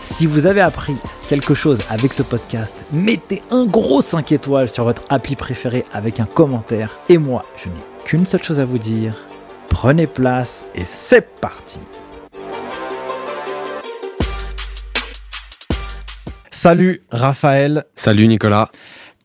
Si 0.00 0.26
vous 0.26 0.46
avez 0.46 0.60
appris 0.60 0.94
quelque 1.28 1.54
chose 1.54 1.80
avec 1.90 2.12
ce 2.12 2.22
podcast, 2.22 2.84
mettez 2.92 3.42
un 3.50 3.66
gros 3.66 4.00
5 4.00 4.30
étoiles 4.30 4.68
sur 4.68 4.84
votre 4.84 5.02
appli 5.08 5.34
préféré 5.34 5.84
avec 5.92 6.20
un 6.20 6.24
commentaire. 6.24 7.00
Et 7.08 7.18
moi, 7.18 7.44
je 7.56 7.68
n'ai 7.68 7.74
qu'une 8.04 8.24
seule 8.24 8.42
chose 8.42 8.60
à 8.60 8.64
vous 8.64 8.78
dire. 8.78 9.14
Prenez 9.68 10.06
place 10.06 10.66
et 10.76 10.84
c'est 10.84 11.40
parti 11.40 11.80
Salut 16.52 17.00
Raphaël. 17.10 17.84
Salut 17.96 18.28
Nicolas. 18.28 18.70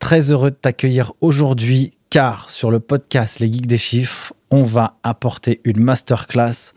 Très 0.00 0.32
heureux 0.32 0.50
de 0.50 0.56
t'accueillir 0.56 1.12
aujourd'hui 1.20 1.96
car 2.10 2.50
sur 2.50 2.72
le 2.72 2.80
podcast 2.80 3.38
Les 3.38 3.52
Geeks 3.52 3.66
des 3.66 3.78
Chiffres, 3.78 4.32
on 4.50 4.64
va 4.64 4.96
apporter 5.04 5.60
une 5.64 5.80
masterclass 5.80 6.72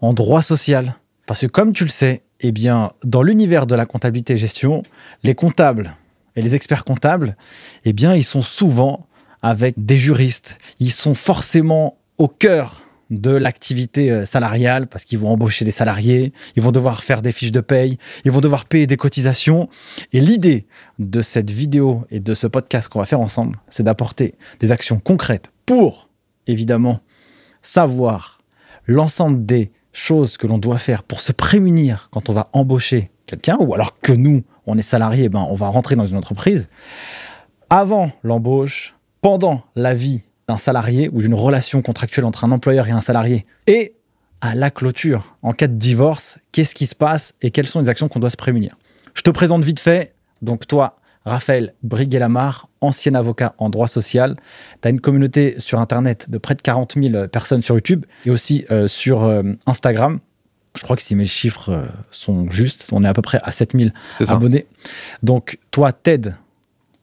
en 0.00 0.14
droit 0.14 0.42
social. 0.42 0.94
Parce 1.26 1.42
que 1.42 1.46
comme 1.46 1.72
tu 1.72 1.84
le 1.84 1.90
sais, 1.90 2.22
eh 2.42 2.52
bien, 2.52 2.92
dans 3.04 3.22
l'univers 3.22 3.66
de 3.66 3.74
la 3.74 3.86
comptabilité 3.86 4.34
et 4.34 4.36
gestion, 4.36 4.82
les 5.22 5.34
comptables 5.34 5.96
et 6.36 6.42
les 6.42 6.54
experts 6.54 6.84
comptables, 6.84 7.36
eh 7.84 7.92
bien, 7.92 8.14
ils 8.14 8.24
sont 8.24 8.42
souvent 8.42 9.06
avec 9.42 9.74
des 9.76 9.96
juristes. 9.96 10.58
Ils 10.80 10.90
sont 10.90 11.14
forcément 11.14 11.98
au 12.18 12.28
cœur 12.28 12.82
de 13.10 13.30
l'activité 13.30 14.10
euh, 14.10 14.24
salariale 14.24 14.86
parce 14.86 15.04
qu'ils 15.04 15.18
vont 15.18 15.28
embaucher 15.28 15.64
des 15.64 15.70
salariés, 15.70 16.32
ils 16.56 16.62
vont 16.62 16.72
devoir 16.72 17.04
faire 17.04 17.20
des 17.20 17.30
fiches 17.30 17.52
de 17.52 17.60
paye, 17.60 17.98
ils 18.24 18.32
vont 18.32 18.40
devoir 18.40 18.64
payer 18.64 18.86
des 18.86 18.96
cotisations. 18.96 19.68
Et 20.12 20.20
l'idée 20.20 20.66
de 20.98 21.20
cette 21.20 21.50
vidéo 21.50 22.06
et 22.10 22.20
de 22.20 22.34
ce 22.34 22.46
podcast 22.46 22.88
qu'on 22.88 23.00
va 23.00 23.06
faire 23.06 23.20
ensemble, 23.20 23.60
c'est 23.68 23.82
d'apporter 23.82 24.34
des 24.60 24.72
actions 24.72 24.98
concrètes 24.98 25.50
pour, 25.66 26.08
évidemment, 26.46 27.00
savoir 27.60 28.38
l'ensemble 28.86 29.44
des 29.44 29.70
choses 29.92 30.36
que 30.36 30.46
l'on 30.46 30.58
doit 30.58 30.78
faire 30.78 31.02
pour 31.02 31.20
se 31.20 31.32
prémunir 31.32 32.08
quand 32.10 32.30
on 32.30 32.32
va 32.32 32.48
embaucher 32.52 33.10
quelqu'un, 33.26 33.56
ou 33.60 33.74
alors 33.74 33.98
que 34.00 34.12
nous, 34.12 34.42
on 34.66 34.78
est 34.78 34.82
salarié, 34.82 35.28
ben, 35.28 35.46
on 35.48 35.54
va 35.54 35.68
rentrer 35.68 35.96
dans 35.96 36.06
une 36.06 36.16
entreprise, 36.16 36.68
avant 37.70 38.10
l'embauche, 38.22 38.94
pendant 39.20 39.62
la 39.76 39.94
vie 39.94 40.22
d'un 40.48 40.56
salarié 40.56 41.08
ou 41.12 41.20
d'une 41.20 41.34
relation 41.34 41.80
contractuelle 41.82 42.24
entre 42.24 42.44
un 42.44 42.50
employeur 42.50 42.88
et 42.88 42.90
un 42.90 43.00
salarié, 43.00 43.46
et 43.66 43.94
à 44.40 44.54
la 44.54 44.70
clôture, 44.70 45.36
en 45.42 45.52
cas 45.52 45.68
de 45.68 45.74
divorce, 45.74 46.38
qu'est-ce 46.50 46.74
qui 46.74 46.86
se 46.86 46.96
passe 46.96 47.32
et 47.42 47.50
quelles 47.50 47.68
sont 47.68 47.80
les 47.80 47.88
actions 47.88 48.08
qu'on 48.08 48.18
doit 48.18 48.30
se 48.30 48.36
prémunir? 48.36 48.76
Je 49.14 49.22
te 49.22 49.30
présente 49.30 49.62
vite 49.62 49.78
fait, 49.78 50.14
donc 50.42 50.66
toi, 50.66 50.98
Raphaël 51.24 51.74
Briguet-Lamar, 51.84 52.68
ancien 52.82 53.14
avocat 53.14 53.54
en 53.58 53.70
droit 53.70 53.88
social. 53.88 54.36
Tu 54.82 54.88
as 54.88 54.90
une 54.90 55.00
communauté 55.00 55.54
sur 55.58 55.80
Internet 55.80 56.28
de 56.28 56.38
près 56.38 56.54
de 56.54 56.62
40 56.62 56.94
000 57.00 57.28
personnes 57.28 57.62
sur 57.62 57.74
YouTube 57.74 58.04
et 58.26 58.30
aussi 58.30 58.66
euh, 58.70 58.86
sur 58.86 59.22
euh, 59.22 59.42
Instagram. 59.66 60.18
Je 60.76 60.82
crois 60.82 60.96
que 60.96 61.02
si 61.02 61.14
mes 61.14 61.26
chiffres 61.26 61.70
euh, 61.70 61.86
sont 62.10 62.50
justes, 62.50 62.88
on 62.92 63.04
est 63.04 63.08
à 63.08 63.14
peu 63.14 63.22
près 63.22 63.40
à 63.42 63.52
7 63.52 63.72
000 63.76 63.90
abonnés. 64.28 64.66
Donc, 65.22 65.58
toi, 65.70 65.92
t'aides 65.92 66.34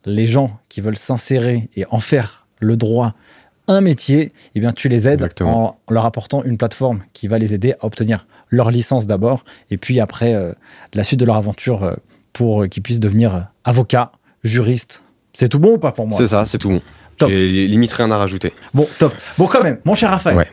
les 0.06 0.28
gens 0.28 0.60
qui 0.70 0.82
veulent 0.82 0.98
s'insérer 0.98 1.70
et 1.76 1.86
en 1.90 2.00
faire 2.00 2.46
le 2.60 2.76
droit 2.78 3.16
un 3.68 3.82
métier, 3.82 4.34
eh 4.56 4.60
bien, 4.60 4.74
tu 4.74 4.90
les 4.90 5.08
aides 5.08 5.30
en 5.42 5.78
leur 5.92 6.06
apportant 6.06 6.44
une 6.44 6.58
plateforme 6.58 7.04
qui 7.14 7.28
va 7.28 7.38
les 7.38 7.54
aider 7.54 7.74
à 7.74 7.86
obtenir 7.86 8.26
leur 8.50 8.72
licence 8.72 9.06
d'abord 9.06 9.46
et 9.70 9.78
puis 9.78 10.00
après 10.00 10.56
la 10.94 11.04
suite 11.04 11.20
de 11.20 11.26
leur 11.26 11.36
aventure 11.36 11.96
pour 12.34 12.68
qu'ils 12.68 12.82
puissent 12.82 13.00
devenir 13.00 13.50
avocat, 13.64 14.12
juriste. 14.44 15.04
C'est 15.40 15.48
tout 15.48 15.60
bon 15.60 15.76
ou 15.76 15.78
pas 15.78 15.94
pour 15.94 16.06
moi 16.06 16.18
C'est 16.18 16.28
ça, 16.28 16.44
c'est 16.44 16.58
tout 16.58 16.68
bon. 16.68 16.82
Top. 17.18 17.30
limite 17.30 17.94
rien 17.94 18.12
à 18.12 18.18
rajouter. 18.18 18.52
Bon, 18.74 18.86
top. 19.00 19.14
Bon, 19.38 19.48
quand 19.48 19.64
même, 19.64 19.78
mon 19.86 19.96
cher 19.96 20.10
Raphaël. 20.10 20.46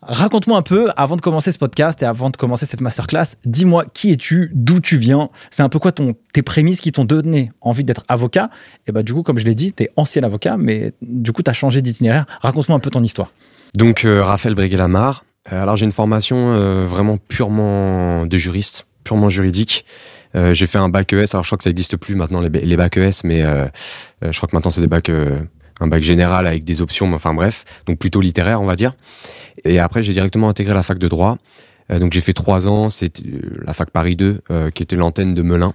Raconte-moi 0.00 0.56
un 0.56 0.62
peu, 0.62 0.90
avant 0.96 1.16
de 1.16 1.20
commencer 1.20 1.50
ce 1.50 1.58
podcast 1.58 2.00
et 2.04 2.06
avant 2.06 2.30
de 2.30 2.36
commencer 2.36 2.64
cette 2.64 2.80
masterclass, 2.80 3.34
dis-moi 3.44 3.84
qui 3.92 4.12
es-tu, 4.12 4.52
d'où 4.54 4.78
tu 4.78 4.96
viens, 4.96 5.28
c'est 5.50 5.64
un 5.64 5.68
peu 5.68 5.80
quoi 5.80 5.90
ton, 5.90 6.14
tes 6.32 6.42
prémices 6.42 6.80
qui 6.80 6.92
t'ont 6.92 7.04
donné 7.04 7.50
envie 7.60 7.82
d'être 7.82 8.04
avocat? 8.06 8.50
Et 8.86 8.92
bah 8.92 9.02
du 9.02 9.12
coup, 9.12 9.24
comme 9.24 9.38
je 9.38 9.44
l'ai 9.44 9.56
dit, 9.56 9.72
tu 9.72 9.82
es 9.82 9.90
ancien 9.96 10.22
avocat, 10.22 10.56
mais 10.56 10.92
du 11.02 11.32
coup, 11.32 11.42
tu 11.42 11.50
as 11.50 11.54
changé 11.54 11.82
d'itinéraire. 11.82 12.26
Raconte-moi 12.42 12.76
un 12.76 12.80
peu 12.80 12.90
ton 12.90 13.02
histoire. 13.02 13.32
Donc, 13.74 14.04
euh, 14.04 14.22
Raphaël 14.22 14.54
Breguet-Lamar. 14.54 15.24
Euh, 15.50 15.60
alors, 15.60 15.74
j'ai 15.74 15.84
une 15.84 15.90
formation 15.90 16.52
euh, 16.52 16.84
vraiment 16.86 17.16
purement 17.16 18.24
de 18.24 18.38
juriste, 18.38 18.86
purement 19.02 19.30
juridique. 19.30 19.84
Euh, 20.34 20.54
j'ai 20.54 20.66
fait 20.66 20.78
un 20.78 20.88
bac 20.88 21.12
ES. 21.12 21.26
Alors 21.32 21.42
je 21.42 21.48
crois 21.48 21.58
que 21.58 21.64
ça 21.64 21.70
n'existe 21.70 21.96
plus 21.96 22.14
maintenant 22.14 22.40
les, 22.40 22.48
les 22.48 22.76
bacs 22.76 22.96
ES, 22.96 23.22
mais 23.24 23.42
euh, 23.42 23.66
euh, 24.24 24.32
je 24.32 24.36
crois 24.36 24.48
que 24.48 24.56
maintenant 24.56 24.70
c'est 24.70 24.80
des 24.80 24.86
bacs 24.86 25.10
un 25.80 25.86
bac 25.86 26.02
général 26.02 26.46
avec 26.46 26.64
des 26.64 26.80
options. 26.80 27.12
Enfin 27.14 27.34
bref, 27.34 27.64
donc 27.86 27.98
plutôt 27.98 28.20
littéraire 28.20 28.62
on 28.62 28.66
va 28.66 28.76
dire. 28.76 28.94
Et 29.64 29.78
après 29.78 30.02
j'ai 30.02 30.12
directement 30.12 30.48
intégré 30.48 30.74
la 30.74 30.82
fac 30.82 30.98
de 30.98 31.08
droit. 31.08 31.38
donc 31.90 32.12
j'ai 32.12 32.20
fait 32.20 32.32
trois 32.32 32.68
ans. 32.68 32.90
C'est 32.90 33.22
la 33.64 33.72
fac 33.72 33.90
Paris 33.90 34.16
2 34.16 34.42
qui 34.74 34.82
était 34.82 34.96
l'antenne 34.96 35.34
de 35.34 35.42
Melun. 35.42 35.74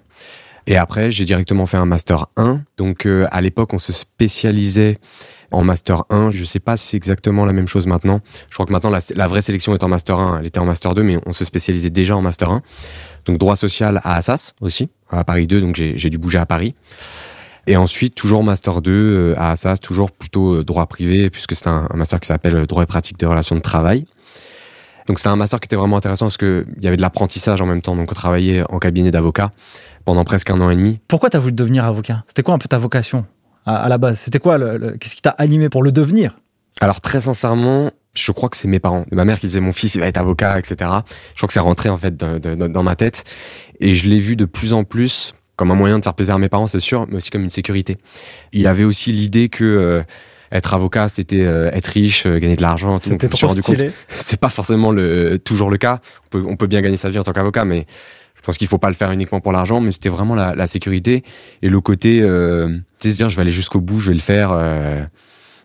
Et 0.70 0.76
après, 0.76 1.12
j'ai 1.12 1.24
directement 1.24 1.66
fait 1.66 1.78
un 1.78 1.86
master 1.86 2.28
1. 2.36 2.60
Donc 2.76 3.08
à 3.32 3.42
l'époque, 3.42 3.74
on 3.74 3.78
se 3.78 3.94
spécialisait 3.94 5.00
en 5.52 5.64
master 5.64 6.04
1. 6.10 6.32
Je 6.32 6.44
sais 6.46 6.60
pas 6.60 6.78
si 6.78 6.88
c'est 6.90 6.98
exactement 6.98 7.46
la 7.46 7.54
même 7.54 7.68
chose 7.68 7.88
maintenant. 7.88 8.22
Je 8.50 8.56
crois 8.56 8.66
que 8.66 8.72
maintenant 8.72 8.92
la, 8.92 9.28
vraie 9.28 9.42
sélection 9.42 9.74
est 9.74 9.84
en 9.84 9.88
master 9.88 10.20
1, 10.20 10.40
elle 10.40 10.46
était 10.46 10.60
en 10.60 10.66
master 10.66 10.94
2, 10.94 11.04
mais 11.04 11.20
on 11.26 11.32
se 11.32 11.46
spécialisait 11.46 11.90
déjà 11.90 12.16
en 12.16 12.22
master 12.22 12.50
1 12.50 12.62
donc 13.28 13.38
droit 13.38 13.56
social 13.56 14.02
à 14.04 14.16
Assas 14.16 14.54
aussi, 14.62 14.90
à 15.10 15.24
Paris 15.24 15.48
2, 15.48 15.62
donc 15.62 15.76
j'ai 15.76 16.10
dû 16.10 16.18
bouger 16.18 16.40
à 16.40 16.46
Paris. 16.46 16.74
Et 17.68 17.76
ensuite, 17.76 18.16
toujours 18.16 18.44
master 18.44 18.82
2 18.82 18.92
euh, 18.92 19.34
à 19.38 19.52
Assas, 19.52 19.78
toujours 19.78 20.12
plutôt 20.12 20.56
euh, 20.56 20.64
droit 20.64 20.86
privé, 20.86 21.30
puisque 21.30 21.54
c'est 21.54 21.68
un, 21.68 21.90
master 21.94 22.22
qui 22.22 22.28
s'appelle 22.28 22.66
droit 22.66 22.84
et 22.84 22.86
pratique 22.86 23.20
des 23.20 23.26
relations 23.26 23.58
de 23.58 23.62
travail. 23.62 24.06
Donc 25.06 25.20
c'était 25.20 25.30
un 25.30 25.36
master 25.36 25.60
qui 25.60 25.66
était 25.66 25.76
vraiment 25.76 25.98
intéressant 25.98 26.26
parce 26.26 26.38
qu'il 26.38 26.66
y 26.82 26.88
avait 26.88 26.98
de 26.98 27.02
l'apprentissage 27.02 27.62
en 27.62 27.66
même 27.66 27.82
temps. 27.82 27.96
Donc 27.96 28.12
on 28.12 28.16
travaillait 28.16 28.64
en 28.70 28.80
cabinet 28.80 29.12
d'avocat 29.12 29.52
pendant 30.06 30.24
presque 30.24 30.50
un 30.50 30.60
an 30.62 30.70
et 30.70 30.76
demi. 30.76 31.00
Pourquoi 31.08 31.30
tu 31.30 31.38
as 31.38 31.40
voulu 31.40 31.54
devenir 31.54 31.86
avocat? 31.86 32.24
C'était 32.28 32.44
quoi 32.44 32.54
un 32.54 32.58
peu 32.58 32.68
ta 32.68 32.78
vocation? 32.78 33.26
À, 33.68 33.90
la 33.90 33.98
base 33.98 34.18
C'était 34.18 34.40
quoi 34.40 34.58
Qu'est-ce 35.00 35.16
qui 35.16 35.22
t'a 35.22 35.32
animé 35.32 35.70
pour 35.70 35.84
le 35.84 35.92
devenir? 35.92 36.40
Alors 36.80 37.02
très 37.02 37.22
sincèrement, 37.22 37.92
je 38.14 38.32
crois 38.32 38.50
que 38.50 38.58
c'est 38.58 38.68
mes 38.68 38.80
parents, 38.80 39.06
ma 39.12 39.26
mère 39.26 39.40
qui 39.40 39.48
disait 39.48 39.60
mon 39.60 39.72
fils 39.72 39.96
il 39.96 40.02
va 40.02 40.08
être 40.08 40.18
avocat, 40.18 40.60
etc. 40.60 40.76
Je 41.34 41.38
crois 41.38 41.48
que 41.48 41.54
c'est 41.54 41.60
rentré 41.60 41.90
en 41.90 41.98
fait 41.98 42.16
dans 42.16 42.84
ma 42.84 42.96
tête 42.96 43.24
et 43.80 43.94
je 43.94 44.08
l'ai 44.08 44.20
vu 44.20 44.36
de 44.36 44.46
plus 44.46 44.74
en 44.74 44.84
plus 44.84 45.34
comme 45.58 45.72
un 45.72 45.76
moyen 45.76 46.00
de 46.00 46.04
faire 46.04 46.14
plaisir 46.14 46.36
à 46.36 46.40
mes 46.40 46.50
parents, 46.50 46.68
c'est 46.68 46.80
sûr, 46.80 47.08
mais 47.10 47.18
aussi 47.18 47.32
comme 47.32 47.42
une 47.42 47.50
sécurité. 47.50 47.98
Il 48.54 48.62
y 48.62 48.68
avait 48.68 48.84
aussi 48.84 49.12
l'idée 49.12 49.50
que 49.50 49.64
euh, 49.64 50.04
être 50.52 50.76
avocat, 50.76 51.10
c'était 51.10 51.44
euh, 51.44 51.72
être 51.74 51.88
riche, 51.88 52.28
euh, 52.28 52.38
gagner 52.38 52.56
de 52.56 52.62
l'argent. 52.62 53.00
C'était 53.02 53.28
trop 53.28 53.48
rendu 53.48 53.64
stylé. 53.64 53.92
C'est 54.08 54.40
pas 54.40 54.50
forcément 54.50 54.92
le 54.92 55.40
toujours 55.40 55.72
le 55.72 55.78
cas. 55.78 56.00
On 56.26 56.30
peut, 56.30 56.46
on 56.48 56.56
peut 56.56 56.68
bien 56.68 56.82
gagner 56.84 56.96
sa 56.96 57.10
vie 57.10 57.18
en 57.18 57.24
tant 57.24 57.34
qu'avocat, 57.34 57.66
mais 57.66 57.88
pense 58.48 58.58
qu'il 58.58 58.68
faut 58.68 58.80
pas 58.80 58.90
le 58.90 58.96
faire 58.96 59.12
uniquement 59.12 59.40
pour 59.40 59.52
l'argent, 59.52 59.80
mais 59.80 59.92
c'était 59.92 60.10
vraiment 60.10 60.34
la, 60.34 60.68
sécurité 60.68 61.24
et 61.62 61.70
le 61.70 61.80
côté, 61.80 62.22
euh, 62.22 62.76
se 63.00 63.10
dire 63.10 63.30
je 63.30 63.36
vais 63.36 63.44
aller 63.44 63.52
jusqu'au 63.52 63.80
bout, 63.80 64.00
je 64.00 64.08
vais 64.10 64.16
le 64.16 64.20
faire 64.20 64.52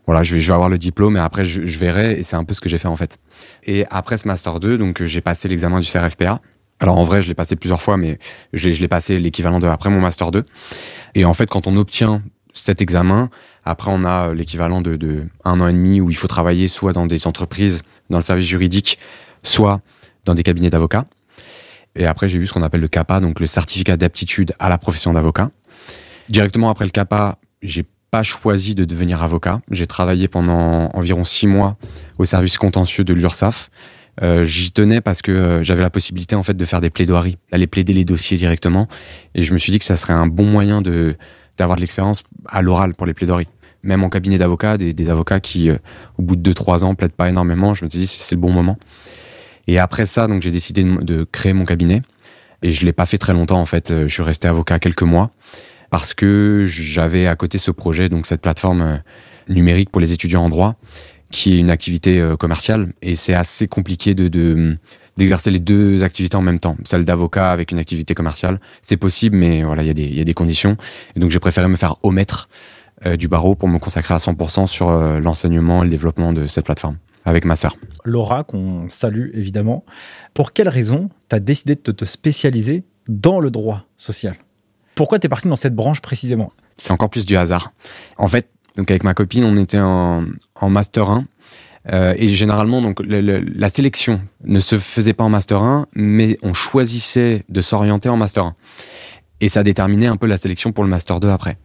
voilà, 0.06 0.23
je 0.23 0.34
vais, 0.34 0.40
je 0.40 0.49
vais 0.49 0.55
avoir 0.55 0.69
le 0.69 0.79
diplôme 0.79 1.17
et 1.17 1.20
après 1.20 1.44
je, 1.44 1.64
je 1.64 1.79
verrai 1.79 2.19
et 2.19 2.23
c'est 2.23 2.37
un 2.37 2.44
peu 2.44 2.55
ce 2.55 2.61
que 2.61 2.69
j'ai 2.69 2.79
fait 2.79 2.88
en 2.88 2.96
fait. 2.96 3.19
Et 3.64 3.84
après 3.90 4.19
ce 4.19 4.26
master 4.26 4.58
2, 4.58 4.79
donc 4.79 5.00
euh, 5.00 5.06
j'ai 5.06 5.20
passé 5.20 5.49
l'examen 5.49 5.81
du 5.81 5.88
CRFPA. 5.88 6.40
Alors 6.81 6.99
en 6.99 7.05
vrai, 7.05 7.23
je 7.23 7.29
l'ai 7.29 7.34
passé 7.34 7.55
plusieurs 7.55 7.81
fois, 7.81 7.96
mais 7.96 8.19
je 8.52 8.69
l'ai 8.69 8.88
passé 8.88 9.19
l'équivalent 9.20 9.61
de 9.61 9.67
après 9.69 9.90
mon 9.90 10.00
master 10.00 10.32
2. 10.32 10.44
Et 11.14 11.25
en 11.25 11.35
fait, 11.35 11.46
quand 11.46 11.69
on 11.69 11.76
obtient 11.76 12.23
cet 12.52 12.82
examen, 12.82 13.31
après 13.64 13.93
on 13.94 14.05
a 14.05 14.35
l'équivalent 14.35 14.81
de, 14.81 14.96
de 14.96 15.25
un 15.44 15.61
an 15.61 15.69
et 15.69 15.73
demi 15.73 16.00
où 16.00 16.11
il 16.11 16.17
faut 16.17 16.26
travailler 16.26 16.67
soit 16.67 16.93
dans 16.93 17.06
des 17.06 17.28
entreprises, 17.28 17.82
dans 18.11 18.19
le 18.19 18.23
service 18.23 18.46
juridique, 18.46 18.99
soit 19.44 19.81
dans 20.25 20.35
des 20.35 20.43
cabinets 20.43 20.70
d'avocats. 20.70 21.06
Et 21.97 22.06
après, 22.06 22.29
j'ai 22.29 22.39
vu 22.39 22.47
ce 22.47 22.53
qu'on 22.53 22.62
appelle 22.62 22.81
le 22.81 22.89
CAPA, 22.89 23.21
donc 23.21 23.41
le 23.41 23.47
certificat 23.47 23.97
d'aptitude 23.97 24.55
à 24.59 24.69
la 24.69 24.79
profession 24.79 25.12
d'avocat. 25.12 25.50
Directement 26.29 26.71
après 26.71 26.85
le 26.85 26.91
CAPA, 26.91 27.39
j'ai 27.62 27.85
pas 28.11 28.23
choisi 28.23 28.75
de 28.75 28.85
devenir 28.85 29.23
avocat. 29.23 29.61
J'ai 29.71 29.87
travaillé 29.87 30.29
pendant 30.29 30.91
environ 30.93 31.25
six 31.25 31.47
mois 31.47 31.77
au 32.19 32.25
service 32.25 32.59
contentieux 32.59 33.05
de 33.05 33.15
l'URSSAF. 33.15 33.71
Euh, 34.23 34.44
J'y 34.44 34.71
tenais 34.73 35.00
parce 35.00 35.23
que 35.23 35.33
euh, 35.33 35.62
j'avais 35.62 35.81
la 35.81 35.89
possibilité 35.89 36.37
en 36.37 36.43
fait 36.43 36.55
de 36.55 36.65
faire 36.67 36.83
des 36.83 36.91
plaidoiries, 36.91 37.39
d'aller 37.50 37.67
plaider 37.67 37.95
les 37.95 38.05
dossiers 38.05 38.37
directement, 38.37 38.87
et 39.35 39.43
je 39.43 39.55
me 39.55 39.59
suis 39.59 39.73
dit 39.73 39.79
que 39.79 39.87
ça 39.87 39.97
serait 39.97 40.12
un 40.12 40.27
bon 40.27 40.45
moyen 40.45 40.83
de 40.83 41.17
d'avoir 41.56 41.77
de 41.77 41.81
l'expérience 41.83 42.23
à 42.47 42.61
l'oral 42.62 42.95
pour 42.95 43.06
les 43.06 43.15
plaidoiries. 43.15 43.49
Même 43.83 44.05
en 44.05 44.11
cabinet 44.11 44.38
d'avocats, 44.38 44.79
des, 44.79 44.95
des, 44.95 45.11
avocats 45.11 45.41
qui, 45.41 45.69
euh, 45.71 45.77
au 46.19 46.23
bout 46.23 46.37
de 46.37 46.53
2-3 46.53 46.85
ans, 46.85 46.95
plaident 46.95 47.12
pas 47.12 47.29
énormément, 47.29 47.75
je 47.75 47.85
me 47.85 47.91
suis 47.91 47.99
dit 47.99 48.06
c'est 48.06 48.35
le 48.35 48.41
bon 48.41 48.53
moment. 48.53 48.79
Et 49.67 49.79
après 49.79 50.06
ça, 50.06 50.26
donc 50.26 50.43
j'ai 50.43 50.50
décidé 50.50 50.85
de, 50.85 51.25
créer 51.25 51.53
mon 51.53 51.64
cabinet, 51.64 52.03
et 52.62 52.70
je 52.70 52.85
l'ai 52.85 52.93
pas 52.93 53.06
fait 53.06 53.19
très 53.19 53.32
longtemps 53.32 53.61
en 53.61 53.67
fait. 53.67 53.91
Euh, 53.91 54.09
je 54.09 54.14
suis 54.14 54.23
resté 54.23 54.49
avocat 54.49 54.79
quelques 54.79 55.03
mois 55.03 55.31
parce 55.91 56.14
que 56.14 56.64
j'avais 56.67 57.26
à 57.26 57.37
côté 57.37 57.59
ce 57.59 57.70
projet, 57.70 58.09
donc 58.09 58.26
cette 58.26 58.41
plateforme 58.41 58.82
euh, 58.82 58.97
numérique 59.49 59.91
pour 59.91 60.00
les 60.00 60.12
étudiants 60.12 60.44
en 60.44 60.49
droit, 60.49 60.76
qui 61.31 61.55
est 61.55 61.59
une 61.59 61.70
activité 61.70 62.20
euh, 62.20 62.37
commerciale 62.37 62.93
et 63.03 63.14
c'est 63.14 63.35
assez 63.35 63.67
compliqué 63.67 64.14
de, 64.14 64.29
de 64.29 64.79
d'exercer 65.19 65.50
les 65.50 65.59
deux 65.59 66.03
activités 66.03 66.37
en 66.37 66.43
même 66.43 66.59
temps. 66.59 66.75
Celle 66.85 67.05
d'avocat 67.05 67.50
avec 67.50 67.70
une 67.70 67.79
activité 67.79 68.14
commerciale, 68.14 68.59
c'est 68.81 68.97
possible, 68.97 69.37
mais 69.37 69.62
voilà, 69.62 69.82
il 69.82 69.87
y, 69.87 69.91
a 69.91 69.94
des, 69.94 70.06
y 70.06 70.23
a 70.23 70.25
des 70.25 70.32
conditions. 70.32 70.79
Et 71.14 71.20
donc 71.20 71.31
j'ai 71.31 71.38
préféré 71.38 71.69
me 71.69 71.76
faire 71.76 71.97
omettre 72.03 72.49
du 73.19 73.29
barreau 73.29 73.55
pour 73.55 73.69
me 73.69 73.79
consacrer 73.79 74.14
à 74.14 74.17
100% 74.17 74.67
sur 74.69 74.91
l'enseignement 74.91 75.82
et 75.82 75.85
le 75.85 75.91
développement 75.91 76.32
de 76.32 76.47
cette 76.47 76.64
plateforme 76.64 76.97
avec 77.25 77.45
ma 77.45 77.57
sœur. 77.57 77.77
Laura, 78.05 78.45
qu'on 78.45 78.89
salue 78.89 79.31
évidemment. 79.35 79.85
Pour 80.35 80.53
quelle 80.53 80.69
raison 80.69 81.11
tu 81.29 81.37
as 81.37 81.41
décidé 81.41 81.75
de 81.75 81.93
te 81.93 82.05
spécialiser 82.05 82.85
dans 83.09 83.41
le 83.41 83.51
droit 83.51 83.85
social? 83.97 84.37
Pourquoi 84.95 85.19
tu 85.19 85.27
es 85.27 85.29
parti 85.29 85.49
dans 85.49 85.57
cette 85.57 85.75
branche 85.75 86.01
précisément? 86.01 86.53
C'est 86.77 86.93
encore 86.93 87.11
plus 87.11 87.27
du 87.27 87.37
hasard. 87.37 87.73
En 88.19 88.29
fait, 88.29 88.49
donc 88.77 88.91
avec 88.91 89.05
ma 89.05 89.15
copine, 89.15 89.45
on 89.45 89.57
était 89.57 89.81
en, 89.81 90.25
en 90.55 90.71
master 90.71 91.11
1. 91.11 91.25
Euh, 91.93 92.15
et 92.17 92.29
généralement, 92.29 92.81
donc 92.81 93.01
le, 93.01 93.21
le, 93.21 93.41
la 93.41 93.69
sélection 93.69 94.21
ne 94.45 94.61
se 94.61 94.79
faisait 94.79 95.15
pas 95.15 95.25
en 95.25 95.29
master 95.29 95.61
1, 95.63 95.87
mais 95.95 96.39
on 96.43 96.55
choisissait 96.55 97.45
de 97.49 97.61
s'orienter 97.61 98.09
en 98.09 98.17
master 98.17 98.45
1. 98.45 98.55
Et 99.43 99.49
ça 99.49 99.65
déterminait 99.65 100.06
un 100.06 100.17
peu 100.17 100.29
la 100.29 100.39
sélection 100.39 100.71
pour 100.71 100.85
le 100.85 100.91
master 100.91 101.19
2 101.19 101.29
après. 101.29 101.59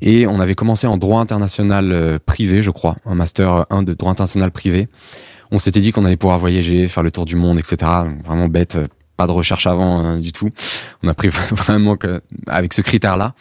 Et 0.00 0.26
on 0.26 0.40
avait 0.40 0.54
commencé 0.54 0.86
en 0.86 0.96
droit 0.96 1.20
international 1.20 1.92
euh, 1.92 2.18
privé, 2.24 2.62
je 2.62 2.70
crois, 2.70 2.96
un 3.04 3.14
master 3.14 3.66
1 3.68 3.82
de 3.82 3.92
droit 3.92 4.10
international 4.10 4.50
privé. 4.50 4.88
On 5.52 5.58
s'était 5.58 5.80
dit 5.80 5.92
qu'on 5.92 6.06
allait 6.06 6.16
pouvoir 6.16 6.38
voyager, 6.38 6.88
faire 6.88 7.02
le 7.02 7.10
tour 7.10 7.26
du 7.26 7.36
monde, 7.36 7.58
etc. 7.58 7.90
Vraiment 8.24 8.48
bête, 8.48 8.78
pas 9.18 9.26
de 9.26 9.32
recherche 9.32 9.66
avant 9.66 9.98
hein, 9.98 10.18
du 10.20 10.32
tout. 10.32 10.50
On 11.02 11.08
a 11.08 11.14
pris 11.14 11.28
vraiment 11.50 11.96
que 11.96 12.22
avec 12.46 12.72
ce 12.72 12.80
critère-là. 12.80 13.34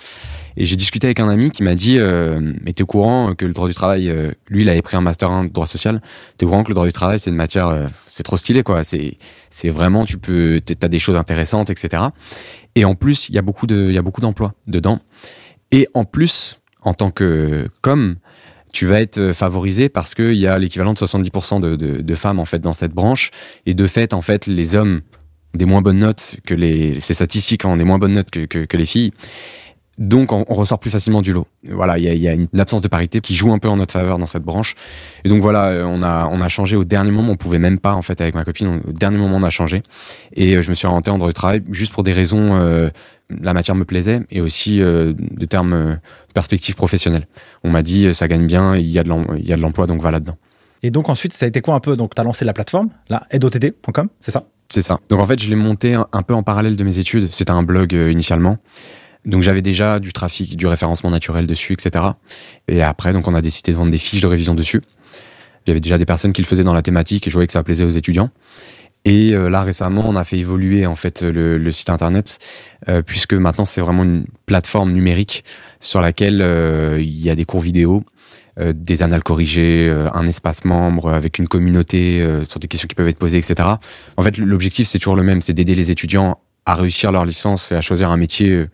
Et 0.60 0.66
j'ai 0.66 0.76
discuté 0.76 1.06
avec 1.06 1.20
un 1.20 1.30
ami 1.30 1.52
qui 1.52 1.62
m'a 1.62 1.76
dit 1.76 2.00
euh, 2.00 2.54
Mais 2.64 2.74
t'es 2.74 2.82
au 2.82 2.88
courant 2.88 3.36
que 3.36 3.46
le 3.46 3.54
droit 3.54 3.68
du 3.68 3.76
travail, 3.76 4.10
euh, 4.10 4.32
lui, 4.50 4.64
il 4.64 4.70
avait 4.70 4.82
pris 4.82 4.98
un 4.98 5.02
master 5.02 5.30
1 5.30 5.46
de 5.46 5.50
droit 5.50 5.68
social. 5.68 6.02
T'es 6.38 6.46
au 6.46 6.50
courant 6.50 6.64
que 6.64 6.70
le 6.70 6.74
droit 6.74 6.88
du 6.88 6.94
travail, 6.94 7.20
c'est 7.20 7.30
une 7.30 7.36
matière, 7.36 7.68
euh, 7.68 7.86
c'est 8.08 8.24
trop 8.24 8.38
stylé, 8.38 8.64
quoi. 8.64 8.84
C'est, 8.84 9.18
c'est 9.52 9.70
vraiment, 9.70 10.04
tu 10.04 10.18
peux, 10.18 10.60
t'as 10.62 10.88
des 10.88 10.98
choses 10.98 11.16
intéressantes, 11.16 11.70
etc. 11.70 12.06
Et 12.74 12.84
en 12.84 12.96
plus, 12.96 13.30
il 13.30 13.36
y 13.36 13.38
a 13.38 13.44
beaucoup 13.44 13.68
de, 13.68 13.86
il 13.88 13.94
y 13.94 14.00
a 14.00 14.02
beaucoup 14.02 14.22
d'emplois 14.22 14.56
dedans. 14.66 15.00
Et 15.72 15.88
en 15.94 16.06
plus, 16.06 16.60
en 16.82 16.96
tant 16.96 17.12
que 17.12 17.70
comme, 17.82 18.16
tu 18.74 18.88
vas 18.88 19.00
être 19.00 19.34
favorisé 19.34 19.90
parce 19.90 20.16
qu'il 20.16 20.34
y 20.34 20.48
a 20.48 20.58
l'équivalent 20.58 20.94
de 20.94 21.00
70% 21.00 21.62
de, 21.62 21.76
de, 21.76 22.02
de 22.02 22.16
femmes 22.16 22.40
en 22.40 22.46
fait 22.46 22.60
dans 22.60 22.74
cette 22.74 22.94
branche. 22.94 23.30
Et 23.68 23.76
de 23.76 23.86
fait, 23.86 24.14
en 24.14 24.22
fait, 24.24 24.48
les 24.48 24.76
hommes 24.76 25.02
des 25.54 25.66
moins 25.66 25.82
bonnes 25.82 26.00
notes 26.00 26.38
que 26.46 26.54
les, 26.54 27.00
ces 27.00 27.14
statistiques 27.14 27.66
ont 27.66 27.78
des 27.78 27.84
moins 27.84 27.98
bonnes 27.98 28.14
notes 28.14 28.30
que, 28.30 28.46
que, 28.46 28.78
les 28.78 28.86
filles. 28.86 29.12
Donc, 29.98 30.32
on, 30.32 30.46
on, 30.48 30.54
ressort 30.54 30.80
plus 30.80 30.92
facilement 30.92 31.24
du 31.24 31.34
lot. 31.34 31.48
Voilà, 31.68 31.98
il 31.98 32.04
y 32.04 32.28
a, 32.28 32.34
une 32.34 32.48
absence 32.60 32.84
de 32.84 32.88
parité 32.88 33.20
qui 33.20 33.34
joue 33.34 33.52
un 33.52 33.58
peu 33.58 33.68
en 33.68 33.78
notre 33.78 33.94
faveur 33.94 34.20
dans 34.20 34.28
cette 34.28 34.44
branche. 34.44 34.76
Et 35.24 35.30
donc 35.30 35.42
voilà, 35.42 35.88
on 35.88 36.04
a 36.04 36.30
on 36.32 36.40
a 36.40 36.48
changé 36.50 36.76
au 36.76 36.84
dernier 36.84 37.10
moment. 37.10 37.32
On 37.32 37.36
pouvait 37.36 37.58
même 37.58 37.80
pas 37.80 37.94
en 37.94 38.04
fait 38.04 38.22
avec 38.22 38.36
ma 38.36 38.46
copine. 38.46 38.82
au 38.88 38.92
dernier 38.92 39.18
moment, 39.18 39.38
on 39.38 39.44
a 39.44 39.50
changé. 39.50 39.82
Et 40.34 40.62
je 40.62 40.70
me 40.70 40.76
suis 40.76 40.86
orienté 40.86 41.10
en 41.10 41.18
droit 41.18 41.30
du 41.30 41.34
travail 41.34 41.64
juste 41.72 41.94
pour 41.94 42.04
des 42.04 42.14
raisons. 42.14 42.56
Euh, 42.56 42.90
la 43.30 43.54
matière 43.54 43.76
me 43.76 43.86
plaisait 43.86 44.22
et 44.30 44.42
aussi 44.42 44.82
euh, 44.82 45.14
de 45.18 45.46
termes 45.46 45.74
euh, 45.74 45.96
perspectives 46.34 46.76
professionnelles. 46.76 47.28
On 47.64 47.70
m'a 47.70 47.82
dit 47.82 48.14
ça 48.14 48.28
gagne 48.28 48.48
bien, 48.48 48.76
il 48.76 48.88
y 48.88 49.00
a 49.00 49.04
de 49.04 49.62
l'emploi, 49.62 49.88
donc 49.88 50.02
va 50.02 50.12
là-dedans. 50.12 50.38
Et 50.84 50.92
donc 50.92 51.10
ensuite, 51.10 51.34
ça 51.34 51.46
a 51.46 51.50
été 51.50 51.62
quoi 51.62 51.74
un 51.74 51.80
peu? 51.80 51.96
Donc, 51.96 52.14
tu 52.16 52.22
as 52.22 52.24
lancé 52.24 52.46
la 52.46 52.54
plateforme, 52.54 52.90
là, 53.10 53.26
aidottd.com, 53.32 54.10
c'est 54.20 54.32
ça? 54.32 54.46
C'est 54.70 54.82
ça. 54.82 55.00
Donc 55.10 55.20
en 55.20 55.26
fait, 55.26 55.42
je 55.42 55.50
l'ai 55.50 55.56
monté 55.56 55.94
un, 55.94 56.22
peu 56.24 56.34
en 56.34 56.44
parallèle 56.44 56.76
de 56.76 56.84
mes 56.84 57.00
études. 57.00 57.30
C'était 57.32 57.52
un 57.52 57.64
blog 57.64 57.96
euh, 57.96 58.12
initialement. 58.12 58.58
Donc 59.26 59.42
j'avais 59.42 59.62
déjà 59.62 60.00
du 60.00 60.14
trafic, 60.14 60.56
du 60.56 60.68
référencement 60.68 61.10
naturel 61.10 61.48
dessus, 61.48 61.74
etc. 61.74 62.06
Et 62.68 62.82
après, 62.82 63.14
donc 63.14 63.28
on 63.28 63.34
a 63.34 63.42
décidé 63.42 63.72
de 63.72 63.78
vendre 63.78 63.92
des 63.92 63.98
fiches 63.98 64.22
de 64.22 64.28
révision 64.28 64.56
dessus. 64.56 64.82
Il 65.66 65.70
y 65.70 65.72
avait 65.72 65.80
déjà 65.80 65.98
des 65.98 66.06
personnes 66.06 66.34
qui 66.34 66.42
le 66.42 66.48
faisaient 66.48 66.64
dans 66.64 66.74
la 66.74 66.82
thématique 66.82 67.28
et 67.28 67.30
je 67.30 67.36
voyais 67.36 67.48
que 67.48 67.54
ça 67.54 67.64
plaisait 67.64 67.84
aux 67.84 67.90
étudiants. 67.90 68.30
Et 69.04 69.34
euh, 69.34 69.50
là 69.50 69.64
récemment, 69.64 70.04
on 70.06 70.16
a 70.16 70.24
fait 70.24 70.38
évoluer 70.38 70.86
en 70.86 70.96
fait 70.96 71.22
le, 71.22 71.72
site 71.72 71.90
internet 71.90 72.40
euh, 72.88 73.02
puisque 73.02 73.34
maintenant 73.34 73.66
c'est 73.66 73.82
vraiment 73.82 74.04
une 74.04 74.26
plateforme 74.46 74.92
numérique 74.92 75.44
sur 75.80 76.02
laquelle 76.02 76.42
il 77.00 77.22
y 77.22 77.30
a 77.30 77.36
des 77.36 77.46
cours 77.46 77.62
vidéo, 77.62 78.04
euh, 78.60 78.74
des 78.76 79.04
annales 79.04 79.24
corrigées, 79.24 79.88
euh, 79.88 80.10
un 80.14 80.26
espace 80.26 80.66
membre 80.66 81.12
avec 81.12 81.38
une 81.38 81.48
communauté 81.48 82.22
euh, 82.22 82.44
sur 82.46 82.60
des 82.60 82.68
questions 82.68 82.88
qui 82.88 82.96
peuvent 82.96 83.08
être 83.08 83.20
posées, 83.20 83.38
etc. 83.38 83.70
En 84.18 84.24
fait, 84.24 84.38
l'objectif 84.38 84.88
c'est 84.88 84.98
toujours 84.98 85.16
le 85.16 85.24
même, 85.24 85.42
c'est 85.42 85.54
d'aider 85.54 85.76
les 85.76 85.92
étudiants 85.92 86.40
à 86.66 86.76
réussir 86.76 87.12
leur 87.12 87.24
licence 87.24 87.72
et 87.72 87.76
à 87.76 87.82
choisir 87.82 88.10
un 88.10 88.18
métier 88.18 88.66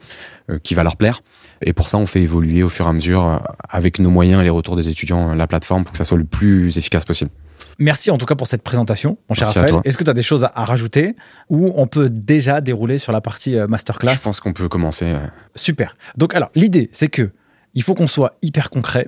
qui 0.63 0.73
va 0.73 0.83
leur 0.83 0.97
plaire. 0.97 1.21
Et 1.61 1.73
pour 1.73 1.87
ça, 1.89 1.99
on 1.99 2.07
fait 2.07 2.21
évoluer 2.21 2.63
au 2.63 2.69
fur 2.69 2.87
et 2.87 2.89
à 2.89 2.93
mesure, 2.93 3.39
avec 3.69 3.99
nos 3.99 4.09
moyens 4.09 4.41
et 4.41 4.43
les 4.45 4.49
retours 4.49 4.75
des 4.75 4.89
étudiants, 4.89 5.35
la 5.35 5.45
plateforme 5.45 5.83
pour 5.83 5.91
que 5.91 5.99
ça 5.99 6.03
soit 6.03 6.17
le 6.17 6.23
plus 6.23 6.75
efficace 6.75 7.05
possible. 7.05 7.29
Merci 7.77 8.09
en 8.09 8.17
tout 8.17 8.25
cas 8.25 8.33
pour 8.33 8.47
cette 8.47 8.63
présentation, 8.63 9.19
mon 9.29 9.35
cher 9.35 9.47
Raphaël. 9.47 9.75
Est-ce 9.85 9.97
que 9.97 10.03
tu 10.03 10.09
as 10.09 10.15
des 10.15 10.23
choses 10.23 10.43
à, 10.43 10.65
rajouter 10.65 11.15
ou 11.49 11.71
on 11.75 11.85
peut 11.85 12.09
déjà 12.09 12.61
dérouler 12.61 12.97
sur 12.97 13.11
la 13.11 13.21
partie 13.21 13.57
masterclass? 13.67 14.13
Je 14.13 14.19
pense 14.19 14.39
qu'on 14.39 14.53
peut 14.53 14.69
commencer. 14.69 15.13
Super. 15.53 15.95
Donc 16.17 16.33
alors, 16.33 16.49
l'idée, 16.55 16.89
c'est 16.93 17.09
que 17.09 17.29
il 17.75 17.83
faut 17.83 17.93
qu'on 17.93 18.07
soit 18.07 18.37
hyper 18.41 18.71
concret. 18.71 19.07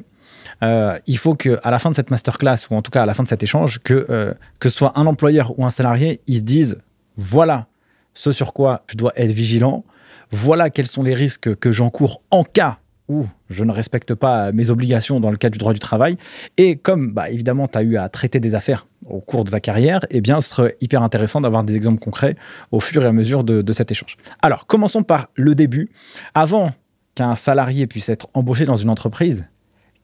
Euh, 0.64 1.00
il 1.08 1.18
faut 1.18 1.36
que 1.36 1.60
à 1.64 1.72
la 1.72 1.80
fin 1.80 1.90
de 1.90 1.96
cette 1.96 2.12
masterclass 2.12 2.58
ou 2.70 2.76
en 2.76 2.82
tout 2.82 2.92
cas 2.92 3.04
à 3.04 3.06
la 3.06 3.14
fin 3.14 3.24
de 3.24 3.28
cet 3.28 3.44
échange, 3.44 3.80
que 3.80 4.06
euh, 4.10 4.34
que 4.60 4.70
ce 4.70 4.78
soit 4.78 4.94
un 4.98 5.06
employeur 5.06 5.58
ou 5.60 5.66
un 5.66 5.70
salarié, 5.70 6.22
ils 6.28 6.38
se 6.38 6.42
disent 6.42 6.80
voilà 7.18 7.68
ce 8.14 8.32
sur 8.32 8.54
quoi 8.54 8.84
je 8.88 8.96
dois 8.96 9.14
être 9.16 9.32
vigilant, 9.32 9.84
voilà 10.32 10.70
quels 10.70 10.88
sont 10.88 11.04
les 11.04 11.14
risques 11.14 11.56
que 11.56 11.72
j'encours 11.72 12.22
en 12.32 12.44
cas 12.44 12.80
où 13.08 13.26
je 13.50 13.64
ne 13.64 13.72
respecte 13.72 14.16
pas 14.16 14.52
mes 14.52 14.72
obligations 14.72 15.20
dans 15.20 15.30
le 15.30 15.38
cadre 15.38 15.54
du 15.54 15.60
droit 15.60 15.74
du 15.74 15.80
travail. 15.80 16.18
Et 16.58 16.76
comme 16.76 17.12
bah, 17.14 17.30
évidemment 17.30 17.68
tu 17.68 17.78
as 17.78 17.84
eu 17.84 17.98
à 17.98 18.10
traiter 18.10 18.40
des 18.40 18.56
affaires 18.56 18.88
au 19.06 19.20
cours 19.20 19.44
de 19.44 19.52
ta 19.52 19.60
carrière, 19.60 20.00
eh 20.10 20.22
bien 20.22 20.42
ce 20.42 20.50
serait 20.50 20.78
hyper 20.82 21.04
intéressant 21.04 21.42
d'avoir 21.42 21.64
des 21.64 21.76
exemples 21.76 22.00
concrets 22.00 22.36
au 22.72 22.80
fur 22.80 23.04
et 23.04 23.06
à 23.06 23.12
mesure 23.12 23.44
de, 23.44 23.62
de 23.62 23.74
cet 23.74 23.92
échange. 23.92 24.18
Alors 24.42 24.66
commençons 24.66 25.04
par 25.04 25.30
le 25.36 25.54
début. 25.54 25.90
Avant 26.34 26.72
qu'un 27.14 27.36
salarié 27.36 27.88
puisse 27.88 28.10
être 28.10 28.28
embauché 28.34 28.66
dans 28.66 28.76
une 28.76 28.90
entreprise, 28.90 29.46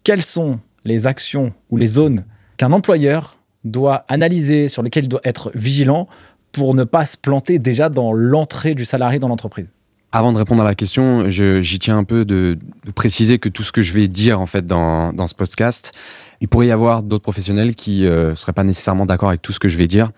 quelles 0.04 0.24
sont 0.24 0.60
les 0.86 1.08
actions 1.08 1.54
ou 1.70 1.78
les 1.78 1.88
zones 1.88 2.26
qu'un 2.58 2.72
employeur 2.72 3.38
doit 3.64 4.06
analyser, 4.08 4.68
sur 4.68 4.82
lesquelles 4.84 5.06
il 5.06 5.10
doit 5.10 5.22
être 5.24 5.52
vigilant 5.54 6.08
pour 6.52 6.74
ne 6.76 6.84
pas 6.84 7.06
se 7.06 7.18
planter 7.18 7.60
déjà 7.60 7.90
dans 7.90 8.14
l'entrée 8.14 8.74
du 8.76 8.86
salarié 8.86 9.20
dans 9.20 9.28
l'entreprise? 9.28 9.72
Avant 10.12 10.34
de 10.34 10.38
répondre 10.38 10.62
à 10.62 10.66
la 10.66 10.76
question, 10.76 11.30
j'y 11.30 11.80
tiens 11.80 11.98
un 11.98 12.04
peu 12.04 12.26
de, 12.26 12.58
préciser 12.96 13.40
que 13.40 13.48
tout 13.48 13.64
ce 13.64 13.72
que 13.72 13.82
je 13.82 13.94
vais 13.94 14.10
dire 14.10 14.42
en 14.42 14.46
fait 14.46 14.66
dans, 14.66 15.14
dans 15.14 15.28
ce 15.28 15.36
podcast, 15.36 15.94
il 16.42 16.50
pourrait 16.50 16.68
y 16.68 16.72
avoir 16.72 17.04
d'autres 17.04 17.24
professionnels 17.24 17.76
qui 17.76 18.06
euh, 18.06 18.36
seraient 18.36 18.52
pas 18.52 18.66
nécessairement 18.66 19.06
d'accord 19.06 19.30
avec 19.30 19.42
tout 19.42 19.54
ce 19.54 19.60
que 19.60 19.70
je 19.70 19.78
vais 19.78 19.88
dire, 19.88 20.12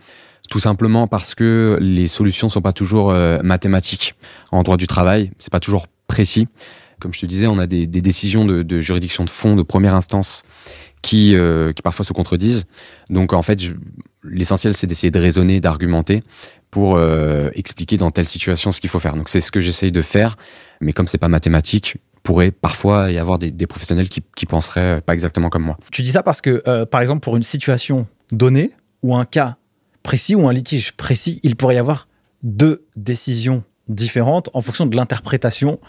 tout 0.49 0.57
simplement 0.57 1.07
parce 1.07 1.35
que 1.35 1.77
les 1.79 2.07
solutions 2.07 2.49
sont 2.49 2.61
pas 2.61 2.73
toujours 2.73 3.11
euh, 3.11 3.39
mathématiques. 3.43 4.15
En 4.51 4.63
droit 4.63 4.77
du 4.77 4.87
travail, 4.87 5.31
c'est 5.37 5.51
pas 5.51 5.59
toujours 5.59 5.85
précis 6.07 6.47
comme 7.03 7.13
je 7.13 7.19
te 7.19 7.25
disais, 7.25 7.47
on 7.47 7.59
a 7.59 7.67
des, 7.67 7.85
décisions 7.85 8.45
de, 8.45 8.81
juridiction 8.81 9.25
de 9.25 9.29
fond 9.29 9.57
de 9.57 9.61
première 9.61 9.93
instance 9.93 10.43
qui, 11.01 11.35
euh, 11.35 11.73
qui 11.73 11.81
parfois 11.81 12.05
se 12.05 12.13
contredisent. 12.13 12.63
Donc 13.09 13.33
en 13.33 13.41
fait, 13.41 13.59
l'essentiel 14.23 14.73
c'est 14.73 14.87
d'essayer 14.87 15.11
de 15.11 15.19
raisonner, 15.19 15.59
d'argumenter 15.59 16.23
pour 16.71 16.95
euh, 16.95 17.49
expliquer 17.55 17.97
dans 17.97 18.09
telle 18.09 18.25
situation 18.25 18.71
ce 18.71 18.79
qu'il 18.79 18.89
faut 18.89 18.99
faire. 18.99 19.17
Donc 19.17 19.27
c'est 19.27 19.41
ce 19.41 19.51
que 19.51 19.59
j'essaye 19.59 19.91
de 19.91 20.01
faire, 20.01 20.37
mais 20.79 20.93
comme 20.93 21.07
c'est 21.07 21.17
pas 21.17 21.27
mathématique, 21.27 21.97
pourrait 22.23 22.51
parfois 22.51 23.11
y 23.11 23.17
avoir 23.17 23.37
des, 23.37 23.67
professionnels 23.67 24.07
qui, 24.07 24.21
qui, 24.33 24.45
penseraient 24.45 25.01
pas 25.01 25.13
exactement 25.13 25.49
comme 25.49 25.63
moi. 25.63 25.77
Tu 25.91 26.03
dis 26.03 26.11
ça 26.13 26.23
parce 26.23 26.39
que, 26.39 26.63
euh, 26.69 26.85
par 26.85 27.01
exemple, 27.01 27.19
pour 27.19 27.35
une 27.35 27.43
situation 27.43 28.07
donnée 28.31 28.71
ou 29.01 29.13
un 29.13 29.25
cas 29.25 29.57
précis 30.03 30.35
ou 30.35 30.47
un 30.47 30.53
litige 30.53 30.93
précis, 30.93 31.41
il 31.43 31.57
pourrait 31.57 31.75
y 31.75 31.79
avoir 31.79 32.07
deux 32.43 32.85
décisions 32.95 33.65
différentes 33.87 34.49
en 34.53 34.61
fonction 34.61 34.85
de 34.85 34.95
l'interprétation 34.95 35.79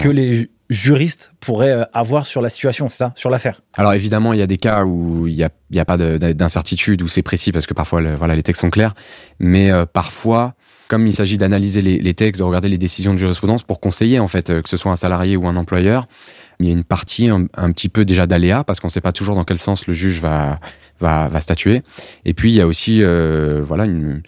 que 0.00 0.08
les 0.08 0.50
juristes 0.70 1.32
pourraient 1.40 1.86
avoir 1.92 2.26
sur 2.26 2.40
la 2.40 2.48
situation, 2.48 2.88
c'est 2.88 2.96
ça, 2.96 3.12
sur 3.14 3.28
l'affaire. 3.28 3.60
Alors 3.74 3.92
évidemment, 3.92 4.32
il 4.32 4.38
y 4.38 4.42
a 4.42 4.46
des 4.46 4.56
cas 4.56 4.84
où 4.84 5.26
il 5.26 5.36
n'y 5.36 5.42
a, 5.42 5.50
y 5.70 5.78
a 5.78 5.84
pas 5.84 5.98
d'incertitude, 5.98 7.02
où 7.02 7.08
c'est 7.08 7.22
précis 7.22 7.52
parce 7.52 7.66
que 7.66 7.74
parfois 7.74 8.00
le, 8.00 8.14
voilà, 8.14 8.34
les 8.34 8.42
textes 8.42 8.62
sont 8.62 8.70
clairs, 8.70 8.94
mais 9.38 9.70
euh, 9.70 9.84
parfois, 9.84 10.54
comme 10.88 11.06
il 11.06 11.12
s'agit 11.12 11.36
d'analyser 11.36 11.82
les, 11.82 11.98
les, 11.98 12.14
textes, 12.14 12.38
de 12.38 12.44
regarder 12.44 12.68
les 12.68 12.78
décisions 12.78 13.12
de 13.12 13.18
jurisprudence 13.18 13.64
pour 13.64 13.80
conseiller 13.80 14.18
en 14.18 14.28
fait, 14.28 14.62
que 14.62 14.68
ce 14.68 14.78
soit 14.78 14.92
un 14.92 14.96
salarié 14.96 15.36
ou 15.36 15.46
un 15.46 15.56
employeur, 15.56 16.06
il 16.58 16.66
y 16.66 16.70
a 16.70 16.72
une 16.72 16.84
partie 16.84 17.28
un, 17.28 17.46
un 17.54 17.72
petit 17.72 17.90
peu 17.90 18.06
déjà 18.06 18.26
d'aléa 18.26 18.64
parce 18.64 18.80
qu'on 18.80 18.86
ne 18.86 18.92
sait 18.92 19.00
pas 19.02 19.12
toujours 19.12 19.34
dans 19.34 19.44
quel 19.44 19.58
sens 19.58 19.86
le 19.86 19.92
juge 19.92 20.20
va, 20.20 20.58
va, 21.00 21.28
va 21.28 21.40
statuer. 21.42 21.82
Et 22.24 22.32
puis 22.32 22.52
il 22.52 22.56
y 22.56 22.60
a 22.62 22.66
aussi 22.66 23.02
voilà 23.02 23.84
une 23.84 24.22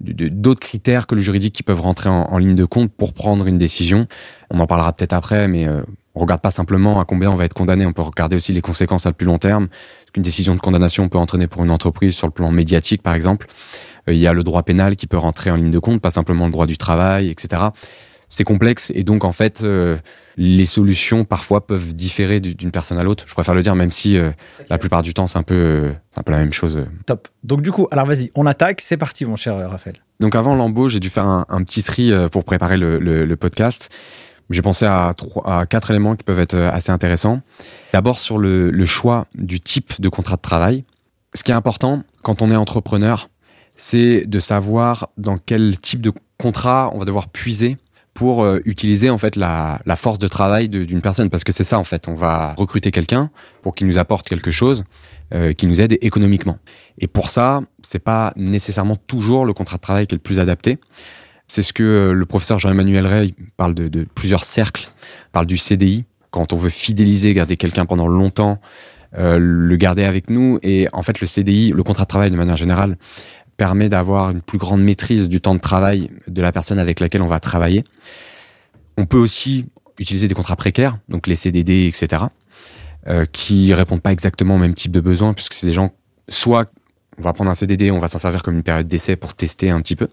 d'autres 0.00 0.60
critères 0.60 1.06
que 1.06 1.14
le 1.14 1.20
juridique 1.20 1.54
qui 1.54 1.62
peuvent 1.62 1.80
rentrer 1.80 2.08
en, 2.08 2.38
ligne 2.38 2.54
de 2.54 2.64
compte 2.64 2.90
pour 2.92 3.12
prendre 3.12 3.46
une 3.46 3.58
décision. 3.58 4.06
On 4.50 4.58
en 4.60 4.66
parlera 4.66 4.92
peut-être 4.92 5.12
après, 5.12 5.46
mais 5.46 5.68
euh, 5.68 5.82
on 6.14 6.20
regarde 6.20 6.40
pas 6.40 6.50
simplement 6.50 7.00
à 7.00 7.04
combien 7.04 7.30
on 7.30 7.36
va 7.36 7.44
être 7.44 7.54
condamné, 7.54 7.86
on 7.86 7.92
peut 7.92 8.02
regarder 8.02 8.36
aussi 8.36 8.52
les 8.52 8.62
conséquences 8.62 9.06
à 9.06 9.12
plus 9.12 9.26
long 9.26 9.38
terme. 9.38 9.68
Une 10.16 10.22
décision 10.22 10.54
de 10.54 10.60
condamnation 10.60 11.08
peut 11.08 11.18
entraîner 11.18 11.46
pour 11.46 11.62
une 11.62 11.70
entreprise 11.70 12.14
sur 12.14 12.26
le 12.26 12.32
plan 12.32 12.50
médiatique, 12.50 13.02
par 13.02 13.14
exemple. 13.14 13.46
Euh, 14.08 14.14
il 14.14 14.18
y 14.18 14.26
a 14.26 14.32
le 14.32 14.42
droit 14.42 14.62
pénal 14.62 14.96
qui 14.96 15.06
peut 15.06 15.18
rentrer 15.18 15.50
en 15.50 15.56
ligne 15.56 15.70
de 15.70 15.78
compte, 15.78 16.00
pas 16.00 16.10
simplement 16.10 16.46
le 16.46 16.52
droit 16.52 16.66
du 16.66 16.78
travail, 16.78 17.28
etc 17.28 17.70
c'est 18.30 18.44
complexe 18.44 18.90
et 18.94 19.02
donc 19.02 19.24
en 19.24 19.32
fait 19.32 19.62
euh, 19.62 19.98
les 20.36 20.64
solutions 20.64 21.24
parfois 21.24 21.66
peuvent 21.66 21.94
différer 21.94 22.40
d'une 22.40 22.70
personne 22.70 22.96
à 22.96 23.02
l'autre. 23.02 23.24
Je 23.26 23.34
préfère 23.34 23.54
le 23.54 23.62
dire 23.62 23.74
même 23.74 23.90
si 23.90 24.16
euh, 24.16 24.30
la 24.70 24.78
plupart 24.78 25.02
du 25.02 25.12
temps 25.12 25.26
c'est 25.26 25.38
un 25.38 25.42
peu 25.42 25.54
euh, 25.54 25.92
un 26.16 26.22
peu 26.22 26.32
la 26.32 26.38
même 26.38 26.52
chose. 26.52 26.86
Top. 27.04 27.28
Donc 27.42 27.60
du 27.60 27.72
coup, 27.72 27.88
alors 27.90 28.06
vas-y, 28.06 28.30
on 28.34 28.46
attaque, 28.46 28.80
c'est 28.80 28.96
parti 28.96 29.26
mon 29.26 29.36
cher 29.36 29.56
Raphaël. 29.68 29.96
Donc 30.20 30.36
avant 30.36 30.54
l'embauche, 30.54 30.92
j'ai 30.92 31.00
dû 31.00 31.10
faire 31.10 31.26
un, 31.26 31.64
petit 31.64 31.82
tri 31.82 32.12
pour 32.30 32.44
préparer 32.44 32.76
le, 32.78 33.34
podcast. 33.34 33.90
J'ai 34.48 34.62
pensé 34.62 34.84
à, 34.84 35.12
trois, 35.16 35.60
à 35.60 35.66
quatre 35.66 35.90
éléments 35.90 36.16
qui 36.16 36.24
peuvent 36.24 36.40
être 36.40 36.56
assez 36.56 36.90
intéressants. 36.90 37.40
D'abord 37.92 38.18
sur 38.18 38.38
le, 38.38 38.70
le 38.70 38.86
choix 38.86 39.26
du 39.34 39.60
type 39.60 40.00
de 40.00 40.08
contrat 40.08 40.36
de 40.36 40.42
travail. 40.42 40.84
Ce 41.34 41.42
qui 41.42 41.52
est 41.52 41.54
important 41.54 42.02
quand 42.22 42.42
on 42.42 42.50
est 42.50 42.56
entrepreneur, 42.56 43.30
c'est 43.76 44.26
de 44.26 44.40
savoir 44.40 45.08
dans 45.16 45.38
quel 45.38 45.80
type 45.80 46.00
de 46.00 46.12
contrat 46.36 46.90
on 46.92 46.98
va 46.98 47.04
devoir 47.04 47.28
puiser 47.28 47.78
pour 48.14 48.42
euh, 48.42 48.60
utiliser 48.64 49.10
en 49.10 49.18
fait 49.18 49.36
la, 49.36 49.80
force 49.96 50.18
de 50.18 50.28
travail 50.28 50.68
d'une 50.68 51.00
personne. 51.00 51.30
Parce 51.30 51.44
que 51.44 51.52
c'est 51.52 51.64
ça 51.64 51.78
en 51.78 51.84
fait. 51.84 52.08
On 52.08 52.14
va 52.14 52.54
recruter 52.56 52.90
quelqu'un 52.90 53.30
pour 53.62 53.74
qu'il 53.74 53.86
nous 53.86 53.98
apporte 53.98 54.28
quelque 54.28 54.50
chose 54.50 54.84
euh, 55.34 55.52
qui 55.52 55.66
nous 55.66 55.80
aide 55.80 55.96
économiquement. 56.00 56.58
Et 56.98 57.06
pour 57.06 57.28
ça 57.28 57.62
c'est 57.82 57.98
pas 57.98 58.32
nécessairement 58.36 58.96
toujours 58.96 59.44
le 59.46 59.52
contrat 59.52 59.76
de 59.76 59.82
travail 59.82 60.06
qui 60.06 60.14
est 60.14 60.18
le 60.18 60.22
plus 60.22 60.38
adapté. 60.38 60.78
C'est 61.46 61.62
ce 61.62 61.72
que 61.72 61.82
euh, 61.82 62.12
le 62.12 62.26
professeur 62.26 62.58
Jean-Emmanuel 62.58 63.06
Ray 63.06 63.34
parle 63.56 63.74
de, 63.74 64.06
plusieurs 64.14 64.44
cercles 64.44 64.92
parle 65.32 65.46
du 65.46 65.56
CDI 65.56 66.04
quand 66.30 66.52
on 66.52 66.56
veut 66.56 66.70
fidéliser 66.70 67.34
garder 67.34 67.56
quelqu'un 67.56 67.86
pendant 67.86 68.06
longtemps 68.06 68.60
le 69.12 69.74
garder 69.74 70.04
avec 70.04 70.30
nous. 70.30 70.60
Et 70.62 70.86
en 70.92 71.02
fait 71.02 71.20
le 71.20 71.26
CDI 71.26 71.72
le 71.72 71.82
contrat 71.82 72.04
de 72.04 72.08
travail 72.08 72.30
de 72.30 72.36
manière 72.36 72.56
générale 72.56 72.96
permet 73.60 73.90
d'avoir 73.90 74.30
une 74.30 74.40
plus 74.40 74.56
grande 74.56 74.80
maîtrise 74.80 75.28
du 75.28 75.42
temps 75.42 75.54
de 75.54 75.60
travail 75.60 76.08
de 76.28 76.40
la 76.40 76.50
personne 76.50 76.78
avec 76.78 76.98
laquelle 76.98 77.20
on 77.20 77.26
va 77.26 77.40
travailler. 77.40 77.84
On 78.96 79.04
peut 79.04 79.18
aussi 79.18 79.66
utiliser 79.98 80.28
des 80.28 80.34
contrats 80.34 80.56
précaires, 80.56 80.96
donc 81.10 81.26
les 81.26 81.34
CDD, 81.34 81.86
etc., 81.86 82.22
euh, 83.06 83.26
qui 83.30 83.74
répondent 83.74 84.00
pas 84.00 84.12
exactement 84.12 84.54
au 84.54 84.58
même 84.58 84.72
type 84.72 84.92
de 84.92 85.00
besoin, 85.00 85.34
puisque 85.34 85.52
c'est 85.52 85.66
des 85.66 85.74
gens, 85.74 85.90
soit 86.30 86.72
on 87.18 87.22
va 87.22 87.34
prendre 87.34 87.50
un 87.50 87.54
CDD, 87.54 87.90
on 87.90 87.98
va 87.98 88.08
s'en 88.08 88.16
servir 88.16 88.42
comme 88.42 88.56
une 88.56 88.62
période 88.62 88.88
d'essai 88.88 89.14
pour 89.14 89.34
tester 89.34 89.68
un 89.68 89.82
petit 89.82 89.94
peu, 89.94 90.08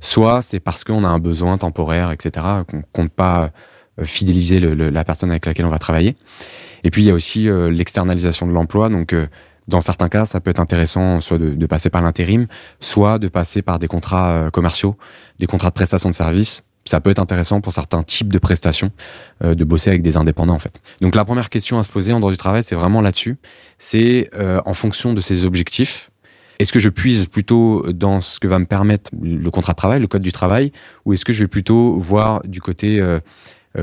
soit 0.00 0.42
c'est 0.42 0.60
parce 0.60 0.84
qu'on 0.84 1.02
a 1.02 1.08
un 1.08 1.18
besoin 1.18 1.56
temporaire, 1.56 2.10
etc., 2.10 2.44
qu'on 2.68 2.82
compte 2.92 3.10
pas 3.10 3.52
euh, 3.98 4.04
fidéliser 4.04 4.60
la 4.60 5.04
personne 5.04 5.30
avec 5.30 5.46
laquelle 5.46 5.64
on 5.64 5.70
va 5.70 5.78
travailler. 5.78 6.14
Et 6.84 6.90
puis 6.90 7.00
il 7.00 7.06
y 7.06 7.10
a 7.10 7.14
aussi 7.14 7.48
euh, 7.48 7.70
l'externalisation 7.70 8.46
de 8.46 8.52
l'emploi, 8.52 8.90
donc 8.90 9.14
euh, 9.14 9.28
dans 9.68 9.80
certains 9.80 10.08
cas, 10.08 10.26
ça 10.26 10.40
peut 10.40 10.50
être 10.50 10.60
intéressant 10.60 11.20
soit 11.20 11.38
de, 11.38 11.66
passer 11.66 11.90
par 11.90 12.02
l'intérim, 12.02 12.46
soit 12.80 13.18
de 13.18 13.28
passer 13.28 13.62
par 13.62 13.78
des 13.78 13.88
contrats 13.88 14.30
euh, 14.30 14.50
commerciaux, 14.50 14.96
des 15.38 15.46
contrats 15.46 15.68
de 15.68 15.74
prestation 15.74 16.08
de 16.08 16.14
services. 16.14 16.62
Ça 16.84 17.00
peut 17.00 17.10
être 17.10 17.20
intéressant 17.20 17.60
pour 17.60 17.72
certains 17.72 18.02
types 18.02 18.32
de 18.32 18.38
prestations 18.38 18.90
euh, 19.44 19.54
de 19.54 19.64
bosser 19.64 19.90
avec 19.90 20.02
des 20.02 20.16
indépendants 20.16 20.54
en 20.54 20.58
fait. 20.58 20.80
Donc 21.00 21.14
la 21.14 21.24
première 21.24 21.48
question 21.48 21.78
à 21.78 21.84
se 21.84 21.88
poser 21.88 22.12
en 22.12 22.18
droit 22.18 22.32
du 22.32 22.36
travail, 22.36 22.64
c'est 22.64 22.74
vraiment 22.74 23.00
là-dessus. 23.00 23.36
C'est 23.78 24.30
euh, 24.34 24.60
en 24.66 24.74
fonction 24.74 25.12
de 25.12 25.20
ses 25.20 25.44
objectifs. 25.44 26.10
Est-ce 26.58 26.72
que 26.72 26.80
je 26.80 26.88
puise 26.88 27.26
plutôt 27.26 27.92
dans 27.92 28.20
ce 28.20 28.40
que 28.40 28.48
va 28.48 28.58
me 28.58 28.66
permettre 28.66 29.10
le 29.20 29.50
contrat 29.50 29.72
de 29.72 29.76
travail, 29.76 30.00
le 30.00 30.06
code 30.06 30.22
du 30.22 30.32
travail, 30.32 30.70
ou 31.04 31.12
est-ce 31.12 31.24
que 31.24 31.32
je 31.32 31.42
vais 31.42 31.48
plutôt 31.48 31.98
voir 31.98 32.42
du 32.44 32.60
côté 32.60 33.04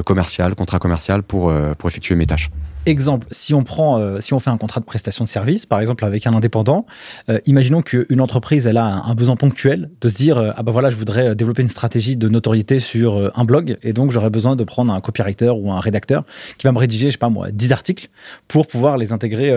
commercial, 0.06 0.56
contrat 0.56 0.80
commercial 0.80 1.24
pour, 1.24 1.52
pour 1.78 1.90
effectuer 1.90 2.16
mes 2.16 2.26
tâches? 2.26 2.50
Exemple, 2.86 3.28
si 3.30 3.54
on 3.54 3.64
prend, 3.64 4.00
euh, 4.00 4.22
si 4.22 4.34
on 4.34 4.40
fait 4.40 4.50
un 4.50 4.58
contrat 4.58 4.80
de 4.80 4.86
prestation 4.86 5.26
de 5.26 5.30
service, 5.30 5.66
par 5.66 5.82
exemple 5.82 6.06
avec 6.06 6.26
un 6.26 6.34
indépendant, 6.34 6.86
euh, 7.30 7.38
imaginons 7.46 7.82
qu'une 7.82 8.22
entreprise 8.22 8.66
elle 8.68 8.78
a 8.78 9.04
un, 9.06 9.16
besoin 9.16 9.36
ponctuel 9.36 9.92
de 10.00 10.10
se 10.10 10.16
dire 10.16 10.38
euh, 10.38 10.52
ah 10.56 10.64
ben 10.64 10.72
voilà 10.72 10.90
je 10.90 10.96
voudrais 10.96 11.36
développer 11.36 11.62
une 11.62 11.68
stratégie 11.68 12.16
de 12.16 12.30
notoriété 12.30 12.80
sur 12.80 13.32
un 13.38 13.44
blog 13.44 13.78
et 13.84 13.92
donc 13.92 14.12
j'aurais 14.12 14.30
besoin 14.30 14.56
de 14.56 14.64
prendre 14.64 14.94
un 14.94 15.02
copywriter 15.02 15.50
ou 15.50 15.72
un 15.72 15.80
rédacteur 15.82 16.24
qui 16.58 16.66
va 16.66 16.72
me 16.72 16.78
rédiger 16.78 17.08
je 17.08 17.12
sais 17.12 17.18
pas 17.18 17.30
moi 17.30 17.52
10 17.52 17.74
articles 17.74 18.10
pour 18.48 18.66
pouvoir 18.66 18.98
les 18.98 19.12
intégrer 19.12 19.54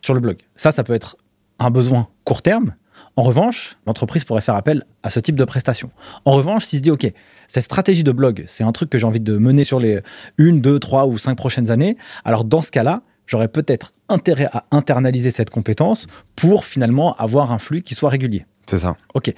sur 0.00 0.14
le 0.14 0.20
blog. 0.20 0.38
Ça 0.56 0.72
ça 0.72 0.84
peut 0.84 0.94
être 0.94 1.16
un 1.58 1.70
besoin 1.70 2.08
court 2.24 2.40
terme. 2.40 2.74
En 3.16 3.22
revanche, 3.22 3.76
l'entreprise 3.86 4.24
pourrait 4.24 4.40
faire 4.40 4.56
appel 4.56 4.84
à 5.02 5.10
ce 5.10 5.20
type 5.20 5.36
de 5.36 5.44
prestation. 5.44 5.90
En 6.24 6.32
revanche, 6.32 6.64
s'il 6.64 6.78
se 6.78 6.82
dit 6.82 6.90
OK, 6.90 7.12
cette 7.48 7.64
stratégie 7.64 8.04
de 8.04 8.12
blog, 8.12 8.44
c'est 8.46 8.64
un 8.64 8.72
truc 8.72 8.90
que 8.90 8.98
j'ai 8.98 9.06
envie 9.06 9.20
de 9.20 9.36
mener 9.36 9.64
sur 9.64 9.80
les 9.80 10.00
une, 10.38 10.60
deux, 10.60 10.78
trois 10.78 11.06
ou 11.06 11.18
cinq 11.18 11.36
prochaines 11.36 11.70
années. 11.70 11.96
Alors 12.24 12.44
dans 12.44 12.62
ce 12.62 12.70
cas-là, 12.70 13.02
j'aurais 13.26 13.48
peut-être 13.48 13.92
intérêt 14.08 14.48
à 14.52 14.64
internaliser 14.70 15.30
cette 15.30 15.50
compétence 15.50 16.06
pour 16.36 16.64
finalement 16.64 17.14
avoir 17.16 17.52
un 17.52 17.58
flux 17.58 17.82
qui 17.82 17.94
soit 17.94 18.10
régulier. 18.10 18.46
C'est 18.66 18.78
ça. 18.78 18.96
Ok. 19.14 19.32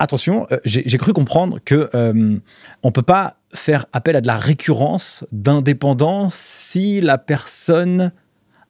Attention, 0.00 0.46
euh, 0.52 0.58
j'ai 0.64 0.98
cru 0.98 1.12
comprendre 1.12 1.58
que 1.64 1.90
euh, 1.94 2.38
on 2.84 2.92
peut 2.92 3.02
pas 3.02 3.38
faire 3.52 3.86
appel 3.92 4.14
à 4.14 4.20
de 4.20 4.28
la 4.28 4.36
récurrence 4.36 5.24
d'indépendance 5.32 6.34
si 6.34 7.00
la 7.00 7.18
personne 7.18 8.12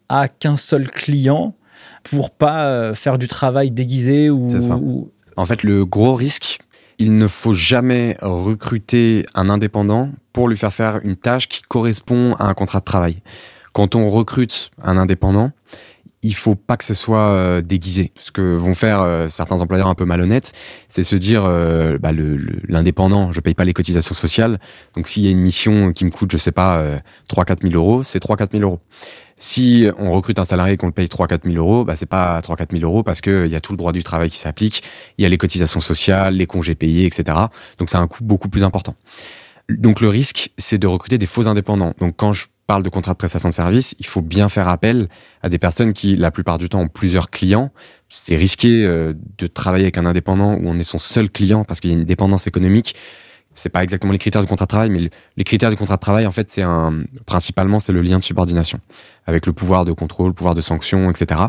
a 0.08 0.28
qu'un 0.28 0.56
seul 0.56 0.90
client 0.90 1.54
pour 2.02 2.30
pas 2.30 2.68
euh, 2.68 2.94
faire 2.94 3.18
du 3.18 3.28
travail 3.28 3.70
déguisé 3.70 4.30
ou, 4.30 4.48
ou... 4.80 5.10
En 5.36 5.44
fait, 5.44 5.62
le 5.62 5.84
gros 5.84 6.14
risque, 6.14 6.60
il 6.98 7.16
ne 7.16 7.28
faut 7.28 7.54
jamais 7.54 8.16
recruter 8.20 9.26
un 9.34 9.48
indépendant 9.48 10.10
pour 10.32 10.48
lui 10.48 10.56
faire 10.56 10.72
faire 10.72 11.00
une 11.04 11.16
tâche 11.16 11.48
qui 11.48 11.62
correspond 11.62 12.34
à 12.34 12.46
un 12.46 12.54
contrat 12.54 12.80
de 12.80 12.84
travail. 12.84 13.22
Quand 13.72 13.94
on 13.94 14.10
recrute 14.10 14.70
un 14.82 14.96
indépendant, 14.96 15.52
il 16.22 16.34
faut 16.34 16.56
pas 16.56 16.76
que 16.76 16.84
ce 16.84 16.94
soit 16.94 17.28
euh, 17.28 17.60
déguisé. 17.60 18.12
Ce 18.16 18.32
que 18.32 18.56
vont 18.56 18.74
faire 18.74 19.02
euh, 19.02 19.28
certains 19.28 19.60
employeurs 19.60 19.86
un 19.86 19.94
peu 19.94 20.04
malhonnêtes, 20.04 20.52
c'est 20.88 21.04
se 21.04 21.14
dire 21.14 21.44
euh, 21.44 21.98
bah, 21.98 22.10
l'indépendant, 22.68 23.30
je 23.30 23.40
paye 23.40 23.54
pas 23.54 23.64
les 23.64 23.72
cotisations 23.72 24.14
sociales, 24.14 24.58
donc 24.96 25.06
s'il 25.06 25.22
y 25.22 25.28
a 25.28 25.30
une 25.30 25.40
mission 25.40 25.92
qui 25.92 26.04
me 26.04 26.10
coûte, 26.10 26.32
je 26.32 26.36
sais 26.36 26.52
pas, 26.52 26.84
3-4 27.30 27.62
000 27.70 27.74
euros, 27.74 28.02
c'est 28.02 28.22
3-4 28.22 28.50
000 28.52 28.64
euros. 28.64 28.80
Si 29.38 29.86
on 29.98 30.12
recrute 30.12 30.38
un 30.38 30.44
salarié 30.44 30.76
qu'on 30.76 30.86
le 30.86 30.92
paye 30.92 31.06
3-4 31.06 31.50
000 31.50 31.56
euros, 31.56 31.84
bah, 31.84 31.94
c'est 31.96 32.06
pas 32.06 32.40
3-4 32.40 32.72
000 32.72 32.82
euros 32.82 33.02
parce 33.02 33.20
qu'il 33.20 33.46
y 33.46 33.54
a 33.54 33.60
tout 33.60 33.72
le 33.72 33.78
droit 33.78 33.92
du 33.92 34.02
travail 34.02 34.30
qui 34.30 34.38
s'applique, 34.38 34.82
il 35.16 35.22
y 35.22 35.26
a 35.26 35.28
les 35.28 35.38
cotisations 35.38 35.80
sociales, 35.80 36.34
les 36.34 36.46
congés 36.46 36.74
payés, 36.74 37.06
etc. 37.06 37.38
Donc 37.78 37.88
c'est 37.88 37.98
un 37.98 38.06
coût 38.08 38.24
beaucoup 38.24 38.48
plus 38.48 38.64
important. 38.64 38.96
Donc 39.68 40.00
le 40.00 40.08
risque, 40.08 40.50
c'est 40.58 40.78
de 40.78 40.86
recruter 40.86 41.18
des 41.18 41.26
faux 41.26 41.46
indépendants. 41.46 41.94
Donc 42.00 42.14
quand 42.16 42.32
je 42.32 42.46
parle 42.66 42.82
de 42.82 42.88
contrat 42.88 43.12
de 43.12 43.18
prestation 43.18 43.48
de 43.48 43.54
service, 43.54 43.94
il 43.98 44.06
faut 44.06 44.22
bien 44.22 44.48
faire 44.48 44.68
appel 44.68 45.08
à 45.42 45.48
des 45.48 45.58
personnes 45.58 45.92
qui, 45.92 46.16
la 46.16 46.30
plupart 46.30 46.58
du 46.58 46.68
temps, 46.68 46.80
ont 46.80 46.88
plusieurs 46.88 47.30
clients. 47.30 47.70
C'est 48.08 48.36
risqué 48.36 48.84
euh, 48.84 49.14
de 49.38 49.46
travailler 49.46 49.84
avec 49.84 49.98
un 49.98 50.06
indépendant 50.06 50.54
où 50.54 50.68
on 50.68 50.78
est 50.78 50.84
son 50.84 50.98
seul 50.98 51.30
client 51.30 51.64
parce 51.64 51.80
qu'il 51.80 51.90
y 51.90 51.94
a 51.94 51.96
une 51.96 52.04
dépendance 52.04 52.46
économique 52.46 52.94
c'est 53.58 53.68
pas 53.68 53.82
exactement 53.82 54.12
les 54.12 54.18
critères 54.18 54.40
du 54.40 54.46
contrat 54.46 54.66
de 54.66 54.68
travail, 54.68 54.90
mais 54.90 55.10
les 55.36 55.44
critères 55.44 55.70
du 55.70 55.76
contrat 55.76 55.96
de 55.96 56.00
travail, 56.00 56.26
en 56.26 56.30
fait, 56.30 56.50
c'est 56.50 56.62
un, 56.62 57.02
principalement, 57.26 57.80
c'est 57.80 57.92
le 57.92 58.02
lien 58.02 58.18
de 58.18 58.24
subordination 58.24 58.78
avec 59.26 59.46
le 59.46 59.52
pouvoir 59.52 59.84
de 59.84 59.92
contrôle, 59.92 60.28
le 60.28 60.32
pouvoir 60.34 60.54
de 60.54 60.60
sanction, 60.60 61.10
etc. 61.10 61.40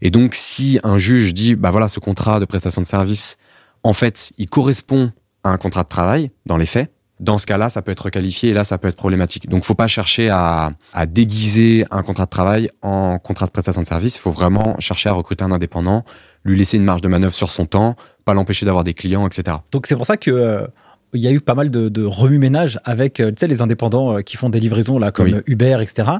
Et 0.00 0.10
donc, 0.10 0.34
si 0.34 0.78
un 0.84 0.98
juge 0.98 1.34
dit, 1.34 1.56
bah 1.56 1.70
voilà, 1.70 1.88
ce 1.88 2.00
contrat 2.00 2.38
de 2.40 2.44
prestation 2.44 2.80
de 2.80 2.86
service, 2.86 3.36
en 3.82 3.92
fait, 3.92 4.32
il 4.38 4.48
correspond 4.48 5.12
à 5.42 5.50
un 5.50 5.56
contrat 5.56 5.82
de 5.82 5.88
travail, 5.88 6.30
dans 6.46 6.56
les 6.56 6.66
faits, 6.66 6.90
dans 7.20 7.38
ce 7.38 7.46
cas-là, 7.46 7.68
ça 7.68 7.82
peut 7.82 7.90
être 7.90 8.10
qualifié 8.10 8.50
et 8.50 8.52
là, 8.52 8.62
ça 8.62 8.78
peut 8.78 8.86
être 8.86 8.96
problématique. 8.96 9.48
Donc, 9.48 9.64
faut 9.64 9.74
pas 9.74 9.88
chercher 9.88 10.30
à, 10.30 10.70
à 10.92 11.06
déguiser 11.06 11.84
un 11.90 12.02
contrat 12.04 12.26
de 12.26 12.30
travail 12.30 12.70
en 12.82 13.18
contrat 13.18 13.46
de 13.46 13.50
prestation 13.50 13.82
de 13.82 13.86
service. 13.88 14.16
Il 14.16 14.20
faut 14.20 14.30
vraiment 14.30 14.76
chercher 14.78 15.08
à 15.08 15.12
recruter 15.12 15.42
un 15.42 15.50
indépendant, 15.50 16.04
lui 16.44 16.56
laisser 16.56 16.76
une 16.76 16.84
marge 16.84 17.00
de 17.00 17.08
manœuvre 17.08 17.34
sur 17.34 17.50
son 17.50 17.66
temps, 17.66 17.96
pas 18.24 18.34
l'empêcher 18.34 18.66
d'avoir 18.66 18.84
des 18.84 18.94
clients, 18.94 19.26
etc. 19.26 19.56
Donc, 19.72 19.88
c'est 19.88 19.96
pour 19.96 20.06
ça 20.06 20.16
que 20.16 20.30
euh, 20.30 20.66
il 21.14 21.20
y 21.20 21.26
a 21.26 21.32
eu 21.32 21.40
pas 21.40 21.54
mal 21.54 21.70
de, 21.70 22.04
remue-ménage 22.04 22.78
avec 22.84 23.20
euh, 23.20 23.32
les 23.42 23.62
indépendants 23.62 24.18
euh, 24.18 24.20
qui 24.20 24.36
font 24.36 24.50
des 24.50 24.60
livraisons 24.60 24.98
là, 24.98 25.10
comme 25.10 25.42
Uber, 25.46 25.78
etc. 25.80 26.10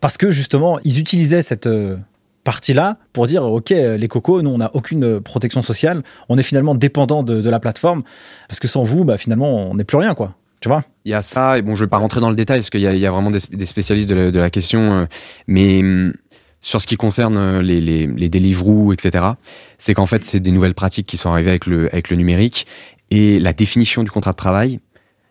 Parce 0.00 0.16
que 0.16 0.30
justement, 0.30 0.78
ils 0.84 0.98
utilisaient 0.98 1.42
cette 1.42 1.66
euh, 1.66 1.96
partie-là 2.44 2.98
pour 3.12 3.26
dire 3.26 3.44
ok 3.44 3.70
les 3.70 4.08
cocos 4.08 4.42
nous 4.42 4.50
on 4.50 4.58
n'a 4.58 4.70
aucune 4.74 5.20
protection 5.20 5.62
sociale. 5.62 6.02
On 6.28 6.36
est 6.36 6.42
finalement 6.42 6.74
dépendant 6.74 7.22
de, 7.22 7.48
la 7.48 7.60
plateforme. 7.60 8.02
Parce 8.48 8.60
que 8.60 8.68
sans 8.68 8.84
vous 8.84 9.04
bah, 9.04 9.16
finalement 9.16 9.70
on 9.70 9.74
n'est 9.74 9.84
plus 9.84 9.96
rien 9.96 10.14
quoi. 10.14 10.34
Tu 10.60 10.68
vois? 10.68 10.84
Il 11.04 11.10
y 11.10 11.14
a 11.14 11.22
ça 11.22 11.58
et 11.58 11.62
bon 11.62 11.74
je 11.74 11.84
vais 11.84 11.90
pas 11.90 11.98
rentrer 11.98 12.20
dans 12.20 12.30
le 12.30 12.36
détail 12.36 12.58
parce 12.58 12.70
qu'il 12.70 12.80
y, 12.80 13.06
a 13.06 13.10
vraiment 13.10 13.30
des, 13.30 13.66
spécialistes 13.66 14.10
de 14.10 14.38
la, 14.38 14.50
question 14.50 15.06
mais 15.46 15.80
hum, 15.80 16.14
sur 16.64 16.80
ce 16.80 16.86
qui 16.86 16.96
concerne 16.96 17.60
les, 17.60 17.80
les, 17.82 18.06
les 18.06 18.28
Deliveroo, 18.30 18.94
etc., 18.94 19.22
c'est 19.76 19.92
qu'en 19.92 20.06
fait, 20.06 20.24
c'est 20.24 20.40
des 20.40 20.50
nouvelles 20.50 20.72
pratiques 20.72 21.06
qui 21.06 21.18
sont 21.18 21.30
arrivées 21.30 21.50
avec 21.50 21.66
le, 21.66 21.88
avec 21.88 22.08
le 22.08 22.16
numérique 22.16 22.66
et 23.10 23.38
la 23.40 23.52
définition 23.52 24.02
du 24.02 24.10
contrat 24.10 24.32
de 24.32 24.36
travail 24.36 24.80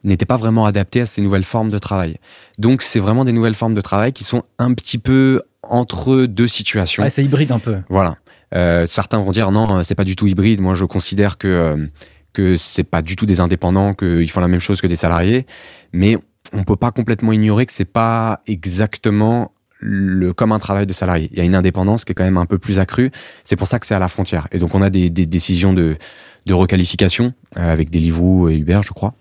n'était 0.04 0.26
pas 0.26 0.38
vraiment 0.38 0.66
adaptée 0.66 1.02
à 1.02 1.06
ces 1.06 1.22
nouvelles 1.22 1.44
formes 1.44 1.70
de 1.70 1.80
travail. 1.80 2.18
Donc 2.58 2.82
c'est 2.82 3.00
vraiment 3.00 3.24
des 3.26 3.32
nouvelles 3.32 3.56
formes 3.56 3.74
de 3.74 3.82
travail 3.82 4.12
qui 4.14 4.24
sont 4.24 4.44
un 4.60 4.74
petit 4.74 4.98
peu 4.98 5.42
entre 5.64 6.26
deux 6.26 6.48
situations. 6.48 7.04
Ouais, 7.04 7.10
c'est 7.10 7.24
hybride 7.24 7.52
un 7.52 7.60
peu. 7.60 7.78
Voilà. 7.90 8.18
Euh, 8.54 8.86
certains 8.86 9.20
vont 9.20 9.32
dire 9.32 9.52
non, 9.52 9.84
c'est 9.84 9.96
pas 9.96 10.04
du 10.04 10.16
tout 10.16 10.28
hybride. 10.28 10.62
Moi, 10.62 10.76
je 10.76 10.86
considère 10.86 11.38
que 11.38 11.48
euh, 11.48 11.88
que 12.34 12.58
c'est 12.58 12.84
pas 12.84 13.02
du 13.02 13.16
tout 13.16 13.26
des 13.26 13.40
indépendants, 13.40 13.94
qu'ils 13.94 14.30
font 14.30 14.42
la 14.42 14.48
même 14.48 14.60
chose 14.60 14.82
que 14.82 14.88
des 14.88 14.96
salariés. 14.96 15.46
Mais 15.94 16.18
on 16.52 16.64
peut 16.64 16.76
pas 16.76 16.92
complètement 16.92 17.32
ignorer 17.32 17.66
que 17.66 17.74
c'est 17.74 17.86
pas 17.86 18.42
exactement 18.48 19.54
le, 19.80 20.34
comme 20.34 20.52
un 20.52 20.60
travail 20.60 20.88
de 20.88 20.94
salarié. 20.94 21.30
Il 21.32 21.38
y 21.38 21.42
a 21.42 21.44
une 21.44 21.56
indépendance 21.56 22.06
qui 22.06 22.12
est 22.12 22.16
quand 22.16 22.24
même 22.24 22.38
un 22.38 22.46
peu 22.46 22.58
plus 22.58 22.80
accrue. 22.80 23.12
C'est 23.44 23.56
pour 23.56 23.68
ça 23.68 23.80
que 23.80 23.86
c'est 23.86 23.96
à 23.96 24.00
la 24.00 24.08
frontière. 24.08 24.48
Et 24.52 24.58
donc 24.58 24.74
on 24.76 24.82
a 24.82 24.90
des, 24.90 25.10
des 25.10 25.26
décisions 25.26 25.74
de, 25.74 25.96
de 26.46 26.54
requalification 26.54 27.34
euh, 27.58 27.72
avec 27.72 27.90
Deliveroo 27.90 28.50
et 28.50 28.56
Uber, 28.58 28.80
je 28.84 28.92
crois 28.92 29.14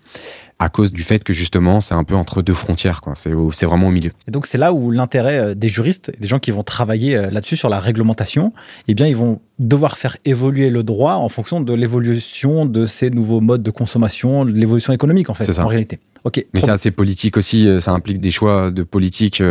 à 0.58 0.68
cause 0.68 0.92
du 0.92 1.02
fait 1.02 1.24
que 1.24 1.32
justement 1.32 1.80
c'est 1.80 1.94
un 1.94 2.04
peu 2.04 2.14
entre 2.14 2.40
deux 2.40 2.54
frontières, 2.54 3.00
quoi. 3.00 3.14
C'est, 3.16 3.32
c'est 3.50 3.66
vraiment 3.66 3.88
au 3.88 3.90
milieu. 3.90 4.12
Et 4.28 4.30
donc 4.30 4.46
c'est 4.46 4.58
là 4.58 4.72
où 4.72 4.92
l'intérêt 4.92 5.38
euh, 5.38 5.54
des 5.54 5.68
juristes, 5.68 6.12
des 6.20 6.28
gens 6.28 6.38
qui 6.38 6.52
vont 6.52 6.62
travailler 6.62 7.16
euh, 7.16 7.30
là-dessus 7.30 7.56
sur 7.56 7.68
la 7.68 7.80
réglementation, 7.80 8.52
eh 8.86 8.94
bien 8.94 9.08
ils 9.08 9.16
vont 9.16 9.40
devoir 9.58 9.98
faire 9.98 10.16
évoluer 10.24 10.70
le 10.70 10.84
droit 10.84 11.14
en 11.14 11.28
fonction 11.28 11.60
de 11.60 11.72
l'évolution 11.72 12.64
de 12.64 12.86
ces 12.86 13.10
nouveaux 13.10 13.40
modes 13.40 13.64
de 13.64 13.72
consommation, 13.72 14.44
de 14.44 14.52
l'évolution 14.52 14.92
économique 14.92 15.30
en 15.30 15.34
fait, 15.34 15.42
C'est 15.44 15.54
ça. 15.54 15.64
en 15.64 15.68
réalité. 15.68 15.98
Ok. 16.22 16.44
Mais 16.54 16.60
c'est 16.60 16.70
assez 16.70 16.92
politique 16.92 17.36
aussi, 17.36 17.66
ça 17.80 17.90
implique 17.90 18.20
des 18.20 18.30
choix 18.30 18.70
de 18.70 18.84
politique. 18.84 19.42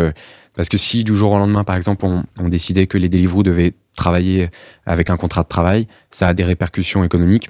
Parce 0.56 0.70
que 0.70 0.78
si 0.78 1.04
du 1.04 1.16
jour 1.16 1.32
au 1.34 1.38
lendemain, 1.38 1.64
par 1.64 1.76
exemple, 1.76 2.06
on, 2.06 2.24
on 2.40 2.48
décidait 2.50 2.88
que 2.88 2.98
les 2.98 3.10
Deliveroo 3.10 3.44
devaient 3.44 3.74
travailler 3.96 4.50
avec 4.86 5.10
un 5.10 5.18
contrat 5.18 5.44
de 5.44 5.48
travail, 5.48 5.88
ça 6.12 6.28
a 6.28 6.34
des 6.34 6.44
répercussions 6.44 7.04
économiques. 7.04 7.50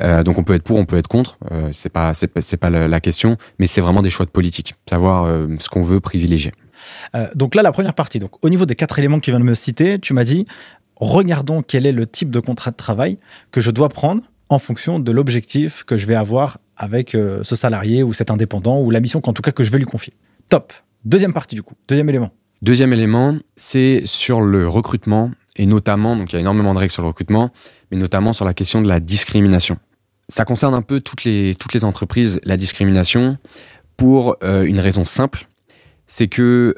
Euh, 0.00 0.22
donc 0.22 0.38
on 0.38 0.44
peut 0.44 0.54
être 0.54 0.62
pour, 0.62 0.78
on 0.78 0.84
peut 0.84 0.96
être 0.96 1.08
contre. 1.08 1.38
Euh, 1.52 1.70
c'est 1.72 1.92
pas, 1.92 2.14
c'est 2.14 2.56
pas, 2.56 2.70
la, 2.70 2.88
la 2.88 3.00
question, 3.00 3.36
mais 3.58 3.66
c'est 3.66 3.80
vraiment 3.80 4.02
des 4.02 4.10
choix 4.10 4.26
de 4.26 4.30
politique, 4.30 4.74
savoir 4.88 5.24
euh, 5.24 5.48
ce 5.58 5.68
qu'on 5.68 5.82
veut 5.82 6.00
privilégier. 6.00 6.52
Euh, 7.14 7.28
donc 7.34 7.54
là, 7.54 7.62
la 7.62 7.72
première 7.72 7.94
partie. 7.94 8.18
Donc, 8.18 8.32
au 8.42 8.48
niveau 8.48 8.66
des 8.66 8.74
quatre 8.74 8.98
éléments 8.98 9.18
que 9.18 9.24
tu 9.24 9.30
viens 9.30 9.40
de 9.40 9.44
me 9.44 9.54
citer, 9.54 9.98
tu 9.98 10.14
m'as 10.14 10.24
dit 10.24 10.46
regardons 10.96 11.62
quel 11.62 11.86
est 11.86 11.92
le 11.92 12.06
type 12.06 12.30
de 12.30 12.40
contrat 12.40 12.70
de 12.70 12.76
travail 12.76 13.18
que 13.52 13.60
je 13.60 13.70
dois 13.70 13.88
prendre 13.88 14.22
en 14.48 14.58
fonction 14.58 14.98
de 14.98 15.12
l'objectif 15.12 15.84
que 15.84 15.96
je 15.96 16.06
vais 16.06 16.14
avoir 16.14 16.58
avec 16.76 17.12
ce 17.12 17.56
salarié 17.56 18.02
ou 18.02 18.12
cet 18.12 18.30
indépendant 18.30 18.80
ou 18.80 18.90
la 18.90 19.00
mission 19.00 19.20
qu'en 19.20 19.32
tout 19.32 19.42
cas 19.42 19.52
que 19.52 19.62
je 19.64 19.70
vais 19.70 19.78
lui 19.78 19.86
confier. 19.86 20.12
Top. 20.50 20.72
Deuxième 21.04 21.32
partie 21.32 21.54
du 21.54 21.62
coup. 21.62 21.74
Deuxième 21.88 22.08
élément. 22.08 22.32
Deuxième 22.60 22.92
élément, 22.92 23.38
c'est 23.56 24.02
sur 24.04 24.42
le 24.42 24.68
recrutement 24.68 25.30
et 25.60 25.66
notamment, 25.66 26.16
donc 26.16 26.32
il 26.32 26.36
y 26.36 26.38
a 26.38 26.40
énormément 26.40 26.72
de 26.72 26.78
règles 26.78 26.90
sur 26.90 27.02
le 27.02 27.08
recrutement, 27.08 27.50
mais 27.90 27.98
notamment 27.98 28.32
sur 28.32 28.46
la 28.46 28.54
question 28.54 28.80
de 28.80 28.88
la 28.88 28.98
discrimination. 28.98 29.76
Ça 30.30 30.46
concerne 30.46 30.72
un 30.72 30.80
peu 30.80 31.00
toutes 31.00 31.24
les, 31.24 31.54
entreprises, 31.82 32.40
la 32.44 32.56
discrimination, 32.56 33.36
pour 33.98 34.36
euh, 34.42 34.62
une 34.62 34.80
raison 34.80 35.04
simple, 35.04 35.48
c'est 36.06 36.28
que 36.28 36.76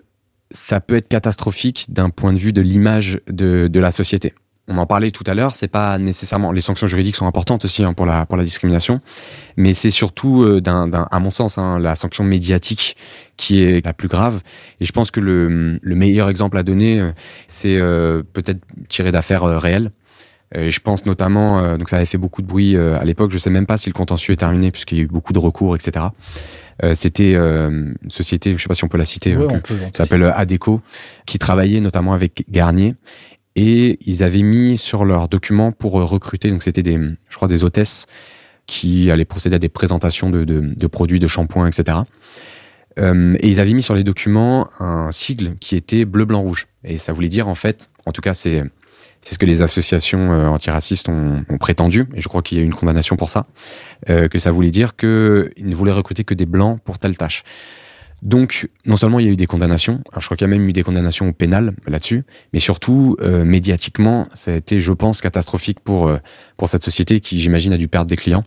ça 0.51 0.81
peut 0.81 0.97
être 0.97 1.07
catastrophique 1.07 1.87
d'un 1.91 2.11
point 2.11 2.33
de 2.33 2.39
vue 2.39 2.53
de 2.53 2.61
l'image 2.61 3.21
de 3.29 3.79
la 3.79 3.93
société. 3.93 4.35
On 4.69 4.79
en 4.79 4.87
parlait 4.87 5.11
tout 5.11 5.25
à 5.27 5.35
l'heure, 5.35 5.57
c'est 5.57 5.67
pas 5.69 5.99
nécessairement 5.99 6.53
les 6.53 6.61
sanctions 6.61 6.87
juridiques 6.87 7.17
sont 7.17 7.27
importantes 7.27 7.65
aussi 7.65 7.83
hein, 7.83 7.95
pour 7.95 8.07
la 8.07 8.27
pour 8.27 8.37
la 8.37 8.45
discrimination, 8.45 9.01
mais 9.57 9.75
c'est 9.75 9.91
surtout 9.91 10.43
euh, 10.45 10.61
d'un, 10.61 10.87
d'un- 10.87 11.09
à 11.11 11.19
mon 11.19 11.31
sens 11.33 11.59
hein, 11.59 11.81
la 11.81 11.97
sanction 11.97 12.23
médiatique 12.23 12.97
qui 13.37 13.63
est 13.65 13.85
la 13.85 13.93
plus 13.93 14.07
grave. 14.09 14.41
Et 14.81 14.85
je 14.85 14.93
pense 14.93 15.11
que 15.11 15.19
le, 15.19 15.81
le 15.83 15.95
meilleur 15.97 16.29
exemple 16.29 16.57
à 16.59 16.63
donner, 16.63 17.01
euh, 17.01 17.11
c'est 17.49 17.77
euh, 17.77 18.23
peut-être 18.33 18.61
tiré 18.89 19.11
d'affaires 19.11 19.43
euh, 19.45 19.59
réelles. 19.59 19.91
Et 20.55 20.71
je 20.71 20.81
pense 20.81 21.07
notamment, 21.07 21.61
euh, 21.61 21.79
donc 21.79 21.89
ça 21.89 21.97
avait 21.97 22.05
fait 22.05 22.19
beaucoup 22.19 22.43
de 22.43 22.47
bruit 22.47 22.77
euh, 22.77 23.01
à 23.01 23.05
l'époque. 23.05 23.31
Je 23.33 23.39
sais 23.39 23.49
même 23.51 23.65
pas 23.67 23.79
si 23.79 23.89
le 23.89 23.95
contentieux 23.95 24.35
est 24.35 24.37
terminé 24.37 24.71
puisqu'il 24.71 24.99
y 24.99 25.01
a 25.01 25.05
eu 25.05 25.09
beaucoup 25.09 25.33
de 25.33 25.39
recours, 25.39 25.75
etc. 25.75 26.07
Euh, 26.85 26.95
C'était 26.95 27.33
euh, 27.35 27.71
une 28.03 28.11
société, 28.11 28.53
je 28.57 28.63
sais 28.63 28.69
pas 28.69 28.75
si 28.75 28.85
on 28.85 28.89
peut 28.89 28.99
la 28.99 29.07
citer, 29.07 29.35
Ouais, 29.35 29.47
euh, 29.57 29.61
peut. 29.61 29.75
ça 29.95 30.05
s'appelle 30.05 30.23
Adeco, 30.35 30.83
qui 31.27 31.39
travaillait 31.39 31.81
notamment 31.81 32.13
avec 32.13 32.45
Garnier. 32.51 32.95
Et 33.57 33.99
ils 34.07 34.23
avaient 34.23 34.43
mis 34.43 34.79
sur 34.79 35.05
leurs 35.05 35.29
documents 35.29 35.73
pour 35.73 36.01
euh, 36.01 36.05
recruter, 36.05 36.51
donc 36.51 36.63
c'était 36.63 36.83
des, 36.83 36.99
je 37.29 37.37
crois, 37.37 37.49
des 37.49 37.65
hôtesses 37.65 38.07
qui 38.67 39.11
allaient 39.11 39.25
procéder 39.25 39.57
à 39.57 39.59
des 39.59 39.69
présentations 39.69 40.31
de, 40.31 40.87
produits, 40.87 41.19
de 41.19 41.27
shampoings, 41.27 41.67
etc. 41.67 41.99
Euh, 42.99 43.37
et 43.41 43.49
ils 43.49 43.61
avaient 43.61 43.73
mis 43.73 43.83
sur 43.83 43.95
les 43.95 44.05
documents 44.05 44.69
un 44.79 45.11
sigle 45.11 45.57
qui 45.59 45.77
était 45.77 46.05
bleu, 46.05 46.25
blanc, 46.25 46.43
rouge. 46.43 46.69
Et 46.85 46.97
ça 46.97 47.13
voulait 47.13 47.29
dire, 47.29 47.49
en 47.49 47.55
fait, 47.55 47.91
en 48.07 48.13
tout 48.13 48.21
cas, 48.21 48.35
c'est 48.35 48.63
c'est 49.21 49.35
ce 49.35 49.39
que 49.39 49.47
les 49.47 49.63
associations 49.63 50.33
euh, 50.33 50.47
antiracistes 50.49 51.09
ont, 51.09 51.45
prétendu, 51.61 52.07
et 52.15 52.21
je 52.21 52.27
crois 52.27 52.43
qu'il 52.43 52.59
y 52.59 52.61
a 52.61 52.65
eu 52.65 52.67
une 52.67 52.75
condamnation 52.75 53.15
pour 53.15 53.29
ça, 53.29 53.47
que 54.09 54.39
ça 54.41 54.51
voulait 54.51 54.73
dire 54.73 54.97
qu'ils 54.97 55.53
ne 55.59 55.75
voulaient 55.77 55.93
recruter 55.93 56.25
que 56.25 56.35
des 56.35 56.47
blancs 56.47 56.81
pour 56.85 56.99
telle 56.99 57.17
tâche. 57.17 57.45
Donc, 58.23 58.69
non 58.87 58.95
seulement 58.95 59.19
il 59.19 59.27
y 59.27 59.29
a 59.29 59.33
eu 59.33 59.37
des 59.37 59.47
condamnations, 59.47 60.01
alors 60.13 60.21
je 60.21 60.27
crois 60.27 60.37
qu'il 60.37 60.47
y 60.47 60.51
a 60.51 60.57
même 60.57 60.69
eu 60.69 60.73
des 60.73 60.85
condamnations 60.85 61.29
au 61.29 61.33
pénal 61.33 61.75
là-dessus, 61.89 62.23
mais 62.53 62.61
surtout, 62.61 63.17
euh, 63.21 63.45
médiatiquement, 63.45 64.29
ça 64.33 64.53
a 64.53 64.55
été, 64.55 64.79
je 64.79 64.93
pense, 64.93 65.21
catastrophique 65.21 65.81
pour, 65.81 66.07
euh, 66.07 66.19
pour 66.57 66.69
cette 66.69 66.85
société 66.85 67.19
qui, 67.19 67.41
j'imagine, 67.41 67.73
a 67.73 67.77
dû 67.77 67.89
perdre 67.89 68.09
des 68.09 68.17
clients. 68.17 68.45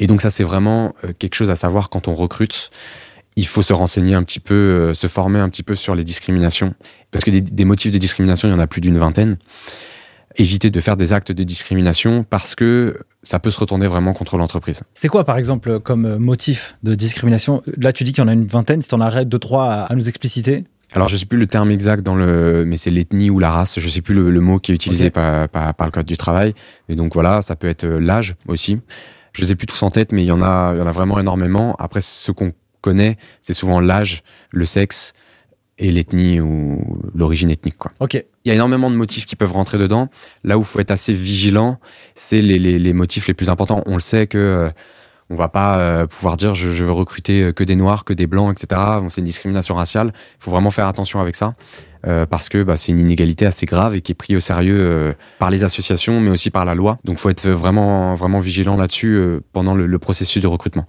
Et 0.00 0.08
donc 0.08 0.22
ça, 0.22 0.30
c'est 0.30 0.42
vraiment 0.42 0.92
euh, 1.04 1.12
quelque 1.16 1.36
chose 1.36 1.50
à 1.50 1.56
savoir 1.56 1.88
quand 1.88 2.08
on 2.08 2.16
recrute. 2.16 2.70
Il 3.36 3.46
faut 3.46 3.62
se 3.62 3.72
renseigner 3.72 4.14
un 4.14 4.24
petit 4.24 4.40
peu, 4.40 4.92
se 4.94 5.06
former 5.06 5.38
un 5.38 5.50
petit 5.50 5.62
peu 5.62 5.74
sur 5.74 5.94
les 5.94 6.04
discriminations. 6.04 6.74
Parce 7.10 7.22
que 7.22 7.30
des 7.30 7.64
motifs 7.66 7.92
de 7.92 7.98
discrimination, 7.98 8.48
il 8.48 8.52
y 8.52 8.54
en 8.54 8.58
a 8.58 8.66
plus 8.66 8.80
d'une 8.80 8.96
vingtaine. 8.96 9.36
Éviter 10.38 10.70
de 10.70 10.80
faire 10.80 10.96
des 10.96 11.12
actes 11.12 11.32
de 11.32 11.42
discrimination 11.42 12.24
parce 12.24 12.54
que 12.54 12.98
ça 13.22 13.38
peut 13.38 13.50
se 13.50 13.58
retourner 13.58 13.86
vraiment 13.86 14.12
contre 14.12 14.36
l'entreprise. 14.36 14.82
C'est 14.94 15.08
quoi, 15.08 15.24
par 15.24 15.38
exemple, 15.38 15.80
comme 15.80 16.04
euh, 16.04 16.18
motif 16.18 16.76
de 16.82 16.94
discrimination? 16.94 17.62
Là, 17.78 17.92
tu 17.92 18.04
dis 18.04 18.12
qu'il 18.12 18.22
y 18.22 18.24
en 18.24 18.28
a 18.28 18.32
une 18.32 18.46
vingtaine. 18.46 18.82
Si 18.82 18.88
tu 18.88 18.94
en 18.94 19.00
as 19.00 19.24
deux, 19.24 19.38
trois 19.38 19.72
à, 19.72 19.94
nous 19.94 20.08
expliciter. 20.08 20.64
Alors 20.92 21.08
je 21.08 21.16
sais 21.16 21.26
plus 21.26 21.38
le 21.38 21.46
terme 21.46 21.70
exact 21.70 22.02
dans 22.02 22.14
le, 22.14 22.64
mais 22.64 22.76
c'est 22.76 22.90
l'ethnie 22.90 23.30
ou 23.30 23.38
la 23.38 23.50
race. 23.50 23.80
Je 23.80 23.88
sais 23.88 24.02
plus 24.02 24.14
le, 24.14 24.30
le 24.30 24.40
mot 24.40 24.58
qui 24.58 24.72
est 24.72 24.74
utilisé 24.74 25.10
par, 25.10 25.48
par 25.48 25.86
le 25.86 25.90
code 25.90 26.06
du 26.06 26.16
travail. 26.16 26.54
Et 26.88 26.94
donc 26.94 27.14
voilà, 27.14 27.42
ça 27.42 27.56
peut 27.56 27.68
être 27.68 27.84
euh, 27.84 27.98
l'âge 27.98 28.36
aussi. 28.46 28.78
Je 29.32 29.42
les 29.42 29.52
ai 29.52 29.54
plus 29.54 29.66
tous 29.66 29.82
en 29.82 29.90
tête, 29.90 30.12
mais 30.12 30.22
il 30.22 30.26
y 30.26 30.32
en 30.32 30.40
a, 30.40 30.72
il 30.74 30.78
y 30.78 30.80
en 30.80 30.86
a 30.86 30.92
vraiment 30.92 31.18
énormément. 31.18 31.76
Après, 31.78 32.00
ce 32.00 32.32
qu'on 32.32 32.52
connaît, 32.80 33.16
c'est 33.42 33.52
souvent 33.52 33.80
l'âge, 33.80 34.22
le 34.50 34.64
sexe 34.64 35.12
et 35.78 35.90
l'ethnie 35.90 36.40
ou 36.40 37.00
l'origine 37.14 37.50
ethnique. 37.50 37.76
Quoi. 37.76 37.92
Ok. 38.00 38.24
Il 38.46 38.50
y 38.50 38.52
a 38.52 38.54
énormément 38.54 38.92
de 38.92 38.94
motifs 38.94 39.26
qui 39.26 39.34
peuvent 39.34 39.52
rentrer 39.52 39.76
dedans. 39.76 40.08
Là 40.44 40.56
où 40.56 40.62
faut 40.62 40.78
être 40.78 40.92
assez 40.92 41.12
vigilant, 41.12 41.80
c'est 42.14 42.40
les, 42.40 42.92
motifs 42.92 43.26
les 43.26 43.34
plus 43.34 43.50
importants. 43.50 43.82
On 43.86 43.94
le 43.94 44.00
sait 44.00 44.28
que 44.28 44.38
euh, 44.38 44.70
on 45.30 45.34
va 45.34 45.48
pas 45.48 45.78
euh, 45.78 46.06
pouvoir 46.06 46.36
dire 46.36 46.54
je, 46.54 46.70
je 46.70 46.84
veux 46.84 46.92
recruter 46.92 47.42
euh, 47.42 47.52
que 47.52 47.64
des 47.64 47.74
noirs, 47.74 48.04
que 48.04 48.12
des 48.12 48.28
blancs, 48.28 48.56
etc. 48.56 48.80
Bon, 49.00 49.08
c'est 49.08 49.20
une 49.20 49.26
discrimination 49.26 49.74
raciale. 49.74 50.12
Il 50.14 50.44
faut 50.44 50.52
vraiment 50.52 50.70
faire 50.70 50.86
attention 50.86 51.20
avec 51.20 51.34
ça 51.34 51.54
euh, 52.06 52.24
parce 52.24 52.48
que 52.48 52.62
bah, 52.62 52.76
c'est 52.76 52.92
une 52.92 53.00
inégalité 53.00 53.46
assez 53.46 53.66
grave 53.66 53.96
et 53.96 54.00
qui 54.00 54.12
est 54.12 54.14
prise 54.14 54.36
au 54.36 54.40
sérieux 54.40 55.12
par 55.40 55.50
les 55.50 55.64
associations, 55.64 56.20
mais 56.20 56.30
aussi 56.30 56.50
par 56.50 56.64
la 56.64 56.76
loi. 56.76 56.98
Donc, 57.02 57.18
faut 57.18 57.30
être 57.30 57.48
vraiment 57.48 58.14
vraiment 58.14 58.38
vigilant 58.38 58.76
là-dessus 58.76 59.40
pendant 59.52 59.74
le, 59.74 59.86
le 59.86 59.98
processus 59.98 60.40
de 60.40 60.46
recrutement. 60.46 60.86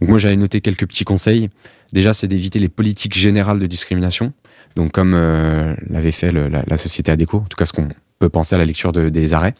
Donc, 0.00 0.10
moi, 0.10 0.18
j'avais 0.18 0.36
noté 0.36 0.60
quelques 0.60 0.86
petits 0.86 1.04
conseils. 1.04 1.50
Déjà, 1.92 2.12
c'est 2.12 2.28
d'éviter 2.28 2.58
les 2.58 2.68
politiques 2.68 3.14
générales 3.16 3.58
de 3.58 3.66
discrimination. 3.66 4.32
Donc, 4.76 4.92
comme 4.92 5.14
euh, 5.14 5.74
l'avait 5.88 6.12
fait 6.12 6.30
le- 6.32 6.48
la, 6.48 6.62
la 6.66 6.76
société 6.76 7.10
Adeco, 7.10 7.38
en 7.38 7.48
tout 7.48 7.56
cas, 7.56 7.66
ce 7.66 7.72
qu'on 7.72 7.88
peut 8.18 8.28
penser 8.28 8.54
à 8.54 8.58
la 8.58 8.64
lecture 8.64 8.92
de- 8.92 9.08
des 9.08 9.32
arrêts. 9.32 9.54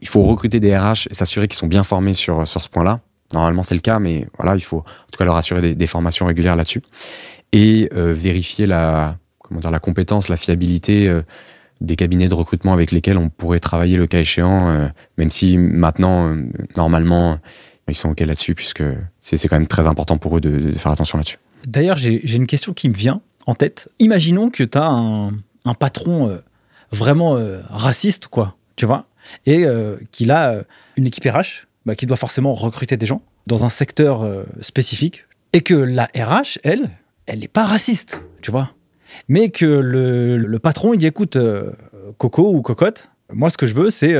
Il 0.00 0.08
faut 0.08 0.22
recruter 0.22 0.60
des 0.60 0.76
RH 0.76 1.08
et 1.10 1.14
s'assurer 1.14 1.48
qu'ils 1.48 1.58
sont 1.58 1.66
bien 1.66 1.82
formés 1.82 2.14
sur, 2.14 2.46
sur 2.46 2.62
ce 2.62 2.68
point-là. 2.68 3.00
Normalement, 3.32 3.62
c'est 3.64 3.74
le 3.74 3.80
cas, 3.80 3.98
mais 3.98 4.26
voilà, 4.38 4.54
il 4.56 4.60
faut 4.62 4.78
en 4.78 5.10
tout 5.10 5.18
cas 5.18 5.24
leur 5.24 5.36
assurer 5.36 5.60
des, 5.60 5.74
des 5.74 5.86
formations 5.86 6.26
régulières 6.26 6.54
là-dessus 6.56 6.82
et 7.52 7.88
euh, 7.94 8.12
vérifier 8.14 8.66
la 8.66 9.16
comment 9.40 9.60
dire 9.60 9.70
la 9.70 9.80
compétence, 9.80 10.28
la 10.28 10.36
fiabilité 10.36 11.08
euh, 11.08 11.22
des 11.80 11.96
cabinets 11.96 12.28
de 12.28 12.34
recrutement 12.34 12.72
avec 12.72 12.92
lesquels 12.92 13.18
on 13.18 13.28
pourrait 13.30 13.60
travailler 13.60 13.96
le 13.96 14.06
cas 14.06 14.20
échéant, 14.20 14.68
euh, 14.68 14.88
même 15.16 15.30
si 15.30 15.58
maintenant, 15.58 16.28
euh, 16.28 16.42
normalement, 16.76 17.38
ils 17.88 17.94
sont 17.94 18.10
ok 18.10 18.20
là-dessus 18.20 18.54
puisque 18.54 18.82
c'est 19.20 19.36
c'est 19.36 19.48
quand 19.48 19.56
même 19.56 19.66
très 19.66 19.86
important 19.86 20.16
pour 20.18 20.36
eux 20.36 20.40
de, 20.40 20.50
de 20.72 20.78
faire 20.78 20.92
attention 20.92 21.18
là-dessus. 21.18 21.38
D'ailleurs, 21.68 21.98
j'ai 21.98 22.34
une 22.34 22.46
question 22.46 22.72
qui 22.72 22.88
me 22.88 22.94
vient 22.94 23.20
en 23.44 23.54
tête. 23.54 23.90
Imaginons 23.98 24.48
que 24.48 24.64
tu 24.64 24.78
as 24.78 24.88
un, 24.88 25.34
patron 25.78 26.30
euh, 26.30 26.38
vraiment 26.92 27.36
euh, 27.36 27.60
raciste, 27.68 28.28
quoi, 28.28 28.56
tu 28.74 28.86
vois, 28.86 29.04
et 29.44 29.66
euh, 29.66 29.98
qu'il 30.10 30.30
a 30.30 30.62
une 30.96 31.06
équipe 31.06 31.24
RH 31.24 31.66
bah, 31.84 31.94
qui 31.94 32.06
doit 32.06 32.16
forcément 32.16 32.54
recruter 32.54 32.96
des 32.96 33.04
gens 33.04 33.20
dans 33.46 33.66
un 33.66 33.68
secteur 33.68 34.26
spécifique, 34.62 35.24
et 35.52 35.60
que 35.60 35.74
la 35.74 36.04
RH, 36.14 36.58
elle, 36.62 36.90
elle 37.26 37.40
n'est 37.40 37.48
pas 37.48 37.64
raciste, 37.64 38.22
tu 38.40 38.50
vois. 38.50 38.70
Mais 39.28 39.50
que 39.50 39.66
le, 39.66 40.38
le 40.38 40.58
patron, 40.58 40.94
il 40.94 40.98
dit 40.98 41.06
écoute, 41.06 41.38
Coco 42.16 42.50
ou 42.50 42.62
Cocotte, 42.62 43.10
moi, 43.32 43.50
ce 43.50 43.58
que 43.58 43.66
je 43.66 43.74
veux, 43.74 43.90
c'est, 43.90 44.14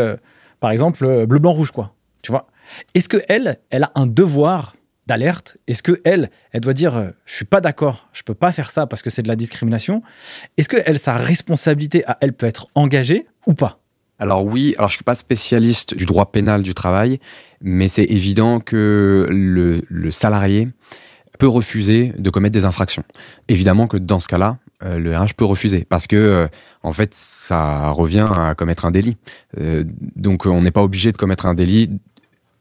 par 0.61 0.71
exemple, 0.71 1.27
bleu, 1.27 1.39
blanc, 1.39 1.53
rouge, 1.53 1.71
quoi, 1.71 1.95
tu 2.21 2.31
vois. 2.31 2.47
Est-ce 2.95 3.09
que 3.09 3.23
elle, 3.29 3.59
elle 3.71 3.85
a 3.85 3.93
un 3.95 4.07
devoir 4.07 4.75
d'alerte 5.09 5.57
Est-ce 5.66 5.83
que 5.83 6.01
elle, 6.05 6.31
elle 6.53 6.61
doit 6.61 6.75
dire 6.75 6.97
euh, 6.97 7.11
je 7.25 7.35
suis 7.35 7.44
pas 7.44 7.61
d'accord, 7.61 8.09
je 8.12 8.23
peux 8.23 8.35
pas 8.35 8.53
faire 8.53 8.71
ça 8.71 8.87
parce 8.87 9.03
que 9.03 9.11
c'est 9.11 9.23
de 9.23 9.29
la 9.29 9.35
discrimination 9.35 10.03
Est-ce 10.57 10.68
que 10.68 10.77
elle, 10.87 11.01
sa 11.01 11.14
responsabilité 11.14 12.07
à 12.07 12.18
elle 12.21 12.35
peut 12.35 12.47
être 12.47 12.68
engagée 12.77 13.27
ou 13.47 13.55
pas? 13.55 13.81
Alors 14.21 14.44
oui, 14.44 14.75
alors 14.79 14.90
je 14.90 14.97
suis 14.97 15.05
pas 15.05 15.14
spécialiste 15.14 15.97
du 15.97 16.05
droit 16.05 16.31
pénal 16.31 16.62
du 16.62 16.75
travail, 16.75 17.18
mais 17.61 17.88
c'est 17.88 18.05
évident 18.05 18.61
que 18.61 19.27
le, 19.31 20.11
salarié 20.11 20.68
peut 21.38 21.49
refuser 21.49 22.12
de 22.18 22.31
commettre 22.31 22.53
des 22.53 22.64
infractions. 22.64 23.05
Évidemment 23.49 23.87
que 23.87 23.97
dans 23.97 24.18
ce 24.18 24.27
cas-là, 24.27 24.59
euh, 24.83 24.99
le 24.99 25.16
RH 25.16 25.35
peut 25.37 25.44
refuser 25.44 25.87
parce 25.88 26.09
que 26.09 26.16
euh, 26.16 26.49
en 26.83 26.92
fait 26.92 27.14
ça 27.14 27.90
revient 27.90 28.27
à 28.33 28.55
commettre 28.57 28.85
un 28.85 28.90
délit. 28.90 29.16
Donc 30.16 30.47
on 30.47 30.62
n'est 30.62 30.73
pas 30.73 30.83
obligé 30.83 31.12
de 31.12 31.16
commettre 31.16 31.47
un 31.47 31.55
délit 31.55 31.88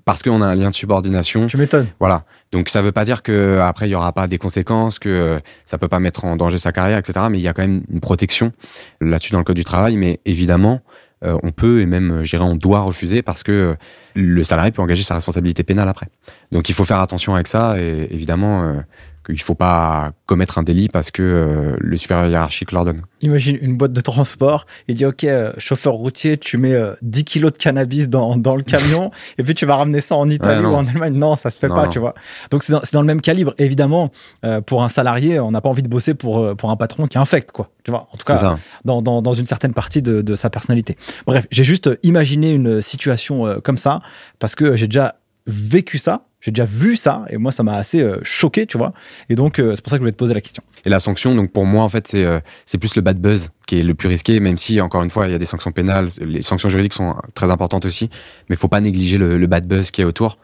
parce 0.07 0.23
qu'on 0.23 0.41
a 0.41 0.45
un 0.45 0.55
lien 0.55 0.69
de 0.69 0.73
subordination. 0.73 1.47
Tu 1.47 1.57
m'étonnes. 1.57 1.87
Voilà. 1.99 2.23
Donc 2.53 2.69
ça 2.69 2.81
veut 2.81 2.93
pas 2.93 3.03
dire 3.03 3.23
que 3.23 3.59
après 3.61 3.89
il 3.89 3.91
y 3.91 3.95
aura 3.95 4.13
pas 4.13 4.27
des 4.27 4.37
conséquences, 4.37 4.99
que 4.99 5.09
euh, 5.09 5.39
ça 5.65 5.77
peut 5.77 5.89
pas 5.89 5.99
mettre 5.99 6.23
en 6.23 6.37
danger 6.37 6.57
sa 6.57 6.71
carrière, 6.71 6.97
etc. 6.97 7.25
Mais 7.29 7.39
il 7.39 7.41
y 7.41 7.47
a 7.49 7.53
quand 7.53 7.61
même 7.61 7.83
une 7.91 7.99
protection 7.99 8.53
là-dessus 9.01 9.33
dans 9.33 9.39
le 9.39 9.43
code 9.43 9.57
du 9.57 9.65
travail. 9.65 9.97
Mais 9.97 10.21
évidemment, 10.23 10.79
euh, 11.25 11.37
on 11.43 11.51
peut 11.51 11.81
et 11.81 11.85
même, 11.85 12.23
je 12.23 12.29
dirais, 12.29 12.47
on 12.47 12.55
doit 12.55 12.81
refuser 12.81 13.21
parce 13.21 13.43
que 13.43 13.51
euh, 13.51 13.75
le 14.15 14.43
salarié 14.43 14.71
peut 14.71 14.81
engager 14.81 15.03
sa 15.03 15.15
responsabilité 15.15 15.63
pénale 15.63 15.89
après. 15.89 16.07
Donc 16.51 16.69
il 16.69 16.75
faut 16.75 16.85
faire 16.85 16.99
attention 16.99 17.33
avec 17.35 17.47
ça 17.47 17.75
et 17.77 18.07
évidemment 18.11 18.63
euh, 18.63 18.79
qu'il 19.27 19.41
faut 19.41 19.55
pas 19.55 20.11
commettre 20.25 20.57
un 20.57 20.63
délit 20.63 20.89
parce 20.89 21.11
que 21.11 21.21
euh, 21.21 21.75
le 21.79 21.97
supérieur 21.97 22.27
hiérarchique 22.27 22.71
l'ordonne. 22.71 23.01
Imagine 23.21 23.57
une 23.61 23.77
boîte 23.77 23.93
de 23.93 24.01
transport, 24.01 24.65
il 24.87 24.95
dit 24.95 25.05
Ok, 25.05 25.23
euh, 25.23 25.53
chauffeur 25.57 25.93
routier, 25.93 26.37
tu 26.37 26.57
mets 26.57 26.73
euh, 26.73 26.93
10 27.01 27.23
kilos 27.25 27.53
de 27.53 27.57
cannabis 27.57 28.09
dans, 28.09 28.35
dans 28.37 28.55
le 28.55 28.63
camion 28.63 29.11
et 29.37 29.43
puis 29.43 29.53
tu 29.53 29.65
vas 29.65 29.75
ramener 29.75 30.01
ça 30.01 30.15
en 30.15 30.29
Italie 30.29 30.65
Ouais, 30.65 30.71
ou 30.71 30.75
en 30.75 30.87
Allemagne. 30.87 31.13
Non, 31.13 31.35
ça 31.35 31.49
se 31.49 31.59
fait 31.59 31.67
Non, 31.67 31.75
pas, 31.75 31.85
non. 31.85 31.89
tu 31.91 31.99
vois. 31.99 32.13
Donc 32.51 32.63
c'est 32.63 32.73
dans, 32.73 32.81
dans 32.91 33.01
le 33.01 33.07
même 33.07 33.21
calibre. 33.21 33.53
Évidemment, 33.57 34.11
euh, 34.45 34.61
pour 34.61 34.83
un 34.83 34.89
salarié, 34.89 35.39
on 35.39 35.51
n'a 35.51 35.61
pas 35.61 35.69
envie 35.69 35.83
de 35.83 35.87
bosser 35.87 36.13
pour, 36.13 36.39
euh, 36.39 36.55
pour 36.55 36.71
un 36.71 36.75
patron 36.75 37.07
qui 37.07 37.17
infecte, 37.17 37.51
quoi. 37.51 37.69
Tu 37.83 37.91
vois, 37.91 38.07
en 38.11 38.17
tout 38.17 38.25
cas, 38.25 38.57
dans, 38.85 39.01
dans, 39.01 39.21
dans 39.21 39.33
une 39.33 39.45
certaine 39.45 39.73
partie 39.73 40.01
de, 40.01 40.21
de 40.21 40.35
sa 40.35 40.49
personnalité. 40.49 40.97
Bref, 41.25 41.47
j'ai 41.51 41.63
juste 41.63 41.89
imaginé 42.03 42.51
une 42.51 42.81
situation 42.81 43.47
euh, 43.47 43.59
comme 43.59 43.77
ça 43.77 44.01
parce 44.39 44.55
que 44.55 44.75
j'ai 44.75 44.87
déjà 44.87 45.15
vécu 45.45 45.97
ça, 45.97 46.25
j'ai 46.47 46.51
déjà 46.51 46.65
vu 46.65 46.95
ça 46.95 47.25
et 47.29 47.35
moi 47.35 47.51
ça 47.51 47.61
m'a 47.61 47.75
assez 47.75 48.01
euh, 48.01 48.19
choqué, 48.23 48.65
tu 48.65 48.77
vois. 48.77 48.93
Et 49.29 49.35
donc 49.35 49.59
euh, 49.59 49.75
c'est 49.75 49.81
pour 49.81 49.89
ça 49.89 49.97
que 49.97 49.99
je 49.99 50.03
voulais 50.03 50.13
te 50.13 50.17
poser 50.17 50.33
la 50.33 50.39
question. 50.39 50.63
Et 50.85 50.89
la 50.89 51.01
sanction, 51.01 51.35
donc 51.35 51.51
pour 51.51 51.65
moi, 51.65 51.83
en 51.83 51.89
fait, 51.89 52.07
c'est 52.07 52.23
euh, 52.23 52.39
c'est 52.65 52.77
plus 52.77 52.95
le 52.95 53.01
bad 53.01 53.19
buzz 53.19 53.49
qui 53.65 53.81
est 53.81 53.83
le 53.83 53.93
plus 53.95 54.07
risqué, 54.07 54.39
même 54.39 54.55
si, 54.55 54.79
encore 54.79 55.03
une 55.03 55.09
fois, 55.09 55.27
il 55.27 55.33
y 55.33 55.35
a 55.35 55.39
des 55.39 55.45
sanctions 55.45 55.73
pénales. 55.73 56.07
Les 56.21 56.41
sanctions 56.41 56.69
juridiques 56.69 56.93
sont 56.93 57.15
très 57.33 57.51
importantes 57.51 57.83
aussi, 57.83 58.09
mais 58.49 58.55
faut 58.55 58.69
pas 58.69 58.79
négliger 58.79 59.17
le, 59.17 59.37
le 59.37 59.47
bad 59.47 59.67
buzz 59.67 59.91
qui 59.91 60.01
est 60.01 60.05
autour. 60.05 60.37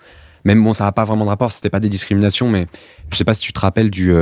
Même 0.43 0.61
bon, 0.61 0.73
ça 0.73 0.83
n'a 0.83 0.91
pas 0.91 1.05
vraiment 1.05 1.23
de 1.23 1.29
rapport, 1.29 1.53
c'était 1.53 1.69
pas 1.69 1.79
des 1.79 1.87
discriminations, 1.87 2.49
mais 2.49 2.67
je 3.09 3.15
sais 3.15 3.23
pas 3.23 3.33
si 3.33 3.41
tu 3.41 3.53
te 3.53 3.61
rappelles 3.61 3.89
du. 3.89 4.13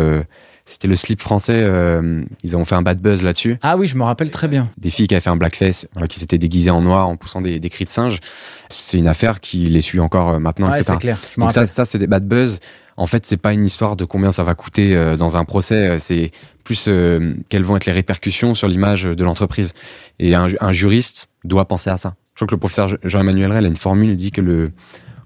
Euh, 0.62 0.72
c'était 0.72 0.88
le 0.88 0.96
slip 0.96 1.22
français, 1.22 1.54
euh, 1.64 2.24
ils 2.44 2.56
ont 2.56 2.66
fait 2.66 2.76
un 2.76 2.82
bad 2.82 3.00
buzz 3.00 3.24
là-dessus. 3.24 3.58
Ah 3.62 3.78
oui, 3.78 3.88
je 3.88 3.96
me 3.96 4.04
rappelle 4.04 4.32
très 4.32 4.48
bien. 4.48 4.70
Des 4.78 4.90
filles 4.90 5.08
qui 5.08 5.14
avaient 5.16 5.22
fait 5.22 5.30
un 5.30 5.36
blackface, 5.36 5.88
voilà, 5.94 6.08
qui 6.08 6.20
s'étaient 6.20 6.38
déguisées 6.38 6.72
en 6.72 6.82
noir 6.82 7.10
en 7.10 7.18
poussant 7.18 7.42
des, 7.42 7.60
des 7.60 7.70
cris 7.70 7.86
de 7.86 7.90
singe. 7.90 8.20
C'est 8.70 8.98
une 8.98 9.08
affaire 9.08 9.40
qui 9.40 9.66
les 9.66 9.82
suit 9.82 10.00
encore 10.00 10.30
euh, 10.30 10.40
maintenant, 10.40 10.68
Ouais, 10.70 10.78
etc. 10.80 10.92
c'est 10.94 11.00
clair. 11.02 11.18
Je 11.36 11.40
Donc 11.42 11.52
ça, 11.52 11.66
ça 11.66 11.86
c'est 11.86 12.00
des 12.00 12.08
bad 12.08 12.28
buzz. 12.28 12.60
En 12.98 13.08
fait, 13.08 13.26
c'est 13.26 13.38
pas 13.38 13.54
une 13.54 13.66
histoire 13.66 13.96
de 13.96 14.06
combien 14.06 14.32
ça 14.32 14.44
va 14.44 14.54
coûter 14.54 14.96
euh, 14.96 15.16
dans 15.18 15.36
un 15.36 15.46
procès. 15.46 15.88
euh, 15.92 15.98
C'est 16.00 16.32
plus 16.64 16.86
euh, 16.88 17.34
quelles 17.50 17.64
vont 17.64 17.76
être 17.78 17.86
les 17.86 17.94
répercussions 17.94 18.54
sur 18.54 18.68
l'image 18.68 19.04
de 19.04 19.24
l'entreprise. 19.24 19.74
Et 20.20 20.36
un, 20.36 20.48
un 20.60 20.72
juriste 20.72 21.28
doit 21.44 21.68
penser 21.68 21.90
à 21.90 21.98
ça. 21.98 22.14
Je 22.34 22.40
crois 22.40 22.48
que 22.48 22.54
le 22.56 22.60
professeur 22.60 22.96
Jean-Emmanuel 23.04 23.52
Rey 23.52 23.58
a 23.64 23.68
une 23.68 23.76
formule 23.76 24.12
il 24.12 24.18
dit 24.18 24.32
que 24.32 24.42
le 24.42 24.72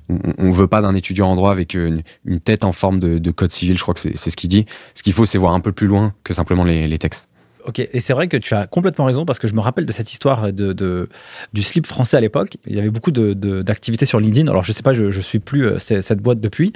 on, 0.10 0.20
on 0.38 0.52
veut 0.52 0.68
pas 0.68 0.82
d'un 0.82 0.96
étudiant 0.96 1.28
en 1.28 1.36
droit 1.36 1.52
avec 1.52 1.74
une, 1.74 2.02
tête 2.44 2.64
en 2.64 2.72
forme 2.72 3.00
de, 3.00 3.18
de 3.18 3.32
code 3.32 3.52
civil. 3.52 3.78
Je 3.78 3.82
crois 3.82 3.94
que 3.94 4.00
c'est 4.00 4.16
ce 4.16 4.36
qu'il 4.36 4.50
dit. 4.50 4.66
Ce 4.94 5.04
qu'il 5.04 5.14
faut, 5.14 5.26
c'est 5.26 5.38
voir 5.38 5.54
un 5.54 5.60
peu 5.60 5.72
plus 5.72 5.88
loin 5.88 6.14
que 6.24 6.34
simplement 6.34 6.64
les, 6.64 6.98
textes. 7.00 7.30
Ok, 7.68 7.80
et 7.80 8.00
c'est 8.00 8.14
vrai 8.14 8.28
que 8.28 8.38
tu 8.38 8.54
as 8.54 8.68
complètement 8.68 9.06
raison 9.06 9.26
parce 9.26 9.40
que 9.40 9.48
je 9.48 9.54
me 9.56 9.60
rappelle 9.60 9.88
de 9.88 9.92
cette 9.92 10.12
histoire 10.12 10.54
de, 10.54 11.10
du 11.52 11.64
slip 11.64 11.88
français 11.88 12.16
à 12.16 12.22
l'époque. 12.22 12.58
Il 12.68 12.76
y 12.76 12.80
avait 12.80 12.92
beaucoup 12.92 13.10
d'activités 13.10 14.06
sur 14.06 14.20
LinkedIn. 14.20 14.48
Alors 14.48 14.64
je 14.64 14.72
sais 14.72 14.84
pas, 14.84 14.94
je, 14.94 15.10
je 15.10 15.20
suis 15.20 15.40
plus 15.40 15.66
euh, 15.66 15.80
ce- 15.80 16.02
cette 16.02 16.20
boîte 16.20 16.40
depuis, 16.40 16.74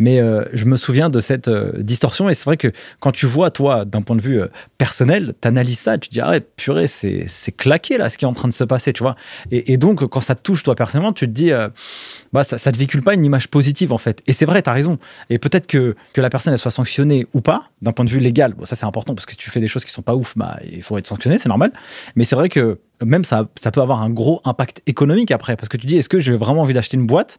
mais 0.00 0.20
euh, 0.20 0.42
je 0.52 0.64
me 0.64 0.76
souviens 0.76 1.10
de 1.10 1.20
cette 1.20 1.46
euh, 1.46 1.70
distorsion. 1.78 2.28
Et 2.28 2.34
c'est 2.34 2.46
vrai 2.46 2.56
que 2.56 2.72
quand 2.98 3.12
tu 3.12 3.26
vois 3.26 3.52
toi 3.52 3.84
d'un 3.84 4.02
point 4.02 4.16
de 4.16 4.20
vue 4.20 4.40
personnel, 4.78 5.34
t'analyses 5.40 5.78
ça, 5.78 5.96
tu 5.96 6.08
te 6.08 6.14
dis 6.14 6.20
ah 6.20 6.30
ouais 6.30 6.40
purée 6.40 6.88
c'est 6.88 7.28
claqué 7.56 7.96
là 7.96 8.10
ce 8.10 8.18
qui 8.18 8.24
est 8.24 8.28
en 8.28 8.34
train 8.34 8.48
de 8.48 8.54
se 8.54 8.64
passer, 8.64 8.92
tu 8.92 9.04
vois. 9.04 9.14
Et, 9.52 9.72
et 9.72 9.76
donc 9.76 10.04
quand 10.08 10.20
ça 10.20 10.34
te 10.34 10.42
touche 10.42 10.64
toi 10.64 10.74
personnellement, 10.74 11.12
tu 11.12 11.26
te 11.26 11.32
dis 11.32 11.52
bah 12.32 12.42
ça, 12.42 12.58
ça 12.58 12.72
te 12.72 12.78
véhicule 12.78 13.02
pas 13.02 13.14
une 13.14 13.24
image 13.24 13.48
positive 13.48 13.92
en 13.92 13.98
fait. 13.98 14.22
Et 14.26 14.32
c'est 14.32 14.46
vrai, 14.46 14.62
t'as 14.62 14.72
raison. 14.72 14.98
Et 15.30 15.38
peut-être 15.38 15.66
que 15.66 15.94
que 16.12 16.20
la 16.20 16.30
personne 16.30 16.52
elle 16.52 16.58
soit 16.58 16.70
sanctionnée 16.70 17.26
ou 17.34 17.40
pas 17.40 17.70
d'un 17.82 17.92
point 17.92 18.04
de 18.04 18.10
vue 18.10 18.20
légal. 18.20 18.54
Bon 18.54 18.64
ça 18.64 18.76
c'est 18.76 18.86
important 18.86 19.14
parce 19.14 19.26
que 19.26 19.32
si 19.32 19.38
tu 19.38 19.50
fais 19.50 19.60
des 19.60 19.68
choses 19.68 19.84
qui 19.84 19.92
sont 19.92 20.02
pas 20.02 20.14
ouf, 20.14 20.36
bah 20.36 20.58
il 20.70 20.82
faut 20.82 20.98
être 20.98 21.06
sanctionné, 21.06 21.38
c'est 21.38 21.48
normal. 21.48 21.72
Mais 22.16 22.24
c'est 22.24 22.36
vrai 22.36 22.48
que 22.48 22.78
même 23.04 23.24
ça 23.24 23.48
ça 23.60 23.70
peut 23.70 23.80
avoir 23.80 24.02
un 24.02 24.10
gros 24.10 24.40
impact 24.44 24.82
économique 24.86 25.30
après 25.30 25.56
parce 25.56 25.68
que 25.68 25.76
tu 25.76 25.86
dis 25.86 25.96
est-ce 25.98 26.08
que 26.08 26.18
j'ai 26.18 26.36
vraiment 26.36 26.62
envie 26.62 26.74
d'acheter 26.74 26.96
une 26.96 27.06
boîte 27.06 27.38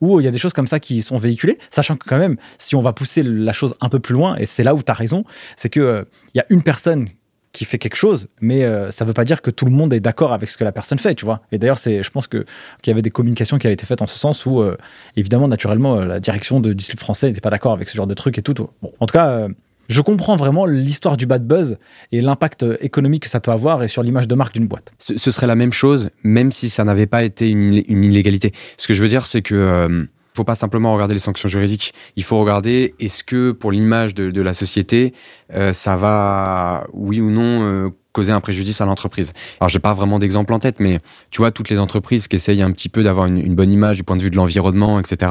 où 0.00 0.20
il 0.20 0.24
y 0.24 0.28
a 0.28 0.30
des 0.30 0.38
choses 0.38 0.52
comme 0.52 0.66
ça 0.66 0.80
qui 0.80 1.02
sont 1.02 1.18
véhiculées, 1.18 1.58
sachant 1.68 1.96
que 1.96 2.08
quand 2.08 2.18
même, 2.18 2.36
si 2.58 2.74
on 2.74 2.82
va 2.82 2.92
pousser 2.92 3.22
la 3.22 3.52
chose 3.52 3.74
un 3.80 3.88
peu 3.88 4.00
plus 4.00 4.14
loin, 4.14 4.36
et 4.36 4.46
c'est 4.46 4.62
là 4.62 4.74
où 4.74 4.82
tu 4.82 4.90
as 4.90 4.94
raison, 4.94 5.24
c'est 5.56 5.68
que 5.68 5.80
euh, 5.80 6.04
il 6.34 6.38
y 6.38 6.40
a 6.40 6.46
une 6.48 6.62
personne 6.62 7.08
qui 7.52 7.64
fait 7.64 7.78
quelque 7.78 7.96
chose, 7.96 8.28
mais 8.40 8.64
euh, 8.64 8.90
ça 8.90 9.04
veut 9.04 9.12
pas 9.12 9.24
dire 9.24 9.42
que 9.42 9.50
tout 9.50 9.64
le 9.64 9.72
monde 9.72 9.92
est 9.92 10.00
d'accord 10.00 10.32
avec 10.32 10.48
ce 10.48 10.56
que 10.56 10.64
la 10.64 10.72
personne 10.72 10.98
fait, 10.98 11.14
tu 11.14 11.24
vois. 11.24 11.40
Et 11.52 11.58
d'ailleurs, 11.58 11.78
c'est, 11.78 12.02
je 12.02 12.10
pense 12.10 12.26
que 12.26 12.44
qu'il 12.82 12.90
y 12.90 12.92
avait 12.92 13.02
des 13.02 13.10
communications 13.10 13.58
qui 13.58 13.66
avaient 13.66 13.74
été 13.74 13.86
faites 13.86 14.02
en 14.02 14.06
ce 14.06 14.18
sens 14.18 14.46
où, 14.46 14.60
euh, 14.60 14.76
évidemment, 15.16 15.48
naturellement, 15.48 15.96
euh, 15.96 16.04
la 16.04 16.20
direction 16.20 16.60
de, 16.60 16.72
du 16.72 16.84
slip 16.84 17.00
français 17.00 17.26
n'était 17.26 17.40
pas 17.40 17.50
d'accord 17.50 17.72
avec 17.72 17.88
ce 17.88 17.96
genre 17.96 18.06
de 18.06 18.14
truc 18.14 18.38
et 18.38 18.42
tout. 18.42 18.54
en 18.54 19.06
tout 19.06 19.12
cas, 19.12 19.48
je 19.88 20.00
comprends 20.00 20.36
vraiment 20.36 20.66
l'histoire 20.66 21.16
du 21.16 21.26
bad 21.26 21.44
buzz 21.44 21.76
et 22.12 22.20
l'impact 22.20 22.64
économique 22.80 23.24
que 23.24 23.28
ça 23.28 23.40
peut 23.40 23.50
avoir 23.50 23.82
et 23.82 23.88
sur 23.88 24.04
l'image 24.04 24.28
de 24.28 24.34
marque 24.36 24.54
d'une 24.54 24.68
boîte. 24.68 24.92
ce, 24.98 25.18
serait 25.18 25.48
la 25.48 25.56
même 25.56 25.72
chose, 25.72 26.10
même 26.22 26.52
si 26.52 26.70
ça 26.70 26.84
n'avait 26.84 27.06
pas 27.06 27.24
été 27.24 27.48
une, 27.48 27.74
illégalité. 27.74 28.52
Ce 28.76 28.86
que 28.86 28.94
je 28.94 29.02
veux 29.02 29.08
dire, 29.08 29.26
c'est 29.26 29.42
que 29.42 30.06
faut 30.40 30.44
pas 30.44 30.54
simplement 30.54 30.94
regarder 30.94 31.12
les 31.12 31.20
sanctions 31.20 31.50
juridiques. 31.50 31.92
Il 32.16 32.24
faut 32.24 32.40
regarder 32.40 32.94
est-ce 32.98 33.22
que 33.22 33.52
pour 33.52 33.72
l'image 33.72 34.14
de, 34.14 34.40
la 34.40 34.54
société, 34.54 35.12
euh, 35.52 35.74
ça 35.74 35.96
va, 35.96 36.86
oui 36.94 37.20
ou 37.20 37.30
non, 37.30 37.62
euh, 37.62 37.90
causer 38.12 38.32
un 38.32 38.40
préjudice 38.40 38.80
à 38.80 38.86
l'entreprise. 38.86 39.34
Alors, 39.60 39.68
j'ai 39.68 39.80
pas 39.80 39.92
vraiment 39.92 40.18
d'exemple 40.18 40.54
en 40.54 40.58
tête, 40.58 40.76
mais 40.80 40.98
tu 41.30 41.42
vois, 41.42 41.50
toutes 41.50 41.68
les 41.68 41.78
entreprises 41.78 42.26
qui 42.26 42.36
essayent 42.36 42.62
un 42.62 42.72
petit 42.72 42.88
peu 42.88 43.02
d'avoir 43.02 43.26
une 43.26 43.54
bonne 43.54 43.70
image 43.70 43.98
du 43.98 44.02
point 44.02 44.16
de 44.16 44.22
vue 44.22 44.30
de 44.30 44.36
l'environnement, 44.36 44.98
etc., 44.98 45.30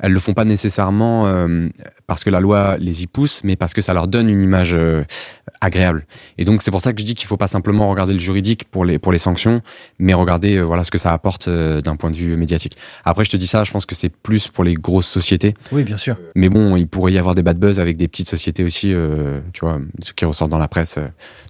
elles 0.00 0.12
le 0.12 0.18
font 0.20 0.34
pas 0.34 0.44
nécessairement 0.44 1.26
euh, 1.26 1.68
parce 2.06 2.24
que 2.24 2.30
la 2.30 2.40
loi 2.40 2.76
les 2.78 3.02
y 3.02 3.06
pousse, 3.06 3.42
mais 3.44 3.56
parce 3.56 3.72
que 3.74 3.80
ça 3.80 3.94
leur 3.94 4.08
donne 4.08 4.28
une 4.28 4.42
image 4.42 4.74
euh, 4.74 5.04
agréable. 5.60 6.06
Et 6.38 6.44
donc, 6.44 6.62
c'est 6.62 6.70
pour 6.70 6.80
ça 6.80 6.92
que 6.92 7.00
je 7.00 7.04
dis 7.04 7.14
qu'il 7.14 7.26
faut 7.26 7.36
pas 7.36 7.46
simplement 7.46 7.88
regarder 7.90 8.12
le 8.12 8.18
juridique 8.18 8.64
pour 8.64 8.84
les, 8.84 8.98
pour 8.98 9.12
les 9.12 9.18
sanctions, 9.18 9.60
mais 9.98 10.14
regarder 10.14 10.56
euh, 10.56 10.62
voilà 10.62 10.84
ce 10.84 10.90
que 10.90 10.98
ça 10.98 11.12
apporte 11.12 11.48
euh, 11.48 11.80
d'un 11.80 11.96
point 11.96 12.10
de 12.10 12.16
vue 12.16 12.36
médiatique. 12.36 12.76
Après, 13.04 13.24
je 13.24 13.30
te 13.30 13.36
dis 13.36 13.46
ça, 13.46 13.64
je 13.64 13.70
pense 13.70 13.86
que 13.86 13.94
c'est 13.94 14.08
plus 14.08 14.48
pour 14.48 14.64
les 14.64 14.74
grosses 14.74 15.06
sociétés. 15.06 15.54
Oui, 15.72 15.84
bien 15.84 15.96
sûr. 15.96 16.16
Mais 16.34 16.48
bon, 16.48 16.76
il 16.76 16.88
pourrait 16.88 17.12
y 17.12 17.18
avoir 17.18 17.34
des 17.34 17.42
bad 17.42 17.58
buzz 17.58 17.78
avec 17.78 17.96
des 17.96 18.08
petites 18.08 18.28
sociétés 18.28 18.64
aussi, 18.64 18.92
euh, 18.92 19.40
tu 19.52 19.60
vois, 19.60 19.80
ce 20.02 20.12
qui 20.12 20.24
ressort 20.24 20.48
dans 20.48 20.58
la 20.58 20.68
presse. 20.68 20.98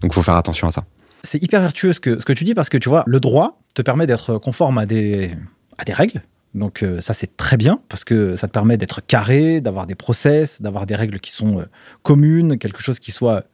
donc, 0.02 0.12
faut 0.12 0.22
faire 0.22 0.36
attention 0.36 0.66
à 0.66 0.70
ça. 0.70 0.84
C'est 1.22 1.42
hyper 1.42 1.60
vertueux 1.60 1.92
ce 1.92 2.00
que, 2.00 2.18
ce 2.18 2.24
que 2.24 2.32
tu 2.32 2.44
dis 2.44 2.54
parce 2.54 2.70
que 2.70 2.78
tu 2.78 2.88
vois, 2.88 3.04
le 3.06 3.20
droit 3.20 3.60
te 3.74 3.82
permet 3.82 4.06
d'être 4.06 4.38
conforme 4.38 4.78
à 4.78 4.86
des, 4.86 5.30
à 5.78 5.84
des 5.84 5.92
règles. 5.92 6.22
Donc 6.54 6.82
euh, 6.82 7.00
ça 7.00 7.14
c'est 7.14 7.36
très 7.36 7.56
bien 7.56 7.80
parce 7.88 8.04
que 8.04 8.34
ça 8.36 8.48
te 8.48 8.52
permet 8.52 8.76
d'être 8.76 9.00
carré, 9.06 9.60
d'avoir 9.60 9.86
des 9.86 9.94
process, 9.94 10.60
d'avoir 10.60 10.86
des 10.86 10.96
règles 10.96 11.20
qui 11.20 11.30
sont 11.30 11.60
euh, 11.60 11.64
communes, 12.02 12.58
quelque 12.58 12.82
chose 12.82 12.98
qui 12.98 13.12
soit 13.12 13.44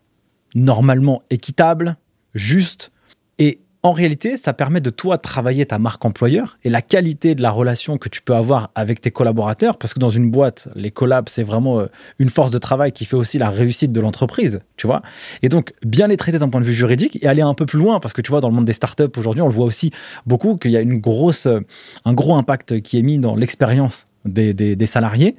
normalement 0.55 1.23
équitable, 1.31 1.97
juste. 2.35 2.91
En 3.87 3.93
réalité, 3.93 4.37
ça 4.37 4.53
permet 4.53 4.81
de 4.81 4.91
toi 4.91 5.17
travailler 5.17 5.65
ta 5.65 5.79
marque 5.79 6.05
employeur 6.05 6.59
et 6.65 6.71
la 6.71 6.83
qualité 6.83 7.37
de 7.37 7.41
la 7.41 7.53
relation 7.53 7.99
que 7.99 8.09
tu 8.09 8.21
peux 8.21 8.35
avoir 8.35 8.73
avec 8.75 9.01
tes 9.01 9.13
collaborateurs. 9.13 9.79
Parce 9.79 9.95
que 9.95 10.01
dans 10.01 10.11
une 10.11 10.29
boîte, 10.29 10.67
les 10.75 10.91
collabs, 10.91 11.29
c'est 11.29 11.45
vraiment 11.45 11.79
euh, 11.79 11.87
une 12.19 12.29
force 12.29 12.51
de 12.51 12.59
travail 12.59 12.91
qui 12.91 13.05
fait 13.05 13.15
aussi 13.15 13.39
la 13.39 13.49
réussite 13.49 13.93
de 13.93 14.01
l'entreprise, 14.01 14.59
tu 14.77 14.89
vois. 14.89 15.03
Et 15.43 15.49
donc, 15.49 15.73
bien 15.85 16.09
les 16.09 16.17
traiter 16.17 16.41
d'un 16.41 16.49
point 16.49 16.61
de 16.61 16.67
vue 16.67 16.73
juridique 16.73 17.23
et 17.23 17.29
aller 17.29 17.43
un 17.43 17.55
peu 17.55 17.65
plus 17.65 17.79
loin, 17.79 18.01
parce 18.01 18.13
que 18.13 18.23
tu 18.23 18.33
vois, 18.33 18.41
dans 18.41 18.49
le 18.49 18.57
monde 18.57 18.65
des 18.65 18.73
startups 18.73 19.05
aujourd'hui, 19.17 19.43
on 19.43 19.47
le 19.47 19.55
voit 19.55 19.67
aussi 19.67 19.93
beaucoup 20.27 20.57
qu'il 20.57 20.73
y 20.73 20.77
a 20.77 20.81
une 20.81 20.99
grosse, 20.99 21.47
euh, 21.47 21.61
un 22.05 22.13
gros 22.13 22.35
impact 22.35 22.81
qui 22.81 22.99
est 22.99 23.03
mis 23.03 23.21
dans 23.21 23.37
l'expérience 23.37 24.09
des, 24.25 24.53
des- 24.53 24.87
salariés, 24.87 25.37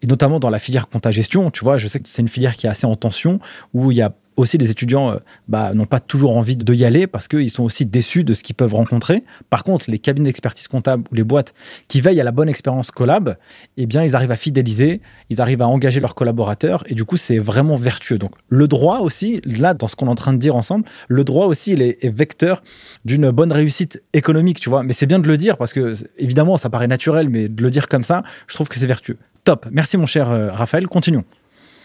et 0.00 0.06
notamment 0.06 0.40
dans 0.40 0.48
la 0.48 0.58
filière 0.58 0.88
compta-gestion. 0.88 1.50
Tu 1.50 1.64
vois, 1.64 1.76
je 1.76 1.86
sais 1.86 2.00
que 2.00 2.08
c'est 2.08 2.22
une 2.22 2.28
filière 2.30 2.56
qui 2.56 2.66
est 2.66 2.70
assez 2.70 2.86
en 2.86 2.96
tension, 2.96 3.40
où 3.74 3.92
il 3.92 3.98
y 3.98 4.02
a 4.02 4.14
aussi 4.40 4.58
les 4.58 4.70
étudiants 4.70 5.10
euh, 5.10 5.16
bah, 5.48 5.72
n'ont 5.74 5.86
pas 5.86 6.00
toujours 6.00 6.36
envie 6.36 6.56
de 6.56 6.74
y 6.74 6.84
aller 6.84 7.06
parce 7.06 7.28
qu'ils 7.28 7.50
sont 7.50 7.62
aussi 7.64 7.86
déçus 7.86 8.24
de 8.24 8.34
ce 8.34 8.42
qu'ils 8.42 8.54
peuvent 8.54 8.74
rencontrer. 8.74 9.24
Par 9.50 9.64
contre, 9.64 9.90
les 9.90 9.98
cabinets 9.98 10.28
d'expertise 10.28 10.68
comptable 10.68 11.04
ou 11.10 11.14
les 11.14 11.24
boîtes 11.24 11.54
qui 11.88 12.00
veillent 12.00 12.20
à 12.20 12.24
la 12.24 12.32
bonne 12.32 12.48
expérience 12.48 12.90
collab, 12.90 13.36
eh 13.76 13.86
bien, 13.86 14.02
ils 14.04 14.16
arrivent 14.16 14.30
à 14.30 14.36
fidéliser, 14.36 15.00
ils 15.28 15.40
arrivent 15.40 15.62
à 15.62 15.68
engager 15.68 16.00
leurs 16.00 16.14
collaborateurs 16.14 16.84
et 16.86 16.94
du 16.94 17.04
coup, 17.04 17.16
c'est 17.16 17.38
vraiment 17.38 17.76
vertueux. 17.76 18.18
Donc, 18.18 18.32
le 18.48 18.66
droit 18.68 18.98
aussi, 19.00 19.40
là, 19.44 19.74
dans 19.74 19.88
ce 19.88 19.96
qu'on 19.96 20.06
est 20.06 20.10
en 20.10 20.14
train 20.14 20.32
de 20.32 20.38
dire 20.38 20.56
ensemble, 20.56 20.84
le 21.08 21.24
droit 21.24 21.46
aussi, 21.46 21.72
il 21.72 21.82
est, 21.82 22.08
vecteur 22.10 22.62
d'une 23.04 23.30
bonne 23.30 23.52
réussite 23.52 24.02
économique, 24.12 24.58
tu 24.58 24.68
vois. 24.68 24.82
Mais 24.82 24.92
c'est 24.92 25.06
bien 25.06 25.18
de 25.18 25.28
le 25.28 25.36
dire 25.36 25.56
parce 25.56 25.72
que, 25.72 25.94
évidemment, 26.18 26.56
ça 26.56 26.70
paraît 26.70 26.88
naturel, 26.88 27.28
mais 27.28 27.48
de 27.48 27.62
le 27.62 27.70
dire 27.70 27.88
comme 27.88 28.04
ça, 28.04 28.22
je 28.48 28.54
trouve 28.54 28.68
que 28.68 28.76
c'est 28.76 28.86
vertueux. 28.86 29.16
Top. 29.44 29.66
Merci, 29.70 29.96
mon 29.96 30.06
cher 30.06 30.30
euh, 30.30 30.50
Raphaël. 30.50 30.86
Continuons. 30.86 31.24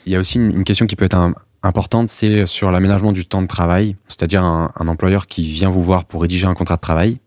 Il 0.06 0.14
y 0.14 0.16
a 0.16 0.20
aussi 0.20 0.38
une 0.38 0.64
question 0.64 0.86
qui 0.86 0.96
peut 0.96 1.06
être 1.06 1.18
un- 1.18 1.34
importante, 1.66 2.10
c'est 2.10 2.46
sur 2.46 2.72
l'aménagement 2.72 3.12
du 3.12 3.26
temps 3.26 3.42
de 3.42 3.48
travail, 3.48 3.96
c'est-à-dire 4.08 4.44
un, 4.44 4.72
un 4.76 4.88
employeur 4.88 5.28
qui 5.28 5.44
vient 5.46 5.70
vous 5.70 5.84
voir 5.84 6.06
pour 6.06 6.22
rédiger 6.22 6.46
un 6.46 6.54
contrat 6.54 6.76
de 6.76 6.82
travail, 6.82 7.20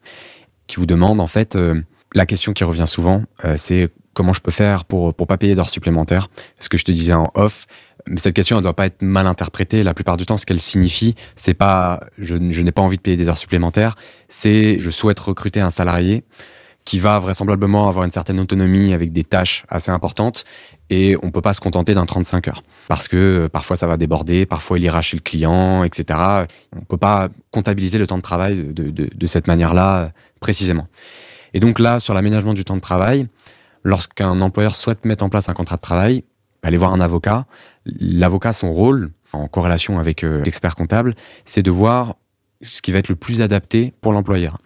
qui 0.66 0.76
vous 0.76 0.86
demande 0.86 1.20
en 1.20 1.26
fait, 1.26 1.56
euh, 1.56 1.80
la 2.14 2.26
question 2.26 2.52
qui 2.52 2.64
revient 2.64 2.86
souvent, 2.86 3.22
euh, 3.44 3.54
c'est 3.56 3.90
comment 4.14 4.32
je 4.32 4.40
peux 4.40 4.50
faire 4.50 4.84
pour 4.84 5.14
pour 5.14 5.26
pas 5.26 5.36
payer 5.36 5.54
d'heures 5.54 5.68
supplémentaires. 5.68 6.28
Ce 6.58 6.68
que 6.68 6.78
je 6.78 6.84
te 6.84 6.92
disais 6.92 7.12
en 7.12 7.30
off, 7.34 7.66
mais 8.06 8.18
cette 8.18 8.34
question, 8.34 8.56
elle 8.56 8.62
doit 8.62 8.74
pas 8.74 8.86
être 8.86 9.02
mal 9.02 9.26
interprétée. 9.26 9.82
La 9.82 9.94
plupart 9.94 10.16
du 10.16 10.26
temps, 10.26 10.36
ce 10.36 10.46
qu'elle 10.46 10.60
signifie, 10.60 11.14
c'est 11.36 11.54
pas 11.54 12.00
je, 12.18 12.36
je 12.50 12.62
n'ai 12.62 12.72
pas 12.72 12.82
envie 12.82 12.96
de 12.96 13.02
payer 13.02 13.16
des 13.16 13.28
heures 13.28 13.38
supplémentaires, 13.38 13.96
c'est 14.28 14.78
je 14.78 14.90
souhaite 14.90 15.20
recruter 15.20 15.60
un 15.60 15.70
salarié 15.70 16.24
qui 16.88 16.98
va 16.98 17.18
vraisemblablement 17.18 17.86
avoir 17.86 18.06
une 18.06 18.10
certaine 18.10 18.40
autonomie 18.40 18.94
avec 18.94 19.12
des 19.12 19.22
tâches 19.22 19.66
assez 19.68 19.90
importantes 19.90 20.46
et 20.88 21.18
on 21.22 21.30
peut 21.30 21.42
pas 21.42 21.52
se 21.52 21.60
contenter 21.60 21.92
d'un 21.92 22.06
35 22.06 22.48
heures 22.48 22.62
parce 22.88 23.08
que 23.08 23.16
euh, 23.44 23.48
parfois 23.50 23.76
ça 23.76 23.86
va 23.86 23.98
déborder, 23.98 24.46
parfois 24.46 24.78
il 24.78 24.84
ira 24.84 25.02
chez 25.02 25.18
le 25.18 25.20
client, 25.20 25.84
etc. 25.84 26.18
On 26.74 26.80
peut 26.80 26.96
pas 26.96 27.28
comptabiliser 27.50 27.98
le 27.98 28.06
temps 28.06 28.16
de 28.16 28.22
travail 28.22 28.72
de, 28.72 28.84
de, 28.84 29.10
de 29.14 29.26
cette 29.26 29.48
manière-là 29.48 30.12
précisément. 30.40 30.86
Et 31.52 31.60
donc 31.60 31.78
là, 31.78 32.00
sur 32.00 32.14
l'aménagement 32.14 32.54
du 32.54 32.64
temps 32.64 32.76
de 32.76 32.80
travail, 32.80 33.28
lorsqu'un 33.84 34.40
employeur 34.40 34.74
souhaite 34.74 35.04
mettre 35.04 35.26
en 35.26 35.28
place 35.28 35.50
un 35.50 35.54
contrat 35.54 35.76
de 35.76 35.82
travail, 35.82 36.24
aller 36.62 36.78
voir 36.78 36.94
un 36.94 37.00
avocat. 37.00 37.44
L'avocat, 37.84 38.54
son 38.54 38.72
rôle, 38.72 39.10
en 39.34 39.46
corrélation 39.46 39.98
avec 39.98 40.24
euh, 40.24 40.42
l'expert 40.42 40.74
comptable, 40.74 41.16
c'est 41.44 41.62
de 41.62 41.70
voir 41.70 42.16
ce 42.62 42.80
qui 42.80 42.92
va 42.92 42.98
être 42.98 43.10
le 43.10 43.16
plus 43.16 43.42
adapté 43.42 43.92
pour 44.00 44.14
l'employeur. 44.14 44.56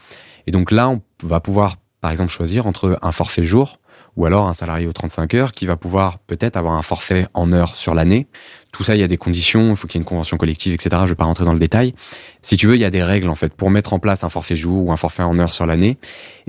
Et 0.46 0.52
donc 0.52 0.70
là, 0.70 0.88
on 0.88 1.00
va 1.24 1.40
pouvoir 1.40 1.78
par 2.02 2.10
exemple, 2.10 2.30
choisir 2.30 2.66
entre 2.66 2.98
un 3.00 3.12
forfait 3.12 3.44
jour 3.44 3.78
ou 4.16 4.26
alors 4.26 4.46
un 4.48 4.52
salarié 4.52 4.86
aux 4.86 4.92
35 4.92 5.34
heures 5.34 5.52
qui 5.52 5.66
va 5.66 5.76
pouvoir 5.76 6.18
peut-être 6.18 6.56
avoir 6.56 6.74
un 6.74 6.82
forfait 6.82 7.28
en 7.32 7.52
heures 7.52 7.76
sur 7.76 7.94
l'année. 7.94 8.26
Tout 8.72 8.82
ça, 8.82 8.96
il 8.96 9.00
y 9.00 9.04
a 9.04 9.08
des 9.08 9.16
conditions, 9.16 9.70
il 9.70 9.76
faut 9.76 9.86
qu'il 9.86 9.98
y 9.98 10.00
ait 10.00 10.02
une 10.02 10.08
convention 10.08 10.36
collective, 10.36 10.74
etc. 10.74 11.02
Je 11.04 11.10
vais 11.10 11.14
pas 11.14 11.24
rentrer 11.24 11.44
dans 11.44 11.52
le 11.52 11.60
détail. 11.60 11.94
Si 12.42 12.56
tu 12.56 12.66
veux, 12.66 12.74
il 12.74 12.80
y 12.80 12.84
a 12.84 12.90
des 12.90 13.04
règles 13.04 13.28
en 13.28 13.36
fait 13.36 13.54
pour 13.54 13.70
mettre 13.70 13.92
en 13.92 14.00
place 14.00 14.24
un 14.24 14.28
forfait 14.28 14.56
jour 14.56 14.86
ou 14.86 14.92
un 14.92 14.96
forfait 14.96 15.22
en 15.22 15.38
heures 15.38 15.52
sur 15.52 15.64
l'année. 15.64 15.96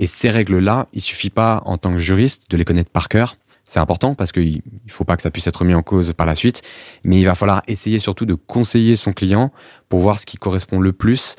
Et 0.00 0.06
ces 0.06 0.28
règles-là, 0.28 0.88
il 0.92 1.00
suffit 1.00 1.30
pas 1.30 1.62
en 1.64 1.78
tant 1.78 1.92
que 1.92 1.98
juriste 1.98 2.50
de 2.50 2.56
les 2.56 2.64
connaître 2.64 2.90
par 2.90 3.08
cœur. 3.08 3.36
C'est 3.62 3.80
important 3.80 4.14
parce 4.14 4.32
qu'il 4.32 4.60
faut 4.88 5.04
pas 5.04 5.16
que 5.16 5.22
ça 5.22 5.30
puisse 5.30 5.46
être 5.46 5.64
mis 5.64 5.74
en 5.74 5.82
cause 5.82 6.12
par 6.12 6.26
la 6.26 6.34
suite, 6.34 6.62
mais 7.04 7.20
il 7.20 7.24
va 7.24 7.34
falloir 7.34 7.62
essayer 7.66 7.98
surtout 7.98 8.26
de 8.26 8.34
conseiller 8.34 8.96
son 8.96 9.12
client 9.12 9.52
pour 9.88 10.00
voir 10.00 10.18
ce 10.18 10.26
qui 10.26 10.36
correspond 10.36 10.80
le 10.80 10.92
plus 10.92 11.36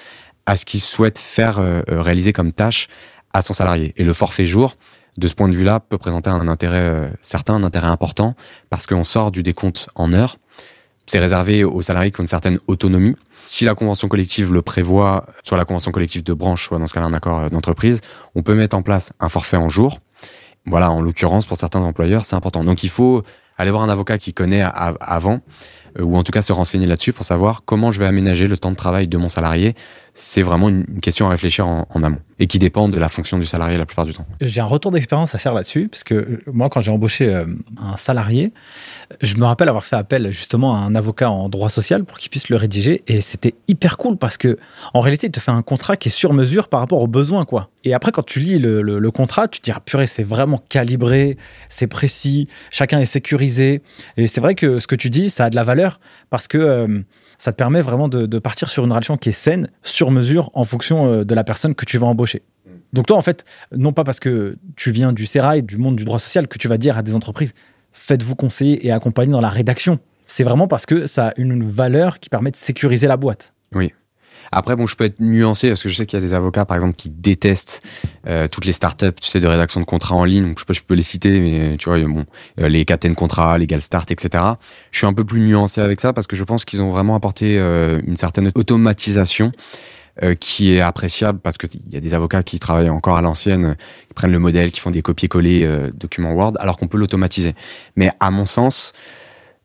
à 0.47 0.56
ce 0.56 0.65
qu'il 0.65 0.80
souhaite 0.80 1.19
faire 1.19 1.60
euh, 1.60 1.82
réaliser 1.88 2.34
comme 2.34 2.51
tâche 2.51 2.88
à 3.36 3.41
son 3.41 3.54
salarié. 3.54 3.93
Et 3.98 4.06
le 4.06 4.13
forfait 4.13 4.45
jour, 4.45 4.76
de 5.17 5.28
ce 5.28 5.34
point 5.34 5.50
de 5.50 5.56
vue-là, 5.56 5.82
peut 5.82 5.98
présenter 5.98 6.30
un 6.30 6.48
intérêt 6.48 6.78
euh, 6.78 7.10
certain, 7.21 7.56
un 7.56 7.63
intérêt 7.63 7.88
important, 7.88 8.34
parce 8.69 8.88
qu'on 8.88 9.04
sort 9.04 9.32
du 9.32 9.43
décompte 9.43 9.89
en 9.95 10.13
heures. 10.13 10.38
C'est 11.06 11.19
réservé 11.19 11.63
aux 11.65 11.82
salariés 11.82 12.12
qui 12.12 12.21
ont 12.21 12.24
une 12.24 12.28
certaine 12.28 12.60
autonomie. 12.67 13.15
Si 13.45 13.65
la 13.65 13.76
convention 13.76 14.08
collective 14.08 14.54
le 14.54 14.62
prévoit, 14.62 15.26
soit 15.43 15.58
la 15.58 15.65
convention 15.65 15.91
collective 15.91 16.24
de 16.24 16.34
branche, 16.34 16.67
soit 16.67 16.80
dans 16.80 16.88
ce 16.88 16.93
cas-là 16.93 17.08
un 17.08 17.13
accord 17.13 17.39
euh, 17.39 17.50
d'entreprise, 17.50 18.00
on 18.36 18.41
peut 18.41 18.56
mettre 18.56 18.78
en 18.78 18.82
place 18.82 19.12
un 19.19 19.28
forfait 19.28 19.58
en 19.58 19.67
jour. 19.67 20.00
Voilà, 20.65 20.89
en 20.89 21.02
l'occurrence, 21.02 21.45
pour 21.45 21.58
certains 21.58 21.82
employeurs, 21.82 22.24
c'est 22.24 22.36
important. 22.36 22.63
Donc 22.63 22.84
il 22.84 22.89
faut 22.89 23.21
aller 23.58 23.69
voir 23.69 23.84
un 23.84 23.89
avocat 23.89 24.17
qui 24.17 24.34
connaît 24.34 24.63
avant, 24.63 25.41
euh, 26.00 26.04
ou 26.04 26.15
en 26.15 26.24
tout 26.24 26.32
cas 26.32 26.41
se 26.41 26.54
renseigner 26.54 26.88
là-dessus 26.88 27.12
pour 27.12 27.26
savoir 27.26 27.63
comment 27.65 27.91
je 27.91 28.00
vais 28.00 28.08
aménager 28.08 28.48
le 28.48 28.58
temps 28.58 28.71
de 28.71 28.78
travail 28.78 29.10
de 29.10 29.17
mon 29.17 29.30
salarié. 29.30 29.76
C'est 30.17 30.43
vraiment 30.43 30.69
une 30.69 31.01
question 31.01 31.28
à 31.28 31.30
réfléchir 31.30 31.67
en, 31.67 31.86
amont 32.01 32.19
et 32.39 32.47
qui 32.47 32.58
dépend 32.58 32.88
de 32.88 32.97
la 32.97 33.10
fonction 33.10 33.38
du 33.38 33.43
salarié 33.43 33.78
la 33.78 33.86
plupart 33.86 34.06
du 34.06 34.13
temps. 34.13 34.25
J'ai 34.39 34.62
un 34.62 34.65
retour 34.65 34.91
d'expérience 34.91 35.36
à 35.36 35.38
faire 35.38 35.54
là-dessus, 35.54 35.89
parce 35.89 36.06
que 36.06 36.15
euh, 36.15 36.41
moi, 36.47 36.69
quand 36.69 36.80
j'ai 36.80 36.91
embauché 36.91 37.28
euh, 37.28 37.45
un 37.82 37.97
salarié, 37.97 38.54
je 39.21 39.36
me 39.36 39.43
rappelle 39.43 39.67
avoir 39.67 39.84
fait 39.84 39.97
appel 39.97 40.32
justement 40.32 40.73
à 40.73 40.80
un 40.80 40.95
avocat 40.95 41.30
en 41.30 41.49
droit 41.49 41.67
social 41.67 42.06
pour 42.06 42.17
qu'il 42.17 42.30
puisse 42.30 42.47
le 42.47 42.56
rédiger, 42.56 43.04
et 43.08 43.19
c'était 43.19 43.56
hyper 43.67 43.97
cool 43.97 44.15
parce 44.17 44.38
que 44.38 44.58
en 44.93 45.01
réalité, 45.01 45.28
il 45.28 45.32
te 45.32 45.39
fait 45.41 45.51
un 45.51 45.62
contrat 45.62 45.97
qui 45.97 46.08
est 46.08 46.12
sur 46.12 46.32
mesure 46.32 46.69
par 46.69 46.80
rapport 46.80 47.01
aux 47.01 47.08
besoins, 47.08 47.43
quoi. 47.43 47.69
Et 47.84 47.93
après, 47.93 48.13
quand 48.13 48.25
tu 48.25 48.39
lis 48.39 48.58
le, 48.58 48.82
le, 48.82 48.99
le 48.99 49.12
contrat, 49.12 49.49
tu 49.49 49.60
te 49.60 49.65
dis 49.65 49.71
ah, 49.75 49.82
purée, 49.82 50.08
c'est 50.08 50.23
vraiment 50.23 50.63
calibré, 50.69 51.38
c'est 51.67 51.88
précis, 51.88 52.47
chacun 52.71 52.99
est 52.99 53.06
sécurisé, 53.06 53.82
et 54.15 54.28
c'est 54.28 54.39
vrai 54.39 54.56
que 54.56 54.80
ce 54.80 54.88
que 54.88 54.95
tu 54.95 55.10
dis, 55.10 55.30
ça 55.30 55.45
a 55.45 55.49
de 55.49 55.56
la 55.56 55.65
valeur 55.65 55.99
parce 56.30 56.47
que 56.47 56.58
euh, 56.58 57.01
ça 57.38 57.52
te 57.52 57.58
permet 57.58 57.82
vraiment 57.82 58.08
de, 58.08 58.26
de, 58.26 58.39
partir 58.39 58.69
sur 58.69 58.86
une 58.86 58.91
relation 58.91 59.17
qui 59.17 59.30
est 59.30 59.34
saine, 59.34 59.69
sur 59.84 60.12
mesure, 60.12 60.52
en 60.54 60.63
fonction 60.63 61.12
euh, 61.12 61.24
de 61.24 61.36
la 61.36 61.43
personne 61.43 61.76
que 61.76 61.86
tu 61.86 61.98
vas 61.98 62.08
embaucher. 62.08 62.43
Donc 62.93 63.08
toi, 63.08 63.17
en 63.17 63.21
fait, 63.21 63.43
non 63.76 63.91
pas 63.91 64.04
parce 64.04 64.19
que 64.19 64.58
tu 64.76 64.91
viens 64.91 65.12
du 65.12 65.26
sérail, 65.26 65.63
du 65.63 65.78
monde 65.78 65.98
du 65.98 66.06
droit 66.06 66.19
social, 66.19 66.48
que 66.48 66.58
tu 66.58 66.67
vas 66.67 66.78
dire 66.78 66.98
à 66.98 67.04
des 67.04 67.13
entreprises, 67.13 67.54
faites-vous 67.91 68.36
conseiller 68.36 68.86
et 68.88 68.91
accompagner 68.91 69.32
dans 69.32 69.41
la 69.41 69.50
rédaction. 69.50 70.00
C'est 70.28 70.43
vraiment 70.43 70.67
parce 70.67 70.86
que 70.86 71.06
ça 71.06 71.28
a 71.28 71.34
une 71.38 71.63
valeur 71.63 72.19
qui 72.19 72.30
permet 72.30 72.52
de 72.52 72.56
sécuriser 72.56 73.08
la 73.08 73.17
boîte. 73.17 73.54
Oui. 73.74 73.93
Après, 74.55 74.75
bon, 74.75 74.87
je 74.87 74.95
peux 74.95 75.03
être 75.03 75.19
nuancé 75.19 75.67
parce 75.67 75.83
que 75.83 75.89
je 75.89 75.95
sais 75.95 76.05
qu'il 76.05 76.19
y 76.19 76.23
a 76.23 76.25
des 76.25 76.33
avocats, 76.33 76.65
par 76.65 76.75
exemple, 76.75 76.95
qui 76.95 77.09
détestent 77.09 77.83
euh, 78.27 78.47
toutes 78.47 78.65
les 78.65 78.71
startups, 78.71 79.13
tu 79.21 79.29
sais, 79.29 79.39
de 79.39 79.47
rédaction 79.47 79.79
de 79.79 79.85
contrats 79.85 80.15
en 80.15 80.23
ligne. 80.23 80.47
Donc, 80.47 80.57
je 80.57 80.61
sais 80.61 80.65
pas, 80.65 80.73
je 80.73 80.81
peux 80.81 80.95
les 80.95 81.03
citer, 81.03 81.39
mais 81.39 81.77
tu 81.77 81.89
vois, 81.89 81.99
bon, 81.99 82.25
euh, 82.59 82.69
les 82.69 82.85
Captain 82.85 83.13
Contrat, 83.13 83.57
Legal 83.57 83.81
Start, 83.81 84.09
etc. 84.11 84.43
Je 84.91 84.97
suis 84.97 85.07
un 85.07 85.13
peu 85.13 85.25
plus 85.25 85.41
nuancé 85.41 85.81
avec 85.81 85.99
ça 86.01 86.13
parce 86.13 86.25
que 86.25 86.35
je 86.35 86.43
pense 86.43 86.65
qu'ils 86.65 86.81
ont 86.81 86.91
vraiment 86.91 87.15
apporté 87.15 87.57
euh, 87.59 87.99
une 88.07 88.17
certaine 88.17 88.51
automatisation 88.55 89.51
euh, 90.23 90.33
qui 90.33 90.73
est 90.73 90.79
appréciable 90.79 91.39
parce 91.39 91.57
qu'il 91.57 91.81
y 91.91 91.97
a 91.97 91.99
des 91.99 92.13
avocats 92.13 92.41
qui 92.41 92.57
travaillent 92.57 92.89
encore 92.89 93.17
à 93.17 93.21
l'ancienne, 93.21 93.75
qui 94.07 94.13
prennent 94.13 94.31
le 94.31 94.39
modèle, 94.39 94.71
qui 94.71 94.79
font 94.79 94.89
des 94.91 95.01
copier-coller 95.01 95.65
euh, 95.65 95.91
documents 95.93 96.31
Word, 96.31 96.53
alors 96.57 96.77
qu'on 96.77 96.87
peut 96.87 96.97
l'automatiser. 96.97 97.53
Mais 97.97 98.11
à 98.21 98.31
mon 98.31 98.45
sens, 98.45 98.93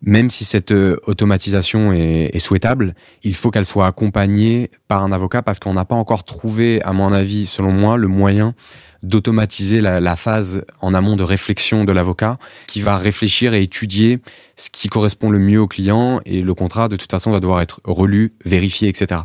même 0.03 0.31
si 0.31 0.45
cette 0.45 0.73
euh, 0.73 0.97
automatisation 1.07 1.93
est, 1.93 2.39
souhaitable, 2.39 2.95
il 3.23 3.35
faut 3.35 3.51
qu'elle 3.51 3.67
soit 3.67 3.87
accompagnée 3.87 4.71
par 4.89 5.03
un 5.03 5.13
avocat 5.13 5.43
parce 5.43 5.59
qu'on 5.59 5.75
n'a 5.75 5.85
pas 5.85 5.95
encore 5.95 6.25
trouvé, 6.25 6.83
à 6.83 6.93
mon 6.93 7.13
avis, 7.13 7.47
selon 7.47 7.73
moi, 7.73 7.97
le 7.97 8.09
moyen 8.09 8.55
d'automatiser 9.03 9.81
la, 9.81 9.99
la, 9.99 10.15
phase 10.15 10.67
en 10.83 10.93
amont 10.93 11.17
de 11.17 11.23
réflexion 11.23 11.85
de 11.85 11.93
l'avocat 11.93 12.39
qui 12.67 12.83
va 12.83 12.99
réfléchir 12.99 13.55
et 13.55 13.63
étudier 13.63 14.19
ce 14.57 14.69
qui 14.69 14.89
correspond 14.89 15.31
le 15.31 15.39
mieux 15.39 15.59
au 15.59 15.67
client 15.67 16.21
et 16.27 16.43
le 16.43 16.53
contrat 16.53 16.89
de 16.89 16.97
toute 16.97 17.11
façon 17.11 17.31
va 17.31 17.41
devoir 17.41 17.63
être 17.63 17.81
relu, 17.85 18.35
vérifié, 18.45 18.89
etc. 18.89 19.23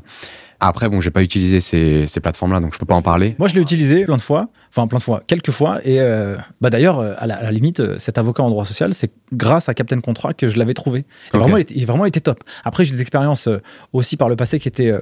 Après, 0.60 0.90
bon, 0.90 1.00
j'ai 1.00 1.12
pas 1.12 1.22
utilisé 1.22 1.60
ces, 1.60 2.08
ces 2.08 2.20
plateformes-là, 2.20 2.60
donc 2.60 2.74
je 2.74 2.80
peux 2.80 2.86
pas 2.86 2.96
en 2.96 3.02
parler. 3.02 3.36
Moi, 3.40 3.48
je 3.48 3.56
l'ai 3.56 3.62
utilisé 3.62 4.06
plein 4.06 4.18
de 4.18 4.22
fois, 4.22 4.50
enfin 4.70 4.88
plein 4.88 5.00
de 5.00 5.04
fois, 5.04 5.22
quelques 5.28 5.52
fois. 5.52 5.80
Et 5.84 6.00
euh, 6.00 6.38
bah 6.62 6.70
d'ailleurs, 6.70 7.00
à, 7.00 7.14
à, 7.14 7.28
la 7.28 7.52
limite, 7.52 7.80
euh, 7.80 8.00
cet 8.00 8.18
avocat 8.18 8.44
en 8.44 8.50
droit 8.50 8.66
social, 8.66 8.94
c'est 8.94 9.12
grâce 9.34 9.70
à 9.70 9.74
Captain 9.74 10.00
Contrat 10.00 10.34
que 10.34 10.48
je 10.48 10.58
l'avais 10.58 10.74
trouvé. 10.74 11.06
Okay. 11.30 11.38
Vraiment, 11.38 11.58
il, 11.58 11.62
était, 11.62 11.76
il 11.76 11.86
vraiment 11.86 12.06
été 12.06 12.22
top. 12.22 12.44
Après, 12.64 12.86
j'ai 12.86 12.92
des 12.92 13.02
expériences 13.02 13.48
euh, 13.48 13.62
aussi 13.94 14.18
par 14.18 14.30
le 14.30 14.36
passé 14.36 14.60
qui 14.60 14.68
étaient 14.68 14.94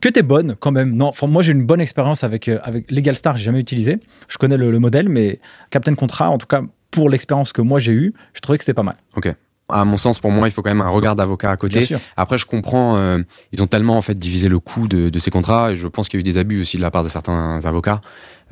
que 0.00 0.08
étaient 0.08 0.22
bonnes 0.22 0.56
quand 0.58 0.72
même. 0.72 0.94
Non, 0.94 1.12
moi, 1.22 1.42
j'ai 1.42 1.52
une 1.52 1.64
bonne 1.66 1.80
expérience 1.80 2.24
avec 2.24 2.48
avec 2.48 2.90
Legal 2.90 3.16
Star. 3.16 3.36
J'ai 3.36 3.44
jamais 3.44 3.60
utilisé. 3.60 3.98
Je 4.28 4.38
connais 4.38 4.56
le, 4.56 4.70
le 4.70 4.78
modèle, 4.78 5.08
mais 5.08 5.40
Captain 5.70 5.94
Contrat, 5.94 6.30
en 6.30 6.38
tout 6.38 6.46
cas 6.46 6.62
pour 6.90 7.08
l'expérience 7.08 7.52
que 7.52 7.62
moi 7.62 7.78
j'ai 7.78 7.92
eue, 7.92 8.14
je 8.34 8.40
trouvais 8.40 8.58
que 8.58 8.64
c'était 8.64 8.74
pas 8.74 8.82
mal. 8.82 8.96
Ok 9.16 9.32
à 9.72 9.84
mon 9.84 9.96
sens, 9.96 10.18
pour 10.18 10.30
moi, 10.30 10.48
il 10.48 10.50
faut 10.50 10.62
quand 10.62 10.70
même 10.70 10.80
un 10.80 10.88
regard 10.88 11.16
d'avocat 11.16 11.50
à 11.50 11.56
côté. 11.56 11.86
Après, 12.16 12.38
je 12.38 12.46
comprends, 12.46 12.96
euh, 12.96 13.18
ils 13.52 13.62
ont 13.62 13.66
tellement 13.66 13.96
en 13.96 14.02
fait 14.02 14.18
divisé 14.18 14.48
le 14.48 14.58
coût 14.58 14.88
de, 14.88 15.08
de 15.08 15.18
ces 15.18 15.30
contrats, 15.30 15.72
et 15.72 15.76
je 15.76 15.86
pense 15.86 16.08
qu'il 16.08 16.18
y 16.18 16.20
a 16.20 16.22
eu 16.22 16.24
des 16.24 16.38
abus 16.38 16.60
aussi 16.60 16.76
de 16.76 16.82
la 16.82 16.90
part 16.90 17.04
de 17.04 17.08
certains 17.08 17.60
avocats. 17.64 18.00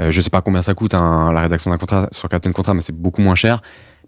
Euh, 0.01 0.11
je 0.11 0.21
sais 0.21 0.31
pas 0.31 0.43
combien 0.43 0.63
ça 0.63 0.75
coûte 0.75 0.95
hein, 0.95 1.33
la 1.33 1.43
rédaction 1.43 1.71
d'un 1.71 1.79
contrat 1.79 2.09
sur 2.13 2.29
Captain 2.29 2.53
Contrat, 2.53 2.75
mais 2.75 2.83
c'est 2.83 2.97
beaucoup 2.97 3.21
moins 3.21 3.35
cher. 3.35 3.61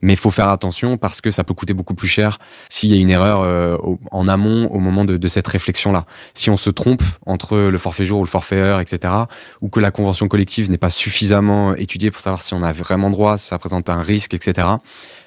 Mais 0.03 0.15
il 0.15 0.19
faut 0.19 0.31
faire 0.31 0.49
attention 0.49 0.97
parce 0.97 1.21
que 1.21 1.31
ça 1.31 1.45
peut 1.45 1.53
coûter 1.53 1.75
beaucoup 1.75 1.95
plus 1.95 2.09
cher 2.09 2.39
s'il 2.71 2.91
y 2.91 2.99
a 2.99 3.01
une 3.01 3.11
erreur 3.11 3.43
euh, 3.43 3.77
en 4.11 4.29
amont 4.29 4.67
au 4.69 4.79
moment 4.79 5.05
de, 5.05 5.19
de 5.19 5.29
cette 5.29 5.47
réflexion-là. 5.47 6.07
Si 6.33 6.49
on 6.49 6.57
se 6.57 6.71
trompe 6.71 7.03
entre 7.27 7.59
le 7.59 7.79
forfait 7.79 8.07
jour 8.07 8.21
ou 8.21 8.25
le 8.25 8.29
forfait 8.29 8.57
heure, 8.57 8.81
etc., 8.81 9.13
ou 9.61 9.69
que 9.69 9.79
la 9.79 9.91
convention 9.91 10.27
collective 10.27 10.71
n'est 10.71 10.79
pas 10.79 10.91
suffisamment 10.91 11.75
étudiée 11.75 12.11
pour 12.11 12.23
savoir 12.23 12.41
si 12.41 12.55
on 12.55 12.63
a 12.63 12.73
vraiment 12.73 13.11
droit, 13.11 13.37
si 13.37 13.49
ça 13.49 13.59
présente 13.59 13.91
un 13.91 14.01
risque, 14.01 14.33
etc., 14.33 14.67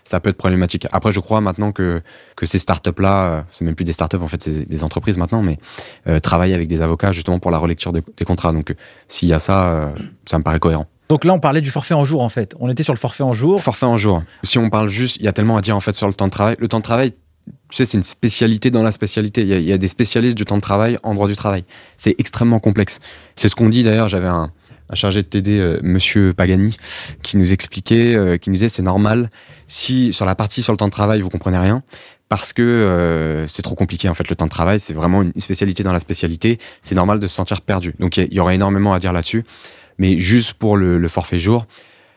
ça 0.03 0.19
peut 0.19 0.29
être 0.29 0.37
problématique. 0.37 0.87
Après, 0.91 1.11
je 1.11 1.19
crois 1.19 1.41
maintenant 1.41 1.71
que, 1.71 2.01
que 2.35 2.45
ces 2.45 2.59
startups-là, 2.59 3.25
euh, 3.25 3.41
c'est 3.49 3.63
même 3.65 3.75
plus 3.75 3.85
des 3.85 3.93
startups, 3.93 4.17
en 4.17 4.27
fait, 4.27 4.43
c'est 4.43 4.67
des 4.67 4.83
entreprises 4.83 5.17
maintenant, 5.17 5.41
mais 5.41 5.57
euh, 6.07 6.19
travaillent 6.19 6.53
avec 6.53 6.67
des 6.67 6.81
avocats 6.81 7.11
justement 7.11 7.39
pour 7.39 7.51
la 7.51 7.57
relecture 7.57 7.93
des, 7.93 8.01
des 8.17 8.25
contrats. 8.25 8.51
Donc, 8.51 8.75
s'il 9.07 9.29
y 9.29 9.33
a 9.33 9.39
ça, 9.39 9.69
euh, 9.69 9.93
ça 10.25 10.37
me 10.37 10.43
paraît 10.43 10.59
cohérent. 10.59 10.87
Donc 11.09 11.25
là, 11.25 11.33
on 11.33 11.39
parlait 11.39 11.61
du 11.61 11.69
forfait 11.69 11.93
en 11.93 12.05
jour, 12.05 12.21
en 12.21 12.29
fait. 12.29 12.55
On 12.59 12.69
était 12.69 12.83
sur 12.83 12.93
le 12.93 12.99
forfait 12.99 13.23
en 13.23 13.33
jour. 13.33 13.61
Forfait 13.61 13.85
en 13.85 13.97
jour. 13.97 14.23
Si 14.43 14.57
on 14.57 14.69
parle 14.69 14.89
juste, 14.89 15.17
il 15.17 15.23
y 15.23 15.27
a 15.27 15.33
tellement 15.33 15.57
à 15.57 15.61
dire, 15.61 15.75
en 15.75 15.79
fait, 15.79 15.93
sur 15.93 16.07
le 16.07 16.13
temps 16.13 16.27
de 16.27 16.31
travail. 16.31 16.55
Le 16.59 16.67
temps 16.67 16.79
de 16.79 16.83
travail, 16.83 17.11
tu 17.69 17.77
sais, 17.77 17.85
c'est 17.85 17.97
une 17.97 18.03
spécialité 18.03 18.71
dans 18.71 18.83
la 18.83 18.91
spécialité. 18.91 19.41
Il 19.41 19.47
y, 19.47 19.53
a, 19.53 19.57
il 19.57 19.65
y, 19.65 19.73
a, 19.73 19.77
des 19.77 19.87
spécialistes 19.87 20.37
du 20.37 20.45
temps 20.45 20.55
de 20.55 20.61
travail 20.61 20.97
en 21.03 21.13
droit 21.13 21.27
du 21.27 21.35
travail. 21.35 21.65
C'est 21.97 22.15
extrêmement 22.19 22.59
complexe. 22.59 22.99
C'est 23.35 23.47
ce 23.47 23.55
qu'on 23.55 23.69
dit 23.69 23.83
d'ailleurs. 23.83 24.09
J'avais 24.09 24.27
un, 24.27 24.51
un, 24.89 24.95
chargé 24.95 25.21
de 25.21 25.27
TD, 25.27 25.59
euh, 25.59 25.79
Monsieur 25.81 26.33
Pagani, 26.33 26.77
qui 27.21 27.37
nous 27.37 27.53
expliquait, 27.53 28.15
euh, 28.15 28.37
qui 28.37 28.49
nous 28.49 28.55
disait 28.55 28.69
c'est 28.69 28.83
normal 28.83 29.29
si 29.67 30.13
sur 30.13 30.25
la 30.25 30.35
partie 30.35 30.63
sur 30.63 30.73
le 30.73 30.77
temps 30.77 30.87
de 30.87 30.91
travail 30.91 31.21
vous 31.21 31.29
comprenez 31.29 31.57
rien, 31.57 31.83
parce 32.29 32.53
que 32.53 32.61
euh, 32.61 33.47
c'est 33.47 33.61
trop 33.61 33.75
compliqué 33.75 34.09
en 34.09 34.13
fait 34.13 34.29
le 34.29 34.35
temps 34.35 34.45
de 34.45 34.51
travail. 34.51 34.79
C'est 34.79 34.93
vraiment 34.93 35.21
une 35.21 35.33
spécialité 35.37 35.83
dans 35.83 35.93
la 35.93 35.99
spécialité. 35.99 36.59
C'est 36.81 36.95
normal 36.95 37.19
de 37.19 37.27
se 37.27 37.35
sentir 37.35 37.61
perdu. 37.61 37.93
Donc 37.99 38.17
il 38.17 38.33
y, 38.33 38.39
aurait 38.39 38.55
énormément 38.55 38.93
à 38.93 38.99
dire 38.99 39.13
là-dessus. 39.13 39.43
Mais 39.99 40.17
juste 40.17 40.53
pour 40.53 40.75
le, 40.75 40.97
le 40.97 41.07
forfait 41.07 41.39
jour, 41.39 41.67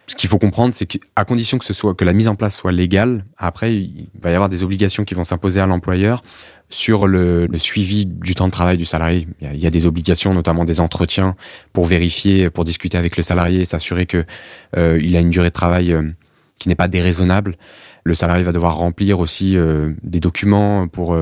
ce 0.07 0.15
qu'il 0.15 0.31
faut 0.31 0.39
comprendre, 0.39 0.73
c'est 0.73 0.87
qu'à 0.87 1.25
condition 1.25 1.59
que 1.59 2.05
la 2.05 2.13
mise 2.13 2.29
en 2.29 2.37
place 2.37 2.57
soit 2.57 2.73
légale, 2.73 3.25
après 3.37 3.75
il 3.75 4.09
va 4.23 4.31
y 4.31 4.35
avoir 4.35 4.49
des 4.49 4.63
obligations 4.63 5.05
qui 5.05 5.15
vont 5.15 5.25
s'imposer 5.25 5.61
à 5.61 5.67
l'employeur 5.67 6.23
sur 6.69 7.09
le, 7.09 7.49
suivi 7.57 8.07
du 8.07 8.35
temps 8.35 8.47
de 8.47 8.53
travail 8.53 8.77
du 8.77 8.85
salarié. 8.85 9.27
Il 9.41 9.57
y, 9.59 9.67
a, 9.67 9.71
des 9.71 9.87
obligations, 9.87 10.33
notamment 10.33 10.65
des 10.65 10.81
entretiens 10.81 11.35
pour 11.73 11.87
vérifier, 11.87 12.51
pour 12.51 12.65
discuter 12.65 12.99
avec 12.99 13.17
le 13.17 13.23
salarié, 13.23 13.65
s'assurer 13.65 14.07
que 14.07 14.25
euh, 14.77 15.01
il 15.03 15.17
a 15.17 15.21
une 15.21 15.31
durée 15.31 15.49
de 15.49 15.55
travail 15.55 15.93
euh, 15.93 16.03
qui 16.59 16.69
n'est 16.69 16.77
pas 16.77 16.89
déraisonnable. 16.89 17.57
Le 18.05 18.15
salarié 18.15 18.45
va 18.45 18.53
devoir 18.53 18.77
remplir 18.77 19.19
aussi 19.19 19.57
des 20.05 20.21
documents 20.21 20.87
pour 20.87 21.19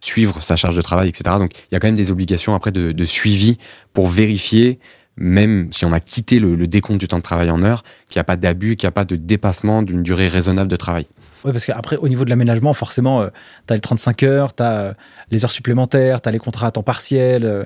suivre 0.00 0.42
sa 0.42 0.56
charge 0.56 0.74
de 0.74 0.82
travail, 0.82 1.08
etc. 1.08 1.36
Donc 1.38 1.52
il 1.70 1.74
y 1.74 1.76
a 1.76 1.80
quand 1.80 1.86
même 1.86 1.94
des 1.94 2.10
obligations 2.10 2.56
après 2.56 2.72
de 2.72 3.04
suivi 3.04 3.56
pour 3.92 4.08
vérifier 4.08 4.80
même 5.16 5.72
si 5.72 5.84
on 5.84 5.92
a 5.92 6.00
quitté 6.00 6.40
le, 6.40 6.66
décompte 6.66 6.98
du 6.98 7.08
temps 7.08 7.18
de 7.18 7.22
travail 7.22 7.50
en 7.50 7.62
heure, 7.62 7.84
qu'il 8.08 8.18
n'y 8.18 8.22
a 8.22 8.24
pas 8.24 8.36
d'abus, 8.36 8.76
qu'il 8.76 8.86
n'y 8.86 8.88
a 8.88 8.92
pas 8.92 9.04
de 9.04 9.16
dépassement 9.16 9.82
d'une 9.82 10.02
durée 10.02 10.28
raisonnable 10.28 10.70
de 10.70 10.76
travail. 10.76 11.06
Oui, 11.44 11.52
parce 11.52 11.66
qu'après, 11.66 11.96
au 11.96 12.08
niveau 12.08 12.24
de 12.24 12.30
l'aménagement, 12.30 12.72
forcément, 12.72 13.20
euh, 13.20 13.28
tu 13.66 13.72
as 13.72 13.76
les 13.76 13.80
35 13.80 14.22
heures, 14.22 14.54
tu 14.54 14.62
as 14.62 14.80
euh, 14.80 14.92
les 15.30 15.44
heures 15.44 15.50
supplémentaires, 15.50 16.20
tu 16.22 16.28
as 16.28 16.32
les 16.32 16.38
contrats 16.38 16.68
à 16.68 16.70
temps 16.70 16.82
partiel. 16.82 17.44
Euh, 17.44 17.64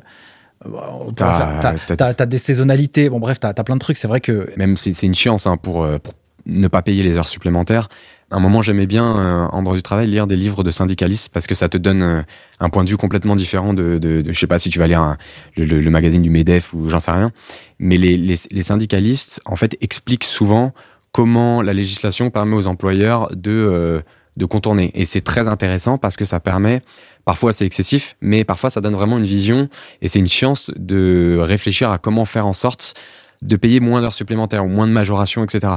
tu 1.17 1.23
as, 1.23 2.27
des 2.27 2.39
saisonnalités. 2.39 3.09
Bon, 3.09 3.21
bref, 3.21 3.39
tu 3.39 3.47
as, 3.47 3.55
plein 3.55 3.77
de 3.77 3.81
trucs. 3.81 3.97
C'est 3.97 4.09
vrai 4.09 4.21
que. 4.21 4.53
Même 4.57 4.77
c'est 4.77 5.07
une 5.07 5.15
chance 5.15 5.47
hein, 5.47 5.57
pour, 5.57 5.87
pour 6.01 6.15
ne 6.47 6.67
pas 6.67 6.83
payer 6.83 7.05
les 7.05 7.17
heures 7.17 7.29
supplémentaires 7.29 7.89
un 8.31 8.41
moment, 8.41 8.61
j'aimais 8.61 8.87
bien, 8.87 9.17
euh, 9.17 9.47
en 9.47 9.63
droit 9.63 9.75
du 9.75 9.83
travail, 9.83 10.07
lire 10.07 10.27
des 10.27 10.37
livres 10.37 10.63
de 10.63 10.71
syndicalistes 10.71 11.31
parce 11.33 11.47
que 11.47 11.55
ça 11.55 11.69
te 11.69 11.79
donne 11.79 12.03
euh, 12.03 12.23
un 12.61 12.69
point 12.69 12.85
de 12.85 12.91
vue 12.91 12.97
complètement 12.97 13.37
différent 13.37 13.73
de, 13.73 13.99
de, 13.99 14.21
de 14.21 14.33
je 14.33 14.39
sais 14.39 14.47
pas 14.47 14.59
si 14.59 14.69
tu 14.69 14.79
vas 14.79 14.87
lire 14.87 15.17
le, 15.57 15.91
magazine 15.91 16.21
du 16.21 16.31
MEDEF 16.31 16.75
ou 16.75 16.89
j'en 16.89 17.01
sais 17.01 17.11
rien. 17.11 17.33
Mais 17.79 17.97
les, 17.97 18.17
les, 18.19 18.37
les, 18.51 18.63
syndicalistes, 18.63 19.41
en 19.47 19.57
fait, 19.57 19.77
expliquent 19.81 20.25
souvent 20.25 20.73
comment 21.13 21.63
la 21.63 21.73
législation 21.73 22.31
permet 22.31 22.55
aux 22.55 22.67
employeurs 22.67 23.29
de, 23.35 23.51
euh, 23.51 24.01
de 24.37 24.45
contourner. 24.45 24.91
Et 24.95 25.05
c'est 25.05 25.23
très 25.23 25.49
intéressant 25.49 25.97
parce 25.97 26.17
que 26.17 26.25
ça 26.25 26.39
permet, 26.39 26.83
parfois 27.25 27.53
c'est 27.53 27.65
excessif, 27.65 28.17
mais 28.21 28.45
parfois 28.45 28.69
ça 28.69 28.81
donne 28.81 28.95
vraiment 28.95 29.19
une 29.19 29.25
vision 29.25 29.69
et 30.03 30.09
c'est 30.09 30.19
une 30.19 30.29
chance 30.29 30.71
de 30.77 31.39
réfléchir 31.41 31.91
à 31.91 31.99
comment 31.99 32.25
faire 32.25 32.47
en 32.47 32.53
sorte 32.53 32.95
de 33.43 33.57
payer 33.57 33.81
moins 33.81 34.01
d'heures 34.01 34.15
supplémentaires 34.15 34.65
ou 34.65 34.69
moins 34.69 34.87
de 34.87 34.93
majoration, 34.93 35.45
etc. 35.45 35.75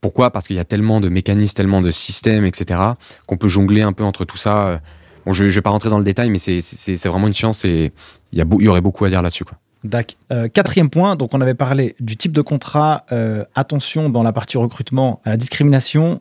Pourquoi? 0.00 0.30
Parce 0.30 0.46
qu'il 0.46 0.56
y 0.56 0.60
a 0.60 0.64
tellement 0.64 1.00
de 1.00 1.08
mécanismes, 1.08 1.54
tellement 1.54 1.80
de 1.80 1.90
systèmes, 1.90 2.44
etc., 2.44 2.80
qu'on 3.26 3.36
peut 3.36 3.48
jongler 3.48 3.82
un 3.82 3.92
peu 3.92 4.04
entre 4.04 4.24
tout 4.24 4.36
ça. 4.36 4.80
Bon, 5.26 5.32
je 5.32 5.44
ne 5.44 5.48
vais 5.48 5.62
pas 5.62 5.70
rentrer 5.70 5.90
dans 5.90 5.98
le 5.98 6.04
détail, 6.04 6.30
mais 6.30 6.38
c'est 6.38 7.08
vraiment 7.08 7.26
une 7.26 7.34
chance 7.34 7.64
et 7.64 7.92
il 8.32 8.38
y, 8.38 8.64
y 8.64 8.68
aurait 8.68 8.80
beaucoup 8.80 9.04
à 9.04 9.08
dire 9.08 9.22
là-dessus. 9.22 9.44
D'accord. 9.84 10.16
Euh, 10.32 10.48
quatrième 10.48 10.90
point, 10.90 11.16
donc 11.16 11.34
on 11.34 11.40
avait 11.40 11.54
parlé 11.54 11.94
du 12.00 12.16
type 12.16 12.32
de 12.32 12.42
contrat, 12.42 13.04
euh, 13.12 13.44
attention 13.54 14.08
dans 14.08 14.22
la 14.22 14.32
partie 14.32 14.58
recrutement 14.58 15.20
à 15.24 15.30
la 15.30 15.36
discrimination, 15.36 16.20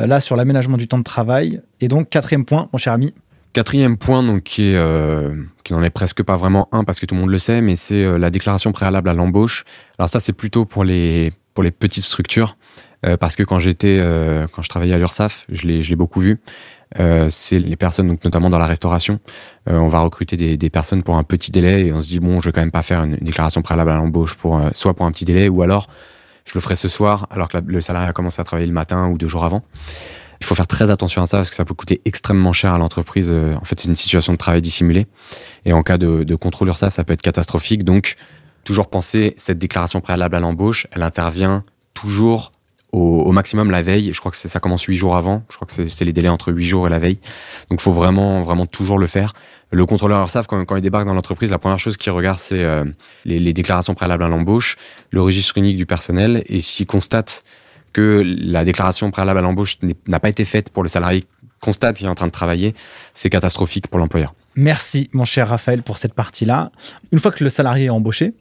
euh, 0.00 0.06
là 0.06 0.20
sur 0.20 0.36
l'aménagement 0.36 0.76
du 0.76 0.88
temps 0.88 0.98
de 0.98 1.04
travail. 1.04 1.60
Et 1.80 1.88
donc 1.88 2.10
quatrième 2.10 2.44
point, 2.44 2.68
mon 2.72 2.78
cher 2.78 2.92
ami. 2.92 3.14
Quatrième 3.52 3.96
point, 3.96 4.22
donc 4.22 4.42
qui 4.42 4.64
est 4.64 4.78
qui 5.64 5.72
n'en 5.72 5.82
est 5.82 5.90
presque 5.90 6.22
pas 6.22 6.36
vraiment 6.36 6.68
un 6.72 6.84
parce 6.84 7.00
que 7.00 7.06
tout 7.06 7.14
le 7.14 7.20
monde 7.22 7.30
le 7.30 7.38
sait, 7.38 7.62
mais 7.62 7.74
c'est 7.74 8.18
la 8.18 8.30
déclaration 8.30 8.72
préalable 8.72 9.08
à 9.08 9.14
l'embauche. 9.14 9.64
Alors 9.98 10.10
ça, 10.10 10.20
c'est 10.20 10.34
plutôt 10.34 10.66
pour 10.66 10.84
les 10.84 11.32
pour 11.54 11.64
les 11.64 11.70
petites 11.70 12.04
structures. 12.04 12.58
Euh, 13.06 13.16
parce 13.16 13.36
que 13.36 13.42
quand 13.42 13.58
j'étais, 13.58 13.98
euh, 14.00 14.46
quand 14.50 14.62
je 14.62 14.68
travaillais 14.68 14.94
à 14.94 14.98
l'URSSAF, 14.98 15.46
je 15.50 15.66
l'ai, 15.66 15.82
je 15.82 15.90
l'ai 15.90 15.96
beaucoup 15.96 16.20
vu. 16.20 16.40
Euh, 17.00 17.26
c'est 17.30 17.58
les 17.58 17.76
personnes, 17.76 18.08
donc 18.08 18.24
notamment 18.24 18.48
dans 18.50 18.58
la 18.58 18.66
restauration. 18.66 19.18
on 19.66 19.88
va 19.88 20.00
recruter 20.00 20.36
des, 20.36 20.70
personnes 20.70 21.02
pour 21.02 21.16
un 21.16 21.24
petit 21.24 21.50
délai 21.50 21.86
et 21.86 21.92
on 21.92 22.00
se 22.00 22.08
dit 22.08 22.20
bon, 22.20 22.40
je 22.40 22.48
vais 22.48 22.52
quand 22.52 22.60
même 22.60 22.70
pas 22.70 22.82
faire 22.82 23.02
une, 23.02 23.16
déclaration 23.16 23.60
préalable 23.62 23.90
à 23.90 23.96
l'embauche 23.96 24.34
pour 24.34 24.60
soit 24.72 24.94
pour 24.94 25.04
un 25.04 25.10
petit 25.10 25.24
délai 25.24 25.48
ou 25.48 25.62
alors 25.62 25.88
je 26.44 26.52
le 26.54 26.60
ferai 26.60 26.76
ce 26.76 26.86
soir 26.86 27.26
alors 27.30 27.48
que 27.48 27.58
le 27.58 27.80
salarié 27.80 28.08
a 28.08 28.12
commencé 28.12 28.40
à 28.40 28.44
travailler 28.44 28.68
le 28.68 28.72
matin 28.72 29.08
ou 29.08 29.18
deux 29.18 29.26
jours 29.26 29.44
avant. 29.44 29.62
Il 30.40 30.46
faut 30.46 30.54
faire 30.54 30.68
très 30.68 30.90
attention 30.90 31.22
à 31.22 31.26
ça 31.26 31.38
parce 31.38 31.50
que 31.50 31.56
ça 31.56 31.64
peut 31.64 31.74
coûter 31.74 32.00
extrêmement 32.04 32.52
cher 32.52 32.72
à 32.72 32.78
l'entreprise. 32.78 33.32
En 33.32 33.64
fait, 33.64 33.80
c'est 33.80 33.88
une 33.88 33.96
situation 33.96 34.32
de 34.32 34.38
travail 34.38 34.62
dissimulée 34.62 35.06
et 35.64 35.72
en 35.72 35.82
cas 35.82 35.98
de, 35.98 36.34
contrôle 36.36 36.68
URSSAF, 36.68 36.92
ça 36.92 37.02
peut 37.02 37.14
être 37.14 37.22
catastrophique. 37.22 37.82
Donc, 37.82 38.14
toujours 38.62 38.88
penser 38.88 39.34
cette 39.38 39.58
déclaration 39.58 40.00
préalable 40.00 40.36
à 40.36 40.40
l'embauche, 40.40 40.86
elle 40.92 41.02
intervient 41.02 41.64
toujours 41.94 42.52
au, 42.92 43.32
maximum 43.32 43.70
la 43.70 43.82
veille. 43.82 44.12
Je 44.12 44.20
crois 44.20 44.30
que 44.30 44.36
ça 44.36 44.60
commence 44.60 44.84
huit 44.84 44.96
jours 44.96 45.16
avant. 45.16 45.42
Je 45.50 45.56
crois 45.56 45.66
que 45.66 45.88
c'est 45.88 46.04
les 46.04 46.12
délais 46.12 46.28
entre 46.28 46.52
huit 46.52 46.64
jours 46.64 46.86
et 46.86 46.90
la 46.90 46.98
veille. 46.98 47.18
Donc, 47.70 47.80
faut 47.80 47.92
vraiment, 47.92 48.42
vraiment 48.42 48.66
toujours 48.66 48.98
le 48.98 49.06
faire. 49.06 49.32
Le 49.70 49.84
contrôleur 49.84 50.28
quand, 50.48 50.64
quand 50.64 50.76
il 50.76 50.82
débarque 50.82 51.06
dans 51.06 51.14
l'entreprise, 51.14 51.50
la 51.50 51.58
première 51.58 51.78
chose 51.78 51.96
qu'il 51.96 52.12
regarde, 52.12 52.38
c'est 52.38 52.62
euh, 52.62 52.84
les, 53.24 53.52
déclarations 53.52 53.94
préalables 53.94 54.22
à 54.22 54.28
l'embauche, 54.28 54.76
le 55.10 55.20
registre 55.20 55.58
unique 55.58 55.76
du 55.76 55.86
personnel, 55.86 56.44
et 56.46 56.60
s'il 56.60 56.86
constate 56.86 57.44
que 57.92 58.22
la 58.24 58.64
déclaration 58.64 59.10
préalable 59.10 59.40
à 59.40 59.42
l'embauche 59.42 59.78
n'a 60.06 60.20
pas 60.20 60.28
été 60.28 60.44
faite 60.44 60.70
pour 60.70 60.82
le 60.82 60.88
salarié, 60.88 61.24
constate 61.60 61.96
qu'il 61.96 62.06
est 62.06 62.10
en 62.10 62.14
train 62.14 62.26
de 62.26 62.32
travailler, 62.32 62.74
c'est 63.14 63.30
catastrophique 63.30 63.88
pour 63.88 63.98
l'employeur. 63.98 64.34
Merci, 64.54 65.10
mon 65.12 65.24
cher 65.24 65.48
Raphaël, 65.48 65.82
pour 65.82 65.98
cette 65.98 66.14
partie-là. 66.14 66.70
Une 67.10 67.18
fois 67.18 67.32
que 67.32 67.42
le 67.42 67.50
salarié 67.50 67.86
est 67.86 67.90
embauché, 67.90 68.34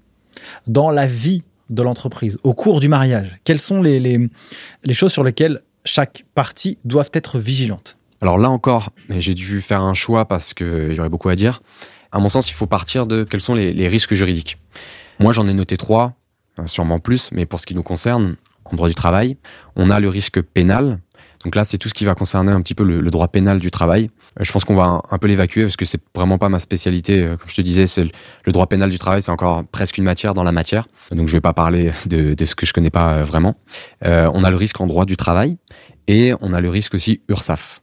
dans 0.68 0.92
la 0.92 1.08
vie 1.08 1.44
de 1.70 1.82
l'entreprise 1.82 2.38
au 2.44 2.54
cours 2.54 2.80
du 2.80 2.88
mariage 2.88 3.40
Quelles 3.44 3.60
sont 3.60 3.82
les, 3.82 4.00
les, 4.00 4.94
choses 4.94 5.12
sur 5.12 5.24
lesquelles 5.24 5.62
chaque 5.84 6.26
partie 6.36 6.78
doit 6.86 7.06
être 7.14 7.40
vigilante 7.40 7.98
Alors 8.22 8.38
là 8.38 8.50
encore, 8.50 8.92
j'ai 9.10 9.34
dû 9.34 9.62
faire 9.62 9.82
un 9.82 9.94
choix 9.94 10.26
parce 10.26 10.54
qu'il 10.54 10.94
y 10.94 11.00
aurait 11.00 11.10
beaucoup 11.10 11.30
à 11.30 11.36
dire. 11.36 11.62
À 12.12 12.20
mon 12.20 12.30
sens, 12.30 12.50
il 12.50 12.54
faut 12.54 12.68
partir 12.68 13.08
de 13.08 13.24
quels 13.24 13.42
sont 13.42 13.56
les, 13.56 13.88
risques 13.88 14.14
juridiques. 14.14 14.58
Moi, 15.20 15.34
j'en 15.34 15.48
ai 15.48 15.54
noté 15.54 15.78
trois, 15.78 16.14
euh, 16.60 16.68
sûrement 16.68 17.00
plus, 17.00 17.32
mais 17.32 17.46
pour 17.46 17.60
ce 17.60 17.66
qui 17.66 17.76
nous 17.76 17.84
concerne, 17.84 18.36
en 18.66 18.76
droit 18.76 18.90
du 18.90 18.96
travail, 18.96 19.38
on 19.76 19.90
a 19.90 20.00
le 20.00 20.10
risque 20.10 20.42
pénal, 20.42 21.00
donc 21.46 21.56
là, 21.56 21.64
c'est 21.64 21.78
tout 21.78 21.88
ce 21.90 21.94
qui 21.94 22.06
va 22.06 22.16
concerner 22.16 22.52
un 22.52 22.62
petit 22.62 22.74
peu 22.74 22.84
le, 22.84 23.12
droit 23.12 23.28
pénal 23.28 23.60
du 23.60 23.70
travail. 23.70 24.10
Euh, 24.40 24.44
je 24.44 24.52
pense 24.52 24.66
qu'on 24.66 24.76
va 24.76 25.02
un, 25.10 25.18
peu 25.18 25.28
l'évacuer 25.28 25.64
parce 25.64 25.78
que 25.78 25.86
c'est 25.86 26.02
vraiment 26.14 26.38
pas 26.38 26.50
ma 26.50 26.60
spécialité. 26.60 27.24
Euh, 27.24 27.38
comme 27.38 27.50
je 27.50 27.56
te 27.56 27.62
disais, 27.62 27.88
c'est 27.88 28.04
le, 28.46 28.52
droit 28.52 28.68
pénal 28.68 28.90
du 28.90 29.00
travail, 29.00 29.22
c'est 29.22 29.32
encore 29.32 29.64
presque 29.66 29.98
une 29.98 30.04
matière 30.04 30.34
dans 30.34 30.44
la 30.44 30.52
matière. 30.52 30.88
Donc 31.12 31.28
je 31.28 31.34
vais 31.34 31.42
pas 31.42 31.54
parler 31.54 31.92
de, 32.06 32.36
ce 32.44 32.56
que 32.56 32.66
je 32.66 32.74
connais 32.74 32.90
pas 32.90 33.16
euh, 33.16 33.24
vraiment. 33.24 33.56
on 34.04 34.44
a 34.44 34.50
le 34.50 34.56
risque 34.56 34.80
en 34.82 34.88
droit 34.88 35.06
du 35.06 35.18
travail 35.18 35.58
et 36.08 36.34
on 36.42 36.54
a 36.54 36.62
le 36.62 36.70
risque 36.70 36.94
aussi 36.94 37.22
URSAF. 37.30 37.82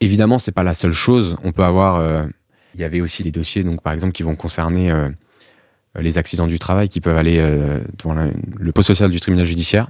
Évidemment, 0.00 0.38
c'est 0.38 0.52
pas 0.52 0.64
la 0.64 0.74
seule 0.74 0.92
chose. 0.92 1.36
On 1.42 1.52
peut 1.52 1.64
avoir. 1.64 2.26
il 2.74 2.80
y 2.80 2.84
avait 2.84 3.00
aussi 3.00 3.22
des 3.22 3.30
dossiers, 3.30 3.64
donc 3.64 3.82
par 3.82 3.92
exemple, 3.92 4.12
qui 4.12 4.22
vont 4.22 4.36
concerner 4.36 4.92
les 5.98 6.18
accidents 6.18 6.46
du 6.46 6.58
travail, 6.58 6.90
qui 6.90 7.00
peuvent 7.00 7.16
aller 7.16 7.38
devant 7.98 8.14
le 8.14 8.72
poste 8.72 8.88
social 8.88 9.10
du 9.10 9.20
tribunal 9.20 9.46
judiciaire 9.46 9.88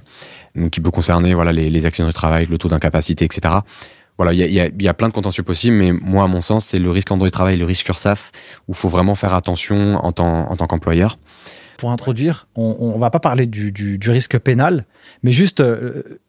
donc 0.57 0.71
qui 0.71 0.81
peut 0.81 0.91
concerner 0.91 1.33
voilà 1.33 1.51
les, 1.51 1.69
les 1.69 1.85
accidents 1.85 2.07
de 2.07 2.13
travail, 2.13 2.45
le 2.45 2.57
taux 2.57 2.67
d'incapacité, 2.67 3.25
etc. 3.25 3.55
Voilà, 4.17 4.33
il 4.33 4.39
y 4.39 4.43
a, 4.43 4.47
y, 4.47 4.59
a, 4.59 4.69
y 4.79 4.87
a, 4.87 4.93
plein 4.93 5.09
de 5.09 5.13
contentieux 5.13 5.43
possibles, 5.43 5.75
mais 5.75 5.91
moi, 5.91 6.23
à 6.23 6.27
mon 6.27 6.41
sens, 6.41 6.65
c'est 6.65 6.79
le 6.79 6.89
risque 6.89 7.11
en 7.11 7.17
droit 7.17 7.27
du 7.27 7.31
travail, 7.31 7.57
le 7.57 7.65
risque 7.65 7.87
URSAF, 7.87 8.31
où 8.67 8.71
il 8.71 8.75
faut 8.75 8.89
vraiment 8.89 9.13
faire 9.15 9.33
attention 9.33 9.95
en 10.03 10.11
tant, 10.11 10.49
en 10.49 10.55
tant 10.55 10.65
qu'employeur. 10.65 11.19
Pour 11.77 11.91
introduire, 11.91 12.47
on 12.55 12.93
ne 12.95 12.99
va 12.99 13.11
pas 13.11 13.19
parler 13.19 13.45
du, 13.45 13.71
du, 13.71 13.99
du, 13.99 14.09
risque 14.09 14.39
pénal, 14.39 14.85
mais 15.21 15.31
juste 15.31 15.59
euh, 15.59 16.19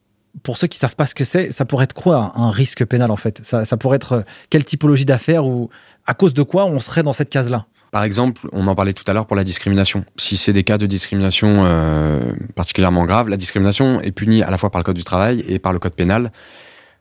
pour 0.42 0.58
ceux 0.58 0.66
qui 0.66 0.78
savent 0.78 0.96
pas 0.96 1.06
ce 1.06 1.14
que 1.14 1.24
c'est, 1.24 1.50
ça 1.50 1.64
pourrait 1.64 1.84
être 1.84 1.94
quoi 1.94 2.32
un 2.36 2.50
risque 2.50 2.84
pénal 2.84 3.10
en 3.10 3.16
fait? 3.16 3.40
Ça, 3.42 3.64
ça 3.64 3.78
pourrait 3.78 3.96
être 3.96 4.24
quelle 4.50 4.66
typologie 4.66 5.06
d'affaires 5.06 5.46
ou 5.46 5.70
à 6.06 6.12
cause 6.12 6.34
de 6.34 6.42
quoi 6.42 6.66
on 6.66 6.78
serait 6.80 7.02
dans 7.02 7.14
cette 7.14 7.30
case-là? 7.30 7.66
Par 7.90 8.02
exemple, 8.02 8.46
on 8.52 8.66
en 8.66 8.74
parlait 8.74 8.92
tout 8.92 9.04
à 9.06 9.14
l'heure 9.14 9.26
pour 9.26 9.36
la 9.36 9.44
discrimination. 9.44 10.04
Si 10.16 10.36
c'est 10.36 10.52
des 10.52 10.64
cas 10.64 10.76
de 10.76 10.84
discrimination 10.84 11.62
euh, 11.64 12.20
particulièrement 12.54 13.06
graves, 13.06 13.30
la 13.30 13.38
discrimination 13.38 14.02
est 14.02 14.12
punie 14.12 14.42
à 14.42 14.50
la 14.50 14.58
fois 14.58 14.70
par 14.70 14.78
le 14.78 14.84
Code 14.84 14.96
du 14.96 15.04
travail 15.04 15.42
et 15.48 15.58
par 15.58 15.72
le 15.72 15.78
Code 15.78 15.94
pénal. 15.94 16.30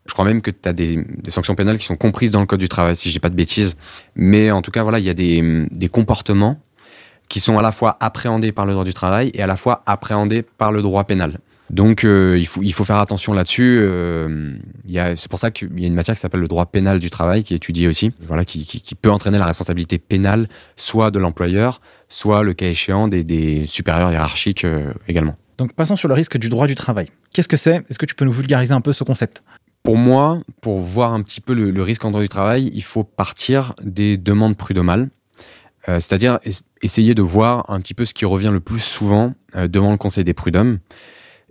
Je 0.08 0.14
crois 0.14 0.26
même 0.26 0.42
que 0.42 0.52
tu 0.52 0.68
as 0.68 0.74
des, 0.74 1.06
sanctions 1.28 1.56
pénales 1.56 1.78
qui 1.78 1.86
sont 1.86 1.98
comprises 1.98 2.32
dans 2.32 2.40
le 2.40 2.46
Code 2.46 2.60
du 2.60 2.70
travail, 2.70 2.96
si 2.96 3.12
j'ai 3.12 3.20
pas 3.20 3.30
de 3.30 3.36
bêtises. 3.36 3.78
Mais 4.16 4.52
en 4.52 4.62
tout 4.62 4.72
cas, 4.72 4.84
voilà, 4.84 5.00
il 5.00 5.06
y 5.06 5.10
a 5.10 5.14
des, 5.14 5.68
des 5.72 5.90
comportements 5.90 6.60
qui 7.30 7.40
sont 7.40 7.58
à 7.58 7.62
la 7.62 7.72
fois 7.72 7.98
appréhendés 8.00 8.52
par 8.52 8.66
le 8.66 8.74
droit 8.74 8.86
du 8.86 8.94
travail 8.94 9.32
et 9.34 9.42
à 9.42 9.48
la 9.48 9.58
fois 9.58 9.84
appréhendés 9.86 10.42
par 10.44 10.72
le 10.72 10.82
droit 10.82 11.04
pénal. 11.04 11.40
Donc 11.70 12.06
euh, 12.06 12.38
il, 12.40 12.48
faut, 12.48 12.62
il 12.64 12.74
faut 12.74 12.86
faire 12.86 12.98
attention 12.98 13.34
là-dessus. 13.34 13.80
Euh, 13.82 14.56
c'est 14.88 15.28
pour 15.30 15.40
ça 15.40 15.52
qu'il 15.52 15.80
y 15.80 15.84
a 15.84 15.88
une 15.88 15.94
matière 15.94 16.16
qui 16.16 16.22
s'appelle 16.22 16.40
le 16.40 16.48
droit 16.48 16.66
pénal 16.66 17.00
du 17.00 17.10
travail 17.10 17.44
qui 17.44 17.54
est 17.54 17.58
étudiée 17.58 17.88
aussi, 17.88 18.14
voilà, 18.22 18.46
qui, 18.46 18.66
qui, 18.66 18.96
peut 18.96 19.12
entraîner 19.12 19.38
la 19.38 19.46
responsabilité 19.46 19.98
pénale 19.98 20.48
soit 20.78 21.12
de 21.12 21.20
l'employeur, 21.20 21.82
soit 22.08 22.44
le 22.44 22.54
cas 22.54 22.68
échéant 22.68 23.08
des, 23.08 23.24
des 23.24 23.66
supérieurs 23.66 24.12
hiérarchiques 24.12 24.64
euh, 24.64 24.94
également. 25.10 25.36
Donc 25.58 25.74
passons 25.74 25.96
sur 25.96 26.08
le 26.08 26.14
risque 26.14 26.38
du 26.38 26.50
droit 26.50 26.68
du 26.68 26.76
travail. 26.76 27.10
Qu'est-ce 27.34 27.48
que 27.48 27.58
c'est? 27.58 27.84
Est-ce 27.90 28.00
que 28.00 28.06
tu 28.06 28.16
peux 28.16 28.26
nous 28.26 28.32
vulgariser 28.32 28.74
un 28.74 28.82
peu 28.82 28.94
ce 28.94 29.04
concept? 29.04 29.44
Pour 29.84 29.98
moi, 29.98 30.42
pour 30.62 30.80
voir 30.80 31.14
un 31.14 31.22
petit 31.22 31.42
peu 31.42 31.54
le, 31.54 31.82
risque 31.82 32.04
en 32.04 32.12
droit 32.12 32.22
du 32.22 32.30
travail, 32.30 32.70
il 32.74 32.84
faut 32.84 33.04
partir 33.04 33.74
des 33.82 34.18
demandes 34.18 34.58
prud'homales. 34.58 35.10
Euh, 35.88 36.00
c'est-à-dire 36.02 36.40
essayer 36.82 37.16
de 37.16 37.22
voir 37.22 37.70
un 37.70 37.80
petit 37.80 37.94
peu 37.94 38.04
ce 38.04 38.14
qui 38.14 38.26
revient 38.26 38.50
le 38.52 38.60
plus 38.60 38.80
souvent 38.80 39.34
devant 39.56 39.92
le 39.92 39.98
Conseil 39.98 40.26
des 40.26 40.34
prud'hommes. 40.34 40.80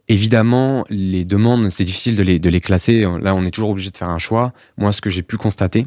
Évidemment, 0.08 0.84
les 0.88 1.24
demandes, 1.24 1.70
c'est 1.70 1.84
difficile 1.84 2.14
de 2.14 2.22
les, 2.22 2.38
de 2.38 2.48
les 2.48 2.60
classer. 2.60 3.06
Là, 3.22 3.34
on 3.34 3.44
est 3.44 3.50
toujours 3.50 3.70
obligé 3.70 3.90
de 3.90 3.96
faire 3.96 4.10
un 4.10 4.18
choix. 4.18 4.52
Moi, 4.76 4.92
ce 4.92 5.00
que 5.00 5.10
j'ai 5.10 5.22
pu 5.22 5.36
constater, 5.36 5.86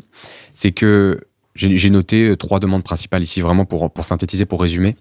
c'est 0.53 0.71
que 0.71 1.21
j'ai 1.55 1.89
noté 1.89 2.29
euh, 2.29 2.35
trois 2.35 2.59
demandes 2.59 2.83
principales 2.83 3.23
ici, 3.23 3.41
vraiment 3.41 3.65
pour, 3.65 3.91
pour 3.91 4.05
synthétiser, 4.05 4.45
pour 4.45 4.61
résumer. 4.61 4.95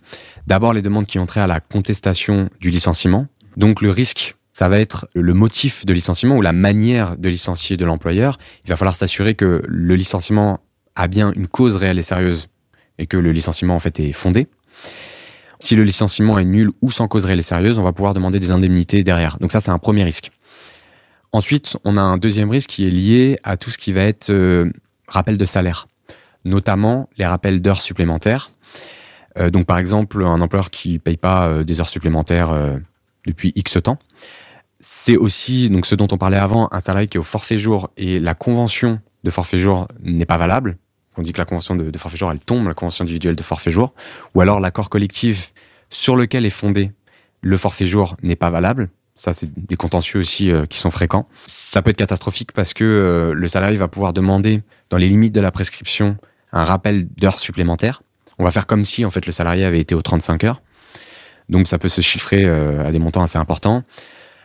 D'abord, 0.46 0.72
les 0.72 0.82
demandes 0.82 1.06
qui 1.06 1.18
ont 1.18 1.26
trait 1.26 1.40
à 1.40 1.46
la 1.46 1.60
contestation 1.60 2.48
du 2.60 2.70
licenciement. 2.70 3.26
Donc, 3.56 3.82
le 3.82 3.90
risque, 3.90 4.36
ça 4.58 4.68
va 4.68 4.80
être 4.80 5.08
le 5.14 5.34
motif 5.34 5.86
de 5.86 5.92
licenciement 5.92 6.34
ou 6.34 6.42
la 6.42 6.52
manière 6.52 7.16
de 7.16 7.28
licencier 7.28 7.76
de 7.76 7.84
l'employeur. 7.84 8.38
Il 8.64 8.70
va 8.70 8.74
falloir 8.74 8.96
s'assurer 8.96 9.36
que 9.36 9.62
le 9.64 9.94
licenciement 9.94 10.58
a 10.96 11.06
bien 11.06 11.30
une 11.36 11.46
cause 11.46 11.76
réelle 11.76 12.00
et 12.00 12.02
sérieuse 12.02 12.48
et 12.98 13.06
que 13.06 13.16
le 13.16 13.30
licenciement, 13.30 13.76
en 13.76 13.78
fait, 13.78 14.00
est 14.00 14.10
fondé. 14.10 14.48
Si 15.60 15.76
le 15.76 15.84
licenciement 15.84 16.40
est 16.40 16.44
nul 16.44 16.72
ou 16.82 16.90
sans 16.90 17.06
cause 17.06 17.24
réelle 17.24 17.38
et 17.38 17.42
sérieuse, 17.42 17.78
on 17.78 17.84
va 17.84 17.92
pouvoir 17.92 18.14
demander 18.14 18.40
des 18.40 18.50
indemnités 18.50 19.04
derrière. 19.04 19.38
Donc 19.38 19.52
ça, 19.52 19.60
c'est 19.60 19.70
un 19.70 19.78
premier 19.78 20.02
risque. 20.02 20.32
Ensuite, 21.30 21.76
on 21.84 21.96
a 21.96 22.02
un 22.02 22.16
deuxième 22.16 22.50
risque 22.50 22.70
qui 22.70 22.84
est 22.84 22.90
lié 22.90 23.38
à 23.44 23.56
tout 23.56 23.70
ce 23.70 23.78
qui 23.78 23.92
va 23.92 24.02
être 24.02 24.30
euh, 24.30 24.72
rappel 25.06 25.38
de 25.38 25.44
salaire, 25.44 25.86
notamment 26.44 27.08
les 27.16 27.26
rappels 27.26 27.62
d'heures 27.62 27.80
supplémentaires. 27.80 28.50
Euh, 29.38 29.50
donc, 29.50 29.66
par 29.66 29.78
exemple, 29.78 30.24
un 30.24 30.40
employeur 30.40 30.70
qui 30.70 30.98
paye 30.98 31.16
pas 31.16 31.46
euh, 31.46 31.62
des 31.62 31.80
heures 31.80 31.88
supplémentaires 31.88 32.52
depuis 33.24 33.52
X 33.54 33.78
temps. 33.84 34.00
C'est 34.80 35.16
aussi, 35.16 35.70
donc 35.70 35.86
ce 35.86 35.94
dont 35.94 36.08
on 36.12 36.18
parlait 36.18 36.36
avant, 36.36 36.68
un 36.70 36.80
salarié 36.80 37.08
qui 37.08 37.16
est 37.16 37.20
au 37.20 37.24
forfait 37.24 37.58
jour 37.58 37.90
et 37.96 38.20
la 38.20 38.34
convention 38.34 39.00
de 39.24 39.30
forfait 39.30 39.58
jour 39.58 39.88
n'est 40.02 40.26
pas 40.26 40.38
valable. 40.38 40.78
On 41.16 41.22
dit 41.22 41.32
que 41.32 41.38
la 41.38 41.44
convention 41.44 41.74
de, 41.74 41.98
forfait 41.98 42.16
jour, 42.16 42.30
elle 42.30 42.38
tombe, 42.38 42.68
la 42.68 42.74
convention 42.74 43.02
individuelle 43.02 43.34
de 43.34 43.42
forfait 43.42 43.72
jour, 43.72 43.92
ou 44.34 44.40
alors 44.40 44.60
l'accord 44.60 44.88
collectif 44.88 45.52
sur 45.90 46.14
lequel 46.14 46.46
est 46.46 46.50
fondé 46.50 46.92
le 47.40 47.56
forfait 47.56 47.86
jour 47.86 48.16
n'est 48.22 48.36
pas 48.36 48.50
valable. 48.50 48.88
Ça, 49.14 49.32
c'est 49.32 49.50
des 49.52 49.76
contentieux 49.76 50.20
aussi 50.20 50.52
euh, 50.52 50.66
qui 50.66 50.78
sont 50.78 50.92
fréquents. 50.92 51.28
Ça 51.46 51.82
peut 51.82 51.90
être 51.90 51.96
catastrophique 51.96 52.52
parce 52.52 52.72
que 52.72 52.84
euh, 52.84 53.34
le 53.34 53.48
salarié 53.48 53.76
va 53.76 53.88
pouvoir 53.88 54.12
demander, 54.12 54.62
dans 54.90 54.96
les 54.96 55.08
limites 55.08 55.34
de 55.34 55.40
la 55.40 55.50
prescription, 55.50 56.16
un 56.52 56.64
rappel 56.64 57.08
d'heures 57.16 57.40
supplémentaires. 57.40 58.02
On 58.38 58.44
va 58.44 58.52
faire 58.52 58.66
comme 58.66 58.84
si, 58.84 59.04
en 59.04 59.10
fait, 59.10 59.26
le 59.26 59.32
salarié 59.32 59.64
avait 59.64 59.80
été 59.80 59.96
aux 59.96 60.02
35 60.02 60.44
heures. 60.44 60.62
Donc, 61.48 61.66
ça 61.66 61.78
peut 61.78 61.88
se 61.88 62.00
chiffrer 62.00 62.44
euh, 62.44 62.86
à 62.86 62.92
des 62.92 63.00
montants 63.00 63.22
assez 63.22 63.38
importants. 63.38 63.82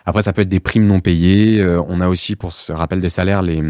Après, 0.05 0.23
ça 0.23 0.33
peut 0.33 0.41
être 0.41 0.49
des 0.49 0.59
primes 0.59 0.87
non 0.87 0.99
payées. 0.99 1.63
on 1.87 2.01
a 2.01 2.07
aussi, 2.07 2.35
pour 2.35 2.51
ce 2.51 2.71
rappel 2.73 3.01
des 3.01 3.09
salaires, 3.09 3.41
les 3.41 3.61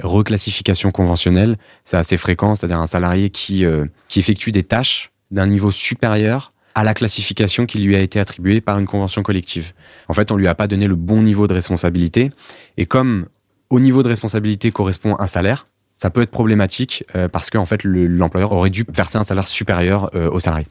reclassifications 0.00 0.90
conventionnelles. 0.90 1.58
C'est 1.84 1.96
assez 1.96 2.16
fréquent, 2.16 2.54
c'est-à-dire 2.54 2.80
un 2.80 2.86
salarié 2.86 3.30
qui, 3.30 3.64
qui 4.08 4.18
effectue 4.18 4.52
des 4.52 4.64
tâches 4.64 5.10
d'un 5.30 5.46
niveau 5.46 5.70
supérieur 5.70 6.52
à 6.74 6.84
la 6.84 6.94
classification 6.94 7.66
qui 7.66 7.78
lui 7.78 7.96
a 7.96 8.00
été 8.00 8.20
attribuée 8.20 8.60
par 8.60 8.78
une 8.78 8.86
convention 8.86 9.22
collective. 9.22 9.72
En 10.08 10.14
fait, 10.14 10.30
on 10.30 10.36
lui 10.36 10.48
a 10.48 10.54
pas 10.54 10.66
donné 10.66 10.86
le 10.86 10.94
bon 10.94 11.22
niveau 11.22 11.46
de 11.46 11.54
responsabilité. 11.54 12.30
Et 12.76 12.86
comme 12.86 13.26
au 13.70 13.80
niveau 13.80 14.02
de 14.02 14.08
responsabilité 14.08 14.70
correspond 14.70 15.16
un 15.18 15.26
salaire, 15.26 15.66
ça 15.96 16.10
peut 16.10 16.22
être 16.22 16.30
problématique 16.30 17.04
euh, 17.14 17.28
parce 17.28 17.50
qu'en 17.50 17.64
fait, 17.64 17.84
l'employeur 17.84 18.52
aurait 18.52 18.70
dû 18.70 18.84
verser 18.92 19.18
un 19.18 19.24
salaire 19.24 19.46
supérieur 19.46 20.10
euh, 20.14 20.30
au 20.30 20.40
salarié. 20.40 20.66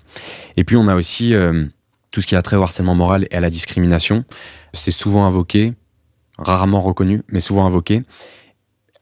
Et 0.58 0.64
puis, 0.64 0.76
on 0.76 0.88
a 0.88 0.96
aussi 0.96 1.34
euh, 1.34 1.66
tout 2.12 2.22
ce 2.22 2.28
qui 2.28 2.36
a 2.36 2.42
trait 2.42 2.58
au 2.58 2.64
harcèlement 2.64 2.96
moral 2.96 3.28
et 3.32 3.36
à 3.36 3.40
la 3.40 3.50
discrimination. 3.50 4.26
C'est 4.74 4.92
souvent 4.92 5.26
invoqué, 5.26 5.74
rarement 6.38 6.82
reconnu, 6.82 7.24
mais 7.30 7.40
souvent 7.40 7.66
invoqué. 7.66 8.04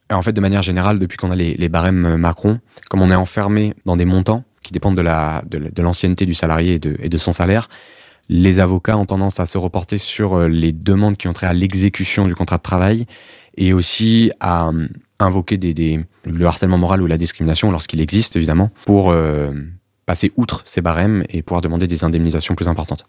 Et 0.10 0.14
en 0.14 0.22
fait, 0.22 0.34
de 0.34 0.42
manière 0.42 0.64
générale, 0.64 1.00
depuis 1.00 1.18
qu'on 1.18 1.32
a 1.32 1.36
les, 1.36 1.70
barèmes 1.70 2.16
Macron, 2.16 2.60
comme 2.90 3.02
on 3.02 3.12
est 3.12 3.16
enfermé 3.16 3.74
dans 3.86 3.96
des 3.96 4.06
montants, 4.06 4.44
qui 4.64 4.74
dépendent 4.74 4.98
de 4.98 5.02
la 5.02 5.44
de, 5.48 5.82
l'ancienneté 5.82 6.26
du 6.26 6.34
salarié 6.34 6.80
et 7.00 7.10
de, 7.10 7.18
son 7.18 7.32
salaire, 7.32 7.70
les 8.28 8.60
avocats 8.60 8.98
ont 8.98 9.06
tendance 9.06 9.40
à 9.40 9.46
se 9.46 9.58
reporter 9.58 9.98
sur 9.98 10.36
euh, 10.36 10.48
les 10.48 10.72
demandes 10.72 11.18
qui 11.18 11.28
ont 11.28 11.34
trait 11.34 11.48
à 11.48 11.54
l'exécution 11.54 12.28
du 12.28 12.36
contrat 12.36 12.58
de 12.58 12.62
travail 12.62 13.06
et 13.58 13.74
aussi 13.74 14.32
à 14.40 14.70
euh, 14.70 14.88
invoquer 15.20 15.58
le 15.58 16.46
harcèlement 16.46 16.78
moral 16.78 17.02
ou 17.02 17.08
la 17.08 17.18
discrimination 17.18 17.72
lorsqu'il 17.72 18.02
existe 18.02 18.36
évidemment 18.36 18.70
pour 18.86 19.10
euh, 19.10 19.52
passer 20.06 20.32
outre 20.38 20.62
ces 20.66 20.82
barèmes 20.82 21.24
et 21.30 21.42
pouvoir 21.42 21.62
demander 21.62 21.88
des 21.88 22.04
indemnisations 22.04 22.56
plus 22.56 22.68
importantes. 22.68 23.06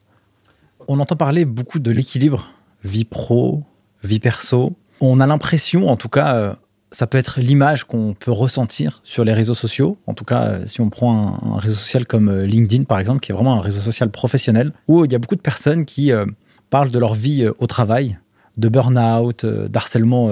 On 0.92 0.98
entend 0.98 1.14
parler 1.14 1.44
beaucoup 1.44 1.78
de 1.78 1.92
l'équilibre 1.92 2.50
vie 2.82 3.04
pro, 3.04 3.62
vie 4.02 4.18
perso. 4.18 4.76
On 5.00 5.20
a 5.20 5.26
l'impression, 5.28 5.88
en 5.88 5.94
tout 5.94 6.08
cas, 6.08 6.56
ça 6.90 7.06
peut 7.06 7.16
être 7.16 7.40
l'image 7.40 7.84
qu'on 7.84 8.16
peut 8.18 8.32
ressentir 8.32 9.00
sur 9.04 9.22
les 9.22 9.32
réseaux 9.32 9.54
sociaux. 9.54 9.98
En 10.08 10.14
tout 10.14 10.24
cas, 10.24 10.46
euh, 10.46 10.66
si 10.66 10.80
on 10.80 10.90
prend 10.90 11.38
un, 11.44 11.58
réseau 11.58 11.76
social 11.76 12.06
comme 12.06 12.28
euh, 12.28 12.44
LinkedIn, 12.44 12.82
par 12.82 12.98
exemple, 12.98 13.20
qui 13.20 13.30
est 13.30 13.34
vraiment 13.36 13.54
un 13.54 13.60
réseau 13.60 13.80
social 13.80 14.10
professionnel, 14.10 14.72
où 14.88 15.04
il 15.04 15.12
y 15.12 15.14
a 15.14 15.20
beaucoup 15.20 15.36
de 15.36 15.40
personnes 15.40 15.84
qui 15.84 16.10
euh, 16.10 16.26
parlent 16.70 16.90
de 16.90 16.98
leur 16.98 17.14
vie 17.14 17.48
au 17.58 17.68
travail, 17.68 18.18
de 18.56 18.68
burn-out, 18.68 19.46
d'harcèlement 19.46 20.28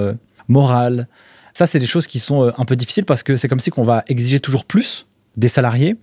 moral. 0.49 1.07
Ça, 1.53 1.69
c'est 1.69 1.79
des 1.79 1.87
choses 1.87 2.09
qui 2.09 2.19
sont 2.19 2.53
un 2.59 2.65
peu 2.65 2.75
difficiles 2.75 3.05
parce 3.05 3.23
que 3.23 3.37
c'est 3.37 3.47
comme 3.47 3.61
si 3.61 3.71
qu'on 3.71 3.85
va 3.85 4.03
exiger 4.09 4.41
toujours 4.41 4.65
plus 4.65 5.07
des 5.37 5.47
salariés. 5.47 5.97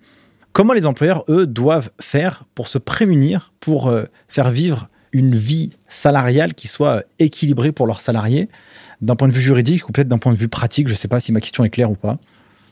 Comment 0.56 0.72
les 0.72 0.86
employeurs, 0.86 1.26
eux, 1.28 1.46
doivent 1.46 1.90
faire 2.00 2.46
pour 2.56 2.70
se 2.70 2.78
prémunir, 2.78 3.52
pour 3.60 3.94
faire 4.30 4.52
vivre 4.52 4.88
une 5.12 5.36
vie 5.36 5.74
salariale 5.90 6.54
qui 6.54 6.70
soit 6.70 7.04
équilibrée 7.20 7.74
pour 7.74 7.88
leurs 7.88 8.00
salariés 8.00 8.48
d'un 9.02 9.18
point 9.18 9.28
de 9.28 9.34
vue 9.34 9.42
juridique 9.42 9.90
ou 9.90 9.92
peut-être 9.92 10.08
d'un 10.08 10.18
point 10.18 10.32
de 10.32 10.38
vue 10.38 10.48
pratique? 10.48 10.88
Je 10.88 10.94
ne 10.94 10.98
sais 10.98 11.10
pas 11.10 11.20
si 11.20 11.34
ma 11.34 11.42
question 11.42 11.66
est 11.66 11.70
claire 11.70 11.92
ou 11.92 11.96
pas. 11.96 12.20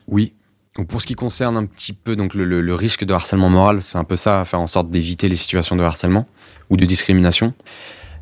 Oui. 0.07 0.31
Donc 0.77 0.87
pour 0.87 1.01
ce 1.01 1.07
qui 1.07 1.15
concerne 1.15 1.57
un 1.57 1.65
petit 1.65 1.91
peu 1.91 2.15
donc 2.15 2.35
le, 2.35 2.73
risque 2.73 3.03
de 3.03 3.13
harcèlement 3.13 3.49
moral, 3.49 3.81
c'est 3.81 3.97
un 3.97 4.05
peu 4.05 4.15
ça, 4.15 4.45
faire 4.45 4.61
en 4.61 4.67
sorte 4.67 4.89
d'éviter 4.89 5.27
les 5.27 5.35
situations 5.35 5.75
de 5.75 5.83
harcèlement 5.83 6.25
ou 6.69 6.77
de 6.77 6.85
discrimination. 6.85 7.53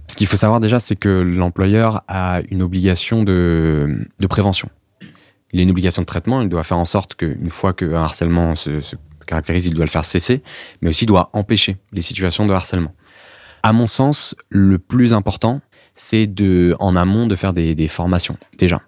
Ce 0.08 0.16
qu'il 0.16 0.26
faut 0.26 0.38
savoir 0.38 0.60
déjà, 0.60 0.80
c'est 0.80 0.96
que 0.96 1.08
l'employeur 1.08 2.04
a 2.08 2.42
une 2.50 2.64
obligation 2.64 3.22
de, 3.22 4.08
prévention. 4.28 4.70
Il 5.54 5.60
a 5.60 5.62
une 5.62 5.70
obligation 5.70 6.02
de 6.02 6.08
traitement, 6.08 6.42
il 6.42 6.50
doit 6.50 6.64
faire 6.64 6.80
en 6.80 6.86
sorte 6.86 7.14
qu'une 7.14 7.52
fois 7.52 7.74
qu'un 7.74 7.94
harcèlement 7.94 8.56
se, 8.56 8.82
se, 8.82 8.96
caractérise, 9.32 9.66
il 9.66 9.74
doit 9.74 9.86
le 9.86 9.90
faire 9.90 10.06
cesser, 10.06 10.44
mais 10.82 10.90
aussi 10.90 11.06
doit 11.06 11.30
empêcher 11.34 11.78
les 11.94 12.02
situations 12.02 12.46
de 12.46 12.54
harcèlement. 12.54 12.94
À 13.64 13.74
mon 13.74 13.88
sens, 13.88 14.36
le 14.50 14.78
plus 14.78 15.14
important, 15.14 15.62
c'est 15.96 16.28
de, 16.28 16.76
en 16.80 16.96
amont, 16.96 17.28
de 17.28 17.36
faire 17.36 17.54
des, 17.54 17.88
formations, 17.88 18.38
déjà. 18.58 18.82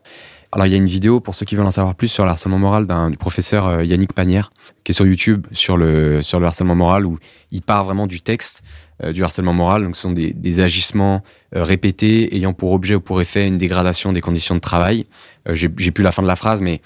Alors, 0.52 0.68
il 0.68 0.72
y 0.72 0.76
a 0.76 0.78
une 0.78 0.86
vidéo, 0.86 1.20
pour 1.20 1.34
ceux 1.34 1.46
qui 1.46 1.56
veulent 1.56 1.66
en 1.66 1.72
savoir 1.72 1.96
plus, 1.96 2.10
sur 2.10 2.26
le 2.26 2.30
harcèlement 2.30 2.60
moral 2.60 2.86
du 3.10 3.18
professeur 3.18 3.66
euh, 3.66 3.84
Yannick 3.84 4.14
Panière, 4.14 4.52
qui 4.84 4.92
est 4.92 4.96
sur 4.96 5.08
YouTube, 5.08 5.48
sur 5.52 5.78
le, 5.78 6.22
sur 6.22 6.40
le 6.40 6.46
harcèlement 6.46 6.76
moral, 6.76 7.06
où 7.06 7.18
il 7.52 7.62
part 7.62 7.86
vraiment 7.86 8.06
du 8.06 8.22
texte 8.22 8.62
euh, 9.04 9.14
du 9.14 9.24
harcèlement 9.24 9.54
moral. 9.54 9.84
Donc, 9.84 9.96
ce 9.96 10.04
sont 10.04 10.12
des, 10.12 10.60
agissements 10.60 11.24
euh, 11.56 11.64
répétés 11.64 12.36
ayant 12.36 12.54
pour 12.54 12.72
objet 12.72 12.96
ou 12.96 13.02
pour 13.02 13.20
effet 13.22 13.48
une 13.48 13.58
dégradation 13.58 14.12
des 14.12 14.22
conditions 14.22 14.56
de 14.56 14.60
travail. 14.60 15.06
j'ai 15.50 15.70
plus 15.70 16.04
la 16.04 16.12
fin 16.12 16.22
de 16.22 16.28
la 16.28 16.36
phrase, 16.36 16.62
mais 16.62 16.82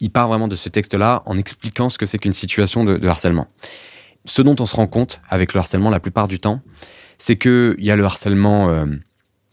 il 0.00 0.10
part 0.10 0.28
vraiment 0.28 0.48
de 0.48 0.56
ce 0.56 0.68
texte-là 0.68 1.22
en 1.26 1.36
expliquant 1.36 1.88
ce 1.88 1.98
que 1.98 2.06
c'est 2.06 2.18
qu'une 2.18 2.32
situation 2.32 2.84
de, 2.84 3.06
harcèlement. 3.06 3.48
Ce 4.24 4.42
dont 4.42 4.56
on 4.58 4.66
se 4.66 4.76
rend 4.76 4.86
compte 4.86 5.20
avec 5.28 5.54
le 5.54 5.60
harcèlement 5.60 5.90
la 5.90 6.00
plupart 6.00 6.28
du 6.28 6.40
temps, 6.40 6.60
c'est 7.18 7.36
qu'il 7.36 7.76
y 7.78 7.90
a 7.90 7.96
le 7.96 8.04
harcèlement 8.04 8.86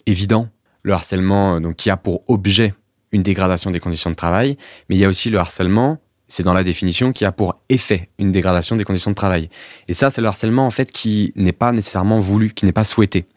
évident, 0.08 0.50
le 0.82 0.94
harcèlement 0.94 1.56
euh, 1.56 1.60
donc, 1.60 1.76
qui 1.76 1.92
a 1.92 1.98
pour 1.98 2.24
objet 2.28 2.74
une 3.12 3.22
dégradation 3.22 3.70
des 3.70 3.80
conditions 3.80 4.10
de 4.10 4.16
travail, 4.16 4.58
mais 4.90 4.96
il 4.96 5.00
y 5.00 5.06
a 5.06 5.08
aussi 5.08 5.30
le 5.30 5.38
harcèlement, 5.38 6.00
c'est 6.28 6.44
dans 6.44 6.54
la 6.54 6.64
définition, 6.64 7.12
qui 7.14 7.26
a 7.26 7.32
pour 7.32 7.62
effet 7.70 8.10
une 8.18 8.32
dégradation 8.32 8.76
des 8.76 8.84
conditions 8.84 9.12
de 9.12 9.16
travail. 9.16 9.50
Et 9.88 9.94
ça, 9.94 10.10
c'est 10.10 10.22
le 10.22 10.28
harcèlement 10.28 10.66
en 10.66 10.72
fait 10.72 10.92
qui 10.92 11.32
n'est 11.36 11.54
pas 11.54 11.72
nécessairement 11.72 12.20
voulu, 12.20 12.54
qui 12.54 12.66
n'est 12.66 12.74
pas 12.74 12.84
souhaité. 12.84 13.28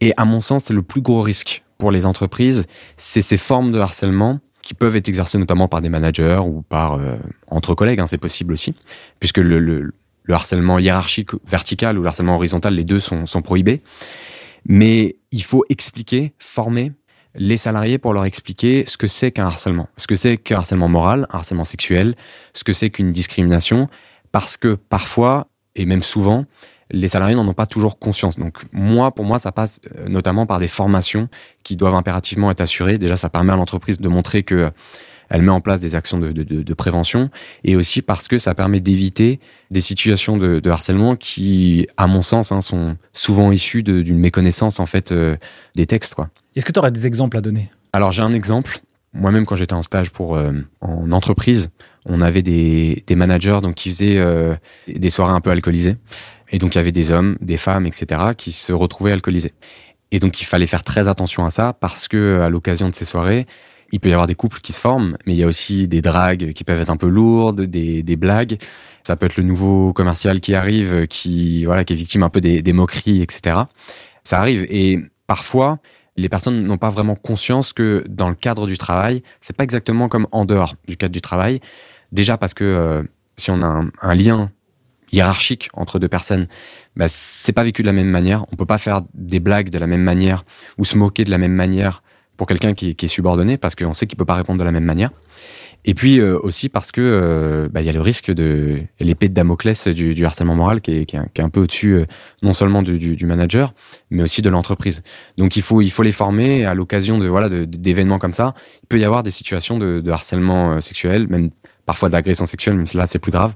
Et 0.00 0.12
à 0.16 0.24
mon 0.24 0.40
sens, 0.40 0.64
c'est 0.64 0.74
le 0.74 0.82
plus 0.82 1.02
gros 1.02 1.20
risque 1.20 1.62
pour 1.76 1.90
les 1.90 2.06
entreprises, 2.06 2.66
c'est 2.96 3.22
ces 3.22 3.36
formes 3.36 3.72
de 3.72 3.78
harcèlement 3.78 4.38
qui 4.62 4.74
peuvent 4.74 4.96
être 4.96 5.08
exercées 5.08 5.38
notamment 5.38 5.68
par 5.68 5.80
des 5.80 5.88
managers 5.88 6.40
ou 6.44 6.62
par 6.62 6.94
euh, 6.94 7.16
entre 7.48 7.74
collègues, 7.74 8.00
hein, 8.00 8.06
c'est 8.06 8.18
possible 8.18 8.52
aussi, 8.52 8.74
puisque 9.18 9.38
le, 9.38 9.58
le, 9.58 9.92
le, 10.22 10.34
harcèlement 10.34 10.78
hiérarchique 10.78 11.30
vertical 11.46 11.98
ou 11.98 12.02
le 12.02 12.08
harcèlement 12.08 12.36
horizontal, 12.36 12.74
les 12.74 12.84
deux 12.84 13.00
sont, 13.00 13.26
sont 13.26 13.42
prohibés. 13.42 13.82
Mais 14.66 15.16
il 15.32 15.42
faut 15.42 15.64
expliquer, 15.68 16.34
former 16.38 16.92
les 17.34 17.56
salariés 17.56 17.98
pour 17.98 18.12
leur 18.12 18.24
expliquer 18.24 18.84
ce 18.86 18.96
que 18.96 19.06
c'est 19.06 19.30
qu'un 19.30 19.46
harcèlement, 19.46 19.88
ce 19.96 20.06
que 20.06 20.16
c'est 20.16 20.36
qu'un 20.36 20.56
harcèlement 20.56 20.88
moral, 20.88 21.26
un 21.30 21.38
harcèlement 21.38 21.64
sexuel, 21.64 22.14
ce 22.54 22.64
que 22.64 22.72
c'est 22.72 22.90
qu'une 22.90 23.10
discrimination, 23.10 23.88
parce 24.32 24.56
que 24.56 24.74
parfois, 24.74 25.48
et 25.74 25.86
même 25.86 26.02
souvent, 26.02 26.46
les 26.90 27.08
salariés 27.08 27.36
n'en 27.36 27.46
ont 27.46 27.54
pas 27.54 27.66
toujours 27.66 27.98
conscience. 27.98 28.38
Donc 28.38 28.58
moi, 28.72 29.12
pour 29.12 29.24
moi, 29.24 29.38
ça 29.38 29.52
passe 29.52 29.80
euh, 29.96 30.08
notamment 30.08 30.46
par 30.46 30.58
des 30.58 30.68
formations 30.68 31.28
qui 31.62 31.76
doivent 31.76 31.94
impérativement 31.94 32.50
être 32.50 32.60
assurées. 32.60 32.98
Déjà, 32.98 33.16
ça 33.16 33.28
permet 33.28 33.52
à 33.52 33.56
l'entreprise 33.56 34.00
de 34.00 34.08
montrer 34.08 34.42
que 34.42 34.70
elle 35.30 35.42
met 35.42 35.50
en 35.50 35.60
place 35.60 35.80
des 35.80 35.94
actions 35.94 36.18
de, 36.18 36.32
de, 36.32 36.42
de, 36.42 36.74
prévention 36.74 37.30
et 37.62 37.76
aussi 37.76 38.02
parce 38.02 38.26
que 38.26 38.36
ça 38.36 38.54
permet 38.54 38.80
d'éviter 38.80 39.38
des 39.70 39.80
situations 39.80 40.36
de, 40.36 40.68
harcèlement 40.68 41.14
qui, 41.14 41.86
à 41.96 42.08
mon 42.08 42.20
sens, 42.20 42.50
hein, 42.52 42.60
sont 42.60 42.96
souvent 43.12 43.52
issues 43.52 43.84
d'une 43.84 44.18
méconnaissance 44.18 44.80
en 44.80 44.86
fait 44.86 45.12
euh, 45.12 45.36
des 45.76 45.86
textes. 45.86 46.16
Est-ce 46.56 46.64
que 46.64 46.72
tu 46.72 46.80
aurais 46.80 46.90
des 46.90 47.06
exemples 47.06 47.36
à 47.36 47.40
donner? 47.40 47.70
Alors 47.92 48.10
j'ai 48.10 48.22
un 48.22 48.32
exemple. 48.32 48.80
Moi-même, 49.12 49.46
quand 49.46 49.56
j'étais 49.56 49.74
en 49.74 49.82
stage 49.82 50.10
pour 50.10 50.36
euh, 50.36 50.52
en 50.80 51.10
entreprise, 51.12 51.70
on 52.06 52.20
avait 52.20 52.42
des, 52.42 53.02
des 53.06 53.14
managers 53.14 53.58
donc 53.62 53.74
qui 53.74 53.90
faisaient 53.90 54.18
euh, 54.18 54.54
des 54.88 55.10
soirées 55.10 55.32
un 55.32 55.40
peu 55.40 55.50
alcoolisées, 55.50 55.96
et 56.50 56.58
donc 56.58 56.74
il 56.74 56.78
y 56.78 56.80
avait 56.80 56.92
des 56.92 57.10
hommes, 57.10 57.36
des 57.40 57.56
femmes, 57.56 57.86
etc., 57.86 58.32
qui 58.36 58.52
se 58.52 58.72
retrouvaient 58.72 59.12
alcoolisés. 59.12 59.54
Et 60.10 60.18
donc 60.18 60.40
il 60.40 60.44
fallait 60.44 60.66
faire 60.66 60.82
très 60.82 61.08
attention 61.08 61.44
à 61.44 61.50
ça 61.50 61.72
parce 61.72 62.08
que 62.08 62.40
à 62.40 62.50
l'occasion 62.50 62.88
de 62.88 62.94
ces 62.94 63.04
soirées, 63.04 63.46
il 63.92 64.00
peut 64.00 64.08
y 64.08 64.12
avoir 64.12 64.26
des 64.26 64.34
couples 64.34 64.60
qui 64.60 64.72
se 64.72 64.80
forment, 64.80 65.16
mais 65.26 65.34
il 65.34 65.38
y 65.38 65.42
a 65.42 65.46
aussi 65.46 65.88
des 65.88 66.00
dragues 66.00 66.52
qui 66.52 66.64
peuvent 66.64 66.80
être 66.80 66.90
un 66.90 66.96
peu 66.96 67.08
lourdes, 67.08 67.62
des, 67.62 68.16
blagues. 68.16 68.58
Ça 69.04 69.16
peut 69.16 69.26
être 69.26 69.36
le 69.36 69.42
nouveau 69.42 69.92
commercial 69.92 70.40
qui 70.40 70.54
arrive, 70.54 71.06
qui 71.08 71.64
voilà, 71.64 71.84
qui 71.84 71.94
est 71.94 71.96
victime 71.96 72.22
un 72.22 72.28
peu 72.28 72.40
des, 72.40 72.72
moqueries, 72.72 73.22
etc. 73.22 73.56
Ça 74.22 74.38
arrive 74.38 74.66
et 74.68 74.98
parfois 75.26 75.78
les 76.16 76.28
personnes 76.28 76.64
n'ont 76.64 76.78
pas 76.78 76.90
vraiment 76.90 77.14
conscience 77.14 77.72
que 77.72 78.04
dans 78.08 78.28
le 78.28 78.34
cadre 78.34 78.66
du 78.66 78.76
travail, 78.76 79.22
c'est 79.40 79.56
pas 79.56 79.64
exactement 79.64 80.08
comme 80.08 80.26
en 80.32 80.44
dehors 80.44 80.74
du 80.86 80.96
cadre 80.96 81.12
du 81.12 81.20
travail. 81.20 81.60
Déjà 82.12 82.36
parce 82.36 82.52
que 82.52 82.64
euh, 82.64 83.02
si 83.36 83.50
on 83.50 83.62
a 83.62 83.84
un, 84.02 84.14
lien 84.14 84.50
hiérarchique 85.12 85.68
entre 85.74 85.98
deux 85.98 86.08
personnes, 86.08 86.46
bah, 86.96 87.06
c'est 87.08 87.52
pas 87.52 87.64
vécu 87.64 87.82
de 87.82 87.86
la 87.86 87.92
même 87.92 88.10
manière. 88.10 88.46
On 88.52 88.56
peut 88.56 88.66
pas 88.66 88.78
faire 88.78 89.02
des 89.14 89.40
blagues 89.40 89.70
de 89.70 89.78
la 89.78 89.86
même 89.86 90.02
manière 90.02 90.44
ou 90.78 90.84
se 90.84 90.96
moquer 90.96 91.24
de 91.24 91.30
la 91.30 91.38
même 91.38 91.54
manière 91.54 92.02
pour 92.36 92.46
quelqu'un 92.46 92.74
qui, 92.74 92.94
qui, 92.94 93.04
est 93.04 93.08
subordonné 93.08 93.58
parce 93.58 93.74
qu'on 93.74 93.92
sait 93.92 94.06
qu'il 94.06 94.16
peut 94.16 94.24
pas 94.24 94.34
répondre 94.34 94.58
de 94.58 94.64
la 94.64 94.72
même 94.72 94.84
manière. 94.84 95.10
Et 95.84 95.94
puis 95.94 96.20
euh, 96.20 96.38
aussi 96.42 96.68
parce 96.68 96.92
que 96.92 97.00
euh, 97.00 97.68
bah, 97.70 97.80
il 97.80 97.86
y 97.86 97.88
a 97.88 97.92
le 97.92 98.00
risque 98.00 98.30
de 98.30 98.82
l'épée 99.00 99.28
de 99.28 99.34
Damoclès 99.34 99.88
du, 99.88 100.14
du, 100.14 100.26
harcèlement 100.26 100.54
moral 100.54 100.82
qui 100.82 100.92
est, 100.92 101.06
qui 101.06 101.16
est, 101.16 101.18
un, 101.18 101.26
qui 101.32 101.40
est 101.40 101.44
un 101.44 101.48
peu 101.48 101.60
au-dessus 101.60 101.94
euh, 101.94 102.04
non 102.42 102.52
seulement 102.52 102.82
du, 102.82 102.98
du, 102.98 103.16
du, 103.16 103.26
manager, 103.26 103.72
mais 104.10 104.22
aussi 104.22 104.42
de 104.42 104.50
l'entreprise. 104.50 105.02
Donc 105.38 105.56
il 105.56 105.62
faut 105.62 105.80
il 105.80 105.90
faut 105.90 106.02
les 106.02 106.12
former 106.12 106.66
à 106.66 106.74
l'occasion 106.74 107.18
de 107.18 107.26
voilà 107.26 107.48
d'événements 107.48 108.18
comme 108.18 108.34
ça. 108.34 108.52
Il 108.82 108.88
peut 108.88 108.98
y 108.98 109.04
avoir 109.04 109.22
des 109.22 109.30
situations 109.30 109.78
de, 109.78 110.00
de 110.00 110.10
harcèlement 110.10 110.80
sexuel, 110.82 111.28
même 111.28 111.50
parfois 111.86 112.10
d'agression 112.10 112.44
sexuelle, 112.44 112.76
même 112.76 112.86
là 112.94 113.06
c'est 113.06 113.18
plus 113.18 113.32
grave, 113.32 113.54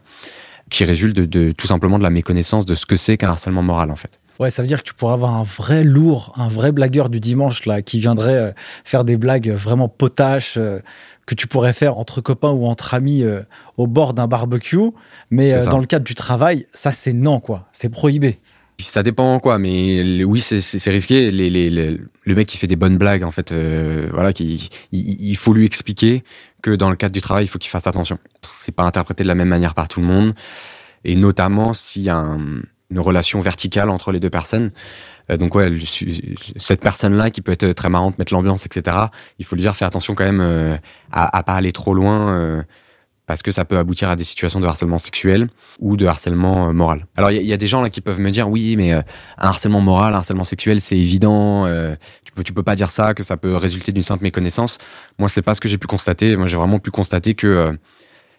qui 0.71 0.85
résultent 0.85 1.17
de, 1.17 1.27
de 1.27 1.53
tout 1.53 1.67
simplement 1.67 1.99
de 1.99 2.03
la 2.03 2.11
méconnaissance 2.11 2.67
de 2.67 2.75
ce 2.75 2.87
que 2.87 2.97
c'est 2.97 3.17
qu'un 3.17 3.29
harcèlement 3.29 3.62
moral 3.62 3.91
en 3.91 3.97
fait. 3.97 4.21
Ouais, 4.41 4.51
ça 4.51 4.62
veut 4.62 4.69
dire 4.69 4.83
que 4.83 4.89
tu 4.89 4.95
pourrais 4.95 5.12
avoir 5.12 5.35
un 5.35 5.45
vrai 5.45 5.85
lourd, 5.85 6.33
un 6.37 6.49
vrai 6.49 6.73
blagueur 6.73 7.09
du 7.09 7.21
dimanche 7.21 7.67
là, 7.67 7.83
qui 7.83 8.01
viendrait 8.01 8.53
faire 8.85 9.05
des 9.05 9.17
blagues 9.17 9.51
vraiment 9.51 9.89
potaches, 9.89 10.59
que 11.27 11.35
tu 11.35 11.47
pourrais 11.47 11.73
faire 11.73 11.99
entre 11.99 12.21
copains 12.21 12.51
ou 12.51 12.67
entre 12.67 12.95
amis 12.95 13.23
euh, 13.23 13.43
au 13.77 13.87
bord 13.87 14.15
d'un 14.15 14.27
barbecue. 14.27 14.91
Mais 15.31 15.55
euh, 15.55 15.67
dans 15.67 15.79
le 15.79 15.87
cadre 15.87 16.05
du 16.05 16.15
travail, 16.15 16.67
ça, 16.73 16.93
c'est 16.93 17.12
non, 17.12 17.41
quoi. 17.41 17.69
C'est 17.73 17.89
prohibé. 17.89 18.39
Ça 18.81 19.05
dépend 19.05 19.39
quoi, 19.39 19.59
mais 19.59 20.25
oui, 20.25 20.41
c'est 20.41 20.91
risqué. 20.91 21.31
Les, 21.31 21.49
les, 21.49 21.71
les, 21.71 22.01
le 22.25 22.35
mec 22.35 22.49
qui 22.49 22.59
fait 22.59 22.67
des 22.67 22.77
bonnes 22.77 22.99
blagues, 22.99 23.23
en 23.23 23.31
fait, 23.31 23.53
euh, 23.53 24.09
voilà, 24.12 24.33
qui, 24.33 24.69
il, 24.91 25.23
il, 25.23 25.37
faut 25.37 25.55
lui 25.55 25.65
expliquer 25.65 26.25
que 26.65 26.71
dans 26.71 26.89
le 26.89 26.97
cadre 26.97 27.12
du 27.12 27.21
travail, 27.21 27.45
il 27.45 27.49
faut 27.49 27.59
qu'il 27.59 27.71
fasse 27.71 27.87
attention. 27.87 28.19
C'est 28.41 28.73
pas 28.73 28.85
interprété 28.85 29.23
de 29.23 29.29
la 29.29 29.35
même 29.35 29.49
manière 29.49 29.75
par 29.75 29.87
tout 29.87 30.01
le 30.01 30.07
monde, 30.07 30.33
et 31.05 31.15
notamment 31.15 31.75
s'il 31.75 32.01
y 32.01 32.09
a 32.09 32.17
un, 32.17 32.62
une 32.91 33.01
relation 33.01 33.43
verticale 33.43 33.91
entre 33.91 34.12
les 34.12 34.19
deux 34.19 34.31
personnes. 34.31 34.71
Euh, 35.31 35.37
donc 35.37 35.55
ouais, 35.55 35.71
cette 36.57 36.81
personne-là 36.81 37.29
qui 37.29 37.43
peut 37.43 37.53
être 37.53 37.71
très 37.73 37.91
marrante, 37.91 38.19
mettre 38.19 38.33
l'ambiance, 38.33 38.65
etc. 38.65 38.97
Il 39.39 39.45
faut 39.45 39.57
lui 39.57 39.62
dire, 39.62 39.77
fais 39.77 39.85
attention 39.85 40.15
quand 40.15 40.25
même 40.25 40.41
euh, 40.41 40.79
à, 41.12 41.37
à 41.37 41.43
pas 41.43 41.53
aller 41.53 41.73
trop 41.73 41.93
loin. 41.93 42.33
Euh, 42.33 42.62
parce 43.27 43.43
que 43.43 43.51
ça 43.51 43.64
peut 43.64 43.79
aboutir 43.79 44.11
à 44.11 44.16
des 44.16 44.25
situations 44.25 44.61
de 44.61 44.66
harcèlement 44.66 44.99
sexuel 44.99 45.49
ou 45.79 45.97
de 45.97 46.07
harcèlement 46.07 46.68
euh, 46.68 46.72
moral. 46.72 47.07
Alors 47.16 47.31
il 47.31 47.43
y, 47.43 47.53
a 47.53 47.57
des 47.57 47.66
gens 47.66 47.81
là 47.81 47.91
qui 47.91 48.01
peuvent 48.01 48.20
me 48.20 48.31
dire 48.31 48.49
oui 48.49 48.77
mais 48.77 48.93
euh, 48.93 49.01
un 49.39 49.49
harcèlement 49.49 49.81
moral, 49.81 50.14
un 50.14 50.18
harcèlement 50.18 50.45
sexuel 50.45 50.81
c'est 50.81 50.99
évident, 50.99 51.66
euh, 51.66 51.95
tu 52.25 52.33
peux 52.33 52.45
tu 52.45 52.53
peux 52.53 52.62
pas 52.62 52.77
dire 52.77 52.91
ça 52.91 53.14
que 53.14 53.22
ça 53.22 53.37
peut 53.37 53.57
résulter 53.57 53.93
d'une 53.93 54.03
simple 54.03 54.25
méconnaissance. 54.25 54.79
Moi 55.18 55.29
c'est 55.29 55.43
pas 55.43 55.55
ce 55.55 55.61
que 55.61 55.68
j'ai 55.68 55.79
pu 55.79 55.87
constater. 55.87 56.37
Moi 56.37 56.47
j'ai 56.47 56.57
vraiment 56.57 56.79
pu 56.79 56.91
constater 56.91 57.35
que 57.35 57.77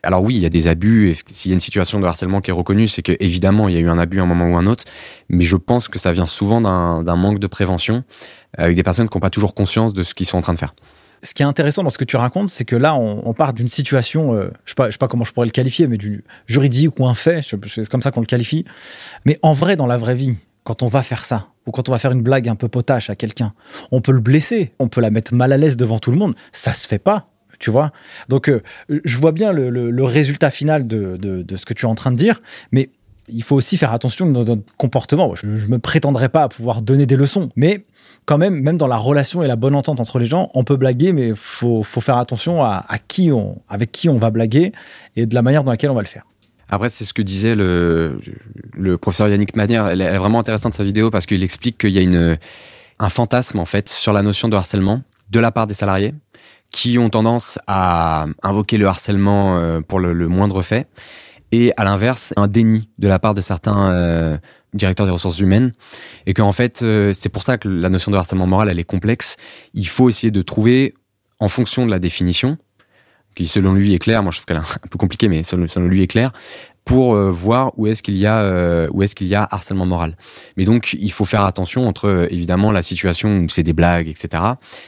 alors 0.04 0.22
oui, 0.22 0.36
il 0.36 0.42
y 0.42 0.46
a 0.46 0.50
des 0.50 0.68
abus. 0.68 1.16
S'il 1.32 1.50
y 1.50 1.54
a 1.54 1.56
une 1.56 1.60
situation 1.60 2.00
de 2.00 2.06
harcèlement 2.06 2.40
qui 2.40 2.52
est 2.52 2.54
reconnue, 2.54 2.88
c'est 2.88 3.02
que 3.02 3.14
évidemment 3.20 3.68
il 3.68 3.74
y 3.74 3.78
a 3.78 3.82
eu 3.82 3.90
un 3.90 3.98
abus 3.98 4.20
à 4.20 4.24
un 4.24 4.28
moment 4.28 4.46
ou 4.46 4.56
un 4.56 4.68
autre. 4.68 4.84
Mais 5.30 5.44
je 5.44 5.56
pense 5.56 5.88
que 5.88 5.98
ça 5.98 6.12
vient 6.12 6.28
souvent 6.28 6.62
d'un 6.62 7.16
manque 7.16 7.40
de 7.40 7.48
prévention 7.48 8.04
avec 8.56 8.76
des 8.76 8.84
personnes 8.84 9.10
qui 9.10 9.18
n'ont 9.18 9.22
pas 9.22 9.32
toujours 9.32 9.56
conscience 9.56 9.94
de 9.94 10.04
ce 10.04 10.14
qu'ils 10.14 10.28
sont 10.28 10.38
en 10.38 10.42
train 10.42 10.54
de 10.54 10.60
faire. 10.60 10.76
Ce 11.24 11.34
qui 11.34 11.44
est 11.44 11.46
intéressant 11.46 11.84
dans 11.84 11.90
ce 11.90 11.98
que 11.98 12.06
tu 12.06 12.18
racontes, 12.18 12.50
c'est 12.50 12.66
que 12.66 12.76
là, 12.76 12.96
on, 12.96 13.34
part 13.34 13.54
d'une 13.54 13.70
situation, 13.70 14.34
euh, 14.34 14.52
je 14.66 14.74
je 14.78 14.92
sais 14.92 14.98
pas 14.98 15.08
comment 15.08 15.26
je 15.26 15.34
pourrais 15.34 15.48
le 15.48 15.52
qualifier, 15.52 15.88
mais 15.88 15.98
du 15.98 16.24
juridique 16.48 17.00
ou 17.00 17.06
un 17.06 17.16
fait, 17.16 17.42
c'est 17.68 17.90
comme 17.90 18.02
ça 18.02 18.12
qu'on 18.12 18.22
le 18.22 18.26
qualifie. 18.26 18.66
Mais 19.26 19.40
en 19.42 19.54
vrai, 19.54 19.76
dans 19.76 19.88
la 19.88 19.98
vraie 19.98 20.16
vie, 20.16 20.38
quand 20.64 20.84
on 20.84 20.88
va 20.88 21.04
faire 21.04 21.26
ça, 21.26 21.48
ou 21.66 21.72
quand 21.72 21.90
on 21.90 21.92
va 21.92 21.98
faire 21.98 22.12
une 22.12 22.22
blague 22.22 22.48
un 22.48 22.56
peu 22.56 22.68
potache 22.68 23.10
à 23.10 23.16
quelqu'un, 23.16 23.54
on 23.92 24.02
peut 24.02 24.12
le 24.12 24.20
blesser, 24.20 24.74
on 24.80 24.88
peut 24.88 25.02
la 25.02 25.10
mettre 25.10 25.34
mal 25.34 25.52
à 25.52 25.58
l'aise 25.58 25.78
devant 25.78 26.00
tout 26.00 26.12
le 26.12 26.18
monde. 26.18 26.36
Ça 26.52 26.74
se 26.74 26.88
fait 26.88 27.00
pas 27.00 27.30
tu 27.58 27.72
vois 27.72 27.92
Donc, 28.30 28.50
euh, 28.50 28.62
je 28.90 29.18
vois 29.18 29.32
bien 29.32 29.54
le, 29.54 30.04
résultat 30.04 30.52
final 30.52 30.88
de, 30.88 31.18
de, 31.18 31.56
ce 31.56 31.66
que 31.66 31.74
tu 31.74 31.86
es 31.86 31.90
en 31.90 31.96
train 31.96 32.12
de 32.12 32.18
dire, 32.18 32.42
mais 32.72 32.90
il 33.28 33.44
faut 33.44 33.56
aussi 33.56 33.78
faire 33.78 33.94
attention 33.94 34.26
dans 34.28 34.44
notre 34.44 34.62
comportement. 34.78 35.34
Je, 35.36 35.46
ne 35.46 35.68
me 35.68 35.80
prétendrai 35.80 36.30
pas 36.30 36.44
à 36.44 36.50
pouvoir 36.50 36.82
donner 36.82 37.06
des 37.06 37.16
leçons, 37.16 37.50
mais 37.56 37.86
quand 38.26 38.38
même, 38.38 38.62
même 38.62 38.78
dans 38.78 38.88
la 38.88 38.98
relation 38.98 39.44
et 39.44 39.48
la 39.48 39.56
bonne 39.56 39.76
entente 39.76 40.00
entre 40.00 40.20
les 40.20 40.26
gens, 40.26 40.50
on 40.54 40.64
peut 40.64 40.76
blaguer, 40.76 41.14
mais 41.14 41.30
il 41.30 41.36
faut, 41.36 41.84
faut, 41.84 42.02
faire 42.02 42.18
attention 42.18 42.64
à, 42.64 42.86
qui 43.08 43.32
on, 43.32 43.62
avec 43.68 43.92
qui 43.92 44.10
on 44.10 44.18
va 44.18 44.30
blaguer 44.30 44.72
et 45.16 45.26
de 45.26 45.36
la 45.36 45.42
manière 45.42 45.64
dans 45.64 45.72
laquelle 45.72 45.90
on 45.90 45.96
va 45.96 46.02
le 46.02 46.08
faire. 46.08 46.26
Après, 46.70 46.90
c'est 46.90 47.06
ce 47.06 47.14
que 47.14 47.22
disait 47.22 47.56
le, 47.56 48.20
professeur 49.00 49.28
Yannick 49.28 49.56
Manière. 49.56 49.88
Elle 49.88 50.02
est 50.02 50.18
vraiment 50.18 50.40
intéressante 50.40 50.74
sa 50.74 50.84
vidéo 50.84 51.12
parce 51.12 51.26
qu'il 51.26 51.44
explique 51.44 51.78
qu'il 51.78 51.92
y 51.92 52.00
a 52.00 52.02
une, 52.02 52.38
un 53.00 53.10
fantasme 53.10 53.60
en 53.60 53.66
fait 53.66 53.90
sur 53.90 54.14
la 54.14 54.24
notion 54.24 54.50
de 54.50 54.56
harcèlement 54.56 55.02
de 55.30 55.40
la 55.40 55.52
part 55.52 55.68
des 55.68 55.74
salariés 55.74 56.14
qui 56.72 56.98
ont 56.98 57.10
tendance 57.10 57.60
à 57.68 58.26
invoquer 58.42 58.78
le 58.78 58.88
harcèlement 58.88 59.58
euh, 59.58 59.82
pour 59.82 60.00
le 60.00 60.28
moindre 60.28 60.62
fait, 60.62 60.88
et 61.52 61.74
à 61.78 61.84
l'inverse, 61.84 62.34
un 62.38 62.48
déni 62.48 62.90
de 62.98 63.08
la 63.08 63.20
part 63.20 63.34
de 63.34 63.42
certains 63.42 63.92
euh, 63.92 64.38
directeurs 64.74 65.06
des 65.06 65.12
ressources 65.12 65.40
humaines, 65.40 65.74
et 66.26 66.34
qu'en 66.34 66.52
fait, 66.52 66.82
euh, 66.82 67.14
c'est 67.14 67.30
pour 67.30 67.44
ça 67.44 67.58
que 67.58 67.68
la 67.68 67.90
notion 67.90 68.12
de 68.12 68.18
harcèlement 68.18 68.48
moral, 68.48 68.70
elle 68.70 68.80
est 68.80 68.84
complexe. 68.84 69.38
Il 69.74 69.88
faut 69.88 70.10
essayer 70.10 70.32
de 70.32 70.42
trouver, 70.42 70.94
en 71.40 71.48
fonction 71.48 71.86
de 71.86 71.92
la 71.92 72.00
définition, 72.00 72.58
qui 73.36 73.48
selon 73.48 73.74
lui 73.74 73.94
est 73.94 74.00
claire, 74.00 74.24
moi 74.24 74.32
je 74.32 74.38
trouve 74.38 74.46
qu'elle 74.46 74.58
est 74.58 74.60
un 74.60 74.88
peu 74.90 74.98
compliquée, 74.98 75.28
mais 75.28 75.44
selon, 75.44 75.68
selon 75.68 75.88
lui 75.88 76.02
est 76.02 76.08
claire, 76.08 76.32
pour 76.86 77.16
euh, 77.16 77.32
voir 77.32 77.74
où 77.78 77.88
est-ce 77.88 78.04
qu'il 78.04 78.16
y 78.16 78.28
a 78.28 78.42
euh, 78.42 78.88
où 78.92 79.02
est-ce 79.02 79.16
qu'il 79.16 79.28
y 79.28 79.36
a 79.36 79.48
harcèlement 79.50 79.88
moral. 79.88 80.16
Mais 80.56 80.66
donc 80.66 80.94
il 80.94 81.12
faut 81.12 81.26
faire 81.26 81.44
attention 81.44 81.88
entre 81.88 82.08
euh, 82.08 82.28
évidemment 82.30 82.72
la 82.72 82.84
situation 82.84 83.40
où 83.40 83.50
c'est 83.50 83.64
des 83.64 83.74
blagues 83.74 84.08
etc 84.08 84.44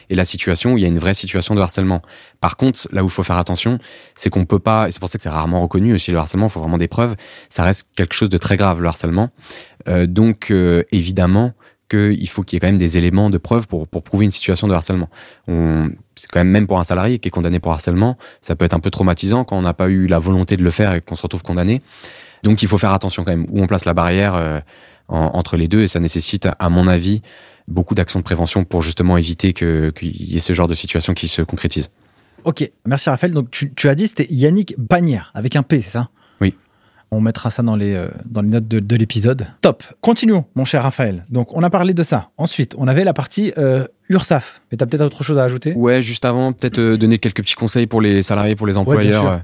et 0.10 0.16
la 0.16 0.24
situation 0.24 0.74
où 0.74 0.78
il 0.78 0.82
y 0.82 0.86
a 0.86 0.88
une 0.88 1.00
vraie 1.00 1.16
situation 1.16 1.56
de 1.56 1.62
harcèlement. 1.62 2.04
Par 2.39 2.56
contre 2.56 2.88
là 2.91 3.04
où 3.04 3.08
il 3.08 3.12
faut 3.12 3.24
faire 3.24 3.38
attention 3.38 3.80
c'est 4.16 4.30
qu'on 4.30 4.45
peut 4.45 4.60
pas 4.60 4.88
et 4.88 4.91
c'est 4.91 5.00
pour 5.00 5.10
ça 5.10 5.18
que 5.18 5.24
c'est 5.24 5.30
rarement 5.30 5.62
reconnu 5.62 5.93
aussi 5.93 6.12
le 6.12 6.20
harcèlement 6.20 6.48
il 6.48 6.52
faut 6.52 6.60
vraiment 6.60 6.78
des 6.78 6.88
preuves 6.88 7.16
ça 7.50 7.64
reste 7.64 7.89
quelque 7.95 8.14
chose 8.14 8.30
de 8.30 8.38
très 8.38 8.58
grave 8.58 8.80
le 8.80 8.88
harcèlement 8.88 9.30
euh, 9.88 10.06
donc 10.06 10.52
euh, 10.52 10.84
évidemment 10.91 11.54
qu'il 11.89 12.30
faut 12.30 12.43
qu'il 12.43 12.56
y 12.56 12.58
ait 12.58 12.60
quand 12.60 12.68
même 12.68 12.78
des 12.78 12.98
éléments 12.98 13.30
de 13.30 13.38
preuve 13.38 13.68
pour, 13.68 13.88
pour 13.88 14.04
prouver 14.04 14.26
une 14.26 14.32
situation 14.32 14.68
de 14.68 14.74
harcèlement. 14.74 15.10
C'est 16.18 16.30
quand 16.30 16.39
même 16.39 16.49
même 16.49 16.68
pour 16.68 16.80
un 16.80 16.84
salarié 16.84 17.20
qui 17.20 17.30
est 17.30 17.32
condamné 17.32 17.59
pour 17.59 17.72
harcèlement, 17.72 18.18
ça 18.41 18.55
peut 18.55 18.65
être 18.65 18.74
un 18.74 18.80
peu 18.80 18.89
traumatisant 18.89 19.43
quand 19.43 19.57
on 19.57 19.61
n'a 19.61 19.74
pas 19.74 19.88
eu 19.88 20.07
la 20.07 20.20
volonté 20.20 20.57
de 20.57 20.63
le 20.63 20.72
faire 20.72 20.93
et 20.93 21.01
qu'on 21.01 21.15
se 21.15 21.22
retrouve 21.22 21.43
condamné. 21.43 21.82
Donc 22.43 22.61
il 22.63 22.68
faut 22.68 22.78
faire 22.78 22.91
attention 22.91 23.24
quand 23.24 23.32
même 23.32 23.47
où 23.49 23.61
on 23.61 23.68
place 23.68 23.86
la 23.86 23.93
barrière 23.93 24.36
euh, 24.36 24.59
en, 25.07 25.32
entre 25.34 25.57
les 25.57 25.68
deux 25.68 25.82
et 25.82 25.88
ça 25.88 25.99
nécessite, 25.99 26.47
à 26.59 26.70
mon 26.70 26.88
avis, 26.88 27.22
beaucoup 27.68 27.95
d'actions 27.95 28.20
de 28.20 28.24
prévention 28.24 28.63
pour 28.63 28.82
justement 28.82 29.18
éviter 29.18 29.53
qu'il 29.53 29.93
y 30.01 30.36
ait 30.36 30.39
ce 30.39 30.53
genre 30.53 30.68
de 30.68 30.76
situation 30.76 31.13
qui 31.13 31.28
se 31.28 31.41
concrétise. 31.41 31.89
Ok, 32.43 32.70
merci 32.86 33.09
Raphaël. 33.09 33.34
Donc 33.34 33.51
tu, 33.51 33.74
tu 33.74 33.89
as 33.89 33.95
dit 33.95 34.07
c'était 34.07 34.28
Yannick 34.30 34.76
Bagnère 34.78 35.32
avec 35.34 35.55
un 35.55 35.63
P, 35.63 35.82
c'est 35.82 35.91
ça? 35.91 36.09
On 37.10 37.22
mettra 37.22 37.51
ça 37.51 37.64
dans 37.64 37.76
les, 37.78 37.93
euh, 37.93 38.10
dans 38.26 38.41
les 38.41 38.49
notes 38.49 38.68
de, 38.68 38.80
de 38.80 38.95
l'épisode. 38.97 39.47
Top. 39.62 39.84
Continuons, 40.01 40.43
mon 40.55 40.66
cher 40.66 40.84
Raphaël. 40.84 41.24
Donc, 41.30 41.55
on 41.55 41.64
a 41.64 41.70
parlé 41.70 41.93
de 41.93 42.03
ça. 42.03 42.30
Ensuite, 42.38 42.76
on 42.78 42.88
avait 42.88 43.05
la 43.05 43.14
partie 43.14 43.53
euh, 43.58 43.88
URSAF. 44.10 44.62
Mais 44.72 44.78
tu 44.78 44.84
as 44.84 44.88
peut-être 44.88 45.03
autre 45.05 45.24
chose 45.24 45.38
à 45.38 45.43
ajouter? 45.43 45.72
Ouais, 45.74 46.01
juste 46.01 46.26
avant, 46.26 46.51
peut-être 46.51 46.80
euh, 46.80 46.97
donner 46.97 47.18
quelques 47.18 47.41
petits 47.41 47.55
conseils 47.55 47.88
pour 47.88 48.01
les 48.01 48.24
salariés, 48.24 48.58
pour 48.58 48.68
les 48.68 48.78
employeurs. 48.78 49.24
Ouais, 49.24 49.39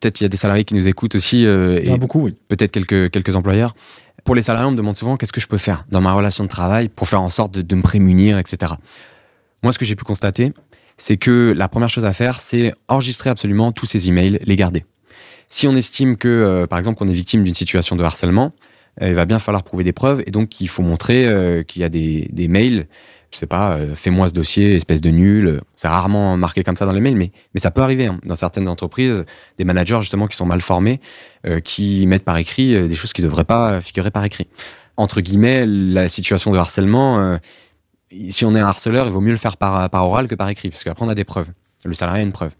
peut-être 0.00 0.20
il 0.20 0.24
y 0.24 0.26
a 0.26 0.28
des 0.28 0.36
salariés 0.36 0.64
qui 0.64 0.74
nous 0.74 0.88
écoutent 0.88 1.14
aussi. 1.14 1.46
Euh, 1.46 1.80
et 1.84 1.96
beaucoup, 1.98 2.22
oui. 2.22 2.34
Peut-être 2.48 2.72
quelques, 2.72 3.10
quelques 3.12 3.36
employeurs. 3.36 3.76
Pour 4.24 4.34
les 4.34 4.42
salariés, 4.42 4.66
on 4.66 4.72
me 4.72 4.76
demande 4.76 4.96
souvent 4.96 5.16
qu'est-ce 5.16 5.32
que 5.32 5.40
je 5.40 5.46
peux 5.46 5.58
faire 5.58 5.84
dans 5.90 6.00
ma 6.00 6.12
relation 6.14 6.42
de 6.42 6.48
travail 6.48 6.88
pour 6.88 7.08
faire 7.08 7.22
en 7.22 7.28
sorte 7.28 7.54
de, 7.54 7.62
de 7.62 7.74
me 7.76 7.82
prémunir, 7.82 8.38
etc. 8.38 8.72
Moi, 9.62 9.72
ce 9.72 9.78
que 9.78 9.84
j'ai 9.84 9.94
pu 9.94 10.04
constater, 10.04 10.52
c'est 10.96 11.16
que 11.16 11.54
la 11.56 11.68
première 11.68 11.90
chose 11.90 12.04
à 12.04 12.12
faire, 12.12 12.40
c'est 12.40 12.72
enregistrer 12.88 13.30
absolument 13.30 13.70
tous 13.70 13.86
ces 13.86 14.08
emails, 14.08 14.40
les 14.42 14.56
garder. 14.56 14.84
Si 15.48 15.66
on 15.66 15.76
estime 15.76 16.16
que, 16.16 16.28
euh, 16.28 16.66
par 16.66 16.78
exemple, 16.78 16.98
qu'on 16.98 17.08
est 17.08 17.14
victime 17.14 17.42
d'une 17.44 17.54
situation 17.54 17.96
de 17.96 18.04
harcèlement, 18.04 18.52
euh, 19.02 19.08
il 19.08 19.14
va 19.14 19.24
bien 19.24 19.38
falloir 19.38 19.62
prouver 19.62 19.84
des 19.84 19.92
preuves 19.92 20.22
et 20.26 20.30
donc 20.30 20.60
il 20.60 20.68
faut 20.68 20.82
montrer 20.82 21.26
euh, 21.26 21.62
qu'il 21.62 21.82
y 21.82 21.84
a 21.84 21.88
des, 21.88 22.48
mails. 22.48 22.86
Je 23.32 23.38
sais 23.38 23.46
pas, 23.46 23.78
fais-moi 23.96 24.28
ce 24.28 24.34
dossier, 24.34 24.76
espèce 24.76 25.00
de 25.00 25.10
nul. 25.10 25.60
C'est 25.74 25.88
rarement 25.88 26.36
marqué 26.36 26.62
comme 26.62 26.76
ça 26.76 26.86
dans 26.86 26.92
les 26.92 27.00
mails, 27.00 27.16
mais, 27.16 27.32
mais 27.52 27.60
ça 27.60 27.72
peut 27.72 27.82
arriver 27.82 28.06
hein. 28.06 28.20
dans 28.24 28.36
certaines 28.36 28.68
entreprises, 28.68 29.24
des 29.58 29.64
managers 29.64 29.98
justement 30.00 30.28
qui 30.28 30.36
sont 30.36 30.46
mal 30.46 30.60
formés, 30.60 31.00
qui 31.64 32.06
mettent 32.06 32.24
par 32.24 32.36
écrit 32.36 32.88
des 32.88 32.94
choses 32.94 33.12
qui 33.12 33.22
devraient 33.22 33.44
pas 33.44 33.80
figurer 33.80 34.12
par 34.12 34.24
écrit. 34.24 34.46
Entre 34.96 35.20
guillemets, 35.20 35.66
la 35.66 36.08
situation 36.08 36.52
de 36.52 36.58
harcèlement, 36.58 37.36
si 38.30 38.44
on 38.44 38.54
est 38.54 38.60
un 38.60 38.68
harceleur, 38.68 39.06
il 39.06 39.12
vaut 39.12 39.20
mieux 39.20 39.32
le 39.32 39.36
faire 39.36 39.56
par, 39.56 39.90
par 39.90 40.06
oral 40.06 40.28
que 40.28 40.36
par 40.36 40.48
écrit, 40.48 40.70
parce 40.70 40.84
qu'après 40.84 41.04
on 41.04 41.08
a 41.08 41.16
des 41.16 41.24
preuves. 41.24 41.48
Le 41.84 41.92
salarié 41.92 42.22
a 42.22 42.24
une 42.24 42.30
preuve 42.30 42.52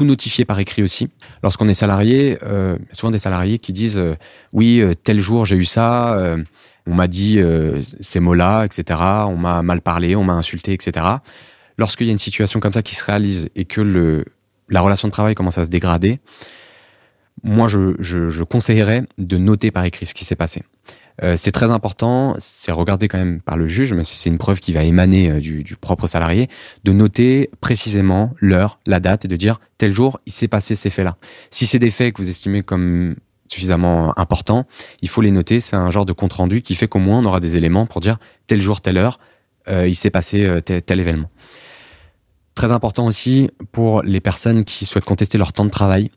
tout 0.00 0.06
notifier 0.06 0.46
par 0.46 0.58
écrit 0.58 0.82
aussi. 0.82 1.10
Lorsqu'on 1.42 1.68
est 1.68 1.74
salarié, 1.74 2.38
euh, 2.42 2.78
souvent 2.92 3.10
des 3.10 3.18
salariés 3.18 3.58
qui 3.58 3.74
disent 3.74 3.98
euh, 3.98 4.14
oui 4.54 4.80
euh, 4.80 4.94
tel 4.94 5.20
jour 5.20 5.44
j'ai 5.44 5.56
eu 5.56 5.64
ça, 5.64 6.38
on 6.86 6.94
m'a 6.94 7.06
dit 7.06 7.38
ces 8.00 8.18
mots-là, 8.18 8.64
etc. 8.64 8.98
On 9.26 9.36
m'a 9.36 9.60
mal 9.62 9.82
parlé, 9.82 10.16
on 10.16 10.24
m'a 10.24 10.32
insulté, 10.32 10.72
etc. 10.72 11.04
Lorsqu'il 11.76 12.06
y 12.06 12.10
a 12.10 12.12
une 12.12 12.18
situation 12.18 12.60
comme 12.60 12.72
ça 12.72 12.82
qui 12.82 12.94
se 12.94 13.04
réalise 13.04 13.50
et 13.54 13.66
que 13.66 13.82
le 13.82 14.24
la 14.70 14.80
relation 14.80 15.08
de 15.08 15.12
travail 15.12 15.34
commence 15.34 15.58
à 15.58 15.66
se 15.66 15.70
dégrader, 15.70 16.18
moi 17.42 17.68
je, 17.68 17.94
je 18.00 18.42
conseillerais 18.42 19.02
de 19.18 19.36
noter 19.36 19.70
par 19.70 19.84
écrit 19.84 20.06
ce 20.06 20.14
qui 20.14 20.24
s'est 20.24 20.36
passé. 20.36 20.62
Euh, 21.22 21.36
c'est 21.36 21.52
très 21.52 21.70
important, 21.70 22.34
c'est 22.38 22.72
regardé 22.72 23.08
quand 23.08 23.18
même 23.18 23.40
par 23.40 23.56
le 23.56 23.66
juge, 23.66 23.92
mais 23.92 24.04
c'est 24.04 24.30
une 24.30 24.38
preuve 24.38 24.60
qui 24.60 24.72
va 24.72 24.84
émaner 24.84 25.30
euh, 25.30 25.40
du, 25.40 25.62
du, 25.62 25.76
propre 25.76 26.06
salarié, 26.06 26.48
de 26.84 26.92
noter 26.92 27.50
précisément 27.60 28.32
l'heure, 28.38 28.80
la 28.86 29.00
date 29.00 29.26
et 29.26 29.28
de 29.28 29.36
dire 29.36 29.60
tel 29.76 29.92
jour 29.92 30.18
il 30.26 30.32
s'est 30.32 30.48
passé 30.48 30.76
ces 30.76 30.88
faits-là. 30.88 31.16
Si 31.50 31.66
c'est 31.66 31.78
des 31.78 31.90
faits 31.90 32.14
que 32.14 32.22
vous 32.22 32.28
estimez 32.28 32.62
comme 32.62 33.16
suffisamment 33.48 34.18
importants, 34.18 34.66
il 35.02 35.08
faut 35.08 35.20
les 35.20 35.30
noter. 35.30 35.60
C'est 35.60 35.76
un 35.76 35.90
genre 35.90 36.06
de 36.06 36.12
compte 36.12 36.32
rendu 36.32 36.62
qui 36.62 36.74
fait 36.74 36.88
qu'au 36.88 37.00
moins 37.00 37.18
on 37.18 37.24
aura 37.24 37.40
des 37.40 37.56
éléments 37.56 37.84
pour 37.84 38.00
dire 38.00 38.18
tel 38.46 38.62
jour, 38.62 38.80
telle 38.80 38.96
heure, 38.96 39.18
euh, 39.68 39.88
il 39.88 39.94
s'est 39.94 40.10
passé 40.10 40.60
tel, 40.64 40.82
tel 40.82 41.00
événement. 41.00 41.30
Très 42.54 42.72
important 42.72 43.06
aussi 43.06 43.50
pour 43.72 44.02
les 44.02 44.20
personnes 44.20 44.64
qui 44.64 44.86
souhaitent 44.86 45.04
contester 45.04 45.38
leur 45.38 45.52
temps 45.52 45.64
de 45.64 45.70
travail, 45.70 46.10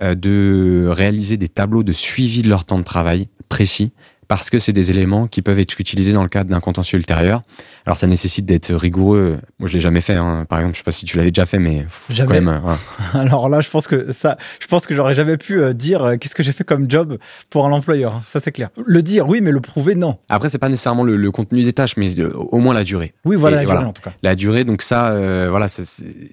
euh, 0.00 0.14
de 0.14 0.88
réaliser 0.90 1.36
des 1.36 1.48
tableaux 1.50 1.82
de 1.82 1.92
suivi 1.92 2.40
de 2.40 2.48
leur 2.48 2.64
temps 2.64 2.78
de 2.78 2.84
travail 2.84 3.28
précis 3.50 3.92
parce 4.32 4.48
que 4.48 4.58
c'est 4.58 4.72
des 4.72 4.90
éléments 4.90 5.26
qui 5.26 5.42
peuvent 5.42 5.58
être 5.58 5.78
utilisés 5.78 6.14
dans 6.14 6.22
le 6.22 6.30
cadre 6.30 6.48
d'un 6.48 6.60
contentieux 6.60 6.98
ultérieur. 6.98 7.42
Alors 7.84 7.98
ça 7.98 8.06
nécessite 8.06 8.46
d'être 8.46 8.72
rigoureux. 8.72 9.38
Moi 9.58 9.68
je 9.68 9.74
l'ai 9.74 9.80
jamais 9.80 10.00
fait. 10.00 10.14
Hein. 10.14 10.46
Par 10.48 10.60
exemple, 10.60 10.74
je 10.74 10.78
sais 10.78 10.84
pas 10.84 10.90
si 10.90 11.04
tu 11.04 11.18
l'avais 11.18 11.30
déjà 11.30 11.44
fait, 11.44 11.58
mais 11.58 11.84
jamais. 12.08 12.40
Quand 12.40 12.44
même, 12.46 12.62
Alors 13.12 13.50
là, 13.50 13.60
je 13.60 13.68
pense 13.68 13.86
que 13.86 14.10
ça, 14.10 14.38
je 14.58 14.66
pense 14.68 14.86
que 14.86 14.94
j'aurais 14.94 15.12
jamais 15.12 15.36
pu 15.36 15.60
euh, 15.60 15.74
dire 15.74 16.02
euh, 16.02 16.16
qu'est-ce 16.16 16.34
que 16.34 16.42
j'ai 16.42 16.52
fait 16.52 16.64
comme 16.64 16.90
job 16.90 17.18
pour 17.50 17.66
un 17.66 17.72
employeur. 17.72 18.22
Ça 18.24 18.40
c'est 18.40 18.52
clair. 18.52 18.70
Le 18.82 19.02
dire, 19.02 19.28
oui, 19.28 19.42
mais 19.42 19.50
le 19.50 19.60
prouver, 19.60 19.96
non. 19.96 20.16
Après, 20.30 20.48
c'est 20.48 20.56
pas 20.56 20.70
nécessairement 20.70 21.04
le, 21.04 21.30
contenu 21.30 21.62
des 21.62 21.74
tâches, 21.74 21.98
mais 21.98 22.18
au 22.22 22.56
moins 22.56 22.72
la 22.72 22.84
durée. 22.84 23.12
Oui, 23.26 23.36
voilà, 23.36 23.58
la 23.58 23.64
durée 23.66 23.84
en 23.84 23.92
tout 23.92 24.02
cas. 24.02 24.14
La 24.22 24.34
durée, 24.34 24.64
donc 24.64 24.80
ça, 24.80 25.10
euh, 25.10 25.48
voilà, 25.50 25.68
ça, 25.68 25.82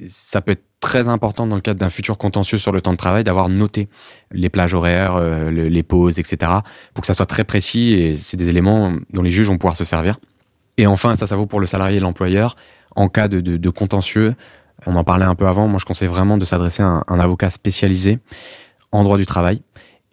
ça 0.07 0.39
peut 0.39 0.53
être 0.53 0.68
très 0.79 1.09
important 1.09 1.45
dans 1.45 1.55
le 1.55 1.61
cadre 1.61 1.79
d'un 1.79 1.89
futur 1.89 2.17
contentieux 2.17 2.57
sur 2.57 2.71
le 2.71 2.81
temps 2.81 2.91
de 2.91 2.97
travail 2.97 3.23
d'avoir 3.23 3.49
noté 3.49 3.89
les 4.31 4.49
plages 4.49 4.73
horaires, 4.73 5.15
euh, 5.17 5.51
les 5.51 5.83
pauses, 5.83 6.19
etc. 6.19 6.51
pour 6.93 7.01
que 7.01 7.07
ça 7.07 7.13
soit 7.13 7.25
très 7.25 7.43
précis 7.43 7.93
et 7.93 8.17
c'est 8.17 8.37
des 8.37 8.49
éléments 8.49 8.93
dont 9.11 9.21
les 9.21 9.31
juges 9.31 9.47
vont 9.47 9.57
pouvoir 9.57 9.75
se 9.75 9.83
servir. 9.83 10.19
Et 10.77 10.87
enfin, 10.87 11.15
ça, 11.15 11.27
ça 11.27 11.35
vaut 11.35 11.45
pour 11.45 11.59
le 11.59 11.65
salarié 11.65 11.97
et 11.97 11.99
l'employeur. 11.99 12.55
En 12.95 13.09
cas 13.09 13.27
de, 13.27 13.69
contentieux, 13.69 14.35
on 14.85 14.95
en 14.95 15.03
parlait 15.03 15.25
un 15.25 15.35
peu 15.35 15.47
avant, 15.47 15.67
moi 15.67 15.79
je 15.79 15.85
conseille 15.85 16.07
vraiment 16.07 16.37
de 16.37 16.45
s'adresser 16.45 16.81
à 16.83 17.03
un 17.05 17.19
avocat 17.19 17.49
spécialisé 17.49 18.19
en 18.91 19.03
droit 19.03 19.17
du 19.17 19.25
travail 19.25 19.61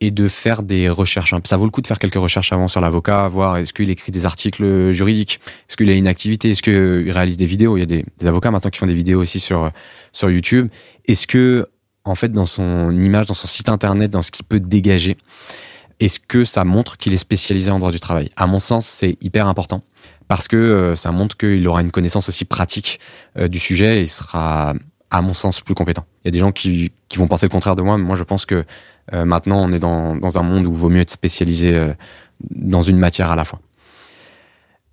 et 0.01 0.11
de 0.11 0.28
faire 0.28 0.62
des 0.62 0.88
recherches. 0.88 1.34
Ça 1.44 1.57
vaut 1.57 1.64
le 1.64 1.70
coup 1.70 1.80
de 1.80 1.86
faire 1.86 1.99
quelques 1.99 2.16
recherches 2.16 2.53
avant 2.53 2.68
sur 2.68 2.80
l'avocat, 2.80 3.28
voir 3.28 3.57
est-ce 3.57 3.72
qu'il 3.72 3.88
écrit 3.88 4.12
des 4.12 4.26
articles 4.26 4.92
juridiques, 4.92 5.40
est-ce 5.68 5.76
qu'il 5.76 5.88
a 5.88 5.94
une 5.94 6.09
activité, 6.09 6.51
est-ce 6.51 6.62
qu'il 6.62 7.11
réalise 7.11 7.38
des 7.38 7.47
vidéos. 7.47 7.76
Il 7.76 7.80
y 7.80 7.82
a 7.82 7.86
des, 7.86 8.05
avocats 8.26 8.51
maintenant 8.51 8.70
qui 8.70 8.78
font 8.78 8.86
des 8.86 8.94
vidéos 8.94 9.20
aussi 9.20 9.40
sur 9.40 9.70
sur 10.12 10.30
YouTube. 10.30 10.68
Est-ce 11.07 11.26
que 11.26 11.66
en 12.05 12.14
fait 12.14 12.30
dans 12.30 12.47
son 12.47 12.90
image, 12.90 13.26
dans 13.26 13.34
son 13.34 13.49
site 13.49 13.68
internet, 13.68 14.11
dans 14.11 14.22
ce 14.22 14.30
qu'il 14.30 14.44
peut 14.44 14.61
dégager, 14.61 15.16
est-ce 15.99 16.20
que 16.20 16.44
ça 16.44 16.64
montre 16.64 16.99
qu'il 16.99 17.14
est 17.14 17.18
spécialisé 17.18 17.70
en 17.70 17.78
droit 17.78 17.92
du 17.92 18.01
travail? 18.01 18.28
À 18.36 18.47
mon 18.47 18.61
sens, 18.61 18.86
c'est 18.86 19.16
hyper 19.22 19.49
important 19.49 19.82
parce 20.28 20.47
que 20.47 20.57
euh, 20.57 20.97
ça 20.97 21.11
montre 21.11 21.36
qu'il 21.36 21.66
aura 21.66 21.80
une 21.80 21.90
connaissance 21.90 22.28
aussi 22.28 22.44
pratique 22.44 23.01
euh, 23.38 23.49
du 23.49 23.59
sujet 23.59 23.99
et 23.99 24.03
il 24.03 24.09
sera 24.09 24.74
à 25.09 25.22
mon 25.22 25.34
sens, 25.34 25.61
plus 25.61 25.74
compétent. 25.74 26.05
Il 26.24 26.26
y 26.26 26.28
a 26.28 26.32
des 26.32 26.40
gens 26.40 26.51
qui 26.51 26.90
vont 27.14 27.28
penser 27.28 27.47
le 27.47 27.51
contraire 27.51 27.76
de 27.76 27.82
moi, 27.82 27.97
mais 27.97 28.05
moi 28.05 28.16
je 28.16 28.24
pense 28.24 28.44
que 28.44 28.64
euh, 29.12 29.24
maintenant 29.24 29.62
on 29.62 29.72
est 29.72 29.78
dans, 29.78 30.16
dans, 30.16 30.38
un 30.38 30.42
monde 30.42 30.66
où 30.66 30.72
il 30.72 30.76
vaut 30.76 30.88
mieux 30.88 31.00
être 31.00 31.11
spécialisé 31.11 31.74
euh, 31.74 31.92
dans 32.50 32.82
une 32.82 32.98
matière 32.98 33.30
à 33.30 33.36
la 33.36 33.44
fois. 33.44 33.61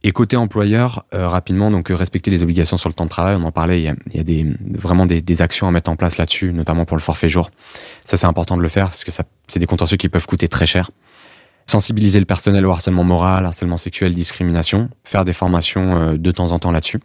Et 0.06 0.12
côté 0.12 0.36
employeur, 0.36 1.06
euh, 1.14 1.30
rapidement, 1.30 1.72
donc 1.72 1.88
respecter 1.90 2.30
les 2.30 2.44
obligations 2.44 2.76
sur 2.76 2.90
le 2.90 2.94
temps 2.94 3.06
de 3.06 3.10
travail, 3.10 3.38
on 3.40 3.44
en 3.46 3.52
parlait, 3.52 3.80
il 3.80 3.86
y 3.86 3.88
a, 3.88 3.96
y 4.14 4.20
a 4.20 4.24
des, 4.24 4.46
vraiment 4.70 5.06
des, 5.06 5.22
des, 5.22 5.42
actions 5.42 5.66
à 5.66 5.72
mettre 5.72 5.90
en 5.90 5.96
place 5.96 6.18
là-dessus, 6.18 6.52
notamment 6.52 6.84
pour 6.84 6.98
le 6.98 7.02
forfait 7.02 7.30
jour. 7.30 7.52
Ça 8.04 8.18
c'est 8.18 8.28
important 8.28 8.58
de 8.58 8.62
le 8.62 8.68
faire 8.68 8.88
parce 8.88 9.06
que 9.06 9.12
c'est 9.12 9.60
des 9.60 9.66
contentieux 9.66 9.98
qui 9.98 10.10
peuvent 10.10 10.28
coûter 10.28 10.48
très 10.48 10.66
cher. 10.66 10.92
Sensibiliser 11.66 12.20
le 12.20 12.26
personnel 12.26 12.66
au 12.66 12.72
harcèlement 12.72 13.06
moral, 13.06 13.46
harcèlement 13.46 13.78
sexuel, 13.78 14.14
discrimination, 14.14 14.90
faire 15.06 15.24
des 15.24 15.32
formations 15.32 16.16
de 16.16 16.32
temps 16.32 16.52
en 16.52 16.60
temps 16.60 16.72
là-dessus. 16.72 17.00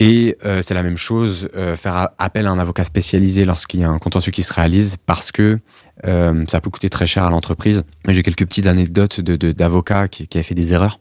Et 0.00 0.36
euh, 0.44 0.62
c'est 0.62 0.74
la 0.74 0.84
même 0.84 0.96
chose, 0.96 1.48
euh, 1.56 1.74
faire 1.74 2.10
appel 2.18 2.46
à 2.46 2.50
un 2.50 2.58
avocat 2.60 2.84
spécialisé 2.84 3.44
lorsqu'il 3.44 3.80
y 3.80 3.84
a 3.84 3.88
un 3.88 3.98
contentieux 3.98 4.30
qui 4.30 4.44
se 4.44 4.52
réalise, 4.52 4.96
parce 5.06 5.32
que 5.32 5.58
euh, 6.06 6.44
ça 6.46 6.60
peut 6.60 6.70
coûter 6.70 6.88
très 6.88 7.08
cher 7.08 7.24
à 7.24 7.30
l'entreprise. 7.30 7.82
J'ai 8.06 8.22
quelques 8.22 8.46
petites 8.46 8.68
anecdotes 8.68 9.20
d'avocats 9.20 10.06
qui, 10.06 10.28
qui 10.28 10.38
avaient 10.38 10.44
fait 10.44 10.54
des 10.54 10.72
erreurs, 10.72 11.00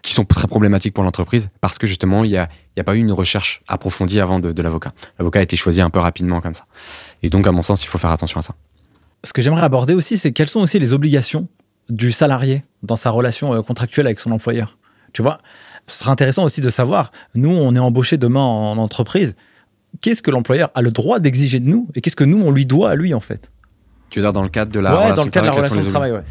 qui 0.00 0.14
sont 0.14 0.24
très 0.24 0.48
problématiques 0.48 0.94
pour 0.94 1.04
l'entreprise, 1.04 1.50
parce 1.60 1.76
que 1.76 1.86
justement, 1.86 2.24
il 2.24 2.30
n'y 2.30 2.38
a, 2.38 2.48
y 2.78 2.80
a 2.80 2.84
pas 2.84 2.94
eu 2.94 3.00
une 3.00 3.12
recherche 3.12 3.60
approfondie 3.68 4.18
avant 4.18 4.40
de, 4.40 4.52
de 4.52 4.62
l'avocat. 4.62 4.92
L'avocat 5.18 5.40
a 5.40 5.42
été 5.42 5.56
choisi 5.58 5.82
un 5.82 5.90
peu 5.90 5.98
rapidement 5.98 6.40
comme 6.40 6.54
ça. 6.54 6.64
Et 7.22 7.28
donc, 7.28 7.46
à 7.46 7.52
mon 7.52 7.60
sens, 7.60 7.84
il 7.84 7.88
faut 7.88 7.98
faire 7.98 8.12
attention 8.12 8.40
à 8.40 8.42
ça. 8.42 8.54
Ce 9.24 9.34
que 9.34 9.42
j'aimerais 9.42 9.62
aborder 9.62 9.92
aussi, 9.92 10.16
c'est 10.16 10.32
quelles 10.32 10.48
sont 10.48 10.60
aussi 10.60 10.78
les 10.78 10.94
obligations 10.94 11.48
du 11.90 12.12
salarié 12.12 12.64
dans 12.82 12.96
sa 12.96 13.10
relation 13.10 13.62
contractuelle 13.62 14.06
avec 14.06 14.20
son 14.20 14.30
employeur. 14.30 14.78
Tu 15.12 15.22
vois, 15.22 15.38
ce 15.88 15.98
serait 15.98 16.10
intéressant 16.10 16.44
aussi 16.44 16.60
de 16.60 16.70
savoir, 16.70 17.10
nous, 17.34 17.50
on 17.50 17.74
est 17.74 17.80
embauché 17.80 18.16
demain 18.16 18.40
en 18.40 18.78
entreprise, 18.78 19.34
qu'est-ce 20.00 20.22
que 20.22 20.30
l'employeur 20.30 20.70
a 20.74 20.82
le 20.82 20.90
droit 20.90 21.18
d'exiger 21.18 21.60
de 21.60 21.68
nous 21.68 21.88
et 21.94 22.00
qu'est-ce 22.00 22.16
que 22.16 22.24
nous, 22.24 22.40
on 22.42 22.50
lui 22.50 22.66
doit 22.66 22.90
à 22.90 22.94
lui, 22.94 23.14
en 23.14 23.20
fait? 23.20 23.50
Tu 24.10 24.20
veux 24.20 24.24
dire 24.24 24.32
dans 24.32 24.42
le 24.42 24.48
cadre 24.48 24.72
de 24.72 24.80
la 24.80 24.94
relation, 24.94 25.14
dans 25.16 25.24
le 25.24 25.30
cadre 25.30 25.46
de, 25.46 25.50
la 25.50 25.56
relation 25.56 25.80
de 25.80 25.88
travail, 25.88 26.12
ouais. 26.12 26.22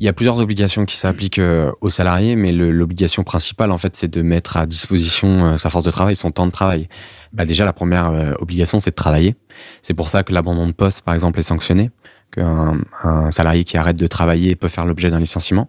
Il 0.00 0.06
y 0.06 0.08
a 0.08 0.12
plusieurs 0.12 0.38
obligations 0.38 0.84
qui 0.84 0.96
s'appliquent 0.96 1.40
euh, 1.40 1.72
aux 1.80 1.90
salariés, 1.90 2.36
mais 2.36 2.52
l'obligation 2.52 3.24
principale, 3.24 3.72
en 3.72 3.78
fait, 3.78 3.96
c'est 3.96 4.06
de 4.06 4.22
mettre 4.22 4.56
à 4.56 4.64
disposition 4.64 5.44
euh, 5.44 5.56
sa 5.56 5.70
force 5.70 5.84
de 5.84 5.90
travail, 5.90 6.14
son 6.14 6.30
temps 6.30 6.46
de 6.46 6.52
travail. 6.52 6.88
Bah 7.32 7.44
déjà, 7.44 7.64
la 7.64 7.72
première 7.72 8.10
euh, 8.10 8.32
obligation, 8.38 8.78
c'est 8.78 8.90
de 8.90 8.94
travailler. 8.94 9.34
C'est 9.82 9.94
pour 9.94 10.08
ça 10.08 10.22
que 10.22 10.32
l'abandon 10.32 10.68
de 10.68 10.72
poste, 10.72 11.02
par 11.02 11.14
exemple, 11.14 11.40
est 11.40 11.42
sanctionné 11.42 11.90
qu'un 12.30 12.78
un 13.02 13.30
salarié 13.30 13.64
qui 13.64 13.76
arrête 13.76 13.96
de 13.96 14.06
travailler 14.06 14.54
peut 14.56 14.68
faire 14.68 14.84
l'objet 14.84 15.10
d'un 15.10 15.18
licenciement. 15.18 15.68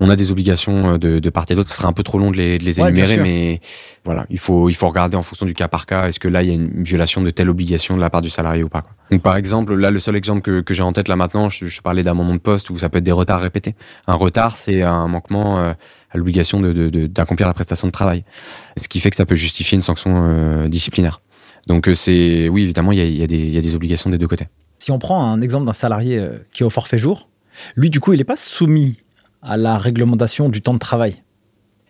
On 0.00 0.10
a 0.10 0.16
des 0.16 0.30
obligations 0.30 0.94
euh, 0.94 0.98
de, 0.98 1.18
de 1.18 1.30
part 1.30 1.44
et 1.48 1.54
d'autre. 1.54 1.70
Ce 1.70 1.76
serait 1.76 1.88
un 1.88 1.92
peu 1.92 2.02
trop 2.02 2.18
long 2.18 2.30
de 2.30 2.36
les, 2.36 2.58
de 2.58 2.64
les 2.64 2.80
énumérer, 2.80 3.18
mais 3.18 3.60
voilà, 4.04 4.26
il 4.30 4.38
faut 4.38 4.68
il 4.68 4.74
faut 4.74 4.88
regarder 4.88 5.16
en 5.16 5.22
fonction 5.22 5.46
du 5.46 5.54
cas 5.54 5.68
par 5.68 5.86
cas. 5.86 6.08
Est-ce 6.08 6.20
que 6.20 6.28
là 6.28 6.42
il 6.42 6.48
y 6.48 6.52
a 6.52 6.54
une 6.54 6.82
violation 6.82 7.20
de 7.22 7.30
telle 7.30 7.50
obligation 7.50 7.96
de 7.96 8.00
la 8.00 8.10
part 8.10 8.22
du 8.22 8.30
salarié 8.30 8.62
ou 8.62 8.68
pas 8.68 8.82
quoi. 8.82 8.92
Donc 9.10 9.22
par 9.22 9.36
exemple, 9.36 9.74
là 9.74 9.90
le 9.90 9.98
seul 10.00 10.16
exemple 10.16 10.42
que, 10.42 10.60
que 10.60 10.74
j'ai 10.74 10.82
en 10.82 10.92
tête 10.92 11.08
là 11.08 11.16
maintenant, 11.16 11.48
je, 11.48 11.66
je 11.66 11.80
parlais 11.80 12.02
d'amendement 12.02 12.34
de 12.34 12.40
poste 12.40 12.70
où 12.70 12.78
ça 12.78 12.88
peut 12.88 12.98
être 12.98 13.04
des 13.04 13.12
retards 13.12 13.40
répétés. 13.40 13.74
Un 14.06 14.14
retard, 14.14 14.56
c'est 14.56 14.82
un 14.82 15.08
manquement 15.08 15.58
euh, 15.58 15.72
à 16.10 16.18
l'obligation 16.18 16.60
de, 16.60 17.06
d'accomplir 17.06 17.46
la 17.46 17.54
prestation 17.54 17.86
de 17.86 17.92
travail, 17.92 18.24
ce 18.76 18.88
qui 18.88 19.00
fait 19.00 19.10
que 19.10 19.16
ça 19.16 19.26
peut 19.26 19.34
justifier 19.34 19.76
une 19.76 19.82
sanction 19.82 20.24
euh, 20.26 20.68
disciplinaire. 20.68 21.20
Donc 21.66 21.90
c'est 21.94 22.48
oui 22.48 22.62
évidemment 22.62 22.92
il 22.92 22.98
y 22.98 23.02
a, 23.02 23.04
y, 23.04 23.22
a 23.22 23.26
des, 23.26 23.36
il 23.36 23.50
y 23.50 23.58
a 23.58 23.60
des 23.60 23.74
obligations 23.74 24.08
des 24.08 24.18
deux 24.18 24.28
côtés. 24.28 24.46
Si 24.88 24.92
on 24.92 24.98
prend 24.98 25.22
un 25.22 25.42
exemple 25.42 25.66
d'un 25.66 25.74
salarié 25.74 26.16
euh, 26.16 26.38
qui 26.50 26.62
est 26.62 26.66
au 26.66 26.70
forfait 26.70 26.96
jour, 26.96 27.28
lui, 27.76 27.90
du 27.90 28.00
coup, 28.00 28.14
il 28.14 28.16
n'est 28.16 28.24
pas 28.24 28.36
soumis 28.36 28.96
à 29.42 29.58
la 29.58 29.76
réglementation 29.76 30.48
du 30.48 30.62
temps 30.62 30.72
de 30.72 30.78
travail. 30.78 31.22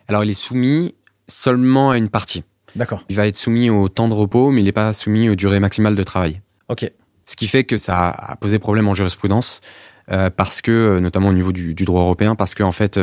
Alors, 0.09 0.25
il 0.25 0.31
est 0.31 0.35
soumis 0.35 0.97
seulement 1.29 1.91
à 1.91 1.97
une 1.97 2.09
partie. 2.09 2.43
D'accord. 2.75 3.05
Il 3.09 3.15
va 3.15 3.29
être 3.29 3.37
soumis 3.37 3.71
au 3.71 3.89
temps 3.89 4.09
de 4.09 4.15
repos, 4.15 4.51
mais 4.51 4.63
il 4.63 4.65
n'est 4.65 4.73
pas 4.73 4.93
soumis 4.93 5.29
aux 5.29 5.37
durées 5.37 5.61
maximales 5.61 5.95
de 5.95 6.03
travail. 6.03 6.41
Ok. 6.69 6.91
Ce 7.25 7.37
qui 7.37 7.47
fait 7.47 7.63
que 7.63 7.79
ça 7.79 8.09
a 8.09 8.35
posé 8.35 8.59
problème 8.59 8.89
en 8.89 8.95
jurisprudence, 8.95 9.61
euh, 10.11 10.29
parce 10.29 10.61
que, 10.61 10.73
euh, 10.73 10.99
notamment 10.99 11.29
au 11.29 11.35
niveau 11.35 11.53
du, 11.53 11.75
droit 11.75 12.01
européen, 12.01 12.35
parce 12.35 12.57
qu'en 12.57 12.67
en 12.67 12.73
fait, 12.73 12.99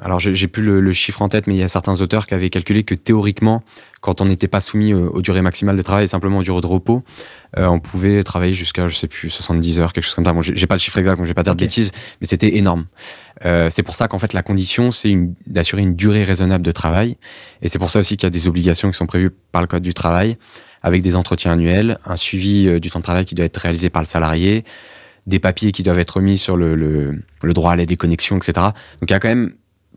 alors 0.00 0.18
j'ai 0.18 0.48
plus 0.48 0.62
le, 0.62 0.92
chiffre 0.92 1.22
en 1.22 1.28
tête, 1.28 1.46
mais 1.46 1.54
il 1.54 1.60
y 1.60 1.62
a 1.62 1.68
certains 1.68 2.00
auteurs 2.00 2.26
qui 2.26 2.34
avaient 2.34 2.50
calculé 2.50 2.82
que 2.82 2.96
théoriquement, 2.96 3.62
quand 4.00 4.20
on 4.20 4.24
n'était 4.24 4.48
pas 4.48 4.60
soumis 4.60 4.92
aux, 4.92 5.22
durées 5.22 5.40
maximales 5.40 5.76
de 5.76 5.82
travail 5.82 6.08
simplement 6.08 6.38
aux 6.38 6.42
durées 6.42 6.60
de 6.60 6.66
repos, 6.66 7.04
euh, 7.56 7.66
on 7.66 7.78
pouvait 7.78 8.22
travailler 8.24 8.54
jusqu'à, 8.54 8.88
je 8.88 8.94
sais 8.96 9.06
plus, 9.06 9.30
70 9.30 9.78
heures, 9.78 9.92
quelque 9.92 10.04
chose 10.04 10.14
comme 10.14 10.24
ça. 10.24 10.32
Bon, 10.32 10.42
j'ai 10.42 10.66
pas 10.66 10.74
le 10.74 10.80
chiffre 10.80 10.98
exact, 10.98 11.16
donc 11.16 11.24
je 11.24 11.30
vais 11.30 11.34
pas 11.34 11.44
dire 11.44 11.54
de 11.54 11.60
bêtises, 11.60 11.92
mais 12.20 12.26
c'était 12.26 12.56
énorme. 12.56 12.86
Euh, 13.44 13.70
c'est 13.70 13.84
pour 13.84 13.94
ça 13.94 14.08
qu'en 14.08 14.18
fait 14.18 14.32
la 14.32 14.42
condition, 14.42 14.90
c'est 14.90 15.14
d'assurer 15.46 15.82
une 15.82 15.94
durée 15.94 16.24
raisonnable 16.24 16.64
de 16.64 16.72
travail, 16.72 17.16
et 17.62 17.68
c'est 17.68 17.78
pour 17.78 17.90
ça 17.90 18.00
aussi 18.00 18.16
qu'il 18.16 18.26
y 18.26 18.28
a 18.28 18.30
des 18.30 18.48
obligations 18.48 18.90
qui 18.90 18.96
sont 18.96 19.06
prévues 19.06 19.30
par 19.52 19.62
le 19.62 19.68
code 19.68 19.82
du 19.82 19.94
travail, 19.94 20.36
avec 20.82 21.02
des 21.02 21.14
entretiens 21.14 21.52
annuels, 21.52 21.98
un 22.04 22.16
suivi 22.16 22.66
euh, 22.66 22.80
du 22.80 22.90
temps 22.90 22.98
de 22.98 23.04
travail 23.04 23.26
qui 23.26 23.36
doit 23.36 23.46
être 23.46 23.58
réalisé 23.58 23.90
par 23.90 24.02
le 24.02 24.08
salarié, 24.08 24.64
des 25.26 25.38
papiers 25.38 25.72
qui 25.72 25.82
doivent 25.84 26.00
être 26.00 26.20
mis 26.20 26.36
sur 26.36 26.56
le, 26.56 26.74
le, 26.74 27.22
le 27.42 27.52
droit 27.54 27.72
à 27.72 27.76
la 27.76 27.86
déconnexion, 27.86 28.36
etc. 28.36 28.52
Donc 29.00 29.08
il 29.08 29.12
y 29.12 29.14
a 29.14 29.20
quand 29.20 29.28
même 29.28 29.54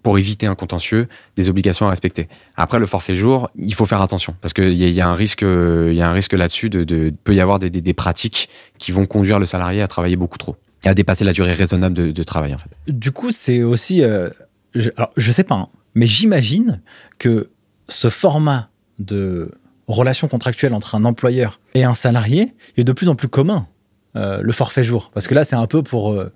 pour 0.07 0.17
éviter 0.17 0.47
un 0.47 0.55
contentieux, 0.55 1.09
des 1.35 1.49
obligations 1.49 1.85
à 1.85 1.89
respecter. 1.89 2.29
Après, 2.55 2.79
le 2.79 2.85
forfait 2.85 3.13
jour, 3.13 3.49
il 3.57 3.73
faut 3.73 3.85
faire 3.85 3.99
attention 3.99 4.35
parce 4.39 4.53
qu'il 4.53 4.71
y, 4.71 4.89
y, 4.89 5.01
a 5.01 5.09
un 5.09 5.15
risque, 5.15 5.41
il 5.41 5.93
y 5.95 6.01
a 6.01 6.09
un 6.09 6.13
risque 6.13 6.31
là-dessus 6.31 6.69
de, 6.69 7.13
peut 7.25 7.35
y 7.35 7.41
avoir 7.41 7.59
des, 7.59 7.93
pratiques 7.93 8.47
qui 8.77 8.93
vont 8.93 9.05
conduire 9.05 9.37
le 9.37 9.45
salarié 9.45 9.81
à 9.81 9.87
travailler 9.89 10.15
beaucoup 10.15 10.37
trop 10.37 10.55
et 10.85 10.87
à 10.87 10.93
dépasser 10.93 11.25
la 11.25 11.33
durée 11.33 11.53
raisonnable 11.53 12.13
de, 12.13 12.23
travail. 12.23 12.55
En 12.55 12.57
fait. 12.57 12.69
Du 12.87 13.11
coup, 13.11 13.33
c'est 13.33 13.63
aussi, 13.63 14.01
euh, 14.01 14.29
je, 14.75 14.91
alors, 14.95 15.11
sais 15.17 15.43
pas, 15.43 15.55
hein, 15.55 15.67
mais 15.93 16.07
j'imagine 16.07 16.81
que 17.19 17.49
ce 17.89 18.07
format 18.07 18.69
de 18.99 19.51
relation 19.89 20.29
contractuelle 20.29 20.73
entre 20.73 20.95
un 20.95 21.03
employeur 21.03 21.59
et 21.75 21.83
un 21.83 21.95
salarié 21.95 22.55
est 22.77 22.85
de 22.85 22.93
plus 22.93 23.09
en 23.09 23.15
plus 23.15 23.27
commun. 23.27 23.67
Euh, 24.15 24.39
le 24.41 24.53
forfait 24.53 24.85
jour, 24.85 25.11
parce 25.13 25.27
que 25.27 25.35
là, 25.35 25.43
c'est 25.43 25.57
un 25.57 25.67
peu 25.67 25.83
pour 25.83 26.13
euh, 26.13 26.31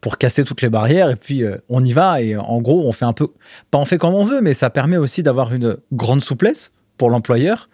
pour 0.00 0.18
casser 0.18 0.44
toutes 0.44 0.60
les 0.60 0.68
barrières 0.68 1.10
et 1.10 1.16
puis 1.16 1.42
euh, 1.42 1.56
on 1.70 1.82
y 1.82 1.94
va 1.94 2.20
et 2.20 2.36
en 2.36 2.60
gros 2.60 2.86
on 2.86 2.92
fait 2.92 3.06
un 3.06 3.14
peu 3.14 3.28
pas 3.70 3.78
on 3.78 3.86
fait 3.86 3.96
comme 3.96 4.14
on 4.14 4.24
veut 4.26 4.42
mais 4.42 4.52
ça 4.52 4.68
permet 4.68 4.98
aussi 4.98 5.22
d'avoir 5.22 5.54
une 5.54 5.78
grande 5.92 6.22
souplesse 6.22 6.72
pour 6.98 7.10
l'employeur. 7.10 7.68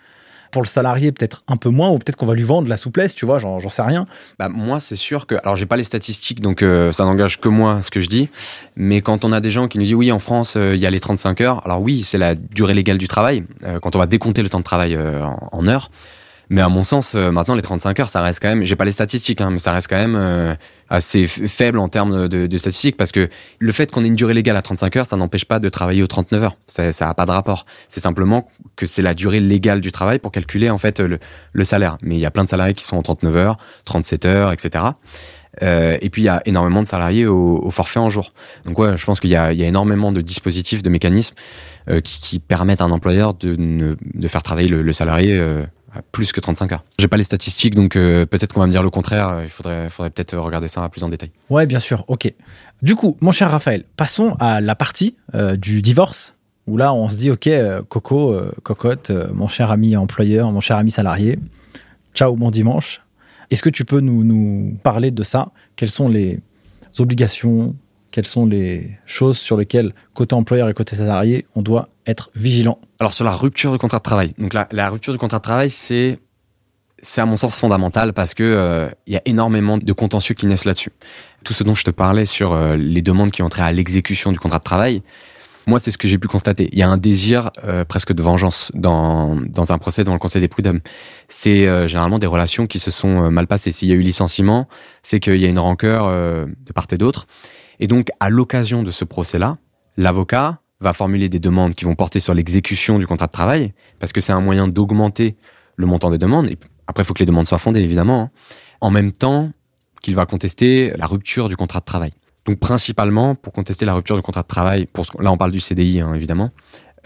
Pour 0.52 0.62
le 0.62 0.66
salarié 0.66 1.12
peut-être 1.12 1.44
un 1.46 1.56
peu 1.56 1.68
moins 1.68 1.90
ou 1.90 1.98
peut-être 1.98 2.16
qu'on 2.16 2.26
va 2.26 2.34
lui 2.34 2.42
vendre 2.42 2.68
la 2.68 2.76
souplesse 2.76 3.14
tu 3.14 3.24
vois 3.24 3.38
j'en 3.38 3.68
sais 3.68 3.82
rien. 3.82 4.06
Bah 4.38 4.48
moi 4.48 4.80
c'est 4.80 4.96
sûr 4.96 5.26
que 5.26 5.36
alors 5.42 5.56
j'ai 5.56 5.66
pas 5.66 5.76
les 5.76 5.84
statistiques 5.84 6.40
donc 6.40 6.62
euh, 6.62 6.90
ça 6.90 7.04
n'engage 7.04 7.40
que 7.40 7.48
moi 7.48 7.82
ce 7.82 7.90
que 7.90 8.00
je 8.00 8.08
dis. 8.08 8.28
Mais 8.74 9.00
quand 9.00 9.24
on 9.24 9.32
a 9.32 9.40
des 9.40 9.50
gens 9.50 9.68
qui 9.68 9.78
nous 9.78 9.84
disent 9.84 9.94
oui 9.94 10.10
en 10.10 10.18
France 10.18 10.54
euh, 10.56 10.74
il 10.74 10.80
y 10.80 10.86
a 10.86 10.90
les 10.90 10.98
35 10.98 11.40
heures 11.40 11.64
alors 11.64 11.80
oui 11.80 12.02
c'est 12.02 12.18
la 12.18 12.34
durée 12.34 12.74
légale 12.74 12.98
du 12.98 13.06
travail 13.06 13.44
quand 13.82 13.94
on 13.94 13.98
va 13.98 14.06
décompter 14.06 14.42
le 14.42 14.48
temps 14.48 14.58
de 14.58 14.64
travail 14.64 14.98
en, 15.52 15.68
heures. 15.68 15.90
Mais 16.52 16.60
à 16.62 16.68
mon 16.68 16.82
sens, 16.82 17.14
maintenant, 17.14 17.54
les 17.54 17.62
35 17.62 18.00
heures, 18.00 18.08
ça 18.08 18.22
reste 18.22 18.40
quand 18.42 18.48
même, 18.48 18.64
j'ai 18.64 18.74
pas 18.74 18.84
les 18.84 18.90
statistiques, 18.90 19.40
hein, 19.40 19.50
mais 19.52 19.60
ça 19.60 19.70
reste 19.70 19.86
quand 19.86 20.04
même 20.04 20.56
assez 20.90 21.26
faible 21.28 21.78
en 21.78 21.88
termes 21.88 22.28
de, 22.28 22.58
statistiques 22.58 22.96
parce 22.96 23.12
que 23.12 23.28
le 23.58 23.72
fait 23.72 23.90
qu'on 23.90 24.02
ait 24.02 24.08
une 24.08 24.16
durée 24.16 24.34
légale 24.34 24.56
à 24.56 24.62
35 24.62 24.96
heures, 24.96 25.06
ça 25.06 25.16
n'empêche 25.16 25.44
pas 25.44 25.60
de 25.60 25.68
travailler 25.68 26.02
aux 26.02 26.08
39 26.08 26.44
heures. 26.44 26.56
Ça 26.66 26.90
n'a 27.00 27.14
pas 27.14 27.26
de 27.26 27.30
rapport. 27.30 27.64
C'est 27.88 28.00
simplement 28.00 28.48
que 28.76 28.86
c'est 28.86 29.02
la 29.02 29.14
durée 29.14 29.40
légale 29.40 29.80
du 29.80 29.92
travail 29.92 30.18
pour 30.18 30.32
calculer 30.32 30.68
en 30.68 30.78
fait 30.78 31.00
le, 31.00 31.18
le, 31.52 31.64
salaire. 31.64 31.96
Mais 32.02 32.16
il 32.16 32.20
y 32.20 32.26
a 32.26 32.30
plein 32.30 32.44
de 32.44 32.48
salariés 32.48 32.74
qui 32.74 32.84
sont 32.84 32.96
en 32.96 33.02
39 33.02 33.36
heures, 33.36 33.56
37 33.84 34.24
heures, 34.26 34.52
etc. 34.52 34.84
Euh, 35.62 35.96
et 36.00 36.10
puis 36.10 36.22
il 36.22 36.24
y 36.26 36.28
a 36.28 36.42
énormément 36.46 36.82
de 36.82 36.88
salariés 36.88 37.26
au, 37.26 37.70
forfait 37.70 38.00
en 38.00 38.08
jour. 38.08 38.32
Donc 38.64 38.78
ouais, 38.78 38.96
je 38.96 39.04
pense 39.04 39.20
qu'il 39.20 39.30
y, 39.30 39.34
y 39.34 39.36
a, 39.36 39.52
énormément 39.52 40.12
de 40.12 40.20
dispositifs, 40.20 40.82
de 40.82 40.90
mécanismes 40.90 41.34
euh, 41.88 42.00
qui, 42.00 42.20
qui, 42.20 42.38
permettent 42.38 42.80
à 42.80 42.84
un 42.84 42.90
employeur 42.90 43.34
de, 43.34 43.56
de 43.56 44.28
faire 44.28 44.42
travailler 44.42 44.68
le, 44.68 44.82
le 44.82 44.92
salarié 44.92 45.38
euh, 45.38 45.64
plus 46.12 46.32
que 46.32 46.40
35 46.40 46.72
heures. 46.72 46.84
J'ai 46.98 47.08
pas 47.08 47.16
les 47.16 47.24
statistiques, 47.24 47.74
donc 47.74 47.96
euh, 47.96 48.26
peut-être 48.26 48.52
qu'on 48.52 48.60
va 48.60 48.66
me 48.66 48.72
dire 48.72 48.82
le 48.82 48.90
contraire. 48.90 49.40
Il 49.42 49.48
faudrait, 49.48 49.88
peut-être 49.88 50.36
regarder 50.36 50.68
ça 50.68 50.88
plus 50.88 51.02
en 51.02 51.08
détail. 51.08 51.30
Ouais, 51.48 51.66
bien 51.66 51.78
sûr. 51.78 52.04
Ok. 52.08 52.32
Du 52.82 52.94
coup, 52.94 53.16
mon 53.20 53.32
cher 53.32 53.50
Raphaël, 53.50 53.84
passons 53.96 54.36
à 54.38 54.60
la 54.60 54.74
partie 54.74 55.16
euh, 55.34 55.56
du 55.56 55.82
divorce, 55.82 56.36
où 56.66 56.76
là, 56.76 56.94
on 56.94 57.08
se 57.08 57.16
dit, 57.16 57.30
ok, 57.30 57.46
euh, 57.48 57.82
Coco, 57.88 58.36
cocotte, 58.62 59.10
mon 59.32 59.48
cher 59.48 59.70
ami 59.70 59.96
employeur, 59.96 60.52
mon 60.52 60.60
cher 60.60 60.76
ami 60.76 60.90
salarié, 60.90 61.38
ciao, 62.14 62.34
bon 62.36 62.50
dimanche. 62.50 63.02
Est-ce 63.50 63.62
que 63.62 63.70
tu 63.70 63.84
peux 63.84 64.00
nous, 64.00 64.22
nous 64.22 64.76
parler 64.82 65.10
de 65.10 65.22
ça? 65.22 65.50
Quelles 65.74 65.90
sont 65.90 66.08
les 66.08 66.38
obligations 66.98 67.74
quelles 68.10 68.26
sont 68.26 68.46
les 68.46 68.98
choses 69.06 69.38
sur 69.38 69.56
lesquelles, 69.56 69.94
côté 70.14 70.34
employeur 70.34 70.68
et 70.68 70.74
côté 70.74 70.96
salarié, 70.96 71.46
on 71.54 71.62
doit 71.62 71.88
être 72.06 72.30
vigilant 72.34 72.78
Alors 72.98 73.12
sur 73.12 73.24
la 73.24 73.34
rupture 73.34 73.72
du 73.72 73.78
contrat 73.78 73.98
de 73.98 74.02
travail. 74.02 74.34
Donc 74.38 74.54
la, 74.54 74.68
la 74.72 74.90
rupture 74.90 75.12
du 75.12 75.18
contrat 75.18 75.38
de 75.38 75.42
travail, 75.42 75.70
c'est 75.70 76.18
c'est 77.02 77.20
à 77.20 77.26
mon 77.26 77.36
sens 77.36 77.56
fondamental 77.56 78.12
parce 78.12 78.34
que 78.34 78.44
euh, 78.44 78.88
il 79.06 79.14
y 79.14 79.16
a 79.16 79.22
énormément 79.24 79.78
de 79.78 79.92
contentieux 79.92 80.34
qui 80.34 80.46
naissent 80.46 80.64
là-dessus. 80.64 80.92
Tout 81.44 81.52
ce 81.52 81.64
dont 81.64 81.74
je 81.74 81.84
te 81.84 81.90
parlais 81.90 82.26
sur 82.26 82.52
euh, 82.52 82.76
les 82.76 83.02
demandes 83.02 83.30
qui 83.30 83.42
ont 83.42 83.48
trait 83.48 83.62
à 83.62 83.72
l'exécution 83.72 84.32
du 84.32 84.38
contrat 84.38 84.58
de 84.58 84.64
travail, 84.64 85.02
moi 85.66 85.78
c'est 85.78 85.90
ce 85.90 85.98
que 85.98 86.08
j'ai 86.08 86.18
pu 86.18 86.28
constater. 86.28 86.68
Il 86.72 86.78
y 86.78 86.82
a 86.82 86.88
un 86.88 86.98
désir 86.98 87.50
euh, 87.64 87.84
presque 87.84 88.12
de 88.12 88.22
vengeance 88.22 88.70
dans 88.74 89.36
dans 89.36 89.72
un 89.72 89.78
procès 89.78 90.04
devant 90.04 90.14
le 90.14 90.20
Conseil 90.20 90.42
des 90.42 90.48
prud'hommes. 90.48 90.80
C'est 91.28 91.88
généralement 91.88 92.18
des 92.18 92.26
relations 92.26 92.66
qui 92.66 92.78
se 92.78 92.90
sont 92.90 93.30
mal 93.30 93.46
passées. 93.46 93.72
S'il 93.72 93.88
y 93.88 93.92
a 93.92 93.94
eu 93.94 94.02
licenciement, 94.02 94.68
c'est 95.02 95.20
qu'il 95.20 95.40
y 95.40 95.46
a 95.46 95.48
une 95.48 95.58
rancœur 95.58 96.10
de 96.10 96.72
part 96.72 96.86
et 96.90 96.98
d'autre. 96.98 97.26
Et 97.80 97.86
donc, 97.86 98.08
à 98.20 98.30
l'occasion 98.30 98.82
de 98.82 98.90
ce 98.90 99.04
procès-là, 99.04 99.56
l'avocat 99.96 100.60
va 100.80 100.92
formuler 100.92 101.28
des 101.28 101.38
demandes 101.38 101.74
qui 101.74 101.86
vont 101.86 101.94
porter 101.94 102.20
sur 102.20 102.34
l'exécution 102.34 102.98
du 102.98 103.06
contrat 103.06 103.26
de 103.26 103.32
travail, 103.32 103.72
parce 103.98 104.12
que 104.12 104.20
c'est 104.20 104.32
un 104.32 104.40
moyen 104.40 104.68
d'augmenter 104.68 105.36
le 105.76 105.86
montant 105.86 106.10
des 106.10 106.18
demandes. 106.18 106.48
Et 106.48 106.58
après, 106.86 107.02
il 107.02 107.06
faut 107.06 107.14
que 107.14 107.20
les 107.20 107.26
demandes 107.26 107.46
soient 107.46 107.58
fondées, 107.58 107.80
évidemment. 107.80 108.22
Hein. 108.22 108.30
En 108.80 108.90
même 108.90 109.12
temps 109.12 109.50
qu'il 110.02 110.14
va 110.14 110.26
contester 110.26 110.92
la 110.96 111.06
rupture 111.06 111.48
du 111.48 111.56
contrat 111.56 111.80
de 111.80 111.84
travail. 111.84 112.12
Donc, 112.46 112.58
principalement, 112.58 113.34
pour 113.34 113.52
contester 113.52 113.84
la 113.84 113.94
rupture 113.94 114.16
du 114.16 114.22
contrat 114.22 114.42
de 114.42 114.46
travail, 114.46 114.86
pour 114.86 115.06
ce, 115.06 115.12
là, 115.22 115.32
on 115.32 115.36
parle 115.36 115.50
du 115.50 115.60
CDI, 115.60 116.00
hein, 116.00 116.14
évidemment, 116.14 116.50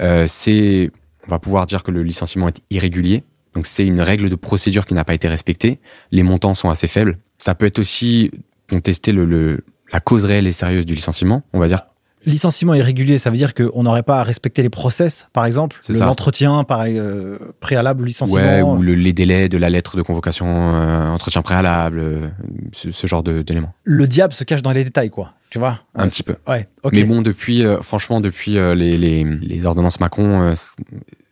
euh, 0.01 0.27
c'est, 0.29 0.91
on 1.27 1.31
va 1.31 1.39
pouvoir 1.39 1.67
dire 1.67 1.83
que 1.83 1.91
le 1.91 2.03
licenciement 2.03 2.49
est 2.49 2.63
irrégulier. 2.71 3.25
Donc, 3.55 3.67
c'est 3.67 3.87
une 3.87 4.01
règle 4.01 4.29
de 4.29 4.37
procédure 4.37 4.87
qui 4.87 4.95
n'a 4.95 5.05
pas 5.05 5.15
été 5.15 5.29
respectée. 5.29 5.81
Les 6.11 6.23
montants 6.23 6.55
sont 6.55 6.71
assez 6.71 6.89
faibles. 6.89 7.19
Ça 7.39 7.55
peut 7.55 7.67
être 7.67 7.79
aussi 7.79 8.31
contester 8.71 9.13
le, 9.13 9.25
le, 9.25 9.65
la 9.95 10.01
cause 10.01 10.25
réelle 10.25 10.49
et 10.49 10.53
sérieuse 10.53 10.85
du 10.85 10.95
licenciement, 10.95 11.45
on 11.53 11.61
va 11.61 11.69
dire. 11.69 11.83
Licenciement 12.27 12.75
irrégulier, 12.75 13.17
ça 13.19 13.31
veut 13.31 13.37
dire 13.37 13.55
qu'on 13.55 13.85
n'aurait 13.85 14.03
pas 14.03 14.19
à 14.19 14.23
respecter 14.25 14.63
les 14.63 14.71
process, 14.71 15.29
par 15.33 15.45
exemple 15.45 15.79
L'entretien 15.89 16.65
euh, 16.69 17.39
préalable 17.61 18.03
au 18.03 18.05
licenciement 18.05 18.43
Ouais, 18.43 18.63
ou 18.63 18.83
les 18.83 19.13
délais 19.13 19.49
de 19.49 19.57
la 19.57 19.71
lettre 19.71 19.97
de 19.97 20.03
convocation, 20.03 20.47
euh, 20.49 21.11
entretien 21.11 21.43
préalable, 21.43 21.99
euh, 22.01 22.29
ce, 22.73 23.07
genre 23.07 23.23
d'éléments. 23.23 23.73
Le 23.85 24.09
diable 24.09 24.33
se 24.33 24.43
cache 24.43 24.63
dans 24.63 24.73
les 24.73 24.83
détails, 24.83 25.11
quoi. 25.11 25.35
Tu 25.51 25.61
vois 25.61 25.79
Un 25.95 26.09
petit 26.09 26.25
peu. 26.25 26.35
Ouais, 26.49 26.67
Mais 26.93 27.05
bon, 27.05 27.23
depuis, 27.23 27.63
franchement, 27.83 28.21
depuis 28.21 28.55
les, 28.55 28.99
les, 28.99 29.23
les, 29.23 29.67
ordonnances 29.67 30.01
Macron, 30.01 30.55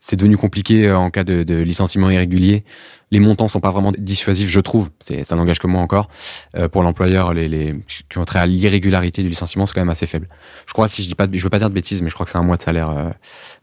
c'est 0.05 0.17
devenu 0.17 0.37
compliqué 0.37 0.89
euh, 0.89 0.99
en 0.99 1.11
cas 1.11 1.23
de, 1.23 1.45
de, 1.45 1.55
licenciement 1.55 2.11
irrégulier. 2.11 2.65
Les 3.13 3.21
montants 3.21 3.47
sont 3.47 3.61
pas 3.61 3.71
vraiment 3.71 3.93
dissuasifs, 3.97 4.51
je 4.51 4.59
trouve. 4.59 4.91
C'est, 4.99 5.23
ça 5.23 5.37
n'engage 5.37 5.61
que 5.61 5.69
moi 5.69 5.81
encore. 5.81 6.09
Euh, 6.57 6.69
pour 6.69 6.83
l'employeur, 6.83 7.33
les, 7.33 7.49
les 7.49 7.77
qui 7.87 8.19
ont 8.19 8.25
trait 8.25 8.41
à 8.41 8.47
l'irrégularité 8.47 9.23
du 9.23 9.29
licenciement, 9.29 9.65
c'est 9.65 9.75
quand 9.75 9.81
même 9.81 9.91
assez 9.91 10.09
faible. 10.09 10.29
Je 10.67 10.73
crois, 10.73 10.89
si 10.89 11.05
je 11.05 11.09
dis 11.09 11.15
pas, 11.15 11.29
je 11.33 11.41
veux 11.41 11.51
pas 11.51 11.61
dire 11.61 11.71
de 11.71 11.75
bêtises, 11.75 12.03
mais 12.03 12.11
je 12.11 12.15
crois 12.15 12.25
que 12.27 12.33
c'est 12.33 12.39
un 12.39 12.43
mois 12.43 12.57
de 12.57 12.63
salaire 12.63 12.91
euh, 12.91 13.11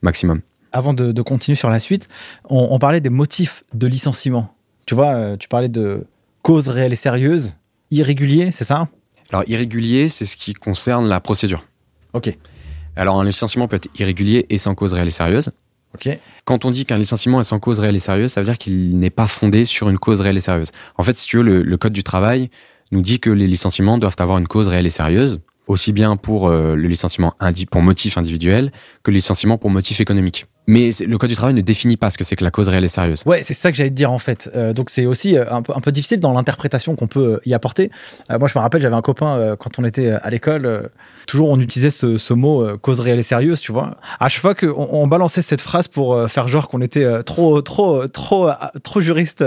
maximum. 0.01 0.39
Avant 0.71 0.93
de, 0.93 1.11
de, 1.11 1.21
continuer 1.21 1.57
sur 1.57 1.69
la 1.69 1.79
suite, 1.79 2.07
on, 2.49 2.69
on, 2.71 2.79
parlait 2.79 3.01
des 3.01 3.09
motifs 3.09 3.65
de 3.73 3.87
licenciement. 3.87 4.53
Tu 4.85 4.95
vois, 4.95 5.35
tu 5.35 5.49
parlais 5.49 5.67
de 5.67 6.07
cause 6.41 6.69
réelle 6.69 6.93
et 6.93 6.95
sérieuse, 6.95 7.53
irrégulier, 7.91 8.51
c'est 8.51 8.63
ça? 8.63 8.87
Alors 9.31 9.43
irrégulier, 9.47 10.07
c'est 10.07 10.25
ce 10.25 10.37
qui 10.37 10.53
concerne 10.53 11.07
la 11.09 11.19
procédure. 11.19 11.65
Ok. 12.13 12.33
Alors 12.95 13.19
un 13.19 13.25
licenciement 13.25 13.67
peut 13.67 13.75
être 13.75 13.89
irrégulier 13.99 14.45
et 14.49 14.57
sans 14.57 14.73
cause 14.73 14.93
réelle 14.93 15.09
et 15.09 15.11
sérieuse. 15.11 15.51
Quand 16.45 16.65
on 16.65 16.71
dit 16.71 16.85
qu'un 16.85 16.97
licenciement 16.97 17.41
est 17.41 17.45
sans 17.45 17.59
cause 17.59 17.79
réelle 17.79 17.95
et 17.95 17.99
sérieuse, 17.99 18.31
ça 18.31 18.41
veut 18.41 18.45
dire 18.45 18.57
qu'il 18.57 18.97
n'est 18.99 19.09
pas 19.09 19.27
fondé 19.27 19.65
sur 19.65 19.89
une 19.89 19.97
cause 19.97 20.21
réelle 20.21 20.37
et 20.37 20.41
sérieuse. 20.41 20.71
En 20.97 21.03
fait, 21.03 21.15
si 21.15 21.27
tu 21.27 21.37
veux, 21.37 21.63
le, 21.63 21.77
code 21.77 21.93
du 21.93 22.03
travail 22.03 22.49
nous 22.91 23.01
dit 23.01 23.19
que 23.19 23.29
les 23.29 23.47
licenciements 23.47 23.97
doivent 23.97 24.15
avoir 24.19 24.37
une 24.37 24.47
cause 24.47 24.67
réelle 24.67 24.85
et 24.85 24.91
sérieuse, 24.91 25.39
aussi 25.67 25.93
bien 25.93 26.15
pour 26.15 26.47
euh, 26.47 26.75
le 26.75 26.87
licenciement 26.87 27.33
pour 27.71 27.81
motif 27.81 28.17
individuel 28.17 28.71
que 29.03 29.11
le 29.11 29.15
licenciement 29.15 29.57
pour 29.57 29.69
motif 29.69 29.99
économique. 29.99 30.47
Mais 30.70 30.91
le 31.03 31.17
code 31.17 31.30
du 31.30 31.36
travail 31.36 31.55
ne 31.55 31.61
définit 31.61 31.97
pas 31.97 32.11
ce 32.11 32.17
que 32.20 32.24
c'est 32.24 32.36
que 32.36 32.43
la 32.43 32.51
cause 32.51 32.70
réelle 32.70 32.86
et 32.86 32.89
sérieuse. 32.89 33.24
Ouais, 33.26 33.41
c'est 33.41 33.55
ça 33.55 33.72
que 33.72 33.78
j'allais 33.78 33.89
te 33.89 33.95
dire 33.95 34.11
en 34.11 34.20
fait. 34.20 34.51
Euh, 34.55 34.72
donc 34.72 34.91
c'est 34.91 35.07
aussi 35.07 35.36
euh, 35.36 35.51
un 35.51 35.63
peu, 35.63 35.91
difficile 35.91 36.20
dans 36.20 36.32
l'interprétation 36.32 36.95
qu'on 36.95 37.07
peut 37.07 37.39
y 37.47 37.55
apporter. 37.55 37.89
moi, 38.30 38.47
je 38.47 38.55
me 38.55 38.61
rappelle, 38.61 38.80
j'avais 38.80 38.95
un 38.95 39.01
copain 39.01 39.55
quand 39.59 39.80
on 39.80 39.84
était 39.84 40.11
à 40.11 40.30
l'école. 40.30 40.91
toujours, 41.26 41.49
on 41.49 41.59
utilisait 41.59 41.89
ce, 41.89 42.34
mot 42.36 42.78
cause 42.78 42.99
réelle 42.99 43.17
et 43.17 43.24
sérieuse, 43.24 43.59
tu 43.59 43.72
vois. 43.72 43.97
À 44.20 44.30
chaque 44.30 44.41
fois 44.41 44.53
qu'on 44.53 44.88
on 44.91 45.07
balançait 45.07 45.41
cette 45.41 45.61
phrase 45.61 45.88
pour 45.88 46.30
faire 46.30 46.47
genre 46.47 46.67
qu'on 46.67 46.82
était 46.82 47.24
trop, 47.24 47.63
trop, 47.63 48.07
trop, 48.07 48.51
trop 48.84 49.01
juriste 49.01 49.43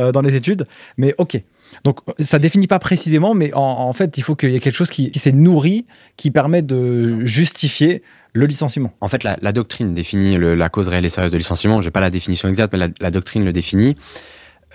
dans 0.00 0.20
les 0.20 0.34
études. 0.34 0.66
Mais 0.96 1.14
ok. 1.18 1.40
Donc 1.84 2.00
ça 2.18 2.38
définit 2.38 2.66
pas 2.66 2.78
précisément, 2.78 3.34
mais 3.34 3.52
en, 3.54 3.92
fait, 3.92 4.18
il 4.18 4.22
faut 4.22 4.34
qu'il 4.34 4.50
y 4.50 4.56
ait 4.56 4.60
quelque 4.60 4.76
chose 4.76 4.90
qui, 4.90 5.10
s'est 5.14 5.32
nourri, 5.32 5.86
qui 6.16 6.30
permet 6.30 6.62
de 6.62 7.24
justifier 7.24 8.02
le 8.32 8.46
licenciement. 8.46 8.92
En 9.00 9.08
fait, 9.08 9.24
la, 9.24 9.52
doctrine 9.52 9.94
définit 9.94 10.38
la 10.38 10.68
cause 10.68 10.88
réelle 10.88 11.04
et 11.04 11.10
sérieuse 11.10 11.32
de 11.32 11.38
licenciement. 11.38 11.80
J'ai 11.80 11.90
pas 11.90 12.00
la 12.00 12.10
définition 12.10 12.48
exacte, 12.48 12.72
mais 12.72 12.88
la, 13.00 13.10
doctrine 13.10 13.44
le 13.44 13.52
définit. 13.52 13.96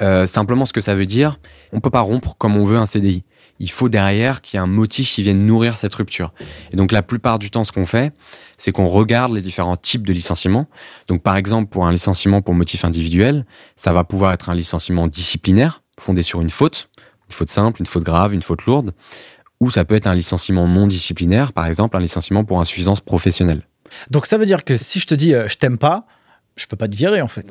Euh, 0.02 0.26
simplement, 0.26 0.66
ce 0.66 0.74
que 0.74 0.82
ça 0.82 0.96
veut 0.96 1.06
dire, 1.06 1.40
on 1.74 1.80
peut 1.80 1.90
pas 1.90 2.02
rompre 2.02 2.36
comme 2.38 2.58
on 2.58 2.66
veut 2.66 2.78
un 2.78 2.86
CDI. 2.86 3.24
Il 3.60 3.70
faut 3.70 3.90
derrière 3.90 4.42
qu'il 4.42 4.58
y 4.58 4.60
ait 4.60 4.64
un 4.64 4.68
motif 4.68 5.14
qui 5.14 5.22
vienne 5.22 5.46
nourrir 5.46 5.78
cette 5.78 5.94
rupture. 5.94 6.34
Et 6.72 6.78
donc, 6.78 6.92
la 6.92 7.04
plupart 7.04 7.38
du 7.38 7.52
temps, 7.52 7.64
ce 7.64 7.72
qu'on 7.72 7.86
fait, 7.86 8.12
c'est 8.58 8.72
qu'on 8.72 8.88
regarde 8.88 9.34
les 9.34 9.42
différents 9.42 9.76
types 9.76 10.08
de 10.08 10.14
licenciements. 10.14 10.68
Donc, 11.08 11.22
par 11.22 11.36
exemple, 11.36 11.70
pour 11.70 11.86
un 11.86 11.92
licenciement 11.92 12.42
pour 12.42 12.56
motif 12.56 12.86
individuel, 12.86 13.46
ça 13.76 13.94
va 13.94 14.04
pouvoir 14.04 14.34
être 14.34 14.50
un 14.50 14.56
licenciement 14.56 15.08
disciplinaire, 15.08 15.81
fondé 16.00 16.24
sur 16.24 16.42
une 16.42 16.50
faute, 16.50 16.90
une 17.30 17.34
faute 17.34 17.50
simple, 17.50 17.82
une 17.82 17.86
faute 17.86 18.04
grave, 18.04 18.34
une 18.34 18.42
faute 18.42 18.66
lourde, 18.66 18.92
ou 19.60 19.70
ça 19.70 19.86
peut 19.86 19.96
être 19.96 20.08
un 20.08 20.16
licenciement 20.16 20.68
non 20.68 20.88
disciplinaire, 20.88 21.54
par 21.54 21.66
exemple 21.66 21.96
un 21.96 22.00
licenciement 22.00 22.44
pour 22.44 22.60
insuffisance 22.60 23.00
professionnelle. 23.00 23.62
Donc 24.10 24.26
ça 24.26 24.38
veut 24.38 24.46
dire 24.46 24.64
que 24.64 24.78
si 24.78 25.00
je 25.00 25.08
te 25.08 25.16
dis 25.16 25.34
euh, 25.34 25.48
je 25.48 25.58
t'aime 25.58 25.78
pas, 25.78 26.06
je 26.56 26.66
peux 26.66 26.78
pas 26.78 26.88
te 26.88 26.96
virer 26.96 27.22
en 27.22 27.28
fait. 27.28 27.48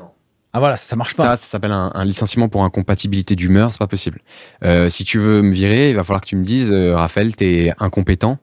Ah 0.53 0.59
voilà, 0.59 0.77
ça 0.77 0.97
marche 0.97 1.15
pas. 1.15 1.23
Ça, 1.23 1.37
ça 1.37 1.47
s'appelle 1.47 1.71
un, 1.71 2.05
licenciement 2.05 2.49
pour 2.49 2.65
incompatibilité 2.65 3.37
d'humeur, 3.37 3.71
c'est 3.73 3.79
pas 3.79 3.87
possible. 3.87 4.21
Euh, 4.65 4.89
si 4.89 5.05
tu 5.05 5.19
veux 5.19 5.43
me 5.43 5.53
virer, 5.53 5.91
il 5.91 5.97
va 5.97 6.03
falloir 6.03 6.21
que 6.21 6.27
tu 6.27 6.35
me 6.35 6.43
dises, 6.43 6.73
euh, 6.73 6.97
Raphaël, 6.97 7.37
t'es 7.37 7.73
incompétent. 7.79 8.39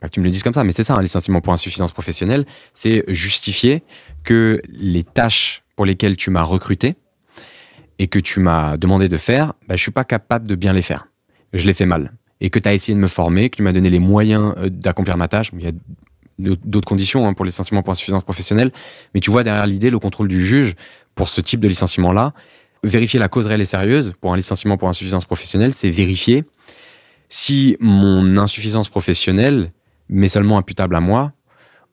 Pas 0.00 0.08
que 0.08 0.14
tu 0.14 0.20
me 0.20 0.24
le 0.24 0.32
dises 0.32 0.42
comme 0.42 0.52
ça, 0.52 0.64
mais 0.64 0.72
c'est 0.72 0.82
ça, 0.82 0.94
un 0.94 1.02
licenciement 1.02 1.40
pour 1.40 1.52
insuffisance 1.52 1.92
professionnelle, 1.92 2.44
c'est 2.72 3.04
justifier 3.06 3.84
que 4.24 4.60
les 4.68 5.04
tâches 5.04 5.62
pour 5.76 5.86
lesquelles 5.86 6.16
tu 6.16 6.30
m'as 6.30 6.42
recruté 6.42 6.96
et 7.98 8.08
que 8.08 8.18
tu 8.18 8.40
m'as 8.40 8.76
demandé 8.76 9.08
de 9.08 9.16
faire, 9.16 9.52
bah, 9.68 9.76
je 9.76 9.82
suis 9.82 9.92
pas 9.92 10.04
capable 10.04 10.46
de 10.46 10.54
bien 10.54 10.72
les 10.72 10.82
faire. 10.82 11.08
Je 11.52 11.66
les 11.66 11.74
fais 11.74 11.86
mal 11.86 12.12
et 12.40 12.50
que 12.50 12.58
tu 12.58 12.68
as 12.68 12.74
essayé 12.74 12.94
de 12.94 13.00
me 13.00 13.06
former, 13.06 13.48
que 13.48 13.56
tu 13.56 13.62
m'as 13.62 13.72
donné 13.72 13.90
les 13.90 13.98
moyens 13.98 14.54
euh, 14.58 14.68
d'accomplir 14.68 15.16
ma 15.16 15.28
tâche. 15.28 15.50
Il 15.54 15.64
y 15.64 15.68
a 15.68 15.72
d'autres 16.38 16.86
conditions 16.86 17.26
hein, 17.26 17.32
pour 17.32 17.44
licenciement 17.44 17.82
pour 17.82 17.92
insuffisance 17.92 18.24
professionnelle, 18.24 18.72
mais 19.14 19.20
tu 19.20 19.30
vois 19.30 19.44
derrière 19.44 19.66
l'idée 19.66 19.90
le 19.90 19.98
contrôle 19.98 20.28
du 20.28 20.44
juge 20.44 20.74
pour 21.14 21.28
ce 21.28 21.40
type 21.40 21.60
de 21.60 21.68
licenciement-là. 21.68 22.34
Vérifier 22.82 23.18
la 23.18 23.28
cause 23.28 23.46
réelle 23.46 23.62
et 23.62 23.66
sérieuse 23.66 24.14
pour 24.20 24.32
un 24.32 24.36
licenciement 24.36 24.76
pour 24.76 24.88
insuffisance 24.88 25.24
professionnelle, 25.24 25.72
c'est 25.72 25.90
vérifier 25.90 26.44
si 27.30 27.76
mon 27.80 28.36
insuffisance 28.36 28.88
professionnelle 28.88 29.72
m'est 30.10 30.28
seulement 30.28 30.58
imputable 30.58 30.94
à 30.96 31.00
moi, 31.00 31.32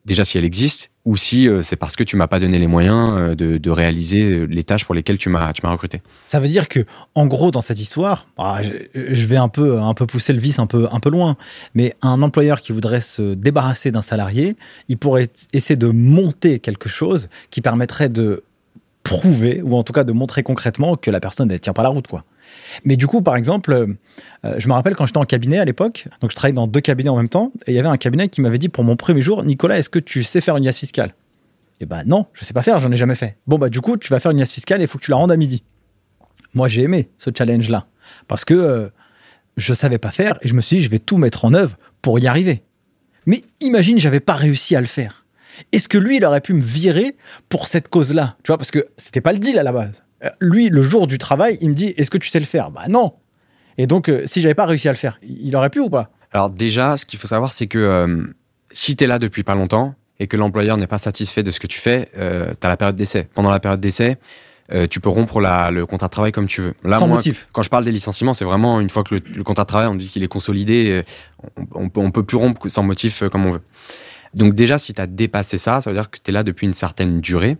déjà 0.04 0.24
si 0.24 0.38
elle 0.38 0.44
existe, 0.44 0.90
ou 1.04 1.16
si 1.16 1.48
euh, 1.48 1.62
c'est 1.62 1.76
parce 1.76 1.96
que 1.96 2.04
tu 2.04 2.16
m'as 2.16 2.26
pas 2.26 2.38
donné 2.38 2.58
les 2.58 2.66
moyens 2.66 3.14
euh, 3.16 3.34
de, 3.34 3.70
réaliser 3.70 4.22
euh, 4.22 4.44
les 4.44 4.64
tâches 4.64 4.84
pour 4.84 4.94
lesquelles 4.94 5.18
tu 5.18 5.28
m'as 5.28 5.52
tu 5.52 5.62
m'as 5.64 5.70
recruté. 5.70 6.00
Ça 6.28 6.40
veut 6.40 6.48
dire 6.48 6.68
que 6.68 6.84
en 7.14 7.26
gros 7.26 7.50
dans 7.50 7.60
cette 7.60 7.80
histoire, 7.80 8.26
ah, 8.38 8.60
je, 8.62 9.26
vais 9.26 9.36
un 9.36 9.48
peu 9.48 9.80
un 9.80 9.94
peu 9.94 10.06
pousser 10.06 10.32
le 10.32 10.40
vice 10.40 10.58
un 10.58 10.66
peu 10.66 10.88
un 10.92 11.00
peu 11.00 11.10
loin, 11.10 11.36
mais 11.74 11.94
un 12.02 12.22
employeur 12.22 12.60
qui 12.60 12.72
voudrait 12.72 13.00
se 13.00 13.34
débarrasser 13.34 13.90
d'un 13.90 14.02
salarié, 14.02 14.56
il 14.88 14.98
pourrait 14.98 15.28
essayer 15.52 15.76
de 15.76 15.88
monter 15.88 16.58
quelque 16.58 16.88
chose 16.88 17.28
qui 17.50 17.60
permettrait 17.60 18.08
de 18.08 18.44
prouver 19.02 19.62
ou 19.62 19.76
en 19.76 19.82
tout 19.82 19.92
cas 19.92 20.04
de 20.04 20.12
montrer 20.12 20.42
concrètement 20.42 20.96
que 20.96 21.10
la 21.10 21.20
personne 21.20 21.48
ne 21.48 21.56
tient 21.56 21.72
pas 21.72 21.82
la 21.82 21.88
route 21.88 22.06
quoi. 22.06 22.24
Mais 22.84 22.96
du 22.96 23.06
coup, 23.06 23.22
par 23.22 23.36
exemple, 23.36 23.72
euh, 23.72 24.54
je 24.58 24.68
me 24.68 24.72
rappelle 24.72 24.94
quand 24.94 25.06
j'étais 25.06 25.18
en 25.18 25.24
cabinet 25.24 25.58
à 25.58 25.64
l'époque, 25.64 26.08
donc 26.20 26.30
je 26.30 26.36
travaillais 26.36 26.54
dans 26.54 26.66
deux 26.66 26.80
cabinets 26.80 27.10
en 27.10 27.16
même 27.16 27.28
temps, 27.28 27.52
et 27.66 27.72
il 27.72 27.74
y 27.74 27.78
avait 27.78 27.88
un 27.88 27.96
cabinet 27.96 28.28
qui 28.28 28.40
m'avait 28.40 28.58
dit 28.58 28.68
pour 28.68 28.84
mon 28.84 28.96
premier 28.96 29.22
jour, 29.22 29.44
Nicolas, 29.44 29.78
est-ce 29.78 29.90
que 29.90 29.98
tu 29.98 30.22
sais 30.22 30.40
faire 30.40 30.56
une 30.56 30.64
liasse 30.64 30.78
fiscale? 30.78 31.14
Et 31.80 31.86
bah 31.86 32.02
non, 32.06 32.26
je 32.32 32.44
sais 32.44 32.54
pas 32.54 32.62
faire, 32.62 32.78
j'en 32.78 32.92
ai 32.92 32.96
jamais 32.96 33.14
fait. 33.14 33.36
Bon 33.46 33.58
bah 33.58 33.68
du 33.68 33.80
coup, 33.80 33.96
tu 33.96 34.08
vas 34.10 34.20
faire 34.20 34.30
une 34.30 34.38
liasse 34.38 34.52
fiscale 34.52 34.80
et 34.80 34.84
il 34.84 34.88
faut 34.88 34.98
que 34.98 35.04
tu 35.04 35.10
la 35.10 35.16
rendes 35.16 35.32
à 35.32 35.36
midi. 35.36 35.64
Moi, 36.54 36.68
j'ai 36.68 36.82
aimé 36.82 37.10
ce 37.18 37.30
challenge-là 37.36 37.86
parce 38.28 38.44
que 38.44 38.54
euh, 38.54 38.88
je 39.56 39.74
savais 39.74 39.98
pas 39.98 40.10
faire 40.10 40.38
et 40.42 40.48
je 40.48 40.54
me 40.54 40.60
suis 40.60 40.76
dit, 40.76 40.82
je 40.82 40.90
vais 40.90 40.98
tout 40.98 41.16
mettre 41.16 41.44
en 41.44 41.54
œuvre 41.54 41.76
pour 42.00 42.18
y 42.18 42.26
arriver. 42.26 42.62
Mais 43.26 43.42
imagine, 43.60 43.98
j'avais 43.98 44.20
pas 44.20 44.34
réussi 44.34 44.76
à 44.76 44.80
le 44.80 44.86
faire. 44.86 45.24
Est-ce 45.72 45.88
que 45.88 45.98
lui, 45.98 46.16
il 46.16 46.24
aurait 46.24 46.40
pu 46.40 46.54
me 46.54 46.62
virer 46.62 47.16
pour 47.48 47.66
cette 47.66 47.88
cause-là? 47.88 48.36
Tu 48.42 48.48
vois, 48.48 48.58
parce 48.58 48.70
que 48.70 48.88
c'était 48.96 49.20
pas 49.20 49.32
le 49.32 49.38
deal 49.38 49.58
à 49.58 49.62
la 49.62 49.72
base. 49.72 50.02
Euh, 50.24 50.30
Lui, 50.40 50.68
le 50.68 50.82
jour 50.82 51.06
du 51.06 51.18
travail, 51.18 51.58
il 51.60 51.70
me 51.70 51.74
dit 51.74 51.94
Est-ce 51.96 52.10
que 52.10 52.18
tu 52.18 52.28
sais 52.30 52.40
le 52.40 52.46
faire? 52.46 52.70
Bah 52.70 52.84
non 52.88 53.12
Et 53.78 53.86
donc, 53.86 54.08
euh, 54.08 54.22
si 54.26 54.40
j'avais 54.42 54.54
pas 54.54 54.66
réussi 54.66 54.88
à 54.88 54.92
le 54.92 54.96
faire, 54.98 55.18
il 55.22 55.54
aurait 55.56 55.70
pu 55.70 55.80
ou 55.80 55.90
pas? 55.90 56.10
Alors 56.32 56.50
déjà, 56.50 56.96
ce 56.96 57.04
qu'il 57.06 57.18
faut 57.18 57.26
savoir, 57.28 57.52
c'est 57.52 57.66
que 57.66 57.78
euh, 57.78 58.24
si 58.72 58.96
tu 58.96 59.04
es 59.04 59.06
là 59.06 59.18
depuis 59.18 59.42
pas 59.42 59.54
longtemps 59.54 59.94
et 60.20 60.26
que 60.26 60.36
l'employeur 60.36 60.76
n'est 60.76 60.86
pas 60.86 60.98
satisfait 60.98 61.42
de 61.42 61.50
ce 61.50 61.60
que 61.60 61.66
tu 61.66 61.78
fais, 61.78 62.08
euh, 62.16 62.52
tu 62.60 62.66
as 62.66 62.70
la 62.70 62.76
période 62.76 62.96
d'essai. 62.96 63.28
Pendant 63.34 63.50
la 63.50 63.60
période 63.60 63.80
d'essai, 63.80 64.16
tu 64.88 65.00
peux 65.00 65.10
rompre 65.10 65.38
la- 65.38 65.70
le 65.70 65.84
contrat 65.84 66.06
de 66.06 66.12
travail 66.12 66.32
comme 66.32 66.46
tu 66.46 66.62
veux. 66.62 66.74
Là, 66.82 66.98
Sans 66.98 67.06
moi, 67.06 67.16
motif. 67.16 67.46
quand 67.52 67.60
je 67.60 67.68
parle 67.68 67.84
des 67.84 67.92
licenciements, 67.92 68.32
c'est 68.32 68.46
vraiment 68.46 68.80
une 68.80 68.88
fois 68.88 69.02
que 69.04 69.16
le, 69.16 69.22
le 69.36 69.44
contrat 69.44 69.64
de 69.64 69.68
travail, 69.68 69.86
on 69.88 69.94
dit 69.96 70.08
qu'il 70.08 70.22
est 70.22 70.28
consolidé, 70.28 71.02
on, 71.58 71.66
on, 71.82 71.88
peut, 71.90 72.00
on 72.00 72.10
peut 72.10 72.22
plus 72.22 72.38
rompre 72.38 72.66
sans 72.70 72.82
motif 72.82 73.22
comme 73.28 73.44
on 73.44 73.50
veut. 73.50 73.60
Donc 74.34 74.54
déjà, 74.54 74.78
si 74.78 74.94
tu 74.94 75.00
as 75.00 75.06
dépassé 75.06 75.58
ça, 75.58 75.80
ça 75.80 75.90
veut 75.90 75.96
dire 75.96 76.10
que 76.10 76.18
tu 76.22 76.30
es 76.30 76.32
là 76.32 76.42
depuis 76.42 76.66
une 76.66 76.72
certaine 76.72 77.20
durée. 77.20 77.58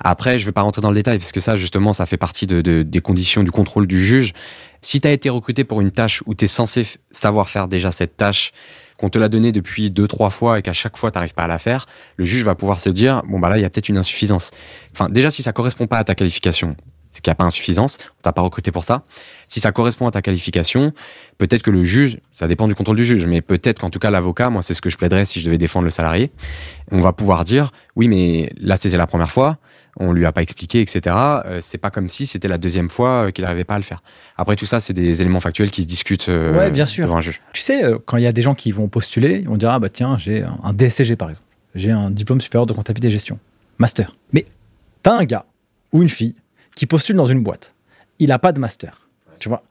Après, 0.00 0.38
je 0.38 0.46
vais 0.46 0.52
pas 0.52 0.62
rentrer 0.62 0.80
dans 0.80 0.90
le 0.90 0.94
détail, 0.96 1.18
parce 1.18 1.32
que 1.32 1.40
ça, 1.40 1.56
justement, 1.56 1.92
ça 1.92 2.06
fait 2.06 2.16
partie 2.16 2.46
de, 2.46 2.62
de- 2.62 2.82
des 2.82 3.00
conditions 3.00 3.42
du 3.42 3.50
contrôle 3.50 3.86
du 3.86 4.02
juge. 4.02 4.32
Si 4.80 5.00
tu 5.00 5.08
as 5.08 5.12
été 5.12 5.28
recruté 5.28 5.64
pour 5.64 5.80
une 5.80 5.90
tâche 5.90 6.22
où 6.26 6.34
tu 6.34 6.46
es 6.46 6.48
censé 6.48 6.86
savoir 7.10 7.48
faire 7.50 7.68
déjà 7.68 7.92
cette 7.92 8.16
tâche, 8.16 8.52
qu'on 8.98 9.10
te 9.10 9.18
l'a 9.18 9.28
donnée 9.28 9.50
depuis 9.52 9.90
deux, 9.90 10.06
trois 10.06 10.30
fois 10.30 10.58
et 10.58 10.62
qu'à 10.62 10.72
chaque 10.72 10.96
fois, 10.96 11.10
tu 11.10 11.16
n'arrives 11.18 11.34
pas 11.34 11.44
à 11.44 11.48
la 11.48 11.58
faire, 11.58 11.86
le 12.16 12.24
juge 12.24 12.44
va 12.44 12.54
pouvoir 12.54 12.78
se 12.80 12.88
dire, 12.90 13.22
bon, 13.28 13.38
bah 13.40 13.48
là, 13.48 13.58
il 13.58 13.62
y 13.62 13.64
a 13.64 13.70
peut-être 13.70 13.88
une 13.88 13.98
insuffisance. 13.98 14.50
Enfin, 14.92 15.08
déjà, 15.10 15.30
si 15.30 15.42
ça 15.42 15.52
correspond 15.52 15.86
pas 15.86 15.98
à 15.98 16.04
ta 16.04 16.14
qualification, 16.14 16.76
c'est 17.14 17.20
qu'il 17.22 17.30
n'y 17.30 17.32
a 17.32 17.36
pas 17.36 17.44
insuffisance, 17.44 17.98
on 18.18 18.22
t'a 18.22 18.32
pas 18.32 18.42
recruté 18.42 18.72
pour 18.72 18.82
ça. 18.82 19.04
Si 19.46 19.60
ça 19.60 19.70
correspond 19.70 20.08
à 20.08 20.10
ta 20.10 20.20
qualification, 20.20 20.92
peut-être 21.38 21.62
que 21.62 21.70
le 21.70 21.84
juge, 21.84 22.18
ça 22.32 22.48
dépend 22.48 22.66
du 22.66 22.74
contrôle 22.74 22.96
du 22.96 23.04
juge, 23.04 23.24
mais 23.28 23.40
peut-être 23.40 23.78
qu'en 23.78 23.90
tout 23.90 24.00
cas 24.00 24.10
l'avocat, 24.10 24.50
moi 24.50 24.62
c'est 24.62 24.74
ce 24.74 24.82
que 24.82 24.90
je 24.90 24.96
plaiderais 24.98 25.24
si 25.24 25.38
je 25.38 25.44
devais 25.44 25.56
défendre 25.58 25.84
le 25.84 25.90
salarié, 25.90 26.32
on 26.90 27.00
va 27.00 27.12
pouvoir 27.12 27.44
dire, 27.44 27.70
oui 27.94 28.08
mais 28.08 28.50
là 28.60 28.76
c'était 28.76 28.96
la 28.96 29.06
première 29.06 29.30
fois, 29.30 29.58
on 29.96 30.12
lui 30.12 30.26
a 30.26 30.32
pas 30.32 30.42
expliqué, 30.42 30.80
etc. 30.80 31.14
Euh, 31.46 31.58
c'est 31.62 31.78
pas 31.78 31.90
comme 31.90 32.08
si 32.08 32.26
c'était 32.26 32.48
la 32.48 32.58
deuxième 32.58 32.90
fois 32.90 33.26
euh, 33.26 33.30
qu'il 33.30 33.44
n'arrivait 33.44 33.62
pas 33.62 33.74
à 33.76 33.78
le 33.78 33.84
faire. 33.84 34.02
Après 34.36 34.56
tout 34.56 34.66
ça, 34.66 34.80
c'est 34.80 34.92
des 34.92 35.20
éléments 35.22 35.38
factuels 35.38 35.70
qui 35.70 35.82
se 35.82 35.86
discutent 35.86 36.28
euh, 36.28 36.58
Ouais, 36.58 36.72
bien 36.72 36.84
sûr. 36.84 37.06
devant 37.06 37.18
un 37.18 37.20
juge. 37.20 37.40
Tu 37.52 37.62
sais, 37.62 37.80
quand 38.04 38.16
il 38.16 38.24
y 38.24 38.26
a 38.26 38.32
des 38.32 38.42
gens 38.42 38.56
qui 38.56 38.72
vont 38.72 38.88
postuler, 38.88 39.42
vont 39.42 39.56
dire 39.56 39.70
Ah 39.70 39.78
bah 39.78 39.88
tiens, 39.90 40.18
j'ai 40.18 40.42
un- 40.42 40.58
un 40.64 40.72
DSCG 40.72 41.14
par 41.14 41.28
exemple. 41.28 41.46
J'ai 41.76 41.92
un 41.92 42.10
diplôme 42.10 42.40
supérieur 42.40 42.66
de 42.66 42.72
comptabilité 42.72 43.06
et 43.06 43.10
gestion. 43.12 43.38
Master. 43.78 44.16
Mais 44.32 44.46
t'as 45.04 45.16
un 45.16 45.24
gars 45.24 45.44
ou 45.92 46.02
une 46.02 46.08
fille 46.08 46.34
qui 46.74 46.86
postule 46.86 47.16
dans 47.16 47.26
une 47.26 47.42
boîte. 47.42 47.74
Il 48.18 48.28
n'a 48.28 48.38
pas 48.38 48.52
de 48.52 48.60
master. 48.60 49.08
Tu 49.38 49.48
vois? 49.48 49.64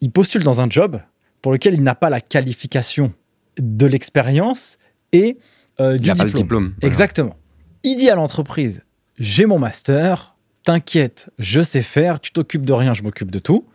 Il 0.00 0.10
postule 0.10 0.42
dans 0.42 0.60
un 0.60 0.68
job 0.68 1.00
pour 1.42 1.52
lequel 1.52 1.74
il 1.74 1.82
n'a 1.82 1.94
pas 1.94 2.10
la 2.10 2.20
qualification 2.20 3.12
de 3.58 3.86
l'expérience 3.86 4.78
et 5.12 5.38
euh, 5.80 5.96
Il 5.96 6.00
du 6.00 6.08
pas 6.08 6.14
diplôme. 6.14 6.32
le 6.32 6.38
diplôme. 6.38 6.74
Exactement. 6.82 7.36
Il 7.82 7.96
dit 7.96 8.10
à 8.10 8.14
l'entreprise 8.14 8.84
J'ai 9.18 9.46
mon 9.46 9.58
master, 9.58 10.36
t'inquiète, 10.64 11.30
je 11.38 11.60
sais 11.60 11.82
faire, 11.82 12.20
tu 12.20 12.32
t'occupes 12.32 12.64
de 12.64 12.72
rien, 12.72 12.94
je 12.94 13.02
m'occupe 13.02 13.30
de 13.30 13.38
tout. 13.38 13.66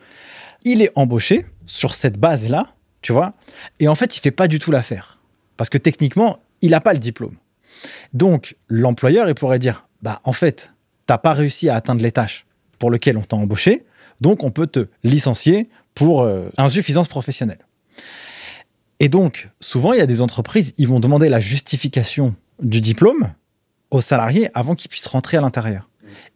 Il 0.64 0.82
est 0.82 0.92
embauché 0.96 1.46
sur 1.66 1.96
cette 1.96 2.18
base-là, 2.20 2.74
tu 3.02 3.14
vois, 3.14 3.34
et 3.80 3.88
en 3.88 3.96
fait, 3.96 4.16
il 4.18 4.20
fait 4.20 4.32
pas 4.32 4.48
du 4.48 4.60
tout 4.60 4.70
l'affaire. 4.72 5.20
Parce 5.58 5.70
que 5.70 5.78
techniquement, 5.78 6.40
il 6.62 6.72
n'a 6.72 6.82
pas 6.82 6.94
le 6.94 7.00
diplôme. 7.00 7.36
Donc, 8.14 8.56
l'employeur, 8.68 9.28
il 9.30 9.36
pourrait 9.36 9.60
dire 9.60 9.88
Bah, 10.02 10.22
en 10.24 10.34
fait, 10.34 10.74
t'as 11.06 11.18
pas 11.18 11.34
réussi 11.34 11.70
à 11.70 11.76
atteindre 11.76 12.02
les 12.02 12.12
tâches 12.12 12.46
pour 12.82 12.90
lesquelles 12.90 13.16
on 13.16 13.22
t'a 13.22 13.38
embauché, 13.38 13.86
donc 14.22 14.44
on 14.44 14.50
peut 14.50 14.66
te 14.66 14.88
licencier 15.04 15.70
pour 15.94 16.24
euh, 16.24 16.50
insuffisance 16.58 17.08
professionnelle. 17.08 17.60
Et 19.00 19.08
donc, 19.08 19.50
souvent, 19.60 19.94
il 19.94 20.00
y 20.00 20.02
a 20.02 20.08
des 20.08 20.20
entreprises, 20.20 20.74
ils 20.78 20.88
vont 20.88 21.00
demander 21.00 21.30
la 21.30 21.40
justification 21.40 22.36
du 22.60 22.82
diplôme 22.82 23.34
aux 23.92 24.02
salariés 24.02 24.50
avant 24.56 24.74
qu'ils 24.74 24.90
puissent 24.90 25.06
rentrer 25.06 25.38
à 25.38 25.42
l'intérieur. 25.42 25.90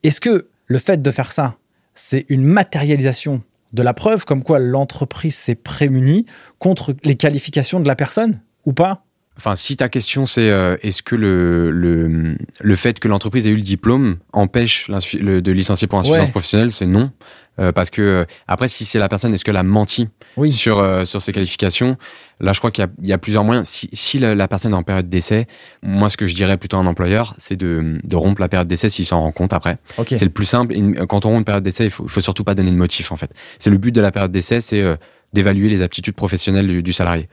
Est-ce 0.04 0.22
que 0.22 0.48
le 0.68 0.78
fait 0.78 1.02
de 1.02 1.12
faire 1.12 1.32
ça, 1.32 1.58
c'est 1.96 2.28
une 2.30 2.43
matérialisation 2.43 3.41
de 3.74 3.82
la 3.82 3.96
preuve 3.96 4.24
comme 4.26 4.43
quoi 4.43 4.60
l'entreprise 4.60 5.34
s'est 5.34 5.56
prémunie 5.56 6.28
contre 6.60 6.96
les 7.04 7.16
qualifications 7.16 7.80
de 7.80 7.88
la 7.88 7.96
personne 7.96 8.39
ou 8.66 8.74
pas? 8.74 9.04
Enfin, 9.38 9.56
si 9.56 9.76
ta 9.76 9.90
question 9.90 10.26
c'est 10.26 10.50
euh, 10.50 10.78
est-ce 10.82 11.04
que 11.04 11.16
le, 11.16 11.70
le, 11.72 12.38
le 12.62 12.76
fait 12.76 13.00
que 13.00 13.08
l'entreprise 13.10 13.48
ait 13.48 13.52
eu 13.52 13.56
le 13.58 13.62
diplôme 13.62 14.18
empêche 14.32 14.90
le- 15.20 15.42
de 15.42 15.52
licencier 15.52 15.88
pour 15.88 16.00
insuffisance 16.00 16.26
Ouais. 16.28 16.32
professionnelle, 16.32 16.72
c'est 16.72 16.86
non. 16.86 17.12
Euh, 17.58 17.72
parce 17.72 17.90
que 17.90 18.02
euh, 18.02 18.26
après, 18.48 18.68
si 18.68 18.84
c'est 18.84 19.00
la 19.00 19.08
personne, 19.08 19.34
est-ce 19.34 19.46
qu'elle 19.46 19.56
a 19.56 19.64
menti 19.64 20.10
Oui. 20.36 20.52
sur, 20.52 20.80
euh, 20.80 21.06
sur 21.06 21.22
ses 21.22 21.32
qualifications? 21.32 21.96
Là, 22.42 22.52
je 22.52 22.60
crois 22.60 22.70
qu'il 22.70 22.86
y 23.02 23.08
y 23.08 23.14
a 23.14 23.18
plusieurs 23.18 23.46
moyens. 23.46 23.68
Si, 23.70 23.90
si 23.94 24.20
la, 24.20 24.36
la 24.36 24.48
personne 24.50 24.74
est 24.74 24.76
en 24.76 24.84
période 24.84 25.08
d'essai, 25.08 25.48
moi, 25.82 26.10
ce 26.10 26.18
que 26.18 26.28
je 26.28 26.36
dirais 26.36 26.58
plutôt 26.58 26.76
à 26.76 26.82
un 26.82 26.86
employeur, 26.86 27.34
c'est 27.38 27.56
de, 27.56 27.98
de 28.04 28.16
rompre 28.18 28.42
la 28.42 28.50
période 28.50 28.68
d'essai 28.68 28.90
s'il 28.90 29.06
s'en 29.06 29.22
rend 29.22 29.32
compte 29.32 29.54
après. 29.54 29.78
Ok. 29.98 30.08
C'est 30.10 30.26
le 30.26 30.32
plus 30.32 30.46
simple. 30.46 30.76
Quand 31.08 31.26
on 31.26 31.30
rompt 31.30 31.40
une 31.40 31.46
période 31.46 31.64
d'essai, 31.64 31.86
il 31.86 31.92
faut, 31.92 32.08
faut 32.10 32.20
surtout 32.22 32.44
pas 32.44 32.56
donner 32.56 32.72
de 32.72 32.76
motif, 32.78 33.14
en 33.14 33.16
fait. 33.16 33.32
C'est 33.58 33.70
le 33.70 33.78
but 33.78 33.94
de 33.94 34.02
la 34.02 34.12
période 34.12 34.32
d'essai, 34.34 34.60
c'est 34.60 34.82
euh, 34.82 34.98
d'évaluer 35.32 35.70
les 35.70 35.82
aptitudes 35.82 36.16
professionnelles 36.16 36.68
du, 36.68 36.84
du 36.84 36.92
salarié. 36.92 37.30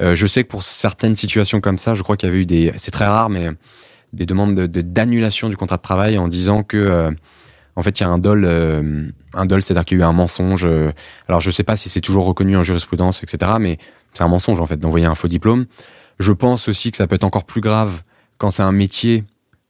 Euh, 0.00 0.14
je 0.14 0.26
sais 0.26 0.44
que 0.44 0.48
pour 0.48 0.62
certaines 0.62 1.14
situations 1.14 1.60
comme 1.60 1.78
ça, 1.78 1.94
je 1.94 2.02
crois 2.02 2.16
qu'il 2.16 2.28
y 2.28 2.32
avait 2.32 2.40
eu 2.42 2.46
des, 2.46 2.72
c'est 2.76 2.90
très 2.90 3.06
rare, 3.06 3.30
mais 3.30 3.48
des 4.12 4.26
demandes 4.26 4.54
de, 4.54 4.66
de- 4.66 4.80
d'annulation 4.80 5.48
du 5.48 5.56
contrat 5.56 5.76
de 5.76 5.82
travail 5.82 6.18
en 6.18 6.28
disant 6.28 6.62
que, 6.62 6.76
euh, 6.76 7.10
en 7.76 7.82
fait, 7.82 7.98
il 7.98 8.02
y 8.02 8.06
a 8.06 8.08
un 8.08 8.18
dol, 8.18 8.44
euh, 8.46 9.08
un 9.32 9.46
dol, 9.46 9.62
c'est-à-dire 9.62 9.84
qu'il 9.84 9.98
y 9.98 10.00
a 10.00 10.04
eu 10.04 10.08
un 10.08 10.12
mensonge. 10.12 10.64
euh, 10.64 10.92
alors, 11.28 11.40
je 11.40 11.50
sais 11.50 11.64
pas 11.64 11.76
si 11.76 11.88
c'est 11.88 12.00
toujours 12.00 12.24
reconnu 12.24 12.56
en 12.56 12.62
jurisprudence, 12.62 13.22
etc., 13.22 13.52
mais 13.60 13.78
c'est 14.12 14.22
un 14.22 14.28
mensonge, 14.28 14.60
en 14.60 14.66
fait, 14.66 14.76
d'envoyer 14.76 15.06
un 15.06 15.14
faux 15.16 15.26
diplôme. 15.28 15.66
Je 16.20 16.32
pense 16.32 16.68
aussi 16.68 16.90
que 16.92 16.96
ça 16.96 17.06
peut 17.08 17.16
être 17.16 17.24
encore 17.24 17.44
plus 17.44 17.60
grave 17.60 18.02
quand 18.38 18.50
c'est 18.50 18.62
un 18.62 18.70
métier, 18.72 19.24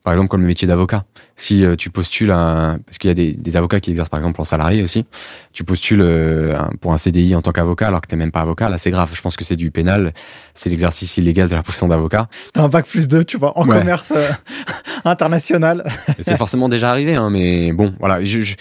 par 0.04 0.12
exemple, 0.12 0.28
comme 0.28 0.42
le 0.42 0.46
métier 0.46 0.68
d'avocat. 0.68 1.04
Si 1.34 1.64
euh, 1.64 1.74
tu 1.76 1.90
postules 1.90 2.30
un, 2.30 2.78
parce 2.86 2.98
qu'il 2.98 3.08
y 3.08 3.10
a 3.10 3.14
des, 3.14 3.32
des 3.32 3.56
avocats 3.56 3.80
qui 3.80 3.90
exercent 3.90 4.10
par 4.10 4.20
exemple 4.20 4.40
en 4.40 4.44
salarié 4.44 4.82
aussi, 4.84 5.04
tu 5.52 5.64
postules 5.64 6.02
euh, 6.02 6.54
un- 6.56 6.70
pour 6.80 6.92
un 6.92 6.98
CDI 6.98 7.34
en 7.34 7.42
tant 7.42 7.50
qu'avocat 7.52 7.88
alors 7.88 8.00
que 8.02 8.06
t'es 8.06 8.14
même 8.16 8.30
pas 8.30 8.42
avocat, 8.42 8.68
là 8.68 8.78
c'est 8.78 8.90
grave. 8.92 9.10
Je 9.14 9.20
pense 9.22 9.36
que 9.36 9.44
c'est 9.44 9.56
du 9.56 9.70
pénal, 9.72 10.12
c'est 10.52 10.68
l'exercice 10.70 11.16
illégal 11.16 11.48
de 11.48 11.54
la 11.54 11.62
profession 11.62 11.88
d'avocat. 11.88 12.28
T'as 12.52 12.62
un 12.62 12.68
bac 12.68 12.86
plus 12.86 13.08
2, 13.08 13.24
tu 13.24 13.38
vois, 13.38 13.58
en 13.58 13.66
Ouais. 13.66 13.78
commerce 13.78 14.12
euh, 14.14 14.28
international. 15.04 15.84
C'est 16.20 16.36
forcément 16.36 16.68
déjà 16.68 16.90
arrivé, 16.90 17.14
hein, 17.14 17.30
mais 17.30 17.72
bon, 17.72 17.94
voilà. 17.98 18.22
Je, 18.22 18.40
je, 18.42 18.54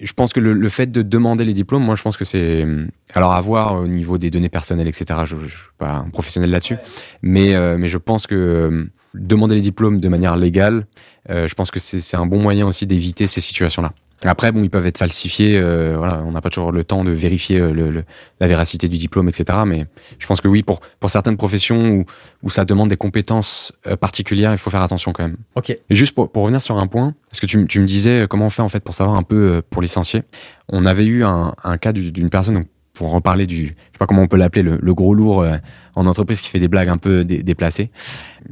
je 0.00 0.12
pense 0.12 0.32
que 0.32 0.40
le, 0.40 0.52
le 0.52 0.68
fait 0.68 0.86
de 0.90 1.02
demander 1.02 1.44
les 1.44 1.54
diplômes, 1.54 1.84
moi 1.84 1.94
je 1.94 2.02
pense 2.02 2.16
que 2.16 2.24
c'est 2.24 2.66
alors 3.14 3.32
à 3.32 3.40
voir 3.40 3.74
au 3.76 3.86
niveau 3.86 4.18
des 4.18 4.30
données 4.30 4.48
personnelles, 4.48 4.88
etc. 4.88 5.20
Je, 5.24 5.36
je 5.42 5.46
suis 5.48 5.56
pas 5.78 5.92
un 6.04 6.10
professionnel 6.10 6.50
là-dessus, 6.50 6.76
mais 7.22 7.54
mais 7.78 7.88
je 7.88 7.98
pense 7.98 8.26
que 8.26 8.88
demander 9.14 9.54
les 9.54 9.60
diplômes 9.60 10.00
de 10.00 10.08
manière 10.08 10.36
légale, 10.36 10.86
euh, 11.30 11.46
je 11.48 11.54
pense 11.54 11.70
que 11.70 11.80
c'est 11.80 12.00
c'est 12.00 12.16
un 12.16 12.26
bon 12.26 12.40
moyen 12.40 12.66
aussi 12.66 12.86
d'éviter 12.86 13.26
ces 13.26 13.40
situations-là. 13.40 13.92
Après, 14.24 14.50
bon, 14.50 14.64
ils 14.64 14.70
peuvent 14.70 14.86
être 14.86 14.98
falsifiés. 14.98 15.56
euh, 15.62 15.94
voilà, 15.96 16.24
on 16.26 16.32
n'a 16.32 16.40
pas 16.40 16.50
toujours 16.50 16.72
le 16.72 16.82
temps 16.82 17.04
de 17.04 17.12
vérifier 17.12 17.60
euh, 17.60 17.70
le, 17.72 17.90
le- 17.90 18.04
la 18.40 18.48
véracité 18.48 18.88
du 18.88 18.98
diplôme, 18.98 19.28
etc. 19.28 19.60
Mais 19.64 19.86
je 20.18 20.26
pense 20.26 20.40
que 20.40 20.48
oui, 20.48 20.64
pour 20.64 20.80
pour 20.98 21.08
certaines 21.08 21.36
professions 21.36 21.88
où 21.90 22.04
où 22.42 22.50
ça 22.50 22.64
demande 22.64 22.88
des 22.88 22.96
compétences 22.96 23.72
euh, 23.86 23.96
particulières, 23.96 24.50
il 24.52 24.58
faut 24.58 24.70
faire 24.70 24.82
attention 24.82 25.12
quand 25.12 25.22
même. 25.22 25.36
Ok. 25.54 25.70
Et 25.70 25.80
juste 25.94 26.14
pour, 26.16 26.32
pour 26.32 26.42
revenir 26.42 26.60
sur 26.62 26.78
un 26.78 26.88
point, 26.88 27.14
parce 27.30 27.38
que 27.38 27.46
tu, 27.46 27.64
tu 27.68 27.78
me 27.80 27.86
disais 27.86 28.22
euh, 28.22 28.26
comment 28.26 28.46
on 28.46 28.50
fait 28.50 28.62
en 28.62 28.68
fait 28.68 28.82
pour 28.82 28.94
savoir 28.96 29.16
un 29.16 29.22
peu 29.22 29.62
pour 29.70 29.82
licencier? 29.82 30.24
On 30.68 30.84
avait 30.84 31.06
eu 31.06 31.22
un, 31.22 31.54
un 31.62 31.78
cas 31.78 31.92
du- 31.92 32.10
d'une 32.10 32.28
personne, 32.28 32.56
donc, 32.56 32.66
pour 32.98 33.12
reparler 33.12 33.46
du, 33.46 33.66
je 33.66 33.68
sais 33.68 33.98
pas 33.98 34.06
comment 34.06 34.22
on 34.22 34.26
peut 34.26 34.36
l'appeler, 34.36 34.62
le, 34.62 34.94
gros 34.94 35.14
lourd 35.14 35.42
euh, 35.42 35.56
en 35.94 36.04
entreprise 36.06 36.40
qui 36.40 36.50
fait 36.50 36.58
des 36.58 36.66
blagues 36.66 36.88
un 36.88 36.96
peu 36.96 37.24
dé- 37.24 37.44
déplacées. 37.44 37.92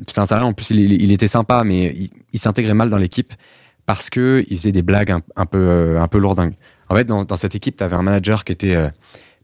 C'était 0.07 0.21
un 0.21 0.27
salarié, 0.27 0.49
en 0.49 0.53
plus 0.53 0.71
il, 0.71 1.11
était 1.11 1.27
sympa, 1.27 1.65
mais 1.65 1.93
il, 2.33 2.39
s'intégrait 2.39 2.73
mal 2.75 2.89
dans 2.89 2.97
l'équipe 2.97 3.35
parce 3.87 4.09
que 4.09 4.45
il 4.49 4.57
faisait 4.57 4.71
des 4.71 4.83
blagues 4.83 5.11
un, 5.11 5.47
peu 5.47 5.59
euh, 5.59 6.01
un 6.01 6.07
peu 6.07 6.19
lourdingues. 6.19 6.55
En 6.89 6.95
fait, 6.95 7.05
dans, 7.05 7.25
dans 7.25 7.37
cette 7.37 7.57
équipe, 7.57 7.77
tu 7.77 7.83
avais 7.83 7.97
un 7.97 8.03
manager 8.03 8.45
qui 8.45 8.53
était 8.53 8.77
euh, 8.77 8.89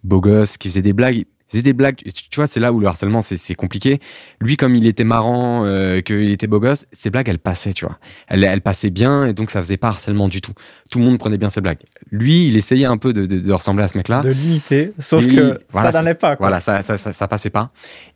beau 0.05 0.21
gosse, 0.21 0.57
qui 0.57 0.69
faisait 0.69 0.83
des 0.83 0.93
blagues. 0.93 1.25
Il 1.53 1.57
faisait 1.59 1.63
des 1.63 1.73
blagues. 1.75 1.97
Tu 1.97 2.37
vois, 2.37 2.47
c'est 2.47 2.61
là 2.61 2.73
où 2.73 2.81
le 2.81 2.87
harcèlement 2.87 3.21
c'est 3.21 3.55
compliqué. 3.55 4.01
Lui, 4.41 4.57
comme 4.57 4.75
il 4.75 4.87
était 4.87 5.05
marrant, 5.05 5.65
euh, 5.65 6.01
qu'il 6.01 6.31
était 6.31 6.47
beau 6.47 6.61
gosse, 6.61 6.87
ses 6.93 7.11
blagues 7.11 7.29
elles 7.29 7.39
passaient, 7.39 7.73
tu 7.75 7.85
vois. 7.85 7.99
Elles, 8.29 8.45
elles 8.45 8.63
passaient 8.63 8.91
bien 8.91 9.27
et 9.27 9.35
donc 9.35 9.51
ça 9.51 9.61
faisait 9.61 9.77
pas 9.77 9.89
harcèlement 9.89 10.29
du 10.29 10.41
tout. 10.41 10.53
Tout 10.91 10.99
le 10.99 11.05
monde 11.05 11.19
prenait 11.19 11.39
bien 11.39 11.51
ses 11.51 11.61
blagues. 11.61 11.79
Lui, 12.11 12.49
il 12.49 12.57
essayait 12.57 12.87
un 12.87 12.97
peu 12.97 13.13
de, 13.13 13.27
de, 13.27 13.39
de 13.41 13.53
ressembler 13.53 13.85
à 13.85 13.89
ce 13.89 13.97
mec-là. 13.99 14.23
De 14.23 14.31
limiter, 14.31 14.93
sauf 14.99 15.25
Et 15.25 15.29
que 15.35 15.61
voilà, 15.71 15.93
ça 15.93 16.03
n'allait 16.03 16.15
pas. 16.15 16.37
Quoi. 16.37 16.47
Voilà, 16.47 16.61
ça, 16.61 16.83
ça, 16.83 16.97
ça, 16.97 17.13
ça 17.13 17.29
passait 17.29 17.51
pas. 17.51 17.71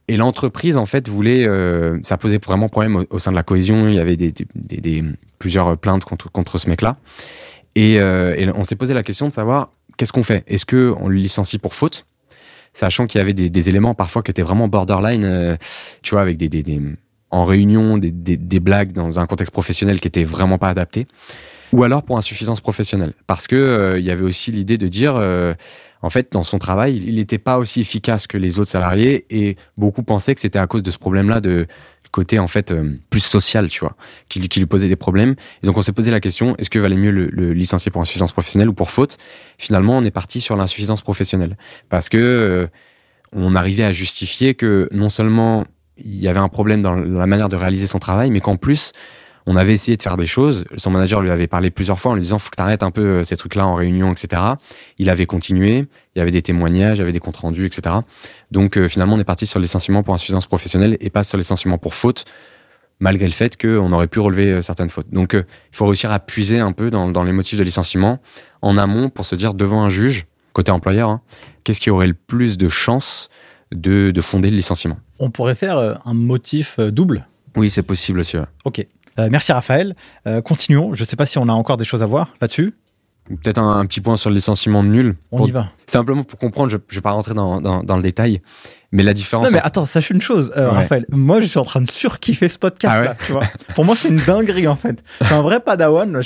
Et 0.09 0.17
l'entreprise, 0.17 0.77
en 0.77 0.87
fait, 0.87 1.09
voulait, 1.09 1.47
euh, 1.47 1.99
ça 2.05 2.17
posait 2.17 2.39
vraiment 2.39 2.69
problème 2.69 2.97
au, 2.97 3.05
au 3.11 3.19
sein 3.19 3.33
de 3.33 3.37
la 3.37 3.43
cohésion. 3.43 3.89
Il 3.89 3.95
y 3.95 3.99
avait 3.99 4.17
des, 4.17 4.33
des, 4.33 4.47
des- 4.55 4.81
des- 4.81 5.05
plusieurs 5.39 5.77
plaintes 5.77 6.05
contre, 6.05 6.31
contre 6.31 6.59
ce 6.59 6.69
mec-là. 6.71 6.97
Et, 7.75 8.01
euh, 8.01 8.35
et 8.37 8.49
on 8.51 8.65
s'est 8.65 8.77
posé 8.77 8.95
la 8.95 9.03
question 9.03 9.29
de 9.29 9.33
savoir 9.33 9.71
qu'est-ce 9.97 10.13
qu'on 10.13 10.23
fait? 10.25 10.45
Est-ce 10.47 10.65
que 10.65 10.95
on 11.01 11.09
le 11.09 11.17
licencie 11.17 11.59
pour 11.59 11.75
faute? 11.75 12.07
Sachant 12.77 13.07
qu'il 13.07 13.19
y 13.19 13.23
avait 13.23 13.33
des, 13.33 13.69
éléments 13.71 13.95
parfois 13.95 14.23
qui 14.23 14.31
étaient 14.31 14.43
vraiment 14.43 14.69
borderline, 14.69 15.25
euh, 15.25 15.57
tu 16.03 16.11
vois, 16.11 16.21
avec 16.21 16.37
des, 16.37 16.51
des, 16.51 16.79
en 17.31 17.47
réunion, 17.47 17.97
des, 17.97 18.11
des, 18.11 18.61
blagues 18.61 18.93
dans 18.93 19.19
un 19.19 19.27
contexte 19.27 19.51
professionnel 19.51 19.99
qui 19.99 20.09
était 20.09 20.25
vraiment 20.25 20.59
pas 20.59 20.69
adapté 20.69 21.07
ou 21.73 21.85
alors 21.85 22.03
pour 22.03 22.19
insuffisance 22.19 22.61
professionnelle. 22.61 23.15
Parce 23.27 23.47
que 23.47 23.57
euh, 23.57 23.99
il 23.99 24.05
y 24.05 24.11
avait 24.11 24.25
aussi 24.25 24.53
l'idée 24.53 24.77
de 24.77 24.89
dire, 24.89 25.15
euh, 25.17 25.55
en 26.03 26.11
fait, 26.11 26.33
dans 26.33 26.43
son 26.43 26.59
travail, 26.59 27.03
il 27.03 27.17
n'était 27.17 27.39
pas 27.39 27.57
aussi 27.57 27.81
efficace 27.81 28.27
que 28.27 28.37
les 28.37 28.59
autres 28.59 28.71
salariés 28.71 29.25
et 29.31 29.57
beaucoup 29.79 30.03
pensaient 30.03 30.35
que 30.35 30.43
c'était 30.43 30.59
à 30.59 30.67
cause 30.67 30.83
de 30.83 30.91
ce 30.91 30.99
problème-là 30.99 31.41
de 31.41 31.67
côté 32.17 32.39
en 32.39 32.47
fait 32.47 32.73
euh, 32.73 32.95
plus 33.11 33.21
social, 33.21 33.69
tu 33.69 33.81
vois, 33.81 33.95
qui, 34.29 34.41
lui 34.41 34.67
posait 34.67 34.89
des 34.89 34.97
problèmes. 34.97 35.35
Et 35.63 35.67
donc 35.67 35.77
on 35.77 35.83
s'est 35.83 35.93
posé 35.93 36.11
la 36.11 36.21
question 36.21 36.57
est-ce 36.57 36.71
que 36.71 36.79
valait 36.79 36.97
mieux 36.97 37.11
le, 37.11 37.53
licencier 37.53 37.93
pour 37.93 38.01
insuffisance 38.01 38.33
professionnelle 38.33 38.69
ou 38.69 38.75
pour 38.75 38.91
faute? 38.91 39.19
Finalement, 39.59 39.99
on 39.99 40.05
est 40.05 40.11
parti 40.11 40.41
sur 40.41 40.57
l'insuffisance 40.57 41.03
professionnelle 41.03 41.57
parce 41.89 42.09
que 42.09 42.69
on 43.33 43.55
arrivait 43.55 43.85
à 43.85 43.93
justifier 43.93 44.55
que 44.55 44.89
non 44.93 45.11
seulement 45.11 45.65
il 45.99 46.17
y 46.17 46.29
avait 46.29 46.41
un 46.41 46.49
problème 46.49 46.83
dans 46.83 46.95
la 46.95 47.27
manière 47.27 47.49
de 47.49 47.57
réaliser 47.57 47.87
son 47.87 47.99
travail, 47.99 48.31
mais 48.31 48.41
qu'en 48.41 48.57
plus 48.57 48.93
on 49.47 49.55
avait 49.55 49.73
essayé 49.73 49.97
de 49.97 50.03
faire 50.03 50.17
des 50.17 50.27
choses. 50.27 50.65
Son 50.77 50.91
manager 50.91 51.23
lui 51.23 51.31
avait 51.31 51.47
parlé 51.47 51.71
plusieurs 51.71 52.01
fois 52.01 52.13
en 52.13 52.15
lui 52.15 52.23
disant 52.23 52.39
faut 52.39 52.51
que 52.51 52.57
tu 52.57 52.63
arrêtes 52.63 52.83
un 52.83 52.91
peu 52.91 53.03
euh, 53.03 53.25
ces 53.25 53.37
trucs-là 53.37 53.67
en 53.67 53.75
réunion, 53.75 54.11
etc. 54.11 54.43
Il 54.99 55.09
avait 55.09 55.27
continué. 55.27 55.87
Il 56.15 56.19
y 56.19 56.21
avait 56.21 56.33
des 56.33 56.43
témoignages, 56.43 56.99
il 56.99 57.01
y 57.01 57.03
avait 57.03 57.13
des 57.13 57.21
comptes 57.21 57.37
rendus, 57.37 57.65
etc. 57.65 57.97
Donc 58.51 58.77
euh, 58.77 58.89
finalement, 58.89 59.15
on 59.15 59.21
est 59.21 59.25
parti 59.25 59.47
sur 59.47 59.61
le 59.61 59.63
licenciement 59.63 60.03
pour 60.03 60.15
insuffisance 60.15 60.47
professionnelle 60.47 60.97
et 61.01 61.11
pas 61.11 61.23
sur 61.23 61.37
le 61.37 61.43
licenciement 61.43 61.79
pour 61.79 61.95
faute, 61.95 62.25
malgré 62.99 63.27
le 63.27 63.33
fait 63.33 63.61
qu'on 63.61 63.93
aurait 63.93 64.09
pu 64.09 64.19
relever 64.19 64.51
euh, 64.51 64.63
certaines 64.63 64.89
fautes. 64.89 65.11
Donc 65.13 65.35
il 65.35 65.45
faut 65.77 65.87
réussir 65.87 66.11
à 66.11 66.19
puiser 66.19 66.59
un 66.59 66.73
peu 66.73 66.91
dans, 66.91 67.23
les 67.23 67.33
motifs 67.33 67.59
de 67.59 67.65
licenciement 67.65 68.19
en 68.63 68.77
amont 68.77 69.11
pour 69.11 69.27
se 69.27 69.37
dire 69.37 69.55
devant 69.55 69.83
un 69.83 69.91
juge, 69.91 70.27
côté 70.55 70.73
employeur, 70.73 71.09
hein, 71.09 71.21
qu'est-ce 71.63 71.81
qui 71.81 71.91
aurait 71.91 72.09
le 72.09 72.15
plus 72.15 72.59
de 72.59 72.69
chances 72.69 73.29
de, 73.73 74.13
fonder 74.21 74.51
le 74.51 74.57
licenciement? 74.57 74.99
On 75.21 75.31
pourrait 75.31 75.55
faire 75.55 76.01
un 76.05 76.15
motif 76.15 76.81
double? 76.81 77.27
Oui, 77.57 77.71
c'est 77.71 77.83
possible 77.83 78.21
aussi. 78.21 78.37
Ok. 78.65 78.87
Euh, 79.19 79.29
merci 79.31 79.53
Raphaël. 79.53 79.95
Euh, 80.27 80.41
continuons. 80.43 80.95
Je 80.95 81.03
ne 81.03 81.07
sais 81.07 81.17
pas 81.17 81.27
si 81.27 81.39
on 81.39 81.49
a 81.49 81.53
encore 81.53 81.77
des 81.77 81.85
choses 81.85 82.03
à 82.03 82.07
voir 82.07 82.35
là-dessus. 82.41 82.75
Peut-être 83.29 83.59
un, 83.59 83.85
petit 83.87 84.01
point 84.01 84.17
sur 84.17 84.31
le 84.31 84.37
licenciement 84.37 84.85
nul. 84.85 85.17
On 85.33 85.45
y 85.45 85.51
va. 85.51 85.71
Simplement 85.89 86.23
pour 86.23 86.39
comprendre, 86.39 86.71
je 86.71 86.77
ne 86.77 86.83
vais 86.91 87.01
pas 87.01 87.11
rentrer 87.11 87.35
dans, 87.35 87.61
dans, 87.61 87.97
le 87.97 88.03
détail, 88.03 88.41
mais 88.97 89.03
la 89.03 89.13
différence. 89.13 89.45
Non, 89.45 89.53
mais 89.53 89.61
attends, 89.63 89.85
sache 89.85 90.09
une 90.09 90.23
chose, 90.23 90.53
euh, 90.57 90.71
Raphaël. 90.71 91.05
Moi, 91.11 91.39
je 91.41 91.45
suis 91.45 91.59
en 91.59 91.65
train 91.67 91.83
de 91.83 91.91
surkiffer 91.91 92.49
ce 92.49 92.59
podcast-là. 92.59 93.15
Ah 93.31 93.41
Pour 93.75 93.85
moi, 93.85 93.95
c'est 93.95 94.09
une 94.09 94.17
dinguerie, 94.17 94.67
en 94.67 94.75
fait. 94.75 95.05
C'est 95.21 95.35
un 95.35 95.43
vrai 95.43 95.61
padawan. 95.61 96.19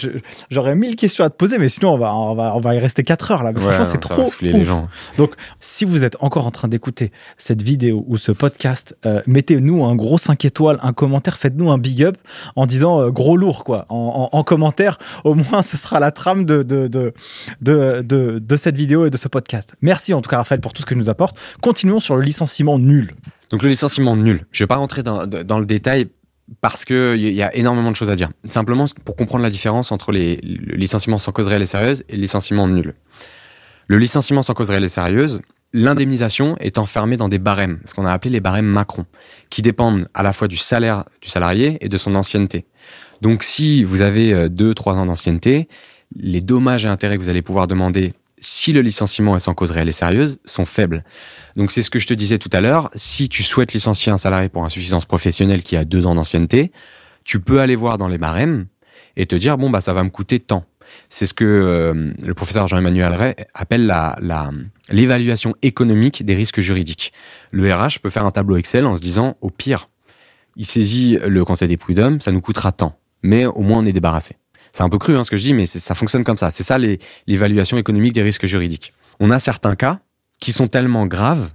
J'aurais 0.52 0.76
mille 0.76 0.94
questions 0.94 1.24
à 1.24 1.30
te 1.30 1.34
poser, 1.34 1.58
mais 1.58 1.68
sinon, 1.68 1.94
on 1.94 1.98
va, 1.98 2.14
on 2.14 2.36
va, 2.36 2.54
on 2.54 2.60
va 2.60 2.76
y 2.76 2.78
rester 2.78 3.02
4 3.02 3.32
heures, 3.32 3.42
là. 3.42 3.52
franchement, 3.52 3.82
c'est 3.82 3.98
trop. 3.98 4.22
les 4.40 4.62
gens. 4.64 4.88
Donc, 5.18 5.34
si 5.58 5.84
vous 5.84 6.04
êtes 6.04 6.16
encore 6.20 6.46
en 6.46 6.52
train 6.52 6.68
d'écouter 6.68 7.10
cette 7.38 7.60
vidéo 7.60 8.04
ou 8.06 8.16
ce 8.18 8.30
podcast, 8.30 8.96
euh, 9.04 9.20
mettez-nous 9.26 9.84
un 9.84 9.96
gros 9.96 10.16
5 10.16 10.44
étoiles, 10.44 10.78
un 10.82 10.92
commentaire, 10.92 11.38
faites-nous 11.38 11.72
un 11.72 11.78
big 11.78 12.04
up 12.04 12.18
en 12.54 12.66
disant 12.66 13.00
euh, 13.00 13.10
gros 13.10 13.36
lourd, 13.36 13.64
quoi. 13.64 13.86
En, 13.88 14.28
en, 14.30 14.44
commentaire, 14.44 14.98
au 15.24 15.34
moins, 15.34 15.62
ce 15.62 15.76
sera 15.76 15.98
la 15.98 16.12
trame 16.12 16.44
de, 16.44 16.62
de, 16.62 16.86
de, 16.86 17.12
de, 17.60 18.38
de 18.38 18.56
cette 18.56 18.76
vidéo 18.76 19.06
et 19.06 19.10
de 19.10 19.16
ce 19.16 19.26
podcast. 19.26 19.74
Merci, 19.82 20.14
en 20.14 20.20
tout 20.20 20.30
cas, 20.30 20.36
Raphaël, 20.36 20.60
pour 20.60 20.72
tout 20.72 20.82
ce 20.82 20.86
que 20.86 20.94
tu 20.94 21.00
nous 21.00 21.10
apportes. 21.10 21.36
Continuons 21.60 21.98
sur 21.98 22.14
le 22.14 22.22
licenciement 22.22 22.59
nul. 22.64 23.14
Donc 23.50 23.62
le 23.62 23.68
licenciement 23.68 24.16
nul, 24.16 24.46
je 24.52 24.62
vais 24.62 24.68
pas 24.68 24.76
rentrer 24.76 25.02
dans, 25.02 25.58
le 25.58 25.66
détail 25.66 26.08
parce 26.60 26.84
qu'il 26.84 27.16
y 27.16 27.42
a 27.42 27.54
énormément 27.54 27.90
de 27.90 27.96
choses 27.96 28.10
à 28.10 28.16
dire. 28.16 28.30
Simplement 28.48 28.84
pour 29.04 29.16
comprendre 29.16 29.42
la 29.42 29.50
différence 29.50 29.92
entre 29.92 30.12
les, 30.12 30.36
le 30.42 30.76
licenciement 30.76 31.18
sans 31.18 31.32
cause 31.32 31.48
réelle 31.48 31.62
et 31.62 31.66
sérieuse 31.66 32.04
et 32.08 32.16
le 32.16 32.22
licenciement 32.22 32.66
nul. 32.68 32.94
Le 33.86 33.98
licenciement 33.98 34.42
sans 34.42 34.54
cause 34.54 34.70
réelle 34.70 34.84
et 34.84 34.88
sérieuse, 34.88 35.40
l'indemnisation 35.72 36.56
est 36.58 36.78
enfermée 36.78 37.16
dans 37.16 37.28
des 37.28 37.38
barèmes, 37.38 37.80
ce 37.84 37.94
qu'on 37.94 38.06
a 38.06 38.12
appelé 38.12 38.30
les 38.30 38.40
barèmes 38.40 38.66
Macron, 38.66 39.04
qui 39.50 39.62
dépendent 39.62 40.08
à 40.14 40.22
la 40.22 40.32
fois 40.32 40.48
du 40.48 40.56
salaire 40.56 41.04
du 41.20 41.28
salarié 41.28 41.78
et 41.80 41.88
de 41.88 41.98
son 41.98 42.14
ancienneté. 42.14 42.66
Donc 43.20 43.42
si 43.42 43.84
vous 43.84 44.02
avez 44.02 44.32
2-3 44.48 44.50
euh, 44.50 44.92
ans 44.94 45.06
d'ancienneté, 45.06 45.68
les 46.16 46.40
dommages 46.40 46.84
et 46.84 46.88
intérêts 46.88 47.18
que 47.18 47.22
vous 47.22 47.28
allez 47.28 47.42
pouvoir 47.42 47.68
demander 47.68 48.12
si 48.40 48.72
le 48.72 48.80
licenciement 48.80 49.36
est 49.36 49.40
sans 49.40 49.54
cause 49.54 49.70
réelle 49.70 49.88
et 49.88 49.92
sérieuse, 49.92 50.40
sont 50.44 50.64
faibles. 50.64 51.04
Donc 51.56 51.70
c'est 51.70 51.82
ce 51.82 51.90
que 51.90 51.98
je 51.98 52.06
te 52.06 52.14
disais 52.14 52.38
tout 52.38 52.50
à 52.52 52.60
l'heure. 52.60 52.90
Si 52.94 53.28
tu 53.28 53.42
souhaites 53.42 53.72
licencier 53.72 54.10
un 54.10 54.18
salarié 54.18 54.48
pour 54.48 54.64
insuffisance 54.64 55.04
professionnelle 55.04 55.62
qui 55.62 55.76
a 55.76 55.84
deux 55.84 56.06
ans 56.06 56.14
d'ancienneté, 56.14 56.72
tu 57.24 57.40
peux 57.40 57.60
aller 57.60 57.76
voir 57.76 57.98
dans 57.98 58.08
les 58.08 58.18
barèmes 58.18 58.66
et 59.16 59.26
te 59.26 59.36
dire 59.36 59.58
bon 59.58 59.70
bah 59.70 59.80
ça 59.80 59.92
va 59.92 60.02
me 60.02 60.10
coûter 60.10 60.40
tant. 60.40 60.64
C'est 61.08 61.26
ce 61.26 61.34
que 61.34 61.44
euh, 61.44 62.12
le 62.20 62.34
professeur 62.34 62.66
Jean-Emmanuel 62.66 63.12
Ray 63.12 63.34
appelle 63.54 63.86
la, 63.86 64.18
l'évaluation 64.88 65.54
économique 65.62 66.24
des 66.24 66.34
risques 66.34 66.60
juridiques. 66.60 67.12
Le 67.52 67.72
RH 67.72 68.00
peut 68.02 68.10
faire 68.10 68.26
un 68.26 68.32
tableau 68.32 68.56
Excel 68.56 68.86
en 68.86 68.96
se 68.96 69.00
disant 69.00 69.36
au 69.40 69.50
pire, 69.50 69.88
il 70.56 70.66
saisit 70.66 71.18
le 71.24 71.44
Conseil 71.44 71.68
des 71.68 71.76
prud'hommes, 71.76 72.20
ça 72.20 72.32
nous 72.32 72.40
coûtera 72.40 72.72
tant, 72.72 72.98
mais 73.22 73.46
au 73.46 73.60
moins 73.60 73.82
on 73.82 73.86
est 73.86 73.92
débarrassé. 73.92 74.36
C'est 74.72 74.82
un 74.82 74.88
peu 74.88 74.98
cru 74.98 75.16
hein, 75.16 75.24
ce 75.24 75.30
que 75.30 75.36
je 75.36 75.44
dis, 75.44 75.54
mais 75.54 75.66
ça 75.66 75.94
fonctionne 75.94 76.24
comme 76.24 76.36
ça. 76.36 76.50
C'est 76.50 76.62
ça 76.62 76.78
l'évaluation 77.26 77.76
économique 77.78 78.12
des 78.12 78.22
risques 78.22 78.46
juridiques. 78.46 78.92
On 79.18 79.30
a 79.30 79.38
certains 79.38 79.74
cas 79.74 80.00
qui 80.40 80.52
sont 80.52 80.68
tellement 80.68 81.06
graves, 81.06 81.50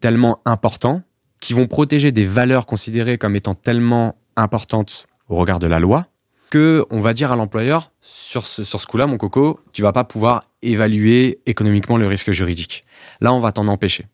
tellement 0.00 0.40
importants, 0.44 1.02
qui 1.40 1.54
vont 1.54 1.66
protéger 1.66 2.12
des 2.12 2.24
valeurs 2.24 2.66
considérées 2.66 3.18
comme 3.18 3.34
étant 3.34 3.54
tellement 3.54 4.16
importantes 4.36 5.06
au 5.28 5.36
regard 5.36 5.58
de 5.58 5.66
la 5.66 5.80
loi, 5.80 6.06
que 6.50 6.84
on 6.90 7.00
va 7.00 7.14
dire 7.14 7.32
à 7.32 7.36
l'employeur 7.36 7.92
sur 8.02 8.46
ce, 8.46 8.86
coup-là, 8.86 9.06
mon 9.06 9.16
coco, 9.16 9.60
tu 9.72 9.82
vas 9.82 9.92
pas 9.92 10.04
pouvoir 10.04 10.44
évaluer 10.62 11.40
économiquement 11.46 11.96
le 11.96 12.06
risque 12.06 12.32
juridique. 12.32 12.84
Là, 13.20 13.32
on 13.32 13.40
va 13.40 13.52
t'en 13.52 13.68
empêcher. 13.68 14.06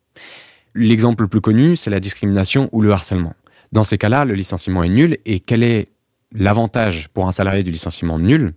L'exemple 0.74 1.24
le 1.24 1.28
plus 1.28 1.40
connu, 1.40 1.74
c'est 1.74 1.90
la 1.90 2.00
discrimination 2.00 2.68
ou 2.72 2.82
le 2.82 2.92
harcèlement. 2.92 3.34
Dans 3.72 3.82
ces 3.82 3.98
cas-là, 3.98 4.24
le 4.24 4.34
licenciement 4.34 4.84
est 4.84 4.88
nul 4.88 5.18
et 5.24 5.40
quel 5.40 5.62
est 5.62 5.88
l'avantage 6.32 7.08
pour 7.08 7.26
un 7.26 7.32
salarié 7.32 7.62
du 7.62 7.70
licenciement 7.70 8.18
nul, 8.18 8.54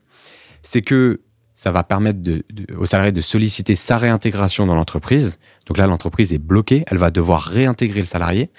c'est 0.62 0.82
que 0.82 1.22
ça 1.56 1.72
va 1.72 1.84
permettre 1.84 2.22
de, 2.22 2.44
au 2.78 2.86
salarié 2.86 3.12
de 3.12 3.22
solliciter 3.22 3.76
sa 3.76 3.98
réintégration 3.98 4.66
dans 4.66 4.76
l'entreprise. 4.76 5.40
Donc 5.66 5.78
là, 5.78 5.88
l'entreprise 5.88 6.34
est 6.34 6.38
bloquée, 6.38 6.86
elle 6.88 6.98
va 6.98 7.12
devoir 7.12 7.44
réintégrer 7.44 8.00
le 8.00 8.06
salarié. 8.06 8.50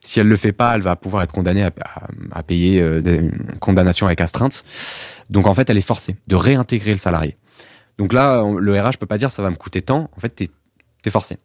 Si 0.00 0.20
elle 0.20 0.28
le 0.28 0.36
fait 0.36 0.52
pas, 0.52 0.74
elle 0.74 0.82
va 0.82 0.96
pouvoir 0.96 1.22
être 1.22 1.32
condamnée 1.32 1.62
à, 1.62 2.42
payer 2.42 2.80
euh, 2.80 3.02
une 3.04 3.58
condamnation 3.58 4.06
avec 4.06 4.20
astreinte. 4.20 4.64
Donc 5.28 5.46
en 5.46 5.54
fait, 5.54 5.68
elle 5.68 5.76
est 5.76 5.86
forcée 5.86 6.16
de 6.28 6.36
réintégrer 6.36 6.92
le 6.92 6.98
salarié. 6.98 7.36
Donc 7.98 8.12
là, 8.12 8.42
le 8.58 8.80
RH 8.80 8.98
peut 8.98 9.06
pas 9.06 9.18
dire 9.18 9.30
ça 9.30 9.42
va 9.42 9.50
me 9.50 9.56
coûter 9.56 9.82
tant. 9.82 10.10
En 10.16 10.20
fait, 10.20 10.30
t'es 10.30 10.50
es 11.04 11.10
forcé. 11.10 11.36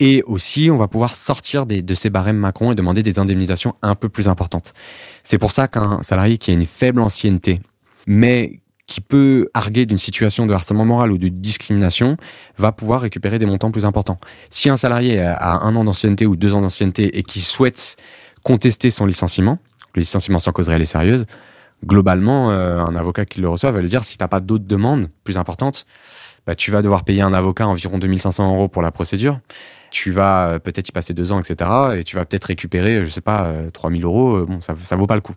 Et 0.00 0.22
aussi, 0.26 0.70
on 0.70 0.76
va 0.76 0.88
pouvoir 0.88 1.14
sortir 1.14 1.66
de 1.66 1.94
ces 1.94 2.10
barèmes 2.10 2.36
Macron 2.36 2.72
et 2.72 2.74
demander 2.74 3.02
des 3.02 3.18
indemnisations 3.18 3.74
un 3.82 3.94
peu 3.94 4.08
plus 4.08 4.28
importantes. 4.28 4.74
C'est 5.22 5.38
pour 5.38 5.52
ça 5.52 5.68
qu'un 5.68 6.02
salarié 6.02 6.38
qui 6.38 6.50
a 6.50 6.54
une 6.54 6.66
faible 6.66 7.00
ancienneté, 7.00 7.60
mais 8.06 8.60
qui 8.86 9.00
peut 9.00 9.48
arguer 9.54 9.86
d'une 9.86 9.98
situation 9.98 10.46
de 10.46 10.52
harcèlement 10.52 10.84
moral 10.84 11.10
ou 11.12 11.18
de 11.18 11.28
discrimination, 11.28 12.16
va 12.58 12.72
pouvoir 12.72 13.00
récupérer 13.00 13.38
des 13.38 13.46
montants 13.46 13.70
plus 13.70 13.86
importants. 13.86 14.18
Si 14.50 14.68
un 14.68 14.76
salarié 14.76 15.20
a 15.20 15.60
un 15.62 15.74
an 15.76 15.84
d'ancienneté 15.84 16.26
ou 16.26 16.36
deux 16.36 16.54
ans 16.54 16.60
d'ancienneté 16.60 17.16
et 17.16 17.22
qui 17.22 17.40
souhaite 17.40 17.96
contester 18.42 18.90
son 18.90 19.06
licenciement, 19.06 19.58
le 19.94 20.00
licenciement 20.00 20.38
sans 20.38 20.52
cause 20.52 20.68
réelle 20.68 20.82
et 20.82 20.86
sérieuse, 20.86 21.24
globalement, 21.84 22.50
euh, 22.50 22.78
un 22.78 22.94
avocat 22.94 23.24
qui 23.24 23.40
le 23.40 23.48
reçoit 23.48 23.70
va 23.70 23.80
lui 23.80 23.88
dire 23.88 24.04
si 24.04 24.18
t'as 24.18 24.28
pas 24.28 24.40
d'autres 24.40 24.66
demandes 24.66 25.08
plus 25.22 25.38
importantes, 25.38 25.86
bah, 26.46 26.54
tu 26.54 26.70
vas 26.70 26.82
devoir 26.82 27.04
payer 27.04 27.22
un 27.22 27.32
avocat 27.32 27.66
environ 27.66 27.98
2500 27.98 28.52
euros 28.54 28.68
pour 28.68 28.82
la 28.82 28.90
procédure. 28.90 29.40
Tu 29.94 30.10
vas 30.10 30.48
euh, 30.48 30.58
peut-être 30.58 30.88
y 30.88 30.90
passer 30.92 31.14
deux 31.14 31.30
ans, 31.30 31.38
etc. 31.38 31.70
Et 31.96 32.02
tu 32.02 32.16
vas 32.16 32.24
peut-être 32.24 32.46
récupérer, 32.46 33.06
je 33.06 33.10
sais 33.10 33.20
pas, 33.20 33.54
3000 33.72 34.02
euh, 34.02 34.06
euros. 34.06 34.34
Euh, 34.34 34.44
bon, 34.44 34.60
ça, 34.60 34.74
ça 34.82 34.96
vaut 34.96 35.06
pas 35.06 35.14
le 35.14 35.20
coup. 35.20 35.36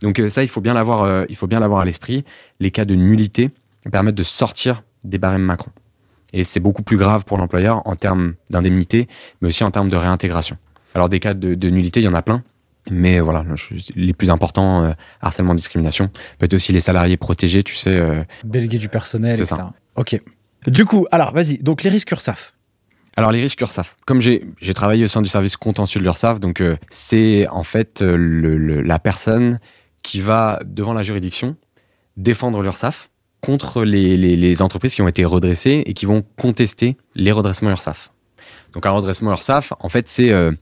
Donc 0.00 0.22
ça, 0.28 0.42
il 0.42 0.48
faut 0.48 0.62
bien 0.62 0.72
l'avoir, 0.72 1.26
il 1.28 1.36
faut 1.36 1.46
bien 1.46 1.60
l'avoir 1.60 1.80
à 1.80 1.84
l'esprit. 1.84 2.24
Les 2.60 2.70
cas 2.70 2.86
de 2.86 2.94
nullité 2.94 3.50
permettent 3.92 4.14
de 4.14 4.22
sortir 4.22 4.84
des 5.04 5.18
barèmes 5.18 5.42
Macron. 5.42 5.70
Et 6.32 6.44
c'est 6.44 6.60
beaucoup 6.60 6.82
plus 6.82 6.96
grave 6.96 7.26
pour 7.26 7.36
l'employeur 7.36 7.86
en 7.86 7.94
termes 7.94 8.36
d'indemnité, 8.48 9.06
mais 9.42 9.48
aussi 9.48 9.64
en 9.64 9.70
termes 9.70 9.90
de 9.90 9.96
réintégration. 9.96 10.56
Alors 10.94 11.10
des 11.10 11.20
cas 11.20 11.34
de, 11.34 11.68
nullité, 11.68 12.00
il 12.00 12.04
y 12.04 12.08
en 12.08 12.14
a 12.14 12.22
plein. 12.22 12.42
Mais 12.90 13.20
voilà, 13.20 13.44
les 13.94 14.14
plus 14.14 14.30
importants, 14.30 14.94
harcèlement, 15.20 15.54
discrimination, 15.54 16.08
peut-être 16.38 16.54
aussi 16.54 16.72
les 16.72 16.80
salariés 16.80 17.18
protégés, 17.18 17.62
tu 17.62 17.76
sais. 17.76 17.90
Euh, 17.90 18.22
Délégués 18.44 18.78
du 18.78 18.88
personnel, 18.88 19.34
etc. 19.34 19.56
Ça. 19.56 19.74
Ok. 19.96 20.18
Du 20.66 20.86
coup, 20.86 21.06
alors 21.10 21.34
vas-y, 21.34 21.58
donc 21.58 21.82
les 21.82 21.90
risques 21.90 22.10
URSAF. 22.10 22.54
Alors 23.20 23.32
les 23.32 23.42
risques 23.42 23.60
URSAF, 23.60 23.96
comme 24.06 24.18
j'ai 24.22 24.74
travaillé 24.74 25.04
au 25.04 25.06
sein 25.06 25.20
du 25.20 25.28
service 25.28 25.58
contentieux 25.58 26.00
de 26.00 26.06
l'URSAF, 26.06 26.40
donc 26.40 26.62
euh, 26.62 26.78
c'est 26.88 27.46
en 27.48 27.64
fait 27.64 28.00
euh, 28.00 28.82
la 28.82 28.98
personne 28.98 29.60
qui 30.02 30.20
va 30.20 30.58
devant 30.64 30.94
la 30.94 31.02
juridiction 31.02 31.54
défendre 32.16 32.62
l'URSAF 32.62 33.10
contre 33.42 33.84
les, 33.84 34.16
les, 34.16 34.62
entreprises 34.62 34.94
qui 34.94 35.02
ont 35.02 35.08
été 35.08 35.26
redressées 35.26 35.82
et 35.84 35.92
qui 35.92 36.06
vont 36.06 36.24
contester 36.38 36.96
les 37.14 37.30
redressements 37.30 37.68
URSAF. 37.68 38.10
Donc 38.72 38.86
un 38.86 38.90
redressement 38.90 39.32
URSAF, 39.32 39.74
en 39.80 39.90
fait, 39.90 40.08
c'est 40.08 40.30
euh, 40.30 40.52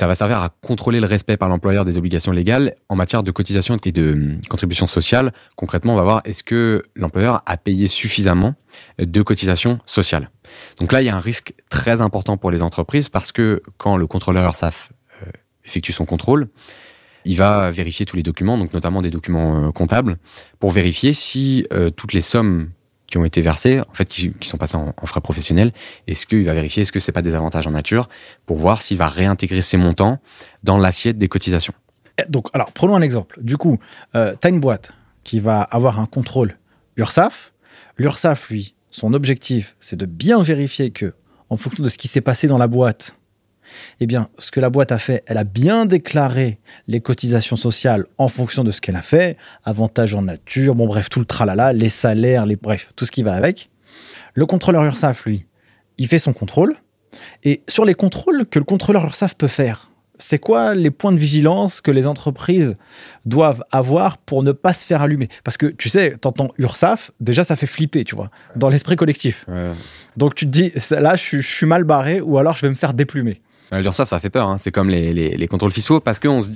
Ça 0.00 0.06
va 0.06 0.14
servir 0.14 0.38
à 0.38 0.48
contrôler 0.48 0.98
le 0.98 1.04
respect 1.04 1.36
par 1.36 1.50
l'employeur 1.50 1.84
des 1.84 1.98
obligations 1.98 2.32
légales 2.32 2.74
en 2.88 2.96
matière 2.96 3.22
de 3.22 3.30
cotisation 3.30 3.76
et 3.84 3.92
de 3.92 4.12
hum, 4.12 4.40
contribution 4.48 4.86
sociale. 4.86 5.30
Concrètement, 5.56 5.92
on 5.92 5.96
va 5.96 6.04
voir 6.04 6.22
est-ce 6.24 6.42
que 6.42 6.84
l'employeur 6.96 7.42
a 7.44 7.58
payé 7.58 7.86
suffisamment 7.86 8.54
de 8.98 9.20
cotisations 9.20 9.78
sociales? 9.84 10.30
Donc 10.78 10.92
là, 10.92 11.02
il 11.02 11.04
y 11.04 11.10
a 11.10 11.16
un 11.16 11.20
risque 11.20 11.52
très 11.68 12.00
important 12.00 12.38
pour 12.38 12.50
les 12.50 12.62
entreprises 12.62 13.10
parce 13.10 13.30
que 13.30 13.62
quand 13.76 13.98
le 13.98 14.06
contrôleur 14.06 14.54
SAF 14.54 14.90
euh, 15.22 15.30
effectue 15.66 15.92
son 15.92 16.06
contrôle, 16.06 16.48
il 17.26 17.36
va 17.36 17.70
vérifier 17.70 18.06
tous 18.06 18.16
les 18.16 18.22
documents, 18.22 18.56
donc 18.56 18.72
notamment 18.72 19.02
des 19.02 19.10
documents 19.10 19.66
euh, 19.66 19.70
comptables, 19.70 20.16
pour 20.60 20.70
vérifier 20.70 21.12
si 21.12 21.66
euh, 21.74 21.90
toutes 21.90 22.14
les 22.14 22.22
sommes 22.22 22.70
qui 23.10 23.18
ont 23.18 23.24
été 23.24 23.40
versées, 23.40 23.80
en 23.80 23.92
fait, 23.92 24.06
qui, 24.06 24.32
sont 24.40 24.56
passées 24.56 24.76
en, 24.76 24.94
frais 25.04 25.20
professionnels, 25.20 25.72
est-ce 26.06 26.26
qu'il 26.26 26.44
va 26.44 26.54
vérifier 26.54 26.82
est-ce 26.82 26.92
que 26.92 27.00
c'est 27.00 27.12
pas 27.12 27.22
des 27.22 27.34
avantages 27.34 27.66
en 27.66 27.72
nature 27.72 28.08
pour 28.46 28.56
voir 28.56 28.82
s'il 28.82 28.96
va 28.96 29.08
réintégrer 29.08 29.62
ces 29.62 29.76
montants 29.76 30.18
dans 30.62 30.78
l'assiette 30.78 31.18
des 31.18 31.28
cotisations? 31.28 31.74
Donc, 32.28 32.48
alors, 32.52 32.72
prenons 32.72 32.94
un 32.94 33.02
exemple. 33.02 33.38
Du 33.42 33.56
coup, 33.56 33.78
euh, 34.14 34.34
tu 34.40 34.46
as 34.46 34.50
une 34.50 34.60
boîte 34.60 34.92
qui 35.24 35.40
va 35.40 35.62
avoir 35.62 36.00
un 36.00 36.06
contrôle 36.06 36.56
URSAF. 36.96 37.52
L'URSAF, 37.98 38.48
lui, 38.50 38.74
son 38.90 39.12
objectif, 39.12 39.76
c'est 39.80 39.96
de 39.96 40.06
bien 40.06 40.40
vérifier 40.42 40.90
que, 40.90 41.14
en 41.48 41.56
fonction 41.56 41.82
de 41.82 41.88
ce 41.88 41.98
qui 41.98 42.08
s'est 42.08 42.20
passé 42.20 42.46
dans 42.46 42.58
la 42.58 42.68
boîte, 42.68 43.16
eh 44.00 44.06
bien, 44.06 44.28
ce 44.38 44.50
que 44.50 44.60
la 44.60 44.70
boîte 44.70 44.92
a 44.92 44.98
fait, 44.98 45.22
elle 45.26 45.38
a 45.38 45.44
bien 45.44 45.86
déclaré 45.86 46.58
les 46.86 47.00
cotisations 47.00 47.56
sociales 47.56 48.06
en 48.18 48.28
fonction 48.28 48.64
de 48.64 48.70
ce 48.70 48.80
qu'elle 48.80 48.96
a 48.96 49.02
fait, 49.02 49.36
avantages 49.64 50.14
en 50.14 50.22
nature, 50.22 50.74
bon 50.74 50.86
bref, 50.86 51.08
tout 51.08 51.20
le 51.20 51.24
tralala, 51.24 51.72
les 51.72 51.88
salaires, 51.88 52.46
les 52.46 52.56
bref, 52.56 52.92
tout 52.96 53.06
ce 53.06 53.10
qui 53.10 53.22
va 53.22 53.34
avec. 53.34 53.70
Le 54.34 54.46
contrôleur 54.46 54.84
URSAF, 54.84 55.24
lui, 55.24 55.46
il 55.98 56.08
fait 56.08 56.18
son 56.18 56.32
contrôle. 56.32 56.76
Et 57.42 57.62
sur 57.68 57.84
les 57.84 57.94
contrôles 57.94 58.46
que 58.46 58.58
le 58.58 58.64
contrôleur 58.64 59.04
URSAF 59.04 59.34
peut 59.34 59.48
faire, 59.48 59.90
c'est 60.20 60.38
quoi 60.38 60.74
les 60.74 60.90
points 60.90 61.12
de 61.12 61.18
vigilance 61.18 61.80
que 61.80 61.90
les 61.90 62.06
entreprises 62.06 62.76
doivent 63.24 63.64
avoir 63.72 64.18
pour 64.18 64.42
ne 64.42 64.52
pas 64.52 64.72
se 64.72 64.86
faire 64.86 65.02
allumer? 65.02 65.28
Parce 65.44 65.56
que 65.56 65.66
tu 65.66 65.88
sais, 65.88 66.16
t'entends 66.20 66.50
URSAF, 66.58 67.10
déjà 67.20 67.42
ça 67.42 67.56
fait 67.56 67.66
flipper, 67.66 68.04
tu 68.04 68.14
vois, 68.14 68.30
dans 68.54 68.68
l'esprit 68.68 68.96
collectif. 68.96 69.46
Donc 70.16 70.34
tu 70.34 70.44
te 70.46 70.50
dis, 70.50 70.72
là 70.90 71.16
je 71.16 71.38
suis 71.38 71.66
mal 71.66 71.84
barré 71.84 72.20
ou 72.20 72.38
alors 72.38 72.56
je 72.56 72.62
vais 72.62 72.68
me 72.68 72.74
faire 72.74 72.94
déplumer. 72.94 73.40
L'URSSAF, 73.72 74.08
ça 74.08 74.20
fait 74.20 74.30
peur. 74.30 74.48
Hein. 74.48 74.58
C'est 74.58 74.72
comme 74.72 74.90
les, 74.90 75.12
les, 75.12 75.36
les, 75.36 75.48
contrôles 75.48 75.72
fiscaux 75.72 76.00
parce 76.00 76.18
qu'on 76.18 76.42
se 76.42 76.50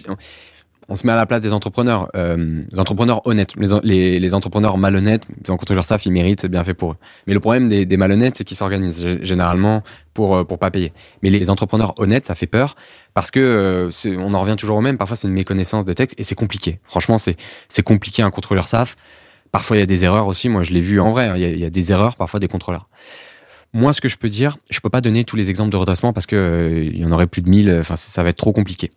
on 0.88 0.96
se 0.96 1.06
met 1.06 1.12
à 1.12 1.16
la 1.16 1.26
place 1.26 1.40
des 1.40 1.52
entrepreneurs, 1.52 2.08
euh, 2.14 2.62
des 2.70 2.78
entrepreneurs 2.78 3.26
honnêtes. 3.26 3.54
Les, 3.82 4.18
les, 4.18 4.34
entrepreneurs 4.34 4.76
malhonnêtes, 4.76 5.26
en 5.48 5.56
contre 5.56 5.72
l'URSSAF, 5.74 6.04
ils 6.06 6.12
méritent, 6.12 6.42
c'est 6.42 6.48
bien 6.48 6.64
fait 6.64 6.74
pour 6.74 6.92
eux. 6.92 6.96
Mais 7.26 7.34
le 7.34 7.40
problème 7.40 7.68
des, 7.68 7.86
des 7.86 7.96
malhonnêtes, 7.96 8.36
c'est 8.36 8.44
qu'ils 8.44 8.56
s'organisent 8.56 9.18
généralement 9.22 9.82
pour 10.12 10.36
euh, 10.36 10.44
pour 10.44 10.58
pas 10.58 10.70
payer. 10.70 10.92
Mais 11.22 11.30
les 11.30 11.50
entrepreneurs 11.50 11.94
honnêtes, 11.98 12.26
ça 12.26 12.34
fait 12.34 12.46
peur 12.46 12.74
parce 13.14 13.30
que 13.30 13.40
euh, 13.40 14.16
on 14.18 14.34
en 14.34 14.40
revient 14.40 14.56
toujours 14.56 14.76
au 14.76 14.82
même. 14.82 14.98
Parfois, 14.98 15.16
c'est 15.16 15.28
une 15.28 15.34
méconnaissance 15.34 15.84
de 15.84 15.92
texte 15.92 16.18
et 16.20 16.24
c'est 16.24 16.34
compliqué. 16.34 16.80
Franchement, 16.84 17.18
c'est 17.18 17.36
c'est 17.68 17.82
compliqué 17.82 18.22
un 18.22 18.30
contrôleur 18.30 18.68
SAF. 18.68 18.96
Parfois, 19.52 19.76
il 19.76 19.80
y 19.80 19.84
a 19.84 19.86
des 19.86 20.04
erreurs 20.04 20.26
aussi. 20.26 20.48
Moi, 20.48 20.64
je 20.64 20.72
l'ai 20.72 20.80
vu 20.80 21.00
en 21.00 21.10
vrai. 21.10 21.28
Hein. 21.28 21.36
Il 21.36 21.58
y 21.58 21.64
a 21.64 21.70
des 21.70 21.92
erreurs 21.92 22.16
parfois 22.16 22.40
des 22.40 22.48
contrôleurs. 22.48 22.88
Moi, 23.74 23.92
ce 23.92 24.00
que 24.00 24.08
je 24.08 24.16
peux 24.16 24.28
dire, 24.28 24.56
je 24.70 24.78
peux 24.78 24.88
pas 24.88 25.00
donner 25.00 25.24
tous 25.24 25.34
les 25.34 25.50
exemples 25.50 25.70
de 25.70 25.76
redressement 25.76 26.12
parce 26.12 26.26
que 26.26 26.36
euh, 26.36 26.84
il 26.84 26.96
y 26.96 27.04
en 27.04 27.10
aurait 27.10 27.26
plus 27.26 27.42
de 27.42 27.50
1000. 27.50 27.78
Enfin, 27.80 27.96
ça 27.96 28.22
va 28.22 28.28
être 28.28 28.36
trop 28.36 28.52
compliqué. 28.52 28.92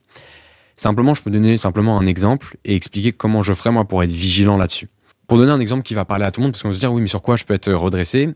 Simplement, 0.76 1.16
je 1.16 1.24
peux 1.24 1.32
donner 1.32 1.58
simplement 1.58 2.00
un 2.00 2.06
exemple 2.06 2.58
et 2.64 2.76
expliquer 2.76 3.12
comment 3.12 3.42
je 3.42 3.54
ferais 3.54 3.72
moi 3.72 3.86
pour 3.86 4.04
être 4.04 4.12
vigilant 4.12 4.56
là-dessus. 4.56 4.88
Pour 5.26 5.40
donner 5.40 5.52
un 5.52 5.60
exemple 5.60 5.82
qui 5.82 5.96
va 5.96 6.06
parler 6.06 6.26
à 6.26 6.32
tout 6.32 6.42
le 6.42 6.44
monde, 6.44 6.52
parce 6.52 6.62
qu'on 6.62 6.70
va 6.70 6.76
se 6.76 6.80
dire 6.80 6.94
oui, 6.94 7.02
mais 7.02 7.08
sur 7.08 7.24
quoi 7.24 7.36
je 7.36 7.44
peux 7.44 7.56
être 7.56 7.74
redressé 7.74 8.30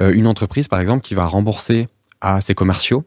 euh, 0.00 0.14
Une 0.14 0.26
entreprise, 0.26 0.66
par 0.66 0.80
exemple, 0.80 1.04
qui 1.04 1.14
va 1.14 1.26
rembourser 1.26 1.88
à 2.22 2.40
ses 2.40 2.54
commerciaux 2.54 3.04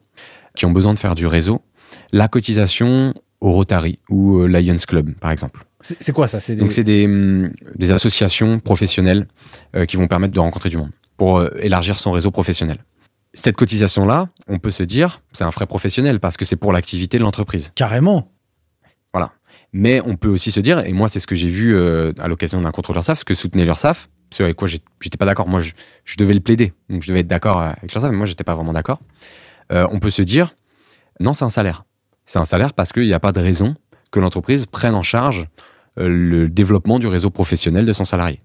qui 0.55 0.67
ont 0.67 0.71
besoin 0.71 0.93
de 0.93 0.99
faire 0.99 1.15
du 1.15 1.25
réseau 1.25 1.63
la 2.11 2.27
cotisation 2.27 3.15
au 3.41 3.51
Rotary 3.51 3.97
ou 4.09 4.41
euh, 4.41 4.47
Lions 4.47 4.75
Club, 4.87 5.15
par 5.15 5.31
exemple. 5.31 5.65
C'est 5.81 6.13
quoi 6.13 6.27
ça? 6.27 6.37
Des... 6.37 6.55
Donc 6.55 6.71
c'est 6.71 6.83
des, 6.83 7.05
hum, 7.05 7.51
des, 7.75 7.91
associations 7.91 8.59
professionnelles 8.59 9.27
qui 9.87 9.97
vont 9.97 10.07
permettre 10.07 10.33
de 10.33 10.39
rencontrer 10.39 10.69
du 10.69 10.77
monde 10.77 10.91
pour 11.17 11.37
euh, 11.37 11.49
élargir 11.59 11.99
son 11.99 12.11
réseau 12.11 12.31
professionnel. 12.31 12.77
Cette 13.33 13.55
cotisation-là, 13.55 14.29
on 14.47 14.59
peut 14.59 14.71
se 14.71 14.83
dire, 14.83 15.21
c'est 15.33 15.43
un 15.43 15.51
frais 15.51 15.65
professionnel 15.65 16.19
parce 16.19 16.37
que 16.37 16.45
c'est 16.45 16.55
pour 16.55 16.71
l'activité 16.71 17.17
de 17.17 17.23
l'entreprise. 17.23 17.71
Carrément. 17.75 18.31
Voilà. 19.13 19.33
Mais 19.73 20.01
on 20.05 20.15
peut 20.15 20.29
aussi 20.29 20.51
se 20.51 20.59
dire, 20.61 20.79
et 20.85 20.93
moi 20.93 21.09
c'est 21.09 21.19
ce 21.19 21.27
que 21.27 21.35
j'ai 21.35 21.49
vu 21.49 21.75
euh, 21.75 22.13
à 22.17 22.27
l'occasion 22.27 22.61
d'un 22.61 22.71
contrôleur 22.71 23.03
SAF, 23.03 23.19
ce 23.19 23.25
que 23.25 23.33
soutenait 23.33 23.65
l'URSAF, 23.65 24.09
ce 24.31 24.43
avec 24.43 24.55
quoi 24.55 24.67
j'étais 24.67 25.17
pas 25.17 25.25
d'accord. 25.25 25.47
Moi, 25.47 25.61
je, 25.61 26.15
devais 26.17 26.33
le 26.33 26.39
plaider, 26.39 26.73
donc 26.89 27.03
je 27.03 27.09
devais 27.09 27.21
être 27.21 27.27
d'accord 27.27 27.61
avec 27.61 27.91
l'URSAF, 27.91 28.11
mais 28.11 28.17
moi 28.17 28.25
j'étais 28.25 28.43
pas 28.43 28.55
vraiment 28.55 28.73
d'accord. 28.73 28.99
Euh, 29.71 29.87
on 29.91 29.99
peut 29.99 30.11
se 30.11 30.21
dire, 30.21 30.55
non, 31.19 31.33
c'est 31.33 31.45
un 31.45 31.49
salaire. 31.49 31.83
C'est 32.25 32.39
un 32.39 32.45
salaire 32.45 32.73
parce 32.73 32.91
qu'il 32.91 33.03
n'y 33.05 33.13
a 33.13 33.19
pas 33.19 33.31
de 33.31 33.39
raison 33.39 33.75
que 34.11 34.19
l'entreprise 34.19 34.65
prenne 34.65 34.95
en 34.95 35.03
charge 35.03 35.47
le 35.97 36.49
développement 36.49 36.99
du 36.99 37.07
réseau 37.07 37.29
professionnel 37.29 37.85
de 37.85 37.93
son 37.93 38.03
salarié 38.03 38.41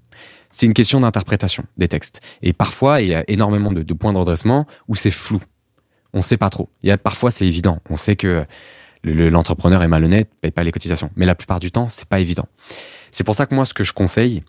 c'est 0.51 0.67
une 0.67 0.75
question 0.75 1.01
d'interprétation 1.01 1.65
des 1.77 1.89
textes. 1.89 2.21
Et 2.43 2.53
parfois, 2.53 3.01
il 3.01 3.09
y 3.09 3.15
a 3.15 3.25
énormément 3.29 3.73
de, 3.73 3.95
points 3.95 4.13
de 4.13 4.19
redressement 4.19 4.67
où 4.89 4.97
c'est 4.97 5.13
flou. 5.13 5.41
On 6.13 6.19
ne 6.19 6.23
sait 6.23 6.37
pas 6.37 6.51
trop. 6.51 6.69
Il 6.83 6.89
y 6.89 6.93
a 6.93 6.99
parfois, 6.99 7.31
c'est 7.31 7.47
évident. 7.47 7.81
On 7.89 7.97
sait 7.97 8.17
que 8.17 8.45
l'entrepreneur 9.05 9.83
est 9.83 9.89
malhonnête, 9.89 10.29
paye 10.41 10.51
pas 10.51 10.65
les 10.65 10.73
cotisations. 10.73 11.11
Mais 11.15 11.25
la 11.25 11.37
plupart 11.37 11.61
du 11.61 11.71
temps, 11.71 11.89
c'est 11.89 12.09
pas 12.09 12.19
évident. 12.19 12.47
C'est 13.11 13.25
pour 13.25 13.37
ça 13.37 13.47
que 13.47 13.55
moi, 13.55 13.65
ce 13.65 13.75
que 13.75 13.85
je 13.85 13.93
conseille, 13.93 14.43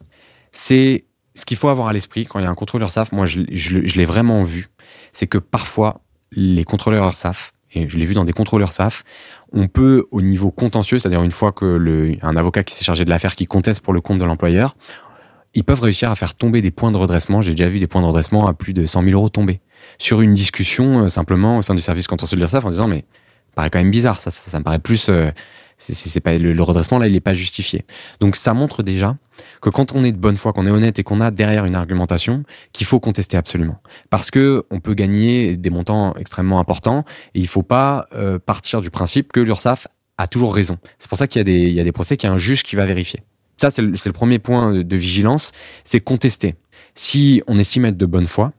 c'est 0.51 1.05
ce 1.35 1.45
qu'il 1.45 1.57
faut 1.57 1.69
avoir 1.69 1.87
à 1.87 1.93
l'esprit 1.93 2.25
quand 2.25 2.39
il 2.39 2.43
y 2.43 2.45
a 2.45 2.49
un 2.49 2.55
contrôleur 2.55 2.91
SAF. 2.91 3.11
Moi, 3.11 3.27
je, 3.27 3.41
l'ai 3.41 4.05
vraiment 4.05 4.43
vu. 4.43 4.69
C'est 5.11 5.27
que 5.27 5.37
parfois, 5.37 6.01
les 6.31 6.63
contrôleurs 6.63 7.15
SAF, 7.15 7.53
et 7.73 7.87
je 7.87 7.97
l'ai 7.97 8.05
vu 8.05 8.15
dans 8.15 8.25
des 8.25 8.33
contrôleurs 8.33 8.71
SAF, 8.71 9.03
on 9.53 9.67
peut, 9.67 10.07
au 10.11 10.21
niveau 10.21 10.51
contentieux, 10.51 10.97
c'est-à-dire 10.97 11.23
une 11.23 11.31
fois 11.31 11.51
que 11.51 12.17
un 12.21 12.35
avocat 12.35 12.63
qui 12.63 12.73
s'est 12.73 12.83
chargé 12.83 13.05
de 13.05 13.09
l'affaire 13.09 13.35
qui 13.35 13.45
conteste 13.45 13.81
pour 13.81 13.93
le 13.93 14.01
compte 14.01 14.19
de 14.19 14.25
l'employeur, 14.25 14.75
ils 15.53 15.63
peuvent 15.63 15.81
réussir 15.81 16.09
à 16.09 16.15
faire 16.15 16.35
tomber 16.35 16.61
des 16.61 16.71
points 16.71 16.91
de 16.91 16.97
redressement. 16.97 17.41
J'ai 17.41 17.55
déjà 17.55 17.69
vu 17.69 17.79
des 17.79 17.87
points 17.87 18.01
de 18.01 18.07
redressement 18.07 18.47
à 18.47 18.53
plus 18.53 18.73
de 18.73 18.85
100 18.85 19.03
000 19.03 19.13
euros 19.13 19.29
tomber 19.29 19.61
sur 19.97 20.21
une 20.21 20.33
discussion 20.33 21.03
euh, 21.03 21.07
simplement 21.09 21.57
au 21.57 21.61
sein 21.61 21.75
du 21.75 21.81
service 21.81 22.07
contentieux 22.07 22.37
de 22.37 22.41
l'URSSAF 22.41 22.65
en 22.65 22.71
disant 22.71 22.87
mais 22.87 23.05
ça 23.49 23.55
paraît 23.55 23.69
quand 23.69 23.79
même 23.79 23.91
bizarre, 23.91 24.21
ça, 24.21 24.31
ça, 24.31 24.57
me 24.59 24.63
paraît 24.63 24.79
plus, 24.79 25.09
euh, 25.09 25.29
c'est 25.77 26.21
pas 26.21 26.37
le, 26.37 26.63
redressement 26.63 26.99
là, 26.99 27.07
il 27.07 27.13
n'est 27.13 27.19
pas 27.19 27.33
justifié. 27.33 27.85
Donc 28.21 28.37
ça 28.37 28.53
montre 28.53 28.81
déjà 28.81 29.17
que 29.61 29.69
quand 29.69 29.93
on 29.93 30.05
est 30.05 30.13
de 30.13 30.17
bonne 30.17 30.37
foi, 30.37 30.53
qu'on 30.53 30.67
est 30.67 30.71
honnête 30.71 30.99
et 30.99 31.03
qu'on 31.03 31.19
a 31.19 31.31
derrière 31.31 31.65
une 31.65 31.75
argumentation, 31.75 32.43
qu'il 32.71 32.87
faut 32.87 33.01
contester 33.01 33.35
absolument, 33.35 33.77
parce 34.09 34.31
que 34.31 34.63
on 34.71 34.79
peut 34.79 34.93
gagner 34.93 35.57
des 35.57 35.69
montants 35.69 36.13
extrêmement 36.15 36.59
importants 36.59 37.03
et 37.33 37.39
il 37.39 37.47
faut 37.47 37.63
pas 37.63 38.07
euh, 38.13 38.39
partir 38.39 38.79
du 38.79 38.89
principe 38.89 39.33
que 39.33 39.41
l'URSSAF 39.41 39.87
a 40.17 40.27
toujours 40.27 40.55
raison. 40.55 40.77
C'est 40.97 41.09
pour 41.09 41.17
ça 41.17 41.27
qu'il 41.27 41.39
y 41.39 41.41
a 41.41 41.43
des 41.43 41.59
il 41.59 41.73
y 41.73 41.79
a 41.79 41.83
des 41.83 41.91
procès 41.91 42.15
qu'il 42.15 42.29
y 42.29 42.31
a 42.31 42.33
un 42.33 42.37
juge 42.37 42.63
qui 42.63 42.77
va 42.77 42.85
vérifier. 42.85 43.21
Ça, 43.61 43.69
c'est 43.69 43.83
le, 43.83 44.11
premier 44.11 44.39
point 44.39 44.73
de, 44.73 44.95
vigilance, 44.95 45.51
c'est 45.83 45.99
contester. 45.99 46.55
Si 46.95 47.43
on 47.45 47.59
estime 47.59 47.85
être 47.85 47.95
de 47.95 48.07
bonne 48.07 48.25
foi 48.25 48.53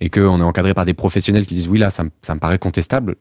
et 0.00 0.10
qu'on 0.10 0.40
est 0.40 0.42
encadré 0.42 0.74
par 0.74 0.84
des 0.84 0.94
professionnels 0.94 1.46
qui 1.46 1.54
disent 1.54 1.68
oui 1.68 1.78
là, 1.78 1.90
ça, 1.90 2.02
me 2.02 2.38
paraît 2.40 2.58
contestable, 2.58 3.14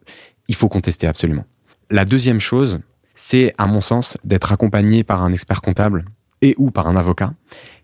il 0.48 0.56
faut 0.56 0.68
contester 0.68 1.06
absolument. 1.06 1.46
La 1.92 2.06
deuxième 2.06 2.40
chose, 2.40 2.80
c'est 3.14 3.54
à 3.60 3.68
mon 3.68 3.82
sens 3.82 4.18
d'être 4.24 4.52
accompagné 4.52 5.04
par 5.04 5.22
un 5.22 5.32
expert 5.32 5.62
comptable 5.62 6.06
et 6.42 6.56
ou 6.58 6.72
par 6.72 6.88
un 6.88 6.96
avocat 6.96 7.36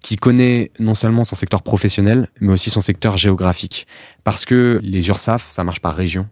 qui 0.02 0.16
connaît 0.16 0.72
non 0.80 0.96
seulement 0.96 1.24
son 1.24 1.36
secteur 1.36 1.62
professionnel, 1.62 2.30
mais 2.42 2.54
aussi 2.54 2.72
son 2.72 2.82
secteur 2.82 3.18
géographique. 3.18 3.86
Parce 4.24 4.46
que 4.46 4.80
les 4.82 5.10
URSAF, 5.10 5.48
ça 5.48 5.64
marche 5.64 5.80
par 5.80 5.96
région 5.96 6.28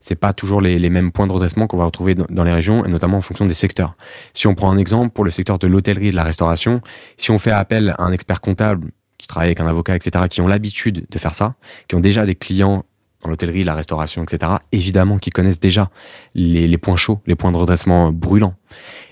c'est 0.00 0.14
pas 0.14 0.32
toujours 0.32 0.60
les, 0.60 0.90
mêmes 0.90 1.12
points 1.12 1.26
de 1.26 1.32
redressement 1.32 1.66
qu'on 1.66 1.76
va 1.76 1.84
retrouver 1.84 2.14
dans, 2.14 2.44
les 2.44 2.52
régions 2.52 2.84
et 2.84 2.88
notamment 2.88 3.18
en 3.18 3.22
fonction 3.22 3.46
des 3.46 3.54
secteurs. 3.54 3.96
Si 4.34 4.46
on 4.46 4.54
prend 4.54 4.70
un 4.70 4.78
exemple 4.78 5.10
pour 5.10 5.24
le 5.24 5.30
secteur 5.30 5.58
de 5.58 5.66
l'hôtellerie 5.66 6.08
et 6.08 6.10
de 6.10 6.16
la 6.16 6.24
restauration, 6.24 6.80
si 7.16 7.30
on 7.30 7.38
fait 7.38 7.50
appel 7.50 7.94
à 7.98 8.04
un 8.04 8.12
expert 8.12 8.40
comptable 8.40 8.90
qui 9.18 9.26
travaille 9.26 9.48
avec 9.48 9.60
un 9.60 9.66
avocat, 9.66 9.96
etc., 9.96 10.26
qui 10.28 10.40
ont 10.40 10.46
l'habitude 10.46 11.06
de 11.08 11.18
faire 11.18 11.34
ça, 11.34 11.54
qui 11.88 11.96
ont 11.96 12.00
déjà 12.00 12.26
des 12.26 12.34
clients 12.34 12.84
dans 13.22 13.30
l'hôtellerie, 13.30 13.64
la 13.64 13.74
restauration, 13.74 14.22
etc., 14.22 14.52
évidemment 14.72 15.18
qui 15.18 15.30
connaissent 15.30 15.60
déjà 15.60 15.90
les, 16.34 16.68
les, 16.68 16.78
points 16.78 16.96
chauds, 16.96 17.20
les 17.26 17.34
points 17.34 17.50
de 17.50 17.56
redressement 17.56 18.12
brûlants. 18.12 18.54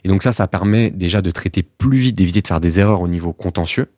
Et 0.05 0.09
donc 0.09 0.23
ça, 0.23 0.33
ça 0.33 0.47
permet 0.47 0.91
déjà 0.91 1.23
de 1.23 1.31
traiter 1.31 1.63
plus 1.63 1.99
vite, 1.99 2.17
d'éviter 2.17 2.43
de 2.43 2.47
faire 2.47 2.61
des 2.61 2.81
erreurs 2.81 3.01
au 3.01 3.09
niveau 3.09 3.33
contentieux. 3.33 3.91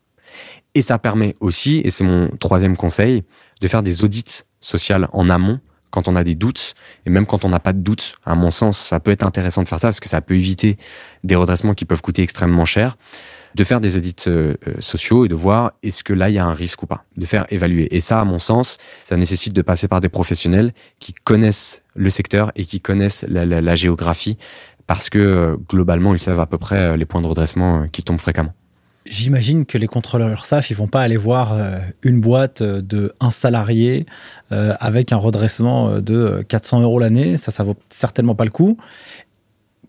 Et 0.75 0.83
ça 0.83 0.99
permet 0.99 1.37
aussi, 1.41 1.81
et 1.85 1.91
c'est 1.91 2.05
mon 2.05 2.29
troisième 2.29 2.77
conseil, 2.77 3.25
de 3.61 3.69
faire 3.69 3.83
des 3.83 4.05
audits 4.05 4.43
sociaux 4.61 4.97
en 5.13 5.31
amont 5.31 5.61
quand 5.97 6.09
on 6.09 6.17
a 6.17 6.25
des 6.25 6.35
doutes, 6.35 6.75
et 7.07 7.11
même 7.11 7.25
quand 7.25 7.47
on 7.47 7.49
n'a 7.49 7.59
pas 7.59 7.73
de 7.73 7.79
doutes, 7.79 8.19
à 8.27 8.35
mon 8.35 8.51
sens, 8.51 8.77
ça 8.77 9.01
peut 9.01 9.11
être 9.11 9.25
intéressant 9.25 9.63
de 9.63 9.69
faire 9.69 9.81
ça 9.81 9.89
parce 9.89 9.99
que 9.99 10.11
ça 10.11 10.21
peut 10.21 10.35
éviter 10.35 10.77
des 11.25 11.37
redressements 11.37 11.73
qui 11.73 11.87
peuvent 11.87 12.03
coûter 12.03 12.23
extrêmement 12.23 12.67
cher, 12.67 12.99
de 13.55 13.65
faire 13.65 13.81
des 13.81 13.97
audits 13.97 14.15
euh, 14.27 14.57
euh, 14.69 14.75
sociaux 14.81 15.25
et 15.25 15.29
de 15.29 15.35
voir 15.35 15.73
est-ce 15.83 16.05
que 16.05 16.13
là 16.13 16.29
il 16.29 16.35
y 16.35 16.39
a 16.39 16.45
un 16.45 16.53
risque 16.53 16.83
ou 16.83 16.87
pas, 16.87 17.07
de 17.17 17.25
faire 17.25 17.47
évaluer. 17.49 17.89
Et 17.97 18.01
ça, 18.01 18.21
à 18.21 18.25
mon 18.27 18.39
sens, 18.39 18.77
ça 19.05 19.17
nécessite 19.17 19.55
de 19.55 19.63
passer 19.63 19.89
par 19.89 20.03
des 20.03 20.11
professionnels 20.11 20.75
qui 20.99 21.15
connaissent 21.15 21.83
le 21.95 22.11
secteur 22.11 22.53
et 22.57 22.67
qui 22.67 22.83
connaissent 22.83 23.25
la, 23.27 23.75
géographie 23.75 24.37
parce 24.87 25.09
que 25.09 25.19
euh, 25.19 25.57
globalement 25.67 26.13
ils 26.13 26.21
savent 26.21 26.41
à 26.41 26.47
peu 26.47 26.59
près 26.59 26.99
les 26.99 27.07
points 27.07 27.23
de 27.23 27.27
redressement 27.27 27.89
qui 27.89 28.03
tombent 28.03 28.21
fréquemment. 28.21 28.53
J'imagine 29.09 29.67
que 29.67 29.79
les 29.79 29.87
contrôleurs 29.87 30.45
SAF, 30.47 30.71
ils 30.71 30.77
vont 30.77 30.89
pas 30.89 31.03
aller 31.03 31.17
voir 31.17 31.53
euh, 31.53 31.79
une 32.03 32.21
boîte 32.21 32.63
de 32.63 33.13
un 33.21 33.31
salarié 33.31 34.07
euh, 34.53 34.75
avec 34.81 35.13
un 35.13 35.17
redressement 35.17 36.01
de 36.01 36.45
400 36.49 36.81
euros 36.83 36.99
l'année. 36.99 37.37
Ça, 37.37 37.51
ça 37.53 37.65
vaut 37.65 37.77
certainement 37.89 38.35
pas 38.35 38.45
le 38.45 38.51
coup. 38.51 38.77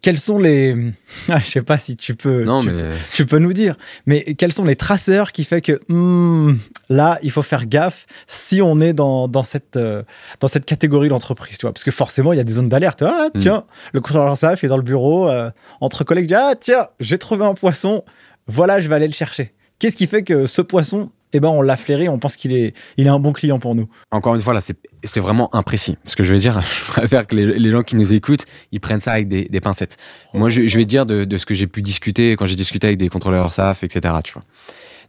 quels 0.02 0.20
sont 0.20 0.40
les. 0.40 0.76
Ah, 1.30 1.40
je 1.40 1.46
sais 1.46 1.62
pas 1.62 1.78
si 1.78 1.96
tu 1.98 2.16
peux. 2.16 2.44
Non, 2.44 2.62
tu, 2.62 2.70
mais 2.70 2.82
tu 3.14 3.26
peux 3.26 3.40
nous 3.40 3.52
dire. 3.54 3.76
Mais 4.06 4.24
quels 4.36 4.54
sont 4.54 4.64
les 4.66 4.76
traceurs 4.76 5.32
qui 5.32 5.44
fait 5.44 5.62
que 5.62 5.82
hmm, 5.90 6.58
là, 6.90 7.18
il 7.24 7.32
faut 7.32 7.42
faire 7.42 7.66
gaffe 7.66 8.06
si 8.28 8.62
on 8.62 8.80
est 8.80 8.94
dans, 8.94 9.28
dans 9.28 9.44
cette, 9.44 9.76
euh, 9.78 10.04
dans 10.40 10.48
cette 10.48 10.66
catégorie 10.66 11.10
d'entreprise, 11.10 11.58
tu 11.58 11.66
vois? 11.66 11.74
Parce 11.74 11.84
que 11.84 11.92
forcément, 11.92 12.34
il 12.34 12.38
y 12.38 12.40
a 12.40 12.44
des 12.46 12.54
zones 12.54 12.70
d'alerte. 12.70 13.02
Ah, 13.02 13.28
Mm. 13.34 13.40
tiens, 13.40 13.64
le 13.94 14.00
contrôleur 14.02 14.38
SAF 14.38 14.64
est 14.64 14.68
dans 14.68 14.78
le 14.78 14.84
bureau, 14.84 15.28
euh, 15.28 15.50
entre 15.82 16.04
collègues, 16.04 16.26
il 16.26 16.28
dit, 16.30 16.36
ah, 16.36 16.54
tiens, 16.60 16.88
j'ai 17.00 17.18
trouvé 17.18 17.44
un 17.46 17.54
poisson, 17.56 18.04
voilà, 18.48 18.80
je 18.80 18.88
vais 18.88 18.96
aller 18.96 19.08
le 19.08 19.14
chercher. 19.14 19.54
Qu'est-ce 19.80 19.96
qui 19.96 20.08
fait 20.08 20.24
que 20.24 20.48
ce 20.48 20.62
poisson, 20.62 21.12
eh 21.34 21.40
ben, 21.40 21.50
on 21.50 21.62
l'a 21.62 21.78
flairé, 21.78 22.10
on 22.10 22.18
pense 22.18 22.36
qu'il 22.36 22.54
est, 22.54 22.74
il 22.98 23.06
est 23.06 23.10
un 23.10 23.20
bon 23.20 23.34
client 23.34 23.60
pour 23.60 23.76
nous 23.76 23.88
encore 24.12 24.36
une 24.36 24.42
fois, 24.42 24.54
là, 24.54 24.62
c'est 24.62 25.20
vraiment 25.20 25.54
imprécis. 25.56 25.98
Ce 26.06 26.16
que 26.16 26.24
je 26.24 26.34
veux 26.34 26.40
dire, 26.40 26.60
je 26.86 26.92
préfère 26.92 27.28
que 27.28 27.36
les, 27.36 27.60
les 27.60 27.70
gens 27.70 27.84
qui 27.84 27.96
nous 27.96 28.14
écoutent, 28.14 28.46
ils 28.72 28.80
prennent 28.80 29.00
ça 29.00 29.14
avec 29.14 29.28
des, 29.28 29.46
des 29.46 29.62
pincettes. 29.62 29.98
Moi, 30.34 30.50
je, 30.50 30.62
vais 30.62 30.86
dire 30.86 31.06
de, 31.06 31.24
de 31.26 31.38
ce 31.38 31.46
que 31.46 31.54
j'ai 31.54 31.68
pu 31.68 31.82
discuter 31.82 32.36
quand 32.36 32.46
j'ai 32.46 32.56
discuté 32.56 32.88
avec 32.88 32.98
des 32.98 33.10
contrôleurs 33.10 33.52
SAF, 33.52 33.84
etc. 33.84 34.16
Tu 34.24 34.34
vois. 34.34 34.44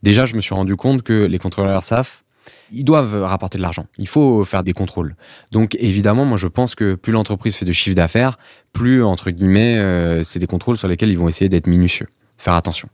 Déjà, 0.03 0.27
je 0.27 0.35
me 0.35 0.41
suis 0.41 0.55
rendu 0.55 0.77
compte 0.77 1.03
que 1.03 1.25
les 1.25 1.39
contrôleurs 1.39 1.83
SAF, 1.83 2.25
ils 2.73 2.85
doivent 2.85 3.23
rapporter 3.23 3.59
de 3.59 3.63
l'argent. 3.63 3.87
Il 3.99 4.09
faut 4.09 4.45
faire 4.45 4.63
des 4.63 4.73
contrôles. 4.73 5.17
Donc, 5.53 5.75
évidemment, 5.79 6.25
moi, 6.25 6.39
je 6.39 6.47
pense 6.47 6.75
que 6.75 6.95
plus 6.95 7.13
l'entreprise 7.13 7.57
fait 7.57 7.65
de 7.65 7.73
chiffre 7.73 7.97
d'affaires, 7.97 8.39
plus, 8.73 9.03
entre 9.03 9.31
guillemets, 9.31 9.79
euh, 9.79 10.23
c'est 10.23 10.39
des 10.39 10.47
contrôles 10.47 10.77
sur 10.77 10.89
lesquels 10.89 11.11
ils 11.11 11.19
vont 11.19 11.29
essayer 11.29 11.49
d'être 11.49 11.67
minutieux, 11.67 12.09
faire 12.39 12.55
attention. 12.55 12.89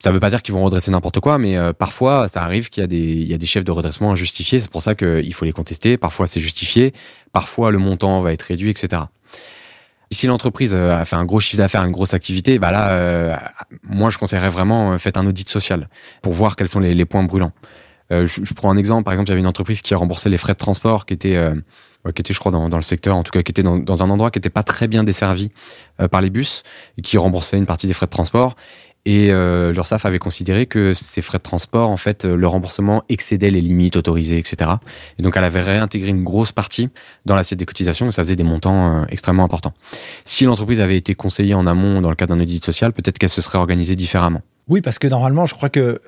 Ça 0.00 0.12
veut 0.12 0.20
pas 0.20 0.30
dire 0.30 0.42
qu'ils 0.42 0.54
vont 0.54 0.64
redresser 0.64 0.92
n'importe 0.92 1.18
quoi, 1.18 1.38
mais 1.38 1.56
euh, 1.56 1.72
parfois, 1.72 2.28
ça 2.28 2.44
arrive 2.44 2.68
qu'il 2.70 2.82
y 2.82 2.84
a 2.84 2.86
des, 2.86 2.96
y 3.24 3.34
a 3.34 3.38
des 3.38 3.46
chefs 3.46 3.64
de 3.64 3.72
redressement 3.72 4.12
injustifiés. 4.12 4.60
C'est 4.60 4.70
pour 4.70 4.82
ça 4.82 4.94
qu'il 4.94 5.34
faut 5.34 5.44
les 5.44 5.52
contester. 5.52 5.96
Parfois, 5.96 6.28
c'est 6.28 6.40
justifié. 6.40 6.92
Parfois, 7.32 7.72
le 7.72 7.78
montant 7.78 8.20
va 8.20 8.32
être 8.32 8.42
réduit, 8.42 8.70
etc. 8.70 9.02
Si 10.10 10.26
l'entreprise 10.26 10.72
euh, 10.74 10.96
a 10.96 11.04
fait 11.04 11.16
un 11.16 11.24
gros 11.24 11.40
chiffre 11.40 11.58
d'affaires, 11.58 11.84
une 11.84 11.90
grosse 11.90 12.14
activité, 12.14 12.58
bah 12.58 12.70
là, 12.70 12.92
euh, 12.92 13.36
moi, 13.82 14.10
je 14.10 14.18
conseillerais 14.18 14.48
vraiment 14.48 14.92
euh, 14.92 14.98
faites 14.98 15.16
un 15.16 15.26
audit 15.26 15.48
social 15.48 15.88
pour 16.22 16.32
voir 16.32 16.54
quels 16.56 16.68
sont 16.68 16.80
les, 16.80 16.94
les 16.94 17.04
points 17.04 17.24
brûlants. 17.24 17.52
Euh, 18.10 18.26
je, 18.26 18.42
je 18.42 18.54
prends 18.54 18.70
un 18.70 18.76
exemple. 18.76 19.04
Par 19.04 19.12
exemple, 19.12 19.28
il 19.28 19.30
y 19.30 19.32
avait 19.32 19.40
une 19.40 19.46
entreprise 19.46 19.82
qui 19.82 19.92
a 19.92 19.96
remboursé 19.98 20.30
les 20.30 20.38
frais 20.38 20.54
de 20.54 20.58
transport, 20.58 21.04
qui 21.04 21.12
était, 21.12 21.36
qui 22.14 22.22
était, 22.22 22.32
je 22.32 22.38
crois, 22.38 22.52
dans, 22.52 22.68
dans 22.68 22.78
le 22.78 22.82
secteur, 22.82 23.16
en 23.16 23.22
tout 23.22 23.32
cas, 23.32 23.42
qui 23.42 23.50
était 23.50 23.62
dans, 23.62 23.76
dans 23.76 24.02
un 24.02 24.10
endroit 24.10 24.30
qui 24.30 24.38
n'était 24.38 24.50
pas 24.50 24.62
très 24.62 24.88
bien 24.88 25.04
desservi 25.04 25.50
euh, 26.00 26.08
par 26.08 26.20
les 26.20 26.30
bus, 26.30 26.62
et 26.96 27.02
qui 27.02 27.18
remboursait 27.18 27.58
une 27.58 27.66
partie 27.66 27.86
des 27.86 27.92
frais 27.92 28.06
de 28.06 28.10
transport. 28.10 28.56
Et 29.04 29.30
euh, 29.30 29.72
l'URSSAF 29.72 30.04
avait 30.04 30.18
considéré 30.18 30.66
que 30.66 30.92
ces 30.92 31.22
frais 31.22 31.38
de 31.38 31.42
transport, 31.42 31.88
en 31.88 31.96
fait, 31.96 32.26
euh, 32.26 32.36
le 32.36 32.46
remboursement 32.46 33.04
excédait 33.08 33.50
les 33.50 33.62
limites 33.62 33.96
autorisées, 33.96 34.36
etc. 34.36 34.72
Et 35.18 35.22
donc, 35.22 35.34
elle 35.36 35.44
avait 35.44 35.62
réintégré 35.62 36.10
une 36.10 36.24
grosse 36.24 36.52
partie 36.52 36.90
dans 37.24 37.34
l'assiette 37.34 37.58
des 37.58 37.64
cotisations, 37.64 38.08
et 38.08 38.12
ça 38.12 38.22
faisait 38.22 38.36
des 38.36 38.44
montants 38.44 39.00
euh, 39.00 39.04
extrêmement 39.08 39.44
importants. 39.44 39.72
Si 40.26 40.44
l'entreprise 40.44 40.80
avait 40.80 40.98
été 40.98 41.14
conseillée 41.14 41.54
en 41.54 41.66
amont 41.66 42.02
dans 42.02 42.10
le 42.10 42.16
cadre 42.16 42.34
d'un 42.34 42.42
audit 42.42 42.62
social, 42.62 42.92
peut-être 42.92 43.18
qu'elle 43.18 43.30
se 43.30 43.40
serait 43.40 43.56
organisée 43.56 43.96
différemment. 43.96 44.42
Oui, 44.68 44.80
parce 44.80 44.98
que 44.98 45.08
normalement, 45.08 45.46
je 45.46 45.54
crois 45.54 45.68
que 45.68 46.00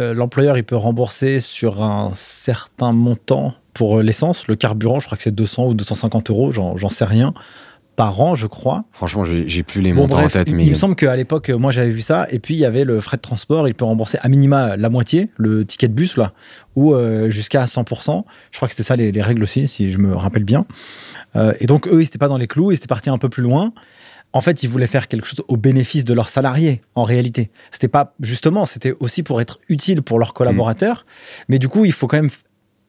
euh, 0.00 0.14
l'employeur, 0.14 0.56
il 0.56 0.64
peut 0.64 0.76
rembourser 0.76 1.40
sur 1.40 1.82
un 1.82 2.12
certain 2.14 2.92
montant 2.92 3.54
pour 3.74 3.98
euh, 3.98 4.02
l'essence. 4.02 4.46
Le 4.48 4.56
carburant, 4.56 5.00
je 5.00 5.06
crois 5.06 5.16
que 5.16 5.22
c'est 5.22 5.34
200 5.34 5.66
ou 5.66 5.74
250 5.74 6.30
euros, 6.30 6.52
j'en 6.52 6.88
sais 6.88 7.04
rien, 7.04 7.34
par 7.96 8.20
an, 8.20 8.34
je 8.34 8.46
crois. 8.46 8.84
Franchement, 8.92 9.24
j'ai 9.24 9.62
plus 9.62 9.80
les 9.80 9.92
Bon, 9.92 10.02
montants 10.02 10.18
bref, 10.18 10.36
en 10.36 10.38
tête, 10.38 10.50
il, 10.50 10.56
mais 10.56 10.66
il 10.66 10.70
me 10.70 10.74
semble 10.76 10.94
qu'à 10.94 11.16
l'époque, 11.16 11.48
euh, 11.48 11.56
moi, 11.56 11.72
j'avais 11.72 11.90
vu 11.90 12.02
ça. 12.02 12.26
Et 12.30 12.38
puis, 12.38 12.54
il 12.54 12.58
y 12.58 12.64
avait 12.66 12.84
le 12.84 13.00
frais 13.00 13.16
de 13.16 13.22
transport. 13.22 13.66
Il 13.66 13.74
peut 13.74 13.86
rembourser 13.86 14.18
à 14.20 14.28
minima 14.28 14.76
la 14.76 14.90
moitié, 14.90 15.30
le 15.36 15.64
ticket 15.64 15.88
de 15.88 15.94
bus, 15.94 16.16
là, 16.16 16.32
ou 16.76 16.94
euh, 16.94 17.30
jusqu'à 17.30 17.64
100%. 17.64 18.22
Je 18.52 18.56
crois 18.58 18.68
que 18.68 18.74
c'était 18.74 18.86
ça 18.86 18.96
les, 18.96 19.10
les 19.10 19.22
règles 19.22 19.42
aussi, 19.42 19.66
si 19.66 19.90
je 19.90 19.98
me 19.98 20.14
rappelle 20.14 20.44
bien. 20.44 20.66
Euh, 21.34 21.54
et 21.58 21.66
donc, 21.66 21.88
eux, 21.88 22.00
ils 22.00 22.04
n'étaient 22.04 22.18
pas 22.18 22.28
dans 22.28 22.38
les 22.38 22.46
clous. 22.46 22.70
Ils 22.70 22.76
étaient 22.76 22.86
partis 22.86 23.10
un 23.10 23.18
peu 23.18 23.30
plus 23.30 23.42
loin. 23.42 23.72
En 24.32 24.40
fait, 24.40 24.62
ils 24.62 24.68
voulaient 24.68 24.86
faire 24.86 25.08
quelque 25.08 25.26
chose 25.26 25.42
au 25.48 25.56
bénéfice 25.56 26.04
de 26.04 26.12
leurs 26.12 26.28
salariés, 26.28 26.82
en 26.94 27.04
réalité. 27.04 27.50
C'était 27.72 27.88
pas, 27.88 28.14
justement, 28.20 28.66
c'était 28.66 28.94
aussi 29.00 29.22
pour 29.22 29.40
être 29.40 29.58
utile 29.68 30.02
pour 30.02 30.18
leurs 30.18 30.34
collaborateurs. 30.34 31.06
Mais 31.48 31.58
du 31.58 31.68
coup, 31.68 31.84
il 31.84 31.92
faut 31.92 32.06
quand 32.06 32.18
même 32.18 32.30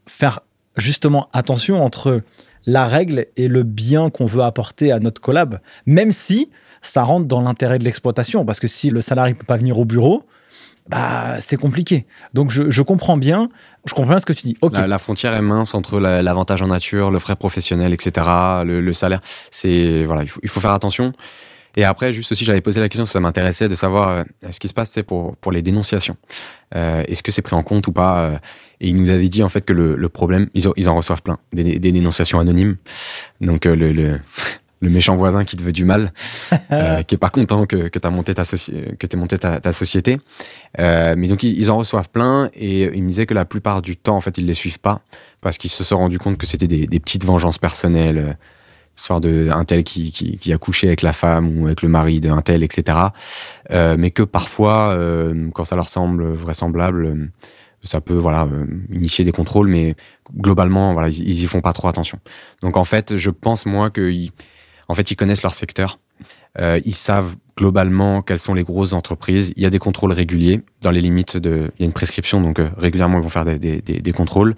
faire 0.08 0.42
justement 0.76 1.30
attention 1.34 1.84
entre 1.84 2.22
la 2.66 2.86
règle 2.86 3.28
et 3.38 3.48
le 3.48 3.64
bien 3.64 4.10
qu'on 4.10 4.26
veut 4.26 4.44
apporter 4.44 4.92
à 4.92 5.00
notre 5.00 5.22
collab, 5.22 5.60
même 5.86 6.12
si 6.12 6.50
ça 6.82 7.04
rentre 7.04 7.28
dans 7.28 7.42
l'intérêt 7.42 7.80
de 7.80 7.84
l'exploitation. 7.84 8.46
Parce 8.46 8.60
que 8.60 8.68
si 8.68 8.90
le 8.90 9.02
salarié 9.02 9.34
ne 9.34 9.40
peut 9.40 9.46
pas 9.46 9.58
venir 9.58 9.80
au 9.80 9.86
bureau, 9.86 10.26
bah, 10.90 11.36
c'est 11.40 11.58
compliqué. 11.58 12.06
Donc, 12.34 12.52
je, 12.52 12.70
je 12.70 12.82
comprends 12.82 13.18
bien, 13.18 13.50
je 13.86 13.94
comprends 13.94 14.20
ce 14.20 14.26
que 14.26 14.34
tu 14.34 14.44
dis. 14.44 14.58
Ok, 14.62 14.78
La, 14.78 14.98
frontière 15.00 15.34
est 15.34 15.42
mince 15.42 15.74
entre 15.76 16.00
la- 16.00 16.22
l'avantage 16.22 16.62
en 16.62 16.68
nature, 16.68 17.12
le 17.12 17.20
frais 17.20 17.36
professionnel, 17.36 17.94
etc., 17.94 18.26
le, 18.66 18.80
le 18.82 18.94
salaire. 18.94 19.22
C'est 19.52 20.04
voilà, 20.06 20.24
il 20.24 20.30
faut, 20.30 20.40
il 20.44 20.50
faut 20.50 20.60
faire 20.60 20.72
attention. 20.72 21.14
Et 21.76 21.84
après, 21.84 22.12
juste 22.12 22.32
aussi, 22.32 22.44
j'avais 22.44 22.62
posé 22.62 22.80
la 22.80 22.90
question, 22.90 23.06
ça 23.06 23.20
m'intéressait 23.20 23.70
de 23.70 23.76
savoir 23.76 24.10
euh, 24.10 24.24
ce 24.50 24.60
qui 24.60 24.68
se 24.68 24.74
passe, 24.74 24.90
c'est 24.90 25.04
pour 25.04 25.36
pour 25.38 25.52
les 25.52 25.62
dénonciations. 25.62 26.18
Euh, 26.76 27.04
Est-ce 27.08 27.22
que 27.22 27.32
c'est 27.32 27.44
pris 27.44 27.56
en 27.56 27.62
compte 27.62 27.86
ou 27.88 27.92
pas 27.92 28.20
euh, 28.22 28.38
Et 28.82 28.88
il 28.90 28.96
nous 28.96 29.10
avait 29.12 29.30
dit 29.30 29.44
en 29.44 29.50
fait 29.50 29.62
que 29.62 29.74
le, 29.74 29.96
le 29.96 30.10
problème, 30.10 30.50
ils, 30.56 30.68
en- 30.68 30.74
ils 30.76 30.90
en 30.90 30.96
reçoivent 30.96 31.22
plein, 31.22 31.38
des, 31.54 31.78
des 31.78 31.92
dénonciations 31.92 32.40
anonymes. 32.40 32.78
Donc 33.42 33.68
euh, 33.68 33.76
le, 33.76 33.92
le 33.92 34.20
le 34.80 34.90
méchant 34.90 35.16
voisin 35.16 35.44
qui 35.44 35.56
te 35.58 35.64
veut 35.64 35.72
du 35.72 35.86
mal, 35.86 36.12
euh, 36.72 37.02
qui 37.04 37.16
est 37.16 37.18
pas 37.18 37.30
content 37.30 37.66
que, 37.66 37.88
que 37.88 38.00
tu 38.00 38.10
monté 38.10 38.34
ta, 38.36 38.44
que 38.44 39.08
t'aies 39.08 39.18
monté 39.18 39.38
ta, 39.38 39.60
ta 39.60 39.74
société. 39.74 40.20
Euh, 40.80 41.16
mais 41.18 41.28
donc 41.28 41.44
ils, 41.44 41.58
ils 41.58 41.72
en 41.72 41.78
reçoivent 41.78 42.10
plein 42.10 42.50
et 42.54 42.84
il 42.84 43.04
me 43.04 43.10
disait 43.10 43.26
que 43.26 43.34
la 43.34 43.46
plupart 43.46 43.82
du 43.82 43.98
temps 43.98 44.16
en 44.16 44.22
fait 44.22 44.38
ils 44.38 44.46
les 44.46 44.54
suivent 44.54 44.80
pas 44.80 45.02
parce 45.42 45.58
qu'ils 45.58 45.72
se 45.72 45.84
sont 45.84 45.98
rendus 45.98 46.20
compte 46.20 46.38
que 46.38 46.46
c'était 46.46 46.68
des, 46.68 46.88
des 46.88 47.00
petites 47.00 47.26
vengeances 47.26 47.58
personnelles, 47.58 48.18
euh, 48.18 48.34
histoire 48.98 49.22
de 49.22 49.50
un 49.52 49.64
tel 49.64 49.84
qui, 49.84 50.12
qui, 50.12 50.38
qui 50.38 50.52
a 50.52 50.58
couché 50.58 50.88
avec 50.88 51.02
la 51.02 51.14
femme 51.14 51.58
ou 51.60 51.68
avec 51.68 51.82
le 51.82 51.90
mari 51.90 52.20
d'un 52.20 52.42
tel, 52.42 52.64
etc. 52.64 52.98
Euh, 53.72 53.96
mais 53.98 54.12
que 54.12 54.24
parfois, 54.24 54.94
euh, 54.96 55.50
quand 55.54 55.64
ça 55.64 55.76
leur 55.76 55.88
semble 55.88 56.34
vraisemblable, 56.34 57.06
euh, 57.06 57.26
ça 57.84 58.02
peut 58.02 58.16
voilà 58.16 58.46
euh, 58.46 58.66
initier 58.92 59.24
des 59.24 59.32
contrôles, 59.32 59.68
mais 59.68 59.96
globalement 60.36 60.94
voilà 60.94 61.10
ils, 61.10 61.20
ils 61.20 61.44
y 61.44 61.46
font 61.46 61.62
pas 61.62 61.74
trop 61.74 61.88
attention. 61.88 62.20
Donc 62.62 62.76
en 62.76 62.84
fait, 62.84 63.18
je 63.18 63.30
pense 63.30 63.66
moi 63.66 63.92
qu'ils 63.92 64.32
en 64.88 64.94
fait 64.94 65.12
ils 65.12 65.16
connaissent 65.16 65.44
leur 65.44 65.54
secteur. 65.54 66.00
Euh, 66.60 66.80
ils 66.86 66.96
savent 66.96 67.36
globalement 67.56 68.22
quelles 68.22 68.40
sont 68.40 68.54
les 68.54 68.64
grosses 68.64 68.94
entreprises. 68.94 69.54
Il 69.56 69.64
y 69.64 69.66
a 69.66 69.70
des 69.70 69.80
contrôles 69.80 70.12
réguliers 70.12 70.62
dans 70.82 70.92
les 70.92 71.02
limites 71.02 71.38
de. 71.38 71.72
Il 71.78 71.82
y 71.82 71.84
a 71.84 71.86
une 71.86 71.94
prescription, 71.94 72.42
donc 72.42 72.60
euh, 72.60 72.70
régulièrement 72.78 73.18
ils 73.18 73.24
vont 73.24 73.30
faire 73.30 73.46
des, 73.46 74.14
contrôles 74.16 74.56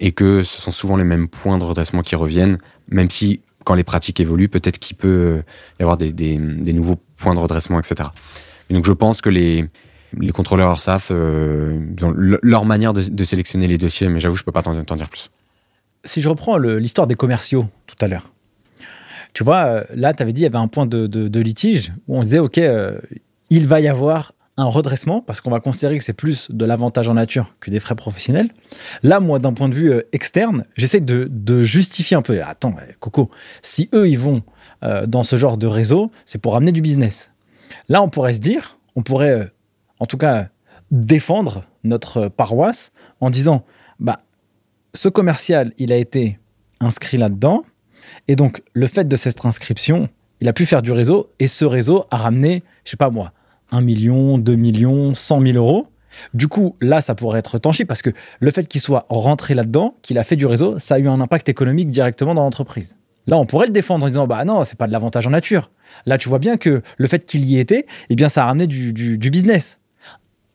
et 0.00 0.12
que 0.12 0.42
ce 0.42 0.60
sont 0.60 0.70
souvent 0.70 0.96
les 0.96 1.04
mêmes 1.04 1.28
points 1.28 1.58
de 1.58 1.64
redressement 1.64 2.02
qui 2.02 2.16
reviennent, 2.16 2.58
même 2.88 3.10
si 3.10 3.40
quand 3.64 3.74
les 3.74 3.84
pratiques 3.84 4.20
évoluent, 4.20 4.48
peut-être 4.48 4.78
qu'il 4.78 4.96
peut 4.96 5.42
y 5.78 5.82
avoir 5.82 5.96
des, 5.96 6.38
nouveaux 6.38 6.98
points 7.16 7.34
de 7.34 7.40
redressement, 7.40 7.78
etc. 7.78 8.10
Et 8.70 8.74
donc 8.74 8.84
je 8.84 8.92
pense 8.92 9.20
que 9.20 9.30
les 9.30 9.68
contrôleurs 10.32 10.78
SAF, 10.80 11.08
euh, 11.10 11.78
ont 12.02 12.10
le- 12.10 12.40
leur 12.42 12.64
manière 12.64 12.92
de, 12.92 13.24
sélectionner 13.24 13.66
les 13.66 13.78
dossiers, 13.78 14.08
mais 14.08 14.20
j'avoue, 14.20 14.36
je 14.36 14.44
peux 14.44 14.52
pas 14.52 14.62
t'en 14.62 14.74
dire 14.74 15.08
plus. 15.08 15.30
si 16.04 16.22
je 16.22 16.28
reprends 16.28 16.58
l'histoire 16.58 17.06
des 17.06 17.16
commerciaux 17.16 17.68
tout 17.86 17.96
à 18.00 18.08
l'heure, 18.08 18.30
tu 19.38 19.44
vois, 19.44 19.66
euh, 19.66 19.84
là, 19.94 20.14
tu 20.14 20.24
avais 20.24 20.32
dit 20.32 20.40
il 20.40 20.42
y 20.42 20.46
avait 20.48 20.58
un 20.58 20.66
point 20.66 20.84
de, 20.84 21.38
litige 21.38 21.92
où 22.08 22.18
on 22.18 22.24
disait, 22.24 22.40
OK, 22.40 22.58
euh, 22.58 22.98
il 23.50 23.68
va 23.68 23.78
y 23.78 23.86
avoir 23.86 24.34
un 24.56 24.64
redressement 24.64 25.22
parce 25.22 25.40
qu'on 25.40 25.52
va 25.52 25.60
considérer 25.60 25.96
que 25.96 26.02
c'est 26.02 26.12
plus 26.12 26.50
de 26.50 26.64
l'avantage 26.64 27.08
en 27.08 27.14
nature 27.14 27.54
que 27.60 27.70
des 27.70 27.78
frais 27.78 27.94
professionnels. 27.94 28.50
Là, 29.04 29.20
moi, 29.20 29.38
d'un 29.38 29.52
point 29.52 29.68
de 29.68 29.74
vue 29.74 29.92
euh, 29.92 30.02
externe, 30.10 30.64
j'essaie 30.76 30.98
de, 30.98 31.62
justifier 31.62 32.16
un 32.16 32.22
peu. 32.22 32.42
Attends, 32.42 32.74
Coco, 32.98 33.30
si 33.62 33.88
eux, 33.94 34.08
ils 34.08 34.18
vont 34.18 34.42
dans 35.06 35.22
ce 35.22 35.36
genre 35.36 35.56
de 35.56 35.68
réseau, 35.68 36.10
c'est 36.24 36.38
pour 36.38 36.56
amener 36.56 36.72
du 36.72 36.82
business. 36.82 37.30
Là, 37.88 38.02
on 38.02 38.08
pourrait 38.08 38.32
se 38.32 38.40
dire, 38.40 38.80
on 38.96 39.02
pourrait, 39.02 39.52
en 40.00 40.06
tout 40.06 40.18
cas, 40.18 40.48
défendre 40.90 41.64
notre 41.84 42.26
paroisse 42.26 42.90
en 43.20 43.30
disant, 43.30 43.64
bah, 44.00 44.22
ce 44.94 45.08
commercial, 45.08 45.72
il 45.78 45.92
a 45.92 45.96
été 45.96 46.40
inscrit 46.80 47.18
là-dedans. 47.18 47.62
Et 48.28 48.36
donc, 48.36 48.62
le 48.72 48.86
fait 48.86 49.06
de 49.06 49.16
cette 49.16 49.44
inscription, 49.44 50.08
il 50.40 50.48
a 50.48 50.52
pu 50.52 50.66
faire 50.66 50.82
du 50.82 50.92
réseau. 50.92 51.30
Et 51.38 51.48
ce 51.48 51.64
réseau 51.64 52.06
a 52.10 52.16
ramené, 52.16 52.62
je 52.84 52.90
sais 52.90 52.96
pas 52.96 53.10
moi, 53.10 53.32
1 53.70 53.80
million, 53.80 54.38
2 54.38 54.54
millions, 54.54 55.14
100 55.14 55.40
000 55.42 55.56
euros. 55.56 55.88
Du 56.34 56.48
coup, 56.48 56.76
là, 56.80 57.00
ça 57.00 57.14
pourrait 57.14 57.38
être 57.38 57.58
tangible 57.58 57.86
parce 57.86 58.02
que 58.02 58.10
le 58.40 58.50
fait 58.50 58.66
qu'il 58.66 58.80
soit 58.80 59.06
rentré 59.08 59.54
là-dedans, 59.54 59.96
qu'il 60.02 60.18
a 60.18 60.24
fait 60.24 60.36
du 60.36 60.46
réseau, 60.46 60.78
ça 60.78 60.94
a 60.94 60.98
eu 60.98 61.08
un 61.08 61.20
impact 61.20 61.48
économique 61.48 61.90
directement 61.90 62.34
dans 62.34 62.42
l'entreprise. 62.42 62.96
Là, 63.26 63.36
on 63.36 63.44
pourrait 63.44 63.66
le 63.66 63.72
défendre 63.72 64.06
en 64.06 64.08
disant, 64.08 64.26
bah 64.26 64.44
non, 64.44 64.64
c'est 64.64 64.78
pas 64.78 64.86
de 64.86 64.92
l'avantage 64.92 65.26
en 65.26 65.30
nature. 65.30 65.70
Là, 66.06 66.16
tu 66.16 66.28
vois 66.28 66.38
bien 66.38 66.56
que 66.56 66.82
le 66.96 67.08
fait 67.08 67.26
qu'il 67.26 67.44
y 67.44 67.58
était, 67.58 67.86
eh 68.08 68.16
bien, 68.16 68.28
ça 68.30 68.44
a 68.44 68.46
ramené 68.46 68.66
du, 68.66 69.18
business. 69.18 69.80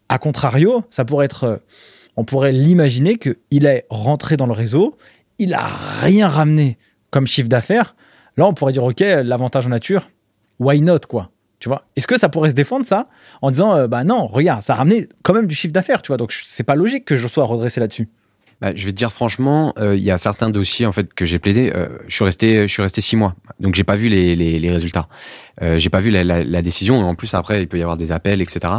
A 0.09 0.17
contrario, 0.17 0.84
ça 0.89 1.05
pourrait 1.05 1.25
être, 1.25 1.43
euh, 1.43 1.57
on 2.17 2.25
pourrait 2.25 2.51
l'imaginer 2.51 3.17
qu'il 3.17 3.65
est 3.65 3.85
rentré 3.89 4.38
dans 4.38 4.47
le 4.47 4.53
réseau, 4.53 4.97
il 5.38 5.53
a 5.53 5.67
rien 5.67 6.27
ramené 6.27 6.77
comme 7.14 7.27
chiffre 7.27 7.48
d'affaires. 7.48 7.95
Là, 8.35 8.48
on 8.48 8.53
pourrait 8.53 8.73
dire, 8.73 8.84
OK, 8.84 8.99
l'avantage 8.99 9.68
en 9.68 9.69
nature, 9.69 10.10
why 10.60 10.81
not, 10.81 11.02
quoi. 11.07 11.30
Tu 11.60 11.69
vois? 11.69 11.85
Est-ce 11.95 12.07
que 12.07 12.18
ça 12.19 12.27
pourrait 12.27 12.49
se 12.49 12.56
défendre, 12.56 12.85
ça, 12.85 13.07
en 13.41 13.52
disant, 13.52 13.76
euh, 13.76 13.88
bah 13.88 14.03
non, 14.03 14.26
regarde, 14.27 14.64
ça 14.64 14.73
a 14.73 14.77
ramené 14.77 15.07
quand 15.22 15.34
même 15.34 15.45
du 15.45 15.56
chiffre 15.56 15.72
d'affaires, 15.72 16.02
tu 16.02 16.07
vois? 16.07 16.18
Donc, 16.18 16.34
c'est 16.34 16.64
pas 16.64 16.76
logique 16.76 17.06
que 17.06 17.15
je 17.15 17.27
sois 17.27 17.45
redressé 17.45 17.80
là-dessus. 17.80 18.10
bah, 18.60 18.72
je 18.76 18.84
vais 18.84 18.91
te 18.91 18.98
dire 18.98 19.11
franchement, 19.11 19.73
euh, 19.77 19.95
il 19.95 20.03
y 20.03 20.10
a 20.10 20.18
certains 20.18 20.49
dossiers 20.49 20.85
en 20.88 20.91
fait 20.91 21.14
que 21.14 21.23
j'ai 21.23 21.38
plaidé. 21.38 21.72
Euh, 21.73 21.88
je 22.07 22.15
suis 22.15 22.26
resté, 22.26 22.68
je 22.68 22.73
suis 22.73 22.81
resté 22.81 22.99
six 22.99 23.15
mois, 23.15 23.35
donc 23.60 23.76
j'ai 23.76 23.84
pas 23.84 23.95
vu 23.95 24.10
les, 24.10 24.35
les, 24.35 24.60
les 24.60 24.72
résultats. 24.72 25.07
J'ai 25.61 25.90
pas 25.90 25.99
vu 25.99 26.10
la, 26.10 26.23
la, 26.23 26.44
la, 26.44 26.61
décision. 26.61 26.99
En 27.07 27.15
plus, 27.15 27.34
après, 27.35 27.61
il 27.61 27.68
peut 27.68 27.77
y 27.77 27.84
avoir 27.84 27.95
des 27.95 28.11
appels, 28.11 28.41
etc. 28.41 28.73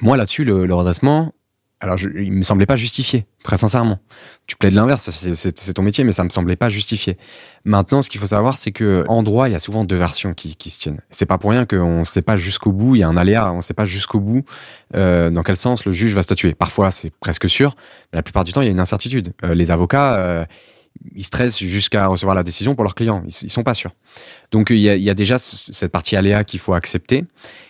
Moi, 0.00 0.16
là-dessus, 0.16 0.44
le 0.44 0.74
redressement, 0.74 1.32
alors 1.80 1.96
je, 1.96 2.10
il 2.10 2.32
me 2.32 2.42
semblait 2.42 2.66
pas 2.66 2.76
justifié, 2.76 3.26
très 3.42 3.56
sincèrement. 3.56 4.00
Tu 4.46 4.56
plaides 4.56 4.74
l'inverse 4.74 5.02
parce 5.02 5.24
que 5.24 5.34
c'est 5.34 5.72
ton 5.72 5.82
métier, 5.82 6.04
mais 6.04 6.12
ça 6.12 6.24
me 6.24 6.28
semblait 6.28 6.56
pas 6.56 6.68
justifié. 6.68 7.16
Maintenant, 7.64 8.02
ce 8.02 8.10
qu'il 8.10 8.20
faut 8.20 8.26
savoir, 8.26 8.58
c'est 8.58 8.70
que 8.70 9.04
en 9.08 9.22
droit, 9.22 9.48
il 9.48 9.52
y 9.52 9.54
a 9.54 9.60
souvent 9.60 9.84
deux 9.84 9.96
versions 9.96 10.34
qui, 10.34 10.56
qui 10.56 10.68
se 10.68 10.78
tiennent. 10.78 11.00
C'est 11.10 11.24
pas 11.24 11.38
pour 11.38 11.50
rien 11.50 11.64
qu'on 11.64 12.00
ne 12.00 12.04
sait 12.04 12.20
pas 12.20 12.36
jusqu'au 12.36 12.72
bout. 12.72 12.96
Il 12.96 12.98
y 12.98 13.02
a 13.02 13.08
un 13.08 13.16
aléa, 13.16 13.50
on 13.52 13.56
ne 13.56 13.62
sait 13.62 13.74
pas 13.74 13.86
jusqu'au 13.86 14.20
bout 14.20 14.44
euh, 14.94 15.30
dans 15.30 15.42
quel 15.42 15.56
sens 15.56 15.86
le 15.86 15.92
juge 15.92 16.14
va 16.14 16.22
statuer. 16.22 16.54
Parfois, 16.54 16.90
c'est 16.90 17.10
presque 17.18 17.48
sûr, 17.48 17.74
mais 18.12 18.18
la 18.18 18.22
plupart 18.22 18.44
du 18.44 18.52
temps, 18.52 18.60
il 18.60 18.66
y 18.66 18.68
a 18.68 18.72
une 18.72 18.80
incertitude. 18.80 19.32
Euh, 19.44 19.54
les 19.54 19.70
avocats, 19.70 20.16
euh, 20.16 20.44
ils 21.14 21.24
stressent 21.24 21.58
jusqu'à 21.58 22.06
recevoir 22.06 22.34
la 22.34 22.42
décision 22.42 22.74
pour 22.74 22.84
leurs 22.84 22.94
clients. 22.94 23.22
Ils, 23.26 23.34
ils 23.42 23.50
sont 23.50 23.62
pas 23.62 23.74
sûrs. 23.74 23.92
Donc 24.50 24.70
il 24.70 24.78
y 24.78 25.10
a, 25.10 25.14
déjà 25.14 25.38
cette 25.38 25.92
partie 25.92 26.16
aléa 26.16 26.44
qu'il 26.44 26.60
faut 26.60 26.74
accepter. 26.74 27.24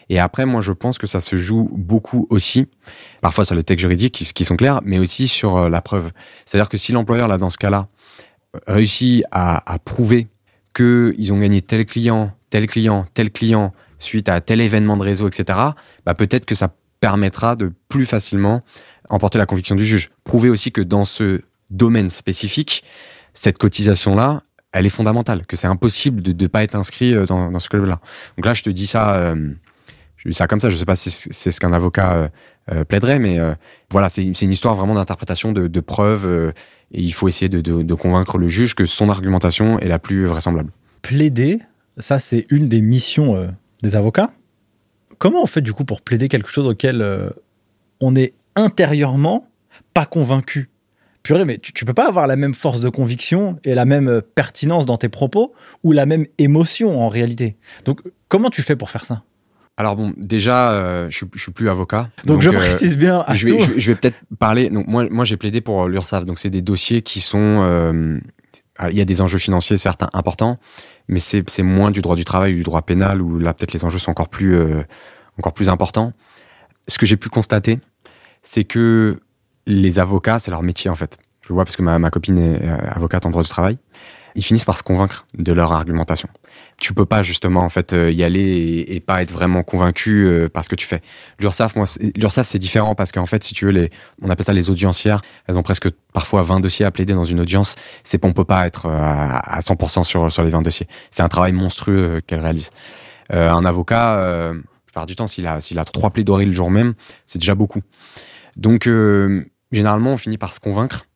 Et 0.09 0.19
après, 0.19 0.47
moi, 0.47 0.61
je 0.61 0.73
pense 0.73 0.99
que 0.99 1.07
ça 1.07 1.21
se 1.21 1.37
joue 1.37 1.71
beaucoup 1.73 2.27
aussi, 2.31 2.67
parfois 3.21 3.45
sur 3.45 3.55
les 3.55 3.63
textes 3.63 3.83
juridiques 3.83 4.15
qui, 4.15 4.25
qui 4.33 4.45
sont 4.45 4.57
clairs, 4.57 4.81
mais 4.85 4.99
aussi 4.99 5.29
sur 5.29 5.57
euh, 5.57 5.69
la 5.69 5.81
preuve. 5.81 6.11
C'est-à-dire 6.45 6.69
que 6.69 6.77
si 6.77 6.93
l'employeur, 6.93 7.29
là, 7.29 7.39
dans 7.39 7.51
ce 7.51 7.59
cas-là, 7.59 7.89
réussit 8.67 9.25
à, 9.31 9.73
à 9.73 9.79
prouver 9.79 10.27
qu'ils 10.75 11.33
ont 11.33 11.39
gagné 11.39 11.63
tel 11.63 11.87
client, 11.87 12.33
tel 12.51 12.67
client, 12.67 13.07
tel 13.15 13.31
client, 13.31 13.73
suite 14.01 14.29
à 14.29 14.41
tel 14.41 14.61
événement 14.61 14.97
de 14.97 15.03
réseau, 15.03 15.29
etc., 15.29 15.59
bah, 16.05 16.15
peut-être 16.15 16.45
que 16.45 16.55
ça 16.55 16.75
permettra 17.01 17.57
de 17.57 17.73
plus 17.89 18.05
facilement 18.05 18.63
emporter 19.09 19.39
la 19.39 19.47
conviction 19.47 19.75
du 19.75 19.87
juge. 19.87 20.11
Prouver 20.25 20.51
aussi 20.51 20.73
que 20.73 20.81
dans 20.81 21.05
ce 21.05 21.41
domaine 21.71 22.11
spécifique, 22.11 22.85
cette 23.35 23.59
cotisation-là, 23.59 24.43
elle 24.73 24.87
est 24.87 24.91
fondamentale, 24.91 25.47
que 25.47 25.57
c'est 25.57 25.67
impossible 25.67 26.23
de 26.23 26.33
ne 26.33 26.49
pas 26.49 26.63
être 26.63 26.75
inscrit 26.75 27.15
euh, 27.15 27.27
dans, 27.27 27.59
ce 27.59 27.69
club-là. 27.69 28.01
Donc 28.37 28.47
là, 28.47 28.55
je 28.55 28.63
te 28.63 28.71
dis 28.71 28.87
ça, 28.87 29.17
euh, 29.17 29.53
ça 30.31 30.47
comme 30.47 30.61
ça. 30.61 30.71
Je 30.71 30.77
sais 30.77 30.85
pas 30.85 30.97
si 30.97 31.11
c'est 31.11 31.51
ce 31.51 31.61
qu'un 31.61 31.73
avocat 31.73 32.31
euh, 32.71 32.85
plaiderait, 32.85 33.19
mais 33.19 33.39
voilà, 33.91 34.09
c'est 34.09 34.25
une 34.25 34.53
histoire 34.53 34.75
vraiment 34.77 34.95
d'interprétation, 34.95 35.53
de, 35.53 35.81
preuves, 35.81 36.53
et 36.93 37.03
il 37.03 37.13
faut 37.13 37.27
essayer 37.29 37.49
de, 37.49 37.95
convaincre 37.95 38.39
le 38.39 38.49
juge 38.49 38.75
que 38.75 38.85
son 38.85 39.09
argumentation 39.09 39.79
est 39.81 39.89
la 39.89 39.99
plus 39.99 40.27
vraisemblable. 40.27 40.71
Plaider, 41.03 41.59
ça 41.99 42.19
c'est 42.19 42.47
une 42.51 42.69
des 42.69 42.81
missions 42.81 43.51
des 43.83 43.97
avocats. 43.97 44.31
Comment 45.19 45.43
on 45.43 45.47
fait 45.47 45.63
du 45.63 45.73
coup 45.73 45.85
pour 45.85 46.03
plaider 46.03 46.29
quelque 46.29 46.51
chose 46.51 46.67
auquel 46.67 47.33
on 48.01 48.15
est 48.15 48.35
intérieurement 48.55 49.49
pas 49.95 50.07
convaincu? 50.07 50.70
Purée, 51.23 51.45
mais 51.45 51.59
tu, 51.59 51.73
tu 51.73 51.85
peux 51.85 51.95
pas 51.95 52.09
avoir 52.09 52.27
la 52.27 52.37
même 52.37 52.55
force 52.55 52.81
de 52.81 52.89
conviction 52.89 53.59
et 53.65 53.75
la 53.75 53.85
même 53.85 54.09
euh, 54.09 54.21
pertinence 54.21 54.87
dans 54.87 54.97
tes 54.97 55.09
propos 55.09 55.53
ou 55.83 55.93
la 55.93 56.07
même 56.07 56.27
émotion 56.39 57.01
en 57.01 57.09
réalité. 57.09 57.57
Donc, 57.85 58.01
comment 58.29 58.51
tu 58.51 58.63
fais 58.63 58.77
pour 58.77 58.91
faire 58.91 59.05
ça? 59.05 59.23
Alors 59.77 59.97
bon, 59.97 60.13
déjà, 60.17 60.73
euh, 60.73 61.09
je, 61.11 61.25
je 61.35 61.41
suis 61.41 61.53
plus 61.53 61.71
avocat. 61.71 62.11
Donc, 62.25 62.43
je 62.43 62.51
précise 62.51 62.97
bien 62.97 63.25
à 63.27 63.35
je 63.35 63.47
vais, 63.47 63.57
tout. 63.57 63.65
je, 63.65 63.79
je 63.79 63.93
vais 63.93 63.99
peut-être 63.99 64.19
parler. 64.39 64.69
Donc 64.71 64.87
moi, 64.87 65.07
moi, 65.11 65.25
j'ai 65.25 65.37
plaidé 65.37 65.61
pour 65.61 65.89
l'URSSAF. 65.89 66.27
Donc 66.27 66.39
c'est 66.39 66.51
des 66.51 66.63
dossiers 66.63 67.03
qui 67.03 67.21
sont. 67.21 67.39
euh, 67.39 68.19
il 68.91 68.97
y 68.97 69.01
a 69.03 69.05
des 69.05 69.21
enjeux 69.21 69.39
financiers 69.39 69.77
certes 69.77 70.05
importants, 70.15 70.59
mais 71.07 71.19
c'est 71.19 71.49
c'est 71.51 71.63
moins 71.63 71.91
du 71.91 72.01
droit 72.01 72.17
du 72.17 72.25
travail 72.25 72.55
ou 72.55 72.57
du 72.57 72.63
droit 72.63 72.81
pénal 72.81 73.21
où 73.21 73.39
là 73.39 73.53
peut-être 73.53 73.75
les 73.75 73.85
enjeux 73.85 73.99
sont 73.99 74.11
encore 74.11 74.31
plus 74.31 74.57
euh, 74.57 74.83
encore 75.39 75.53
plus 75.53 75.69
importants. 75.69 76.15
Ce 76.89 76.99
que 76.99 77.05
j'ai 77.05 77.19
pu 77.19 77.29
constater, 77.29 77.79
c'est 78.43 78.65
que 78.65 79.21
les 79.71 79.99
avocats, 79.99 80.39
c'est 80.39 80.51
leur 80.51 80.63
métier 80.63 80.91
en 80.91 80.95
fait. 80.95 81.19
Je 81.43 81.49
le 81.49 81.55
vois 81.55 81.65
parce 81.65 81.77
que 81.77 81.83
ma, 81.83 81.99
ma 81.99 82.11
copine 82.11 82.39
est 82.39 82.63
euh, 82.63 82.77
avocate 82.91 83.25
en 83.25 83.31
droit 83.31 83.43
du 83.43 83.49
travail. 83.49 83.79
Ils 84.37 84.45
finissent 84.45 84.65
par 84.65 84.79
se 84.79 84.85
convaincre 84.85 85.27
de 85.35 85.53
leur 85.53 85.73
argumentation. 85.73 86.29
Tu 86.79 86.95
peux 86.95 87.07
pas 87.07 87.25
justement 87.25 87.63
en 87.63 87.69
fait 87.69 87.93
euh, 87.93 88.13
y 88.13 88.23
aller 88.23 88.41
et, 88.41 88.95
et 88.95 89.01
pas 89.01 89.23
être 89.23 89.33
vraiment 89.33 89.65
convaincu 89.65 90.25
euh, 90.25 90.49
par 90.49 90.65
ce 90.65 90.69
que 90.69 90.77
tu 90.77 90.87
fais. 90.87 91.03
L'URSSAF, 91.41 91.75
moi, 91.75 91.87
l'URSSAF 92.17 92.47
c'est 92.47 92.61
différent 92.61 92.95
parce 92.95 93.11
qu'en 93.11 93.27
fait, 93.27 93.43
si 93.43 93.55
tu 93.55 93.65
veux, 93.65 93.73
les, 93.73 93.91
on 94.23 94.31
appelle 94.31 94.47
ça 94.47 94.53
les 94.53 94.71
audiencières. 94.71 95.21
Elles 95.49 95.59
ont 95.59 95.65
presque 95.65 95.89
parfois 96.13 96.43
20 96.43 96.61
dossiers 96.61 96.87
à 96.87 96.93
plaider 96.93 97.15
dans 97.15 97.25
une 97.25 97.41
audience. 97.41 97.75
C'est 98.05 98.25
on 98.25 98.33
peut 98.33 98.45
pas 98.45 98.67
être 98.67 98.87
à, 98.87 99.39
à 99.39 99.61
100% 99.61 100.05
sur 100.05 100.31
sur 100.31 100.45
les 100.45 100.51
20 100.51 100.63
dossiers. 100.63 100.87
C'est 101.11 101.23
un 101.23 101.29
travail 101.29 101.53
monstrueux 101.53 102.21
qu'elles 102.27 102.41
réalisent. 102.41 102.71
Un 103.31 103.65
avocat, 103.65 104.53
plupart 104.85 105.07
du 105.07 105.15
temps, 105.15 105.29
s'il 105.29 105.47
a 105.47 105.61
s'il 105.61 105.79
a 105.79 105.85
trois 105.85 106.11
plaidoiries 106.11 106.47
le 106.47 106.53
jour 106.53 106.71
même, 106.71 106.95
c'est 107.27 107.39
déjà 107.39 107.55
beaucoup. 107.55 107.81
Donc 108.57 108.89
généralement, 109.73 110.13
on 110.13 110.17
finit 110.17 110.39
par 110.39 110.53
se 110.53 110.61
convaincre 110.61 111.07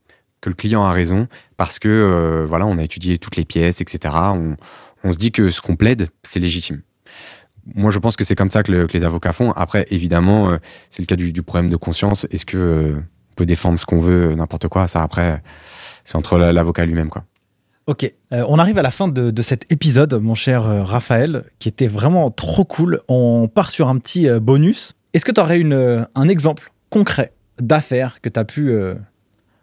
que 0.41 0.51
le 0.51 0.55
client 0.55 0.85
a 0.85 0.93
raison 0.93 1.27
parce 1.57 1.79
que 1.79 1.89
euh, 1.89 2.47
voilà, 2.47 2.67
on 2.67 2.77
a 2.79 2.83
étudié 2.83 3.19
toutes 3.19 3.37
les 3.37 3.45
pièces, 3.45 3.81
etc. 3.81 4.15
On, 5.03 5.13
se 5.13 5.19
dit 5.19 5.33
que 5.33 5.51
ce 5.51 5.61
qu'on 5.61 5.77
plaide, 5.77 6.09
c'est 6.23 6.41
légitime. 6.41 6.83
Moi, 7.75 7.91
je 7.91 7.99
pense 7.99 8.15
que 8.17 8.25
c'est 8.25 8.35
comme 8.35 8.51
ça 8.51 8.63
que, 8.63 8.71
le- 8.71 8.87
que 8.87 8.97
les 8.97 9.05
avocats 9.05 9.33
font. 9.33 9.53
Après, 9.53 9.87
évidemment, 9.91 10.51
euh, 10.51 10.57
c'est 10.91 11.01
le 11.01 11.07
cas 11.07 11.17
du, 11.17 11.33
problème 11.43 11.71
de 11.71 11.77
conscience. 11.77 12.27
Est-ce 12.31 12.45
que 12.45 12.59
euh, 12.59 12.93
on 13.33 13.35
peut 13.37 13.47
défendre 13.47 13.79
ce 13.79 13.87
qu'on 13.87 14.01
veut, 14.01 14.35
n'importe 14.35 14.69
quoi? 14.69 14.87
Ça, 14.87 15.03
après, 15.03 15.43
c'est 16.05 16.17
entre 16.17 16.37
la- 16.37 16.53
l'avocat 16.53 16.85
lui-même, 16.85 17.09
quoi. 17.09 17.25
Ok, 17.87 18.11
on 18.31 18.59
arrive 18.59 18.79
à 18.79 18.83
la 18.83 18.91
fin 18.91 19.09
de, 19.09 19.43
cet 19.43 19.71
épisode, 19.71 20.15
mon 20.15 20.35
cher 20.35 20.63
Raphaël, 20.87 21.45
qui 21.59 21.69
était 21.69 21.87
vraiment 21.87 22.31
trop 22.31 22.65
cool. 22.65 23.03
On 23.09 23.47
part 23.47 23.71
sur 23.71 23.89
un 23.89 23.99
petit 23.99 24.27
bonus. 24.41 24.95
Est-ce 25.13 25.27
que 25.27 25.33
tu 25.33 25.39
aurais 25.39 25.61
une, 25.61 26.07
un 26.15 26.29
exemple 26.29 26.73
concret 26.89 27.35
d'affaires 27.61 28.21
que 28.21 28.29
tu 28.29 28.39
as 28.39 28.45
pu 28.45 28.71
euh, 28.71 28.95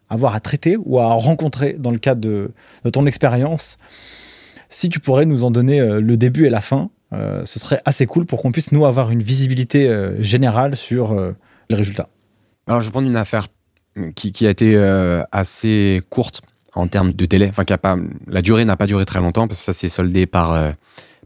avoir 0.09 0.35
à 0.35 0.39
traiter 0.39 0.77
ou 0.77 0.99
à 0.99 1.13
rencontrer 1.13 1.73
dans 1.73 1.91
le 1.91 1.97
cadre 1.97 2.21
de, 2.21 2.51
ton 2.91 3.05
expérience 3.05 3.77
Si 4.69 4.89
tu 4.89 4.99
pourrais 4.99 5.25
nous 5.25 5.43
en 5.43 5.51
donner 5.51 5.79
euh, 5.79 5.99
le 5.99 6.17
début 6.17 6.45
et 6.45 6.49
la 6.49 6.61
fin, 6.61 6.89
euh, 7.13 7.43
ce 7.45 7.59
serait 7.59 7.81
assez 7.85 8.05
cool 8.05 8.25
pour 8.25 8.41
qu'on 8.41 8.51
puisse 8.51 8.71
nous 8.71 8.85
avoir 8.85 9.11
une 9.11 9.21
visibilité 9.21 9.89
générale 10.19 10.75
sur 10.75 11.15
les 11.69 11.75
résultats. 11.75 12.07
Alors, 12.67 12.81
je 12.81 12.85
vais 12.85 12.91
prendre 12.91 13.07
une 13.07 13.17
affaire 13.17 13.47
qui, 14.15 14.31
qui 14.31 14.47
a 14.47 14.49
été 14.49 14.77
assez 15.31 16.01
courte 16.09 16.41
en 16.73 16.87
termes 16.87 17.11
de 17.11 17.25
délai. 17.25 17.47
Enfin, 17.49 17.65
qui 17.65 17.73
a 17.73 17.77
pas, 17.77 17.97
la 18.27 18.41
durée 18.41 18.63
n'a 18.63 18.77
pas 18.77 18.87
duré 18.87 19.03
très 19.03 19.19
longtemps 19.19 19.47
parce 19.47 19.59
que 19.59 19.65
ça 19.65 19.73
s'est 19.73 19.89
soldé 19.89 20.25
par, 20.25 20.73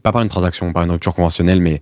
pas 0.02 0.10
par 0.10 0.22
une 0.22 0.28
transaction, 0.28 0.72
par 0.72 0.82
une 0.82 0.90
rupture 0.90 1.14
conventionnelle, 1.14 1.60
mais 1.60 1.80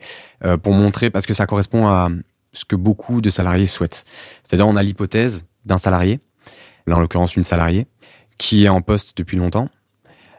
pour 0.62 0.74
montrer, 0.74 1.08
parce 1.08 1.24
que 1.24 1.32
ça 1.32 1.46
correspond 1.46 1.86
à 1.86 2.10
ce 2.54 2.64
que 2.64 2.76
beaucoup 2.76 3.20
de 3.20 3.28
salariés 3.28 3.66
souhaitent. 3.66 4.04
C'est-à-dire, 4.42 4.66
on 4.66 4.76
a 4.76 4.82
l'hypothèse 4.82 5.44
d'un 5.66 5.78
salarié, 5.78 6.20
là 6.86 6.96
en 6.96 7.00
l'occurrence 7.00 7.36
une 7.36 7.44
salariée, 7.44 7.86
qui 8.38 8.64
est 8.64 8.68
en 8.68 8.80
poste 8.80 9.16
depuis 9.18 9.36
longtemps. 9.36 9.68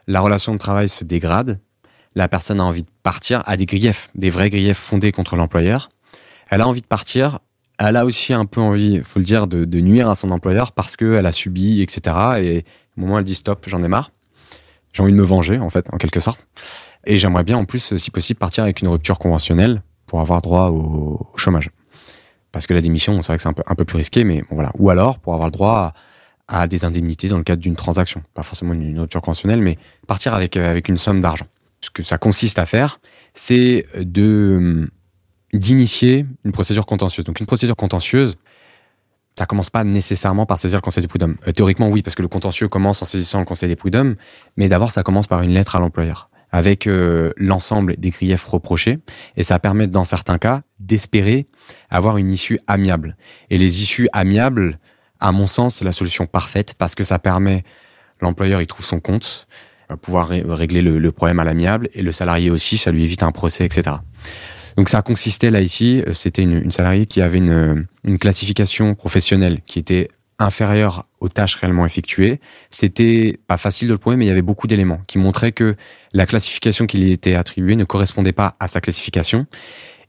La 0.06 0.20
relation 0.20 0.52
de 0.52 0.58
travail 0.58 0.88
se 0.88 1.04
dégrade. 1.04 1.60
La 2.14 2.28
personne 2.28 2.60
a 2.60 2.64
envie 2.64 2.82
de 2.82 2.90
partir, 3.02 3.42
a 3.46 3.56
des 3.56 3.66
griefs, 3.66 4.10
des 4.14 4.30
vrais 4.30 4.50
griefs 4.50 4.78
fondés 4.78 5.12
contre 5.12 5.36
l'employeur. 5.36 5.90
Elle 6.50 6.60
a 6.60 6.68
envie 6.68 6.80
de 6.80 6.86
partir, 6.86 7.40
elle 7.78 7.96
a 7.96 8.04
aussi 8.04 8.32
un 8.32 8.46
peu 8.46 8.60
envie, 8.60 9.02
faut 9.02 9.18
le 9.18 9.24
dire, 9.24 9.46
de, 9.46 9.64
de 9.64 9.80
nuire 9.80 10.08
à 10.08 10.14
son 10.14 10.30
employeur 10.30 10.72
parce 10.72 10.96
qu'elle 10.96 11.26
a 11.26 11.32
subi, 11.32 11.82
etc. 11.82 12.16
Et 12.38 12.64
au 12.96 13.02
moment 13.02 13.14
où 13.14 13.18
elle 13.18 13.24
dit 13.24 13.34
stop, 13.34 13.64
j'en 13.68 13.82
ai 13.82 13.88
marre. 13.88 14.12
J'ai 14.92 15.02
envie 15.02 15.12
de 15.12 15.18
me 15.18 15.24
venger, 15.24 15.58
en 15.58 15.68
fait, 15.68 15.86
en 15.92 15.98
quelque 15.98 16.20
sorte. 16.20 16.40
Et 17.04 17.18
j'aimerais 17.18 17.44
bien, 17.44 17.58
en 17.58 17.66
plus, 17.66 17.96
si 17.96 18.10
possible, 18.10 18.38
partir 18.38 18.64
avec 18.64 18.80
une 18.80 18.88
rupture 18.88 19.18
conventionnelle 19.18 19.82
pour 20.06 20.20
avoir 20.20 20.40
droit 20.40 20.68
au, 20.68 21.28
au 21.32 21.36
chômage. 21.36 21.70
Parce 22.56 22.66
que 22.66 22.72
la 22.72 22.80
démission, 22.80 23.20
c'est 23.20 23.26
vrai 23.26 23.36
que 23.36 23.42
c'est 23.42 23.50
un 23.50 23.74
peu, 23.74 23.84
plus 23.84 23.98
risqué, 23.98 24.24
mais 24.24 24.40
bon, 24.40 24.54
voilà. 24.54 24.72
Ou 24.78 24.88
alors, 24.88 25.18
pour 25.18 25.34
avoir 25.34 25.48
le 25.48 25.52
droit 25.52 25.92
à, 26.48 26.66
des 26.66 26.86
indemnités 26.86 27.28
dans 27.28 27.36
le 27.36 27.44
cadre 27.44 27.60
d'une 27.60 27.76
transaction. 27.76 28.22
Pas 28.32 28.42
forcément 28.42 28.72
une, 28.72 28.98
rupture 28.98 29.20
conventionnelle, 29.20 29.60
mais 29.60 29.76
partir 30.06 30.32
avec, 30.32 30.56
euh, 30.56 30.70
avec 30.70 30.88
une 30.88 30.96
somme 30.96 31.20
d'argent. 31.20 31.44
Ce 31.82 31.90
que 31.90 32.02
ça 32.02 32.16
consiste 32.16 32.58
à 32.58 32.64
faire, 32.64 32.98
c'est 33.34 33.84
de 33.94 34.90
d'initier 35.52 36.24
une 36.46 36.52
procédure 36.52 36.86
contentieuse. 36.86 37.26
Donc 37.26 37.40
une 37.40 37.46
procédure 37.46 37.76
contentieuse, 37.76 38.36
ça 39.38 39.44
commence 39.44 39.68
pas 39.68 39.84
nécessairement 39.84 40.46
par 40.46 40.58
saisir 40.58 40.78
le 40.78 40.82
Conseil 40.82 41.02
des 41.02 41.08
prud'hommes. 41.08 41.36
Euh, 41.46 41.52
théoriquement, 41.52 41.90
oui, 41.90 42.00
parce 42.00 42.14
que 42.14 42.22
le 42.22 42.28
contentieux 42.28 42.68
commence 42.68 43.02
en 43.02 43.04
saisissant 43.04 43.38
le 43.40 43.44
Conseil 43.44 43.68
des 43.68 43.76
prud'hommes, 43.76 44.16
mais 44.56 44.70
d'abord, 44.70 44.92
ça 44.92 45.02
commence 45.02 45.26
par 45.26 45.42
une 45.42 45.50
lettre 45.50 45.76
à 45.76 45.80
l'employeur, 45.80 46.30
avec 46.52 46.86
euh, 46.86 47.32
l'ensemble 47.36 47.96
des 47.96 48.10
griefs 48.10 48.44
reprochés, 48.44 48.98
et 49.36 49.42
ça 49.42 49.58
permet, 49.58 49.86
dans 49.86 50.04
certains 50.04 50.38
cas, 50.38 50.62
d'espérer 50.80 51.46
avoir 51.90 52.16
une 52.16 52.32
issue 52.32 52.58
amiable. 52.66 53.16
Et 53.50 53.58
les 53.58 53.82
issues 53.82 54.08
amiables, 54.12 54.78
à 55.20 55.32
mon 55.32 55.46
sens, 55.46 55.76
c'est 55.76 55.84
la 55.84 55.92
solution 55.92 56.26
parfaite, 56.26 56.74
parce 56.78 56.94
que 56.94 57.04
ça 57.04 57.18
permet, 57.18 57.64
l'employeur, 58.20 58.60
il 58.60 58.66
trouve 58.66 58.86
son 58.86 59.00
compte, 59.00 59.48
va 59.88 59.96
pouvoir 59.96 60.28
ré- 60.28 60.44
régler 60.46 60.82
le, 60.82 60.98
le 60.98 61.12
problème 61.12 61.40
à 61.40 61.44
l'amiable, 61.44 61.88
et 61.94 62.02
le 62.02 62.12
salarié 62.12 62.50
aussi, 62.50 62.76
ça 62.78 62.90
lui 62.90 63.04
évite 63.04 63.22
un 63.22 63.32
procès, 63.32 63.64
etc. 63.64 63.96
Donc 64.76 64.88
ça 64.90 65.00
consistait 65.02 65.50
là 65.50 65.60
ici, 65.62 66.02
euh, 66.06 66.12
c'était 66.12 66.42
une, 66.42 66.62
une 66.64 66.70
salariée 66.70 67.06
qui 67.06 67.22
avait 67.22 67.38
une, 67.38 67.86
une 68.04 68.18
classification 68.18 68.94
professionnelle 68.94 69.60
qui 69.66 69.78
était 69.78 70.10
inférieure 70.38 71.06
aux 71.20 71.28
tâches 71.28 71.54
réellement 71.56 71.86
effectuées. 71.86 72.40
C'était 72.70 73.38
pas 73.46 73.56
facile 73.56 73.88
de 73.88 73.94
le 73.94 73.98
prouver, 73.98 74.16
mais 74.16 74.26
il 74.26 74.28
y 74.28 74.32
avait 74.32 74.42
beaucoup 74.42 74.66
d'éléments 74.66 75.00
qui 75.06 75.18
montraient 75.18 75.52
que 75.52 75.76
la 76.12 76.26
classification 76.26 76.86
qui 76.86 76.98
lui 76.98 77.12
était 77.12 77.34
attribuée 77.34 77.76
ne 77.76 77.84
correspondait 77.84 78.32
pas 78.32 78.56
à 78.60 78.68
sa 78.68 78.80
classification. 78.80 79.46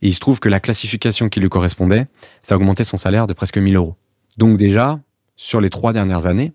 Et 0.02 0.08
il 0.08 0.14
se 0.14 0.20
trouve 0.20 0.40
que 0.40 0.50
la 0.50 0.60
classification 0.60 1.30
qui 1.30 1.40
lui 1.40 1.50
correspondait, 1.50 2.08
ça 2.42 2.56
augmentait 2.56 2.84
son 2.84 2.98
salaire 2.98 3.28
de 3.28 3.34
presque 3.34 3.58
1000 3.58 3.76
euros. 3.76 3.96
Donc 4.38 4.58
déjà, 4.58 5.00
sur 5.36 5.62
les 5.62 5.70
trois 5.70 5.94
dernières 5.94 6.26
années, 6.26 6.54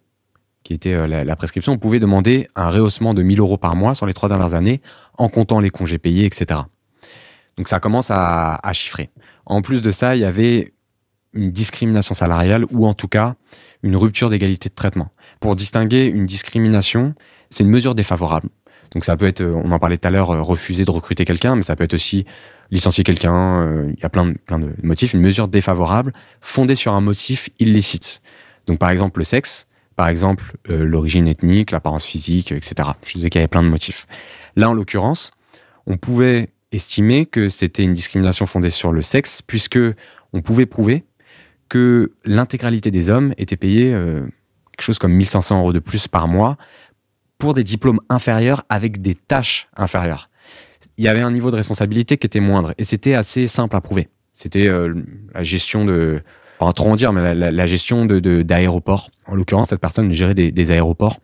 qui 0.63 0.75
était 0.75 0.93
euh, 0.93 1.25
la, 1.25 1.37
prescription, 1.37 1.73
on 1.73 1.79
pouvait 1.79 1.99
demander 1.99 2.49
un 2.55 2.71
rehaussement 2.71 3.15
de 3.15 3.23
1000 3.23 3.41
euros 3.41 3.57
par 3.57 3.75
mois 3.75 3.95
sur 3.95 4.07
les 4.07 4.15
trois 4.15 4.29
dernières 4.29 4.55
années, 4.55 4.81
en 5.19 5.29
comptant 5.29 5.59
les 5.59 5.71
congés 5.71 5.99
payés, 5.99 6.25
etc. 6.25 6.61
Donc 7.57 7.69
ça 7.69 7.81
commence 7.81 8.11
à, 8.11 8.55
à 8.63 8.73
chiffrer. 8.73 9.11
En 9.45 9.61
plus 9.61 9.83
de 9.83 9.91
ça, 9.91 10.15
il 10.15 10.23
y 10.23 10.25
avait 10.25 10.72
une 11.35 11.51
discrimination 11.51 12.15
salariale 12.15 12.65
ou 12.71 12.87
en 12.87 12.95
tout 12.95 13.09
cas 13.09 13.35
une 13.83 13.97
rupture 13.97 14.31
d'égalité 14.31 14.69
de 14.69 14.75
traitement. 14.75 15.11
Pour 15.41 15.57
distinguer 15.57 16.07
une 16.07 16.27
discrimination, 16.27 17.15
c'est 17.51 17.65
une 17.65 17.71
mesure 17.71 17.95
défavorable. 17.95 18.49
Donc 18.93 19.05
ça 19.05 19.17
peut 19.17 19.27
être, 19.27 19.43
on 19.43 19.73
en 19.73 19.79
parlait 19.79 19.97
tout 19.97 20.07
à 20.07 20.11
l'heure, 20.11 20.29
refuser 20.29 20.85
de 20.85 20.91
recruter 20.91 21.25
quelqu'un, 21.25 21.57
mais 21.57 21.63
ça 21.63 21.77
peut 21.77 21.85
être 21.85 21.95
aussi 21.95 22.27
licencier 22.71 23.05
quelqu'un. 23.05 23.63
Euh, 23.63 23.93
il 23.97 24.01
y 24.01 24.05
a 24.05 24.11
plein 24.11 24.27
de, 24.27 24.33
plein 24.33 24.59
de 24.59 24.75
motifs. 24.83 25.15
Une 25.15 25.21
mesure 25.21 25.49
défavorable 25.49 26.13
fondée 26.41 26.75
sur 26.75 26.93
un 26.93 27.01
motif 27.01 27.49
illicite. 27.59 28.21
Donc 28.67 28.79
par 28.79 28.91
exemple 28.91 29.21
le 29.21 29.25
sexe, 29.25 29.67
par 29.97 30.09
exemple 30.09 30.45
euh, 30.69 30.85
l'origine 30.85 31.27
ethnique, 31.27 31.71
l'apparence 31.71 32.05
physique, 32.05 32.53
etc. 32.53 32.91
Je 33.05 33.15
disais 33.15 33.31
qu'il 33.31 33.39
y 33.39 33.43
avait 33.43 33.49
plein 33.49 33.63
de 33.63 33.69
motifs. 33.69 34.07
Là 34.57 34.69
en 34.69 34.75
l'occurrence, 34.75 35.33
on 35.87 35.97
pouvait 35.97 36.51
estimer 36.71 37.27
que 37.27 37.49
c'était 37.49 37.85
une 37.85 37.95
discrimination 37.95 38.47
fondée 38.47 38.71
sur 38.71 38.93
le 38.93 39.03
sexe, 39.03 39.43
puisque 39.47 39.79
on 40.33 40.41
pouvait 40.41 40.67
prouver 40.67 41.05
que 41.73 42.13
l'intégralité 42.27 42.91
des 42.91 43.09
hommes 43.09 43.33
était 43.39 43.57
payée 43.57 43.95
euh, 43.95 44.27
quelque 44.73 44.83
chose 44.85 44.99
comme 44.99 45.15
1500 45.15 45.59
euros 45.59 45.73
de 45.73 45.79
plus 45.79 46.07
par 46.07 46.29
mois 46.29 46.59
pour 47.39 47.55
des 47.55 47.65
diplômes 47.65 47.99
inférieurs 48.11 48.65
avec 48.69 49.01
des 49.01 49.15
tâches 49.15 49.71
inférieures. 49.75 50.29
Il 50.99 51.05
y 51.05 51.09
avait 51.09 51.23
un 51.23 51.31
niveau 51.31 51.51
de 51.51 51.57
responsabilité 51.57 52.19
qui 52.19 52.27
était 52.27 52.41
moindre 52.41 52.75
et 52.77 52.85
c'était 52.85 53.15
assez 53.15 53.47
simple 53.47 53.75
à 53.75 53.81
prouver. 53.81 54.11
C'était 54.35 54.67
euh, 54.67 55.03
la 55.35 55.45
gestion 55.45 55.87
de, 55.87 56.21
pas 56.59 56.71
trop 56.75 56.91
en 56.91 56.97
dire, 56.97 57.15
mais 57.15 57.35
la, 57.35 57.67
gestion 57.67 58.05
de 58.05 58.43
d'aéroports. 58.43 59.11
En 59.27 59.35
l'occurrence, 59.35 59.71
cette 59.71 59.81
personne 59.81 60.13
gérait 60.13 60.35
des, 60.35 60.71
aéroports 60.71 61.21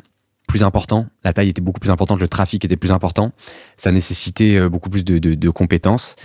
plus 0.46 0.62
importants. 0.62 1.08
La 1.24 1.34
taille 1.34 1.50
était 1.50 1.60
beaucoup 1.60 1.80
plus 1.80 1.90
importante, 1.90 2.20
le 2.20 2.28
trafic 2.28 2.64
était 2.64 2.78
plus 2.78 2.92
important. 2.92 3.32
Ça 3.76 3.92
nécessitait 3.92 4.56
euh, 4.56 4.70
beaucoup 4.70 4.88
plus 4.88 5.04
de, 5.04 5.18
de, 5.18 5.34
de 5.34 5.50
compétences. 5.50 6.16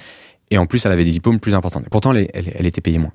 Et 0.49 0.57
en 0.57 0.65
plus, 0.65 0.85
elle 0.85 0.93
avait 0.93 1.03
des 1.03 1.11
diplômes 1.11 1.41
plus 1.41 1.55
importants. 1.55 1.81
Et 1.81 1.89
pourtant, 1.89 2.13
elle 2.13 2.65
était 2.65 2.79
payée 2.79 2.99
moins. 2.99 3.11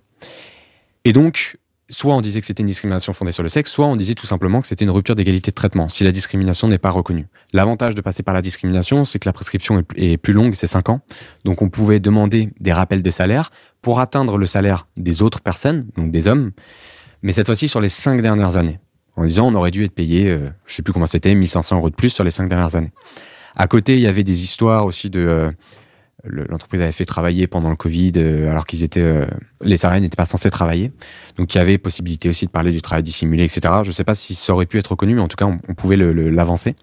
Et 1.04 1.12
donc, 1.12 1.58
soit 1.90 2.14
on 2.14 2.20
disait 2.20 2.40
que 2.40 2.46
c'était 2.46 2.62
une 2.62 2.66
discrimination 2.66 3.12
fondée 3.12 3.32
sur 3.32 3.42
le 3.42 3.48
sexe, 3.48 3.70
soit 3.70 3.86
on 3.86 3.96
disait 3.96 4.14
tout 4.14 4.26
simplement 4.26 4.60
que 4.60 4.66
c'était 4.66 4.84
une 4.84 4.90
rupture 4.90 5.14
d'égalité 5.14 5.50
de 5.50 5.54
traitement, 5.54 5.88
si 5.88 6.04
la 6.04 6.12
discrimination 6.12 6.68
n'est 6.68 6.78
pas 6.78 6.90
reconnue. 6.90 7.26
L'avantage 7.52 7.94
de 7.94 8.00
passer 8.00 8.22
par 8.22 8.34
la 8.34 8.42
discrimination, 8.42 9.04
c'est 9.04 9.18
que 9.18 9.28
la 9.28 9.32
prescription 9.32 9.84
est 9.96 10.16
plus 10.18 10.32
longue, 10.32 10.54
c'est 10.54 10.66
5 10.66 10.90
ans. 10.90 11.00
Donc 11.44 11.62
on 11.62 11.70
pouvait 11.70 12.00
demander 12.00 12.50
des 12.60 12.72
rappels 12.72 13.02
de 13.02 13.10
salaire 13.10 13.50
pour 13.80 14.00
atteindre 14.00 14.36
le 14.36 14.46
salaire 14.46 14.86
des 14.96 15.22
autres 15.22 15.40
personnes, 15.40 15.86
donc 15.96 16.10
des 16.10 16.28
hommes, 16.28 16.52
mais 17.22 17.32
cette 17.32 17.46
fois-ci 17.46 17.68
sur 17.68 17.80
les 17.80 17.88
5 17.88 18.20
dernières 18.20 18.56
années. 18.56 18.78
En 19.16 19.24
disant 19.24 19.48
on 19.48 19.54
aurait 19.54 19.70
dû 19.70 19.84
être 19.84 19.94
payé, 19.94 20.28
euh, 20.28 20.50
je 20.66 20.74
sais 20.74 20.82
plus 20.82 20.92
comment 20.92 21.06
c'était, 21.06 21.34
1500 21.34 21.76
euros 21.78 21.90
de 21.90 21.94
plus 21.94 22.10
sur 22.10 22.22
les 22.22 22.30
5 22.30 22.48
dernières 22.48 22.76
années. 22.76 22.92
À 23.56 23.66
côté, 23.66 23.94
il 23.94 24.00
y 24.00 24.06
avait 24.06 24.24
des 24.24 24.42
histoires 24.44 24.86
aussi 24.86 25.10
de... 25.10 25.20
Euh, 25.20 25.50
l'entreprise 26.24 26.82
avait 26.82 26.92
fait 26.92 27.04
travailler 27.04 27.46
pendant 27.46 27.70
le 27.70 27.76
Covid 27.76 28.12
euh, 28.16 28.50
alors 28.50 28.66
qu'ils 28.66 28.82
étaient 28.82 29.02
euh, 29.02 29.24
les 29.62 29.76
salariés 29.76 30.00
n'étaient 30.00 30.16
pas 30.16 30.24
censés 30.24 30.50
travailler. 30.50 30.92
Donc 31.36 31.54
il 31.54 31.58
y 31.58 31.60
avait 31.60 31.78
possibilité 31.78 32.28
aussi 32.28 32.46
de 32.46 32.50
parler 32.50 32.72
du 32.72 32.82
travail 32.82 33.02
dissimulé 33.02 33.44
etc 33.44 33.74
je 33.84 33.88
ne 33.88 33.94
sais 33.94 34.04
pas 34.04 34.14
si 34.14 34.34
ça 34.34 34.52
aurait 34.52 34.66
pu 34.66 34.78
être 34.78 34.88
reconnu 34.88 35.14
mais 35.14 35.22
en 35.22 35.28
tout 35.28 35.36
cas 35.36 35.46
on, 35.46 35.74
pouvait 35.74 35.96
l'avancer. 35.96 36.74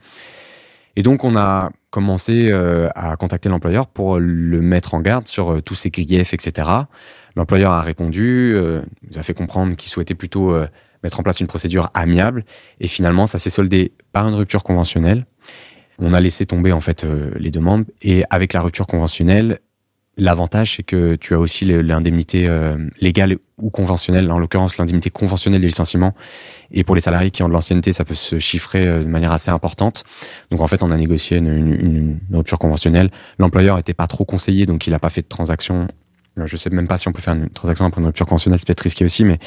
Et 0.96 1.04
donc 1.04 1.26
on 1.26 1.36
a 1.36 1.72
commencé 1.90 2.50
euh, 2.50 2.88
à 2.96 3.16
contacter 3.18 3.50
l'employeur 3.50 3.88
pour 3.88 4.20
le 4.20 4.62
mettre 4.62 4.94
en 4.94 5.02
garde 5.02 5.28
sur 5.28 5.62
tous 5.64 5.76
ces 5.76 5.90
griefs 5.90 6.34
etc 6.34 6.70
l'employeur 7.36 7.74
a 7.74 7.82
répondu 7.82 8.56
nous 9.12 9.20
a 9.20 9.24
fait 9.24 9.34
comprendre 9.34 9.76
qu'il 9.76 9.90
souhaitait 9.90 10.16
plutôt 10.16 10.58
mettre 11.04 11.20
en 11.20 11.24
place 11.24 11.40
une 11.40 11.48
procédure 11.48 11.90
amiable. 11.94 12.46
Et 12.80 12.88
finalement 12.88 13.28
ça 13.28 13.38
s'est 13.38 13.50
soldé 13.50 13.94
par 14.14 14.28
une 14.28 14.36
rupture 14.36 14.64
conventionnelle 14.64 15.26
on 16.00 16.14
a 16.14 16.20
laissé 16.20 16.46
tomber 16.46 16.72
en 16.72 16.82
fait 16.82 17.04
euh, 17.04 17.32
les 17.38 17.52
demandes 17.52 17.86
et 18.02 18.24
avec 18.30 18.54
la 18.54 18.62
rupture 18.62 18.88
conventionnelle, 18.88 19.60
l'avantage 20.18 20.76
c'est 20.76 20.84
que 20.84 21.16
tu 21.16 21.34
as 21.34 21.40
aussi 21.40 21.66
l'indemnité 21.66 22.48
euh, 22.48 22.78
légale 23.00 23.38
ou 23.58 23.70
conventionnelle, 23.70 24.30
en 24.32 24.40
l'occurrence 24.40 24.78
l'indemnité 24.78 25.10
conventionnelle 25.10 25.62
des 25.62 25.68
licenciements. 25.68 26.14
Et 26.72 26.84
pour 26.84 26.96
les 26.96 27.02
salariés 27.02 27.32
qui 27.32 27.44
ont 27.44 27.48
de 27.48 27.54
l'ancienneté, 27.54 27.94
ça 27.94 28.06
peut 28.06 28.14
se 28.14 28.40
chiffrer 28.40 28.86
euh, 28.88 29.04
de 29.04 29.10
manière 29.10 29.32
assez 29.32 29.52
importante. 29.52 30.04
Donc 30.52 30.62
en 30.62 30.68
fait, 30.68 30.84
on 30.84 30.92
a 30.92 30.98
négocié 30.98 31.38
une, 31.38 31.48
une, 31.48 32.20
rupture 32.34 32.60
conventionnelle. 32.60 33.12
L'employeur 33.40 33.78
était 33.78 33.94
pas 33.94 34.08
trop 34.08 34.26
conseillé, 34.26 34.66
donc 34.66 34.88
il 34.88 34.94
a 34.94 35.00
pas 35.00 35.10
fait 35.10 35.22
de 35.22 35.28
transaction. 35.28 35.88
Je 36.38 36.58
sais 36.58 36.70
même 36.70 36.88
pas 36.88 36.98
si 36.98 37.08
on 37.08 37.14
peut 37.14 37.22
faire 37.22 37.34
une 37.34 37.50
transaction 37.50 37.86
après 37.86 38.02
une 38.02 38.08
rupture 38.08 38.26
conventionnelle, 38.26 38.60
c'est 38.60 38.68
peut-être 38.68 38.82
risqué 38.82 39.06
aussi, 39.06 39.24
mais 39.24 39.40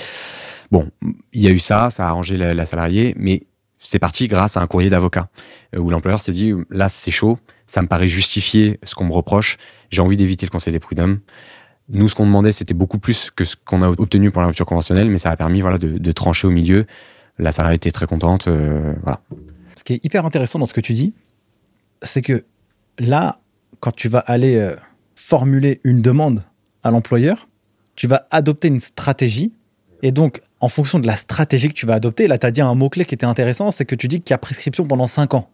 bon, 0.70 0.90
il 1.34 1.42
y 1.42 1.46
a 1.46 1.50
eu 1.50 1.58
ça, 1.58 1.90
ça 1.90 2.06
a 2.06 2.08
arrangé 2.08 2.38
la, 2.38 2.54
la 2.54 2.64
salariée, 2.64 3.14
mais 3.18 3.42
c'est 3.80 3.98
parti 3.98 4.28
grâce 4.28 4.56
à 4.56 4.60
un 4.60 4.66
courrier 4.66 4.90
d'avocat 4.90 5.28
euh, 5.74 5.78
où 5.78 5.90
l'employeur 5.90 6.20
s'est 6.20 6.32
dit 6.32 6.52
là 6.70 6.88
c'est 6.88 7.10
chaud, 7.10 7.38
ça 7.66 7.82
me 7.82 7.88
paraît 7.88 8.08
justifier 8.08 8.78
ce 8.82 8.94
qu'on 8.94 9.04
me 9.04 9.12
reproche, 9.12 9.56
j'ai 9.90 10.02
envie 10.02 10.16
d'éviter 10.16 10.46
le 10.46 10.50
conseil 10.50 10.72
des 10.72 10.80
prud'hommes. 10.80 11.20
Nous, 11.90 12.08
ce 12.08 12.14
qu'on 12.14 12.26
demandait, 12.26 12.52
c'était 12.52 12.74
beaucoup 12.74 12.98
plus 12.98 13.30
que 13.30 13.44
ce 13.44 13.56
qu'on 13.56 13.80
a 13.82 13.88
obtenu 13.88 14.30
pour 14.30 14.42
la 14.42 14.48
rupture 14.48 14.66
conventionnelle, 14.66 15.08
mais 15.08 15.16
ça 15.16 15.30
a 15.30 15.36
permis 15.36 15.62
voilà 15.62 15.78
de, 15.78 16.12
trancher 16.12 16.46
au 16.46 16.50
milieu. 16.50 16.84
La 17.38 17.50
salariée 17.50 17.76
était 17.76 17.90
très 17.90 18.06
contente. 18.06 18.46
Euh, 18.46 18.92
voilà. 19.02 19.20
Ce 19.74 19.84
qui 19.84 19.94
est 19.94 20.04
hyper 20.04 20.26
intéressant 20.26 20.58
dans 20.58 20.66
ce 20.66 20.74
que 20.74 20.82
tu 20.82 20.92
dis, 20.92 21.14
c'est 22.02 22.20
que 22.20 22.44
là, 22.98 23.40
quand 23.80 23.92
tu 23.92 24.08
vas 24.08 24.18
aller 24.18 24.56
euh, 24.56 24.76
formuler 25.14 25.80
une 25.82 26.02
demande 26.02 26.44
à 26.82 26.90
l'employeur, 26.90 27.48
tu 27.96 28.06
vas 28.06 28.26
adopter 28.30 28.68
une 28.68 28.80
stratégie 28.80 29.52
et 30.02 30.12
donc 30.12 30.42
en 30.60 30.68
fonction 30.68 30.98
de 30.98 31.06
la 31.06 31.16
stratégie 31.16 31.68
que 31.68 31.74
tu 31.74 31.86
vas 31.86 31.94
adopter, 31.94 32.26
là, 32.26 32.38
tu 32.38 32.46
as 32.46 32.50
dit 32.50 32.60
un 32.60 32.74
mot-clé 32.74 33.04
qui 33.04 33.14
était 33.14 33.26
intéressant, 33.26 33.70
c'est 33.70 33.84
que 33.84 33.94
tu 33.94 34.08
dis 34.08 34.20
qu'il 34.20 34.32
y 34.32 34.34
a 34.34 34.38
prescription 34.38 34.84
pendant 34.84 35.06
5 35.06 35.34
ans. 35.34 35.48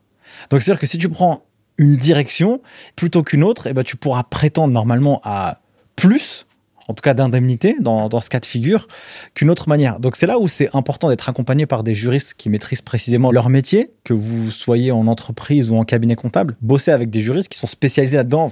Donc, 0.51 0.63
c'est-à-dire 0.63 0.81
que 0.81 0.87
si 0.87 0.99
tu 0.99 1.09
prends 1.09 1.45
une 1.79 1.97
direction 1.97 2.61
plutôt 2.97 3.23
qu'une 3.23 3.45
autre, 3.45 3.67
eh 3.67 3.73
ben, 3.73 3.83
tu 3.83 3.97
pourras 3.97 4.23
prétendre 4.23 4.73
normalement 4.73 5.21
à 5.25 5.61
plus, 5.97 6.47
en 6.89 6.95
tout 6.95 7.03
cas 7.03 7.15
d'indemnité, 7.15 7.77
dans, 7.81 8.09
ce 8.21 8.29
cas 8.29 8.41
de 8.41 8.47
figure, 8.47 8.89
qu'une 9.35 9.51
autre 9.51 9.69
manière. 9.69 10.01
Donc, 10.01 10.17
c'est 10.17 10.27
là 10.27 10.39
où 10.39 10.49
c'est 10.49 10.75
important 10.75 11.09
d'être 11.09 11.29
accompagné 11.29 11.67
par 11.67 11.83
des 11.83 11.95
juristes 11.95 12.35
qui 12.35 12.49
maîtrisent 12.49 12.83
précisément 12.83 13.33
leur 13.33 13.49
métier, 13.49 13.93
que 14.05 14.15
vous 14.15 14.51
soyez 14.51 14.91
en 14.91 15.07
entreprise 15.07 15.71
ou 15.71 15.77
en 15.77 15.85
cabinet 15.85 16.15
comptable, 16.15 16.57
bosser 16.61 16.91
avec 16.91 17.11
des 17.11 17.21
juristes 17.21 17.49
qui 17.49 17.59
sont 17.59 17.67
spécialisés 17.67 18.17
là-dedans. 18.17 18.51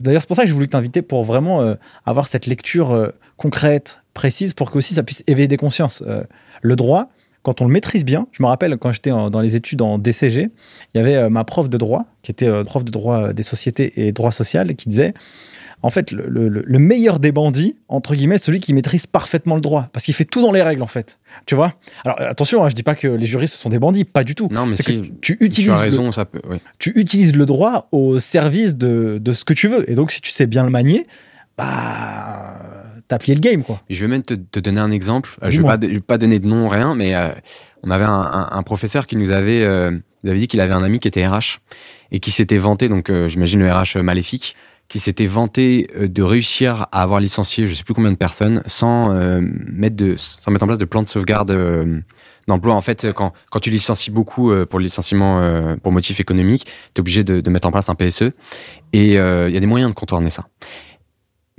D'ailleurs, 0.00 0.20
c'est 0.20 0.28
pour 0.28 0.36
ça 0.36 0.42
que 0.42 0.48
j'ai 0.48 0.54
voulu 0.54 0.68
t'inviter 0.68 1.02
pour 1.02 1.24
vraiment 1.24 1.62
euh, 1.62 1.74
avoir 2.04 2.26
cette 2.26 2.46
lecture 2.46 2.92
euh, 2.92 3.10
concrète, 3.40 4.02
précise 4.12 4.52
pour 4.52 4.70
qu'aussi 4.70 4.92
ça 4.94 5.02
puisse 5.02 5.24
éveiller 5.26 5.48
des 5.48 5.56
consciences. 5.56 6.02
Euh, 6.06 6.22
le 6.60 6.76
droit, 6.76 7.08
quand 7.42 7.62
on 7.62 7.64
le 7.64 7.72
maîtrise 7.72 8.04
bien, 8.04 8.26
je 8.32 8.42
me 8.42 8.48
rappelle 8.48 8.76
quand 8.76 8.92
j'étais 8.92 9.08
dans 9.08 9.40
les 9.40 9.56
études 9.56 9.80
en 9.80 9.96
DCG, 9.96 10.50
il 10.94 10.98
y 10.98 11.00
avait 11.00 11.16
euh, 11.16 11.30
ma 11.30 11.44
prof 11.44 11.70
de 11.70 11.78
droit, 11.78 12.04
qui 12.22 12.30
était 12.30 12.48
euh, 12.48 12.64
prof 12.64 12.84
de 12.84 12.90
droit 12.90 13.32
des 13.32 13.42
sociétés 13.42 13.94
et 13.96 14.12
droit 14.12 14.30
social, 14.30 14.76
qui 14.76 14.90
disait 14.90 15.14
en 15.82 15.88
fait, 15.88 16.12
le, 16.12 16.78
meilleur 16.78 17.18
des 17.18 17.32
bandits, 17.32 17.78
entre 17.88 18.14
guillemets, 18.14 18.36
celui 18.36 18.60
qui 18.60 18.74
maîtrise 18.74 19.06
parfaitement 19.06 19.54
le 19.54 19.62
droit, 19.62 19.88
parce 19.94 20.04
qu'il 20.04 20.12
fait 20.12 20.26
tout 20.26 20.42
dans 20.42 20.52
les 20.52 20.60
règles, 20.60 20.82
en 20.82 20.86
fait. 20.86 21.18
Tu 21.46 21.54
vois? 21.54 21.72
Alors 22.04 22.20
attention, 22.20 22.62
hein, 22.62 22.68
je 22.68 22.74
dis 22.74 22.82
pas 22.82 22.94
que 22.94 23.08
les 23.08 23.24
juristes 23.24 23.54
sont 23.54 23.70
des 23.70 23.78
bandits, 23.78 24.04
pas 24.04 24.22
du 24.22 24.34
tout. 24.34 24.48
Non, 24.50 24.66
mais 24.66 24.76
si, 24.76 24.82
que 25.00 25.06
tu 25.22 25.38
utilises, 25.40 25.70
raison, 25.70 26.04
le, 26.04 26.12
ça 26.12 26.26
peut, 26.26 26.42
tu 26.78 26.92
utilises 26.96 27.34
le 27.34 27.46
droit 27.46 27.88
au 27.92 28.18
service 28.18 28.76
de, 28.76 29.16
de, 29.18 29.32
ce 29.32 29.46
que 29.46 29.54
tu 29.54 29.68
veux. 29.68 29.90
Et 29.90 29.94
donc, 29.94 30.12
si 30.12 30.20
tu 30.20 30.30
sais 30.30 30.46
bien 30.46 30.64
le 30.64 30.70
manier, 30.70 31.06
bah 31.56 32.89
t'as 33.10 33.18
plié 33.18 33.34
le 33.34 33.40
game, 33.40 33.64
quoi. 33.64 33.80
Je 33.90 34.00
vais 34.04 34.08
même 34.08 34.22
te, 34.22 34.60
donner 34.60 34.80
un 34.80 34.92
exemple. 34.92 35.30
Euh, 35.42 35.50
je 35.50 35.60
vais, 35.60 35.66
pas, 35.66 35.76
vais 35.76 36.00
pas 36.00 36.16
donner 36.16 36.38
de 36.38 36.46
nom, 36.46 36.68
rien, 36.68 36.94
mais 36.94 37.16
euh, 37.16 37.28
on 37.82 37.90
avait 37.90 38.04
un, 38.06 38.62
professeur 38.62 39.08
qui 39.08 39.16
nous 39.16 39.32
avait, 39.32 39.64
euh, 39.64 39.90
avait 40.24 40.38
dit 40.38 40.46
qu'il 40.46 40.60
avait 40.60 40.72
un 40.72 40.84
ami 40.84 41.00
qui 41.00 41.08
était 41.08 41.26
RH 41.26 41.58
et 42.12 42.20
qui 42.20 42.30
s'était 42.30 42.58
vanté, 42.58 42.88
donc 42.88 43.12
j'imagine 43.26 43.60
le 43.60 43.72
RH 43.72 43.98
maléfique, 43.98 44.54
qui 44.88 45.00
s'était 45.00 45.26
vanté 45.26 45.88
de 46.00 46.22
réussir 46.22 46.86
à 46.92 47.02
avoir 47.02 47.20
licencié 47.20 47.66
je 47.66 47.74
sais 47.74 47.84
plus 47.84 47.94
combien 47.94 48.10
de 48.10 48.16
personnes 48.16 48.62
sans 48.66 49.14
mettre 49.40 49.96
de 49.96 50.16
sans 50.16 50.50
mettre 50.50 50.64
en 50.64 50.66
place 50.66 50.78
de 50.78 50.84
plan 50.84 51.02
de 51.02 51.08
sauvegarde 51.08 52.02
d'emploi. 52.48 52.74
En 52.74 52.80
fait, 52.80 53.12
quand, 53.12 53.32
quand 53.50 53.60
tu 53.60 53.70
licencies 53.70 54.10
beaucoup 54.10 54.52
pour 54.68 54.80
le 54.80 54.84
licenciement 54.84 55.40
pour 55.82 55.92
motif 55.92 56.18
économique, 56.18 56.64
tu 56.94 56.98
es 56.98 57.00
obligé 57.00 57.22
de, 57.22 57.40
de, 57.40 57.50
mettre 57.50 57.68
en 57.68 57.72
place 57.72 57.88
un 57.88 57.94
PSE 57.94 58.32
et 58.92 59.12
il 59.12 59.14
y 59.14 59.16
a 59.56 59.60
des 59.60 59.66
moyens 59.66 59.90
de 59.90 59.94
contourner 59.94 60.30
ça 60.30 60.46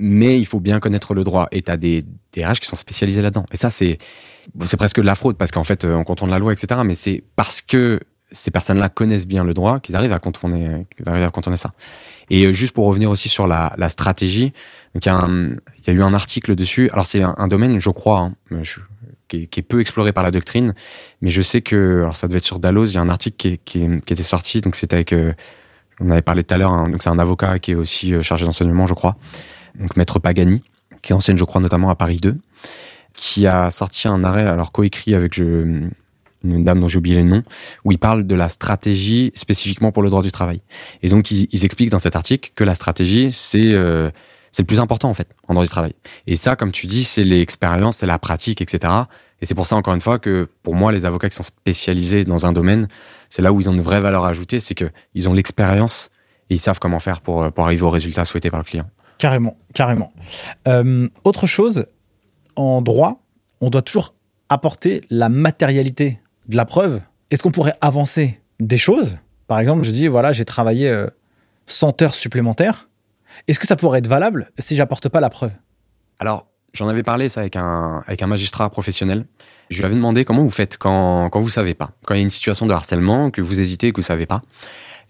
mais 0.04 0.36
il 0.36 0.46
faut 0.46 0.58
bien 0.58 0.80
connaître 0.80 1.14
le 1.14 1.22
droit. 1.22 1.46
Et 1.52 1.62
tu 1.62 1.70
as 1.70 1.76
des, 1.76 2.04
des 2.32 2.44
RH 2.44 2.54
qui 2.54 2.66
sont 2.66 2.76
spécialisés 2.76 3.22
là-dedans. 3.22 3.46
Et 3.52 3.56
ça, 3.56 3.70
c'est 3.70 3.98
c'est 4.62 4.76
presque 4.76 5.00
de 5.00 5.06
la 5.06 5.14
fraude, 5.14 5.36
parce 5.36 5.52
qu'en 5.52 5.62
fait, 5.62 5.84
euh, 5.84 5.94
on 5.94 6.02
contourne 6.02 6.30
la 6.30 6.40
loi, 6.40 6.52
etc. 6.52 6.80
Mais 6.84 6.96
c'est 6.96 7.22
parce 7.36 7.62
que 7.62 8.00
ces 8.32 8.50
personnes-là 8.50 8.88
connaissent 8.88 9.28
bien 9.28 9.44
le 9.44 9.54
droit 9.54 9.78
qu'ils 9.78 9.94
arrivent 9.94 10.12
à 10.12 10.18
contourner, 10.18 10.86
qu'ils 10.96 11.08
arrivent 11.08 11.24
à 11.24 11.30
contourner 11.30 11.56
ça. 11.56 11.72
Et 12.30 12.46
euh, 12.46 12.52
juste 12.52 12.72
pour 12.72 12.86
revenir 12.86 13.10
aussi 13.10 13.28
sur 13.28 13.46
la, 13.46 13.72
la 13.78 13.88
stratégie, 13.88 14.52
il 14.96 15.06
y, 15.06 15.08
a 15.08 15.28
y 15.86 15.90
a 15.90 15.92
eu 15.92 16.02
un 16.02 16.14
article 16.14 16.56
dessus. 16.56 16.90
Alors 16.92 17.06
c'est 17.06 17.22
un, 17.22 17.46
domaine, 17.46 17.78
je 17.78 17.90
crois, 17.90 18.32
hein, 18.50 18.62
qui, 19.28 19.42
est, 19.42 19.46
qui, 19.46 19.60
est, 19.60 19.62
peu 19.62 19.80
exploré 19.80 20.12
par 20.12 20.24
la 20.24 20.32
doctrine, 20.32 20.74
mais 21.20 21.30
je 21.30 21.42
sais 21.42 21.60
que, 21.60 22.00
alors 22.00 22.16
ça 22.16 22.26
devait 22.26 22.38
être 22.38 22.44
sur 22.44 22.58
Dalloz, 22.58 22.90
il 22.90 22.94
y 22.96 22.98
a 22.98 23.02
un 23.02 23.08
article 23.08 23.36
qui, 23.36 23.58
qui, 23.58 24.00
qui 24.00 24.12
était 24.12 24.24
sorti, 24.24 24.60
donc 24.62 24.74
c'était 24.74 24.96
avec, 24.96 25.12
euh, 25.12 25.32
on 26.00 26.10
avait 26.10 26.22
parlé 26.22 26.42
tout 26.42 26.54
à 26.54 26.58
l'heure, 26.58 26.72
hein, 26.72 26.88
donc 26.88 27.02
c'est 27.02 27.10
un 27.10 27.18
avocat 27.18 27.58
qui 27.58 27.72
est 27.72 27.76
aussi 27.76 28.20
chargé 28.22 28.44
d'enseignement, 28.44 28.86
je 28.86 28.94
crois, 28.94 29.16
donc 29.78 29.96
Maître 29.96 30.18
Pagani, 30.18 30.62
qui 31.02 31.12
enseigne, 31.12 31.36
je 31.36 31.44
crois, 31.44 31.60
notamment 31.60 31.90
à 31.90 31.94
Paris 31.94 32.20
2, 32.20 32.36
qui 33.14 33.46
a 33.46 33.70
sorti 33.70 34.08
un 34.08 34.24
arrêt, 34.24 34.46
alors 34.46 34.72
coécrit 34.72 35.14
avec 35.14 35.36
une 35.36 35.90
dame 36.44 36.80
dont 36.80 36.88
j'ai 36.88 36.98
oublié 36.98 37.16
le 37.16 37.24
nom, 37.24 37.42
où 37.84 37.92
il 37.92 37.98
parle 37.98 38.26
de 38.26 38.34
la 38.34 38.48
stratégie 38.48 39.32
spécifiquement 39.34 39.92
pour 39.92 40.02
le 40.02 40.10
droit 40.10 40.22
du 40.22 40.32
travail. 40.32 40.60
Et 41.02 41.08
donc, 41.08 41.30
ils, 41.30 41.48
ils 41.52 41.64
expliquent 41.64 41.90
dans 41.90 41.98
cet 41.98 42.16
article 42.16 42.52
que 42.54 42.64
la 42.64 42.74
stratégie, 42.74 43.30
c'est 43.30 43.72
euh, 43.74 44.10
c'est 44.52 44.62
le 44.62 44.66
plus 44.66 44.80
important 44.80 45.08
en 45.08 45.14
fait 45.14 45.28
en 45.48 45.54
droit 45.54 45.64
du 45.64 45.70
travail. 45.70 45.94
Et 46.26 46.36
ça, 46.36 46.56
comme 46.56 46.72
tu 46.72 46.86
dis, 46.86 47.04
c'est 47.04 47.24
l'expérience, 47.24 47.98
c'est 47.98 48.06
la 48.06 48.18
pratique, 48.18 48.60
etc. 48.60 48.92
Et 49.40 49.46
c'est 49.46 49.54
pour 49.54 49.66
ça, 49.66 49.76
encore 49.76 49.94
une 49.94 50.00
fois, 50.00 50.18
que 50.18 50.48
pour 50.62 50.74
moi, 50.74 50.92
les 50.92 51.04
avocats 51.04 51.30
qui 51.30 51.36
sont 51.36 51.42
spécialisés 51.42 52.24
dans 52.24 52.46
un 52.46 52.52
domaine, 52.52 52.86
c'est 53.30 53.42
là 53.42 53.52
où 53.52 53.60
ils 53.60 53.68
ont 53.68 53.72
une 53.72 53.80
vraie 53.80 54.00
valeur 54.00 54.24
ajoutée, 54.24 54.60
c'est 54.60 54.74
qu'ils 54.74 55.28
ont 55.28 55.32
l'expérience 55.32 56.10
et 56.50 56.54
ils 56.54 56.60
savent 56.60 56.78
comment 56.78 57.00
faire 57.00 57.22
pour, 57.22 57.50
pour 57.50 57.64
arriver 57.64 57.82
au 57.82 57.90
résultat 57.90 58.24
souhaité 58.24 58.50
par 58.50 58.60
le 58.60 58.64
client. 58.64 58.88
Carrément, 59.22 59.56
carrément. 59.72 60.12
Euh, 60.66 61.08
autre 61.22 61.46
chose, 61.46 61.86
en 62.56 62.82
droit, 62.82 63.22
on 63.60 63.70
doit 63.70 63.82
toujours 63.82 64.16
apporter 64.48 65.04
la 65.10 65.28
matérialité 65.28 66.18
de 66.48 66.56
la 66.56 66.64
preuve. 66.64 67.00
Est-ce 67.30 67.40
qu'on 67.44 67.52
pourrait 67.52 67.76
avancer 67.80 68.40
des 68.58 68.78
choses? 68.78 69.18
Par 69.46 69.60
exemple, 69.60 69.84
je 69.84 69.92
dis, 69.92 70.08
voilà, 70.08 70.32
j'ai 70.32 70.44
travaillé 70.44 70.88
euh, 70.88 71.06
100 71.68 72.02
heures 72.02 72.16
supplémentaires. 72.16 72.88
Est-ce 73.46 73.60
que 73.60 73.66
ça 73.68 73.76
pourrait 73.76 74.00
être 74.00 74.08
valable 74.08 74.50
si 74.58 74.74
j'apporte 74.74 75.08
pas 75.08 75.20
la 75.20 75.30
preuve? 75.30 75.52
Alors, 76.18 76.48
j'en 76.72 76.88
avais 76.88 77.04
parlé 77.04 77.28
ça 77.28 77.42
avec 77.42 77.54
un, 77.54 78.02
avec 78.08 78.22
un 78.22 78.26
magistrat 78.26 78.70
professionnel. 78.70 79.24
Je 79.70 79.78
lui 79.78 79.84
avais 79.84 79.94
demandé 79.94 80.24
comment 80.24 80.42
vous 80.42 80.50
faites 80.50 80.78
quand, 80.78 81.30
quand 81.30 81.40
vous 81.40 81.48
savez 81.48 81.74
pas. 81.74 81.92
Quand 82.06 82.14
il 82.14 82.18
y 82.18 82.20
a 82.22 82.24
une 82.24 82.30
situation 82.30 82.66
de 82.66 82.72
harcèlement, 82.72 83.30
que 83.30 83.40
vous 83.40 83.60
hésitez 83.60 83.92
que 83.92 84.00
vous 84.00 84.02
savez 84.02 84.26
pas. 84.26 84.42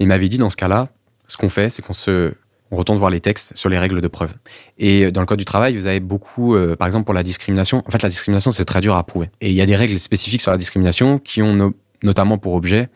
Il 0.00 0.06
m'avait 0.06 0.28
dit, 0.28 0.36
dans 0.36 0.50
ce 0.50 0.56
cas-là, 0.56 0.90
ce 1.28 1.38
qu'on 1.38 1.48
fait, 1.48 1.70
c'est 1.70 1.80
qu'on 1.80 1.94
se, 1.94 2.34
on 2.72 2.76
retourne 2.76 2.98
voir 2.98 3.10
les 3.10 3.20
textes 3.20 3.54
sur 3.54 3.68
les 3.68 3.78
règles 3.78 4.00
de 4.00 4.08
preuve. 4.08 4.32
Et 4.78 5.12
dans 5.12 5.20
le 5.20 5.26
code 5.26 5.38
du 5.38 5.44
travail, 5.44 5.76
vous 5.76 5.86
avez 5.86 6.00
beaucoup, 6.00 6.56
euh, 6.56 6.74
par 6.74 6.88
exemple 6.88 7.04
pour 7.04 7.14
la 7.14 7.22
discrimination. 7.22 7.82
En 7.86 7.90
fait, 7.90 8.02
la 8.02 8.08
discrimination, 8.08 8.50
c'est 8.50 8.64
très 8.64 8.80
dur 8.80 8.96
à 8.96 9.04
prouver. 9.04 9.30
Et 9.42 9.50
il 9.50 9.54
y 9.54 9.60
a 9.60 9.66
des 9.66 9.76
règles 9.76 9.98
spécifiques 10.00 10.40
sur 10.40 10.50
la 10.50 10.56
discrimination 10.56 11.18
qui 11.18 11.42
ont 11.42 11.54
no- 11.54 11.74
notamment 12.02 12.38
pour 12.38 12.54
objet 12.54 12.88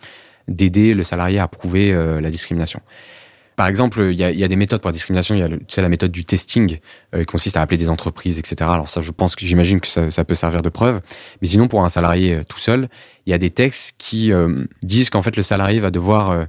d'aider 0.48 0.94
le 0.94 1.04
salarié 1.04 1.38
à 1.38 1.46
prouver 1.46 1.92
euh, 1.92 2.22
la 2.22 2.30
discrimination. 2.30 2.80
Par 3.56 3.68
exemple, 3.68 4.10
il 4.12 4.18
y 4.18 4.44
a, 4.44 4.48
des 4.48 4.56
méthodes 4.56 4.82
pour 4.82 4.90
la 4.90 4.92
discrimination. 4.92 5.34
Il 5.34 5.40
y 5.40 5.42
a 5.42 5.82
la 5.82 5.88
méthode 5.88 6.12
du 6.12 6.26
testing 6.26 6.78
euh, 7.14 7.20
qui 7.20 7.24
consiste 7.24 7.56
à 7.56 7.62
appeler 7.62 7.78
des 7.78 7.88
entreprises, 7.88 8.38
etc. 8.38 8.56
Alors 8.70 8.90
ça, 8.90 9.00
je 9.00 9.10
pense 9.10 9.34
que 9.34 9.46
j'imagine 9.46 9.80
que 9.80 9.88
ça, 9.88 10.24
peut 10.24 10.34
servir 10.34 10.60
de 10.60 10.68
preuve. 10.68 11.00
Mais 11.40 11.48
sinon, 11.48 11.66
pour 11.66 11.82
un 11.82 11.88
salarié 11.88 12.34
euh, 12.34 12.44
tout 12.46 12.58
seul, 12.58 12.88
il 13.24 13.30
y 13.30 13.34
a 13.34 13.38
des 13.38 13.48
textes 13.48 13.94
qui 13.96 14.30
euh, 14.30 14.64
disent 14.82 15.08
qu'en 15.08 15.22
fait 15.22 15.36
le 15.36 15.42
salarié 15.42 15.80
va 15.80 15.90
devoir 15.90 16.30
euh, 16.30 16.44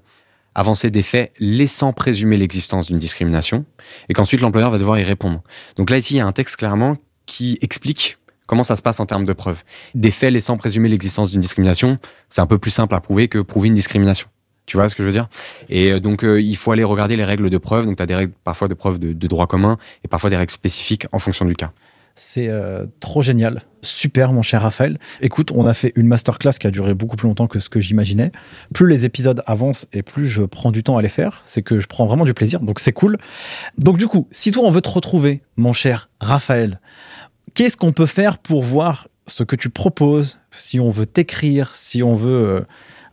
avancer 0.58 0.90
des 0.90 1.04
faits 1.04 1.32
laissant 1.40 1.94
présumer 1.94 2.36
l'existence 2.36 2.88
d'une 2.88 2.98
discrimination 2.98 3.64
et 4.10 4.14
qu'ensuite 4.14 4.42
l'employeur 4.42 4.72
va 4.72 4.80
devoir 4.80 5.00
y 5.00 5.04
répondre. 5.04 5.42
Donc 5.78 5.90
là, 5.90 6.00
ici, 6.00 6.16
il 6.16 6.18
y 6.18 6.20
a 6.20 6.26
un 6.26 6.32
texte 6.34 6.58
clairement 6.58 6.98
qui 7.28 7.60
explique 7.62 8.18
comment 8.48 8.64
ça 8.64 8.76
se 8.76 8.82
passe 8.82 9.00
en 9.00 9.06
termes 9.06 9.26
de 9.26 9.34
preuves. 9.34 9.64
Des 9.94 10.10
faits 10.10 10.34
laissant 10.34 10.58
présumer 10.58 10.90
l'existence 10.90 11.30
d'une 11.30 11.42
discrimination, 11.42 12.00
c'est 12.30 12.42
un 12.42 12.48
peu 12.48 12.58
plus 12.58 12.72
simple 12.72 12.96
à 12.96 13.00
prouver 13.00 13.28
que 13.28 13.38
prouver 13.40 13.68
une 13.68 13.76
discrimination. 13.76 14.28
Tu 14.66 14.78
vois 14.78 14.90
ce 14.90 14.96
que 14.96 15.04
je 15.04 15.08
veux 15.08 15.14
dire? 15.14 15.30
Et 15.70 15.92
euh, 15.92 16.00
donc, 16.00 16.26
euh, 16.26 16.42
il 16.42 16.58
faut 16.58 16.72
aller 16.72 16.84
regarder 16.84 17.16
les 17.16 17.24
règles 17.24 17.50
de 17.50 17.58
preuve. 17.58 17.86
Donc, 17.86 17.96
tu 17.96 18.04
as 18.04 18.06
des 18.06 18.16
règles 18.16 18.34
parfois 18.44 18.68
de 18.68 18.74
preuve 18.74 19.00
de, 19.00 19.14
de 19.14 19.28
droit 19.28 19.48
commun 19.48 19.78
et 20.04 20.10
parfois 20.10 20.30
des 20.30 20.36
règles 20.36 20.52
spécifiques 20.52 21.06
en 21.14 21.20
fonction 21.20 21.46
du 21.46 21.56
cas. 21.56 21.72
C'est 22.20 22.48
euh, 22.50 22.88
trop 23.00 23.22
génial. 23.22 23.62
Super, 23.84 24.34
mon 24.34 24.42
cher 24.42 24.64
Raphaël. 24.64 24.98
Écoute, 25.22 25.52
on 25.54 25.68
a 25.68 25.76
fait 25.76 25.94
une 25.96 26.08
masterclass 26.08 26.54
qui 26.60 26.66
a 26.66 26.72
duré 26.72 26.96
beaucoup 26.96 27.16
plus 27.16 27.28
longtemps 27.28 27.46
que 27.46 27.60
ce 27.60 27.70
que 27.70 27.80
j'imaginais. 27.80 28.32
Plus 28.74 28.88
les 28.88 29.06
épisodes 29.06 29.44
avancent 29.46 29.86
et 29.94 30.02
plus 30.02 30.28
je 30.28 30.42
prends 30.42 30.72
du 30.72 30.82
temps 30.82 30.98
à 30.98 31.04
les 31.04 31.10
faire, 31.10 31.44
c'est 31.46 31.62
que 31.62 31.80
je 31.80 31.86
prends 31.86 32.08
vraiment 32.08 32.26
du 32.26 32.34
plaisir, 32.34 32.60
donc 32.62 32.80
c'est 32.80 32.92
cool. 32.92 33.20
Donc 33.78 34.00
du 34.00 34.08
coup, 34.08 34.28
si 34.32 34.50
toi 34.50 34.64
on 34.66 34.72
veut 34.72 34.82
te 34.82 34.90
retrouver, 34.90 35.44
mon 35.58 35.74
cher 35.74 36.10
Raphaël, 36.20 36.82
qu'est-ce 37.54 37.78
qu'on 37.78 37.94
peut 37.94 38.08
faire 38.08 38.40
pour 38.40 38.64
voir 38.64 39.10
ce 39.28 39.44
que 39.44 39.56
tu 39.56 39.70
proposes, 39.70 40.40
si 40.50 40.80
on 40.80 40.90
veut 40.90 41.06
t'écrire, 41.06 41.76
si 41.76 42.02
on 42.02 42.16
veut... 42.16 42.48
euh, 42.48 42.62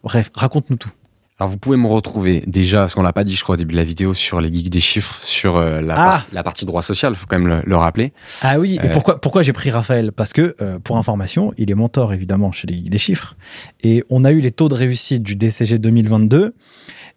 Bref, 0.02 0.31
raconte-nous 0.35 0.76
tout. 0.76 0.93
Alors, 1.40 1.51
vous 1.51 1.59
pouvez 1.59 1.77
me 1.77 1.89
retrouver 1.89 2.44
déjà, 2.47 2.81
parce 2.82 2.94
qu'on 2.94 3.02
l'a 3.02 3.12
pas 3.12 3.24
dit, 3.24 3.35
je 3.35 3.43
crois, 3.43 3.55
au 3.55 3.56
début 3.56 3.73
de 3.73 3.77
la 3.78 3.82
vidéo, 3.85 4.15
sur 4.15 4.40
les 4.40 4.55
geeks 4.55 4.70
des 4.70 4.81
chiffres, 4.81 5.19
sur 5.24 5.56
euh, 5.56 5.81
la, 5.81 5.94
Ah. 5.94 6.05
par- 6.05 6.27
la 6.32 6.43
partie 6.44 6.65
droit 6.65 6.81
social, 6.82 7.16
faut 7.16 7.27
quand 7.28 7.39
même 7.40 7.48
le, 7.48 7.61
le 7.66 7.77
rappeler. 7.77 8.12
Ah 8.43 8.61
oui, 8.61 8.78
et 8.81 8.86
Euh. 8.86 8.93
pourquoi, 8.93 9.20
pourquoi 9.20 9.43
j'ai 9.43 9.52
pris 9.52 9.70
Raphaël? 9.73 10.12
Parce 10.12 10.32
que, 10.32 10.55
euh, 10.61 10.78
pour 10.78 10.97
information, 10.97 11.52
il 11.59 11.73
est 11.73 11.74
mentor 11.74 12.12
évidemment 12.12 12.52
chez 12.52 12.69
les 12.69 12.74
Geeks 12.77 12.89
des 12.90 12.98
chiffres. 12.98 13.35
Et 13.82 14.05
on 14.11 14.24
a 14.24 14.31
eu 14.31 14.39
les 14.40 14.52
taux 14.52 14.69
de 14.69 14.74
réussite 14.77 15.24
du 15.24 15.35
DCG 15.35 15.78
2022. 15.81 16.55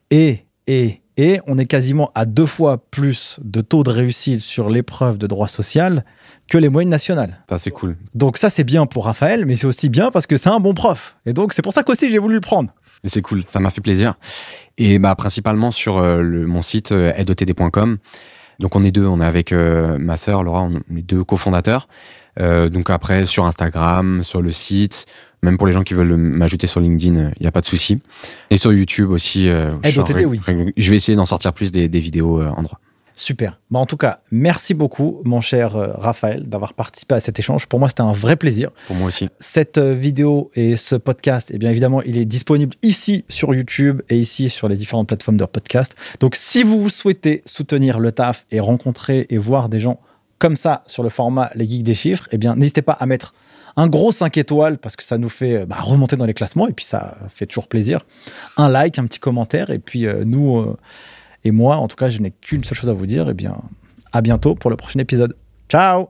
Et, 0.09 0.45
et, 0.65 1.01
et 1.17 1.39
on 1.45 1.59
est 1.59 1.65
quasiment 1.67 2.09
à 2.15 2.25
deux 2.25 2.45
fois 2.47 2.79
plus 2.89 3.39
de 3.43 3.61
taux 3.61 3.83
de 3.83 3.91
réussite 3.91 4.39
sur 4.39 4.69
l'épreuve 4.71 5.19
de 5.19 5.27
droit 5.27 5.47
social 5.47 6.03
que 6.49 6.57
les 6.57 6.69
moyennes 6.69 6.89
nationales. 6.89 7.43
C'est 7.57 7.69
cool. 7.71 7.97
Donc 8.15 8.37
ça, 8.37 8.49
c'est 8.49 8.63
bien 8.63 8.87
pour 8.87 9.05
Raphaël, 9.05 9.45
mais 9.45 9.55
c'est 9.55 9.67
aussi 9.67 9.89
bien 9.89 10.09
parce 10.09 10.25
que 10.25 10.37
c'est 10.37 10.49
un 10.49 10.59
bon 10.59 10.73
prof. 10.73 11.17
Et 11.27 11.33
donc, 11.33 11.53
c'est 11.53 11.61
pour 11.61 11.73
ça 11.73 11.83
qu'aussi 11.83 12.09
j'ai 12.09 12.17
voulu 12.19 12.35
le 12.35 12.41
prendre. 12.41 12.71
Mais 13.03 13.09
c'est 13.09 13.21
cool, 13.21 13.43
ça 13.47 13.59
m'a 13.59 13.69
fait 13.69 13.81
plaisir. 13.81 14.15
Et 14.77 14.99
bah, 14.99 15.15
principalement 15.15 15.71
sur 15.71 15.97
euh, 15.97 16.21
le, 16.21 16.45
mon 16.47 16.61
site 16.61 16.91
euh, 16.91 17.13
aidotd.com. 17.15 17.97
Donc, 18.59 18.75
on 18.75 18.83
est 18.83 18.91
deux, 18.91 19.05
on 19.05 19.21
est 19.21 19.25
avec 19.25 19.51
euh, 19.51 19.97
ma 19.99 20.17
sœur 20.17 20.43
Laura, 20.43 20.63
on 20.63 20.77
est 20.97 21.01
deux 21.03 21.23
cofondateurs. 21.23 21.87
Euh, 22.39 22.69
donc, 22.69 22.89
après, 22.89 23.25
sur 23.27 23.45
Instagram, 23.45 24.23
sur 24.23 24.41
le 24.41 24.51
site, 24.51 25.05
même 25.43 25.57
pour 25.59 25.67
les 25.67 25.73
gens 25.73 25.83
qui 25.83 25.93
veulent 25.93 26.15
m'ajouter 26.17 26.65
sur 26.65 26.79
LinkedIn, 26.79 27.31
il 27.37 27.41
n'y 27.41 27.47
a 27.47 27.51
pas 27.51 27.61
de 27.61 27.67
souci. 27.67 27.99
Et 28.49 28.57
sur 28.57 28.73
YouTube 28.73 29.11
aussi. 29.11 29.47
euh, 29.47 29.71
je 29.91 30.01
en- 30.01 30.29
oui. 30.29 30.41
Je 30.75 30.89
vais 30.89 30.95
essayer 30.97 31.15
d'en 31.15 31.25
sortir 31.27 31.53
plus 31.53 31.71
des, 31.71 31.87
des 31.87 31.99
vidéos 31.99 32.41
euh, 32.41 32.47
en 32.49 32.63
droit. 32.63 32.79
Super. 33.19 33.59
Bah, 33.71 33.79
en 33.79 33.87
tout 33.87 33.97
cas, 33.97 34.21
merci 34.31 34.75
beaucoup, 34.75 35.21
mon 35.25 35.41
cher 35.41 35.75
euh, 35.75 35.91
Raphaël, 35.95 36.47
d'avoir 36.47 36.75
participé 36.75 37.15
à 37.15 37.19
cet 37.19 37.39
échange. 37.39 37.65
Pour 37.65 37.79
moi, 37.79 37.89
c'était 37.89 38.01
un 38.01 38.11
vrai 38.11 38.35
plaisir. 38.35 38.69
Pour 38.85 38.95
moi 38.95 39.07
aussi. 39.07 39.27
Cette 39.39 39.79
euh, 39.79 39.91
vidéo 39.91 40.51
et 40.53 40.77
ce 40.77 40.95
podcast, 40.95 41.49
eh 41.51 41.57
bien 41.57 41.71
évidemment, 41.71 42.03
il 42.03 42.19
est 42.19 42.25
disponible 42.25 42.75
ici 42.83 43.25
sur 43.27 43.55
YouTube 43.55 44.03
et 44.09 44.17
ici 44.17 44.49
sur 44.49 44.69
les 44.69 44.75
différentes 44.75 45.07
plateformes 45.07 45.37
de 45.37 45.45
podcast. 45.45 45.95
Donc, 46.19 46.35
si 46.35 46.61
vous 46.61 46.89
souhaitez 46.89 47.41
soutenir 47.45 47.99
le 47.99 48.11
taf 48.11 48.45
et 48.51 48.59
rencontrer 48.59 49.25
et 49.31 49.39
voir 49.39 49.67
des 49.67 49.79
gens 49.79 49.99
comme 50.37 50.55
ça 50.55 50.83
sur 50.85 51.01
le 51.01 51.09
format 51.09 51.49
Les 51.55 51.67
Geeks 51.67 51.83
des 51.83 51.95
Chiffres, 51.95 52.27
eh 52.31 52.37
bien, 52.37 52.55
n'hésitez 52.55 52.83
pas 52.83 52.93
à 52.93 53.07
mettre 53.07 53.33
un 53.77 53.87
gros 53.87 54.11
5 54.11 54.35
étoiles 54.37 54.79
parce 54.79 54.95
que 54.95 55.03
ça 55.03 55.17
nous 55.17 55.29
fait 55.29 55.55
euh, 55.55 55.65
bah, 55.65 55.77
remonter 55.79 56.17
dans 56.17 56.25
les 56.25 56.33
classements 56.33 56.67
et 56.67 56.73
puis 56.73 56.85
ça 56.85 57.17
fait 57.29 57.45
toujours 57.45 57.67
plaisir. 57.67 58.01
Un 58.57 58.69
like, 58.69 58.99
un 58.99 59.05
petit 59.05 59.19
commentaire 59.19 59.69
et 59.69 59.79
puis 59.79 60.05
euh, 60.05 60.25
nous 60.25 60.57
euh, 60.57 60.77
et 61.47 61.51
moi, 61.51 61.77
en 61.77 61.87
tout 61.87 61.95
cas, 61.95 62.09
je 62.09 62.19
n'ai 62.19 62.31
qu'une 62.31 62.63
seule 62.63 62.77
chose 62.77 62.89
à 62.89 62.93
vous 62.93 63.05
dire. 63.05 63.29
Eh 63.29 63.33
bien, 63.33 63.55
à 64.11 64.21
bientôt 64.21 64.53
pour 64.53 64.69
le 64.69 64.75
prochain 64.75 64.99
épisode. 64.99 65.35
Ciao 65.69 66.09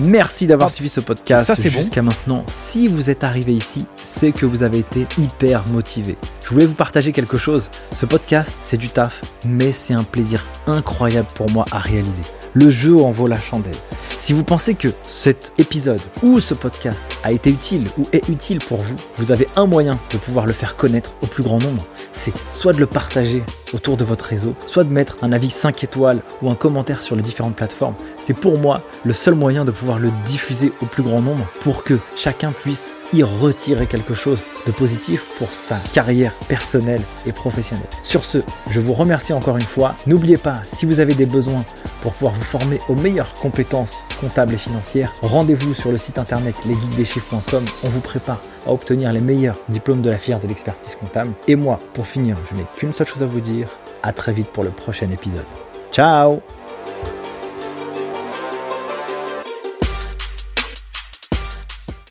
Merci 0.00 0.46
d'avoir 0.46 0.70
suivi 0.70 0.88
ce 0.90 1.00
podcast 1.00 1.46
Ça, 1.46 1.54
c'est 1.54 1.70
bon. 1.70 1.78
jusqu'à 1.78 2.02
maintenant. 2.02 2.44
Si 2.48 2.88
vous 2.88 3.08
êtes 3.08 3.24
arrivé 3.24 3.54
ici, 3.54 3.86
c'est 3.96 4.32
que 4.32 4.44
vous 4.44 4.62
avez 4.64 4.78
été 4.80 5.06
hyper 5.16 5.66
motivé. 5.68 6.16
Je 6.44 6.48
voulais 6.50 6.66
vous 6.66 6.74
partager 6.74 7.12
quelque 7.12 7.38
chose. 7.38 7.70
Ce 7.92 8.04
podcast, 8.04 8.54
c'est 8.60 8.76
du 8.76 8.88
taf, 8.88 9.22
mais 9.46 9.72
c'est 9.72 9.94
un 9.94 10.02
plaisir 10.02 10.44
incroyable 10.66 11.28
pour 11.36 11.50
moi 11.50 11.64
à 11.70 11.78
réaliser. 11.78 12.24
Le 12.52 12.68
jeu 12.68 12.96
en 12.96 13.10
vaut 13.12 13.28
la 13.28 13.40
chandelle. 13.40 13.74
Si 14.18 14.32
vous 14.32 14.44
pensez 14.44 14.74
que 14.74 14.88
cet 15.02 15.52
épisode 15.58 16.00
ou 16.22 16.40
ce 16.40 16.54
podcast 16.54 17.04
a 17.22 17.32
été 17.32 17.50
utile 17.50 17.86
ou 17.98 18.06
est 18.12 18.28
utile 18.28 18.58
pour 18.58 18.78
vous, 18.78 18.96
vous 19.16 19.30
avez 19.30 19.46
un 19.56 19.66
moyen 19.66 19.98
de 20.10 20.18
pouvoir 20.18 20.46
le 20.46 20.52
faire 20.52 20.76
connaître 20.76 21.12
au 21.22 21.26
plus 21.26 21.42
grand 21.42 21.62
nombre. 21.62 21.86
C'est 22.12 22.32
soit 22.50 22.72
de 22.72 22.80
le 22.80 22.86
partager 22.86 23.42
autour 23.74 23.96
de 23.96 24.04
votre 24.04 24.24
réseau, 24.24 24.54
soit 24.66 24.84
de 24.84 24.92
mettre 24.92 25.18
un 25.22 25.32
avis 25.32 25.50
5 25.50 25.84
étoiles 25.84 26.22
ou 26.42 26.50
un 26.50 26.54
commentaire 26.54 27.02
sur 27.02 27.14
les 27.14 27.22
différentes 27.22 27.56
plateformes. 27.56 27.94
C'est 28.18 28.34
pour 28.34 28.58
moi 28.58 28.82
le 29.04 29.12
seul 29.12 29.34
moyen 29.34 29.64
de 29.64 29.70
pouvoir 29.70 29.98
le 29.98 30.10
diffuser 30.24 30.72
au 30.82 30.86
plus 30.86 31.02
grand 31.02 31.20
nombre 31.20 31.46
pour 31.60 31.84
que 31.84 31.98
chacun 32.16 32.52
puisse 32.52 32.94
y 33.12 33.22
retirer 33.22 33.86
quelque 33.86 34.14
chose 34.14 34.40
de 34.66 34.72
positif 34.72 35.24
pour 35.38 35.48
sa 35.52 35.76
carrière 35.92 36.32
personnelle 36.48 37.02
et 37.24 37.32
professionnelle. 37.32 37.86
Sur 38.02 38.24
ce, 38.24 38.38
je 38.70 38.80
vous 38.80 38.94
remercie 38.94 39.32
encore 39.32 39.56
une 39.56 39.62
fois. 39.62 39.94
N'oubliez 40.06 40.38
pas, 40.38 40.62
si 40.66 40.86
vous 40.86 41.00
avez 41.00 41.14
des 41.14 41.26
besoins 41.26 41.64
pour 42.02 42.12
pouvoir 42.12 42.34
vous 42.34 42.42
former 42.42 42.80
aux 42.88 42.94
meilleures 42.94 43.34
compétences 43.34 43.95
comptables 44.20 44.54
et 44.54 44.58
financières, 44.58 45.12
rendez-vous 45.22 45.74
sur 45.74 45.90
le 45.90 45.98
site 45.98 46.18
internet 46.18 46.54
lesgeekdeschiffres.com. 46.66 47.64
On 47.84 47.88
vous 47.88 48.00
prépare 48.00 48.40
à 48.66 48.72
obtenir 48.72 49.12
les 49.12 49.20
meilleurs 49.20 49.58
diplômes 49.68 50.02
de 50.02 50.10
la 50.10 50.18
filière 50.18 50.40
de 50.40 50.48
l'expertise 50.48 50.96
comptable. 50.96 51.32
Et 51.48 51.56
moi, 51.56 51.80
pour 51.94 52.06
finir, 52.06 52.36
je 52.50 52.56
n'ai 52.56 52.64
qu'une 52.76 52.92
seule 52.92 53.06
chose 53.06 53.22
à 53.22 53.26
vous 53.26 53.40
dire. 53.40 53.68
À 54.02 54.12
très 54.12 54.32
vite 54.32 54.48
pour 54.48 54.64
le 54.64 54.70
prochain 54.70 55.10
épisode. 55.10 55.44
Ciao 55.90 56.40